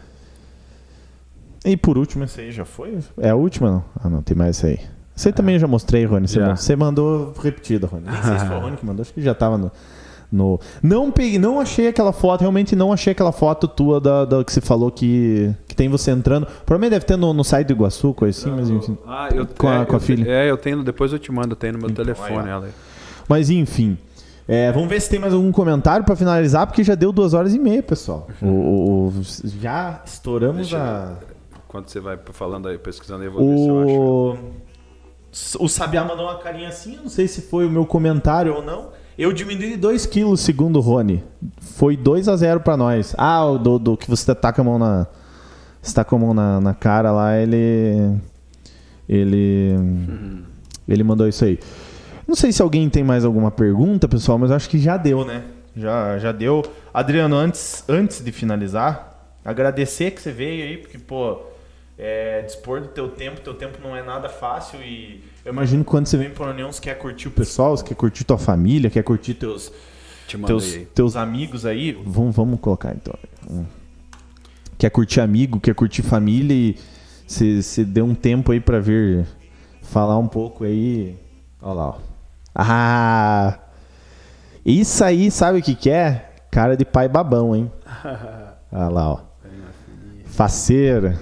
[1.64, 2.98] E por último, essa aí já foi?
[3.16, 3.84] É a última, não?
[4.02, 4.78] Ah, não, tem mais essa aí.
[5.16, 6.28] Essa aí também eu já mostrei, Rony.
[6.28, 6.40] Você, Já.
[6.42, 8.04] mandou, você mandou repetida, Rony.
[8.04, 9.72] Nem sei se foi o Rony que mandou, acho que já tava no,
[10.32, 10.58] No...
[10.82, 14.52] Não peguei, não achei aquela foto, realmente não achei aquela foto tua da, da que
[14.52, 16.46] você falou que, que tem você entrando.
[16.66, 18.98] Provavelmente deve ter no, no site do Iguaçu, coisa assim, mas enfim.
[19.06, 20.28] Ah, eu, Com a- é, com a eu- filha.
[20.30, 22.66] É, eu tenho, depois eu te mando, tenho no meu Então, telefone aí, ela.
[22.66, 22.72] aí.
[23.28, 23.96] Mas enfim.
[24.46, 27.54] É, vamos ver se tem mais algum comentário pra finalizar, porque já deu duas horas
[27.54, 28.26] e meia, pessoal.
[28.42, 29.22] O- o- o-
[29.60, 31.12] já estouramos Deixa eu- a.
[31.66, 35.58] Quando você vai falando aí, pesquisando aí, eu vou ver se eu acho.
[35.60, 35.64] O...
[35.64, 38.62] o Sabiá mandou uma carinha assim, eu não sei se foi o meu comentário ou
[38.62, 38.88] não.
[39.16, 41.22] Eu diminui 2 quilos, segundo o Rony.
[41.60, 43.14] Foi 2 a 0 pra nós.
[43.16, 45.06] Ah, o do, do que você com a mão na.
[45.80, 48.18] Você tá com a mão na, na cara lá, ele.
[49.08, 49.76] Ele.
[50.88, 51.58] Ele mandou isso aí.
[52.26, 55.44] Não sei se alguém tem mais alguma pergunta, pessoal, mas acho que já deu, né?
[55.76, 56.64] Já, já deu.
[56.92, 61.38] Adriano, antes, antes de finalizar, agradecer que você veio aí, porque, pô,
[61.98, 65.90] é, dispor do teu tempo, teu tempo não é nada fácil e eu imagino que
[65.90, 68.88] quando você vem para União, você quer curtir o pessoal, você quer curtir tua família,
[68.88, 69.70] quer curtir teus,
[70.26, 71.92] Te teus, teus amigos aí.
[72.04, 73.14] Vamos, vamos colocar então.
[73.50, 73.64] Hum.
[74.78, 76.76] Quer curtir amigo, quer curtir família e
[77.26, 79.26] você deu um tempo aí pra vir
[79.82, 81.18] falar um pouco aí.
[81.60, 81.98] Olha lá, ó.
[82.54, 83.58] Ah!
[84.64, 86.30] Isso aí, sabe o que que é?
[86.50, 87.70] Cara de pai babão, hein?
[88.72, 89.20] Olha lá, ó.
[90.24, 91.20] Faceira.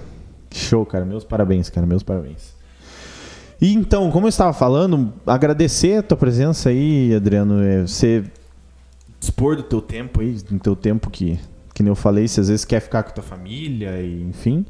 [0.51, 1.05] Show, cara.
[1.05, 1.87] Meus parabéns, cara.
[1.87, 2.52] Meus parabéns.
[3.63, 7.63] E então, como eu estava falando, agradecer a tua presença aí, Adriano.
[7.63, 8.25] É, Você
[9.21, 11.39] dispor do teu tempo aí, do teu tempo que,
[11.73, 14.67] que nem eu falei, se às vezes quer ficar com a tua família, e, enfim.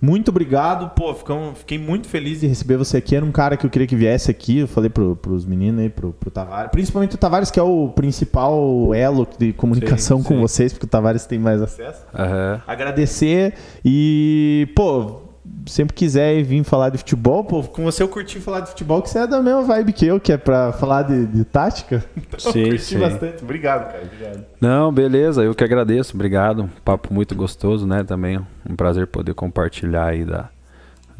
[0.00, 1.12] Muito obrigado, pô,
[1.54, 3.14] fiquei muito feliz de receber você aqui.
[3.14, 4.60] Era um cara que eu queria que viesse aqui.
[4.60, 6.70] Eu falei pro, pros meninos aí, pro, pro Tavares.
[6.70, 10.40] Principalmente o Tavares, que é o principal elo de comunicação Sim, com sim.
[10.40, 12.62] vocês, porque o Tavares tem mais acesso Aham.
[12.66, 13.52] agradecer
[13.84, 15.27] e, pô,
[15.68, 19.00] sempre quiser ir vir falar de futebol, pô, com você eu curti falar de futebol,
[19.02, 22.04] que você é da mesma vibe que eu, que é pra falar de, de tática.
[22.16, 22.98] Então, Sim, eu curti sim.
[22.98, 23.42] bastante.
[23.42, 24.02] Obrigado, cara.
[24.04, 24.44] Obrigado.
[24.60, 26.62] Não, beleza, eu que agradeço, obrigado.
[26.64, 28.02] Um papo muito gostoso, né?
[28.04, 28.38] Também
[28.68, 30.48] um prazer poder compartilhar aí da,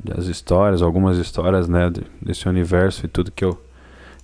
[0.02, 1.90] das histórias, algumas histórias, né?
[1.90, 3.58] de- desse universo e tudo que eu,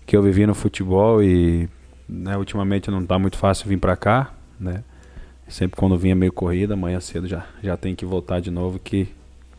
[0.07, 1.69] que eu vivi no futebol e
[2.09, 4.83] né, ultimamente não tá muito fácil vir pra cá, né?
[5.49, 9.09] Sempre quando vinha meio corrida, amanhã cedo já, já tem que voltar de novo que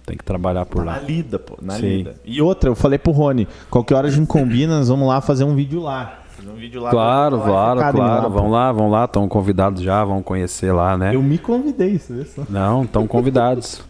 [0.05, 0.99] tem que trabalhar por Na lá.
[0.99, 1.97] lida, pô, na Sim.
[1.97, 2.15] lida.
[2.23, 5.43] E outra, eu falei pro Rony, qualquer hora a gente combina, nós vamos lá fazer
[5.43, 6.19] um vídeo lá.
[6.35, 6.91] Fazer um vídeo lá.
[6.91, 7.97] Claro, lá, claro, claro.
[7.97, 8.49] lá, vão pô.
[8.49, 11.15] lá, vão lá, estão convidados já, vão conhecer lá, né?
[11.15, 12.43] Eu me convidei, você vê só.
[12.49, 13.81] Não, estão convidados.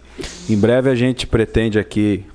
[0.50, 2.26] em breve a gente pretende aqui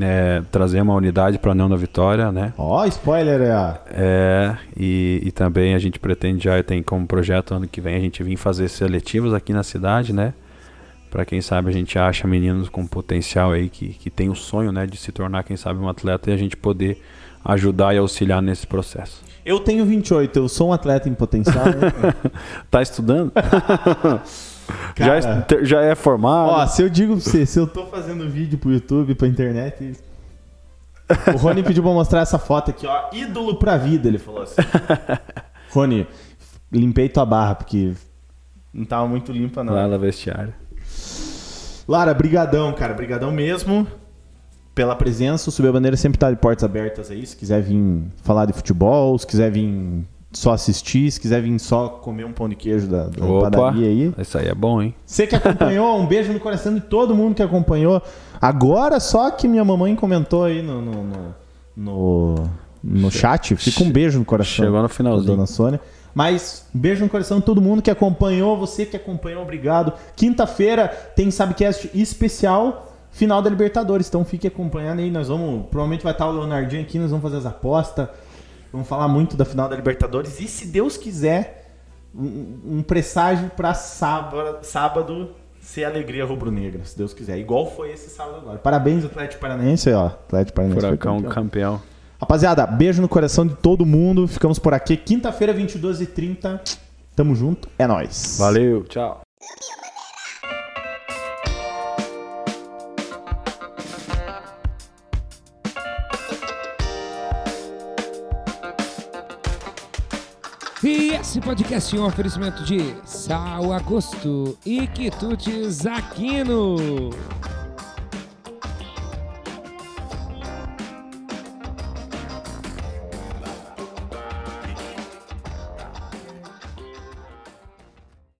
[0.00, 2.52] é, trazer uma unidade para a União da Vitória, né?
[2.58, 3.80] Ó, spoiler, é.
[3.90, 8.00] É, e, e também a gente pretende já tem como projeto ano que vem a
[8.00, 10.34] gente vir fazer seletivos aqui na cidade, né?
[11.10, 14.70] Para quem sabe a gente acha meninos com potencial aí que, que tem o sonho,
[14.70, 17.02] né, de se tornar quem sabe um atleta e a gente poder
[17.44, 19.22] ajudar e auxiliar nesse processo.
[19.44, 21.64] Eu tenho 28, eu sou um atleta em potencial.
[21.64, 22.14] né?
[22.70, 23.32] Tá estudando?
[24.94, 25.20] Cara.
[25.20, 26.50] já, é- já é formado?
[26.50, 29.94] Ó, se eu digo pra você, se eu tô fazendo vídeo pro YouTube, pra internet.
[31.34, 33.08] O Rony pediu pra mostrar essa foto aqui, ó.
[33.12, 34.60] Ídolo pra vida, ele falou assim.
[35.72, 36.06] Rony,
[36.70, 37.94] limpei tua barra, porque
[38.72, 39.74] não tava muito limpa, não.
[39.74, 40.54] Lá no vestiário.
[41.90, 42.94] Lara, brigadão, cara.
[42.94, 43.84] Brigadão mesmo
[44.76, 45.48] pela presença.
[45.48, 47.26] O Subir a Bandeira sempre tá de portas abertas aí.
[47.26, 51.88] Se quiser vir falar de futebol, se quiser vir só assistir, se quiser vir só
[51.88, 54.14] comer um pão de queijo da, da Opa, padaria aí.
[54.16, 54.94] isso aí é bom, hein?
[55.04, 58.00] Você que acompanhou, um beijo no coração de todo mundo que acompanhou.
[58.40, 61.34] Agora só que minha mamãe comentou aí no, no, no,
[61.76, 62.34] no,
[62.84, 63.56] no chat.
[63.56, 64.64] Fica um beijo no coração.
[64.64, 65.26] Chegou no da finalzinho.
[65.26, 65.80] Dona Sônia.
[66.14, 69.92] Mas beijo no coração de todo mundo que acompanhou, você que acompanhou, obrigado.
[70.16, 74.08] Quinta-feira tem Sabcast especial, final da Libertadores.
[74.08, 75.10] Então fique acompanhando aí.
[75.10, 75.66] Nós vamos.
[75.68, 78.08] Provavelmente vai estar o Leonardinho aqui, nós vamos fazer as apostas.
[78.72, 80.38] Vamos falar muito da final da Libertadores.
[80.40, 81.72] E se Deus quiser,
[82.14, 85.30] um, um presságio para sábado, sábado
[85.60, 87.38] ser alegria rubro-negra, se Deus quiser.
[87.38, 88.58] Igual foi esse sábado agora.
[88.58, 90.06] Parabéns, Atlético Paranaense, ó.
[90.06, 90.80] Atlético Paranaense.
[90.80, 91.32] Furacão campeão.
[91.32, 91.82] campeão.
[92.20, 94.28] Rapaziada, beijo no coração de todo mundo.
[94.28, 94.94] Ficamos por aqui.
[94.94, 96.60] Quinta-feira, 22h30.
[97.16, 97.68] Tamo junto.
[97.78, 98.36] É nóis.
[98.38, 99.22] Valeu, tchau.
[110.82, 117.10] E esse podcast é um oferecimento de Sal Agosto e Quitutes Aquino.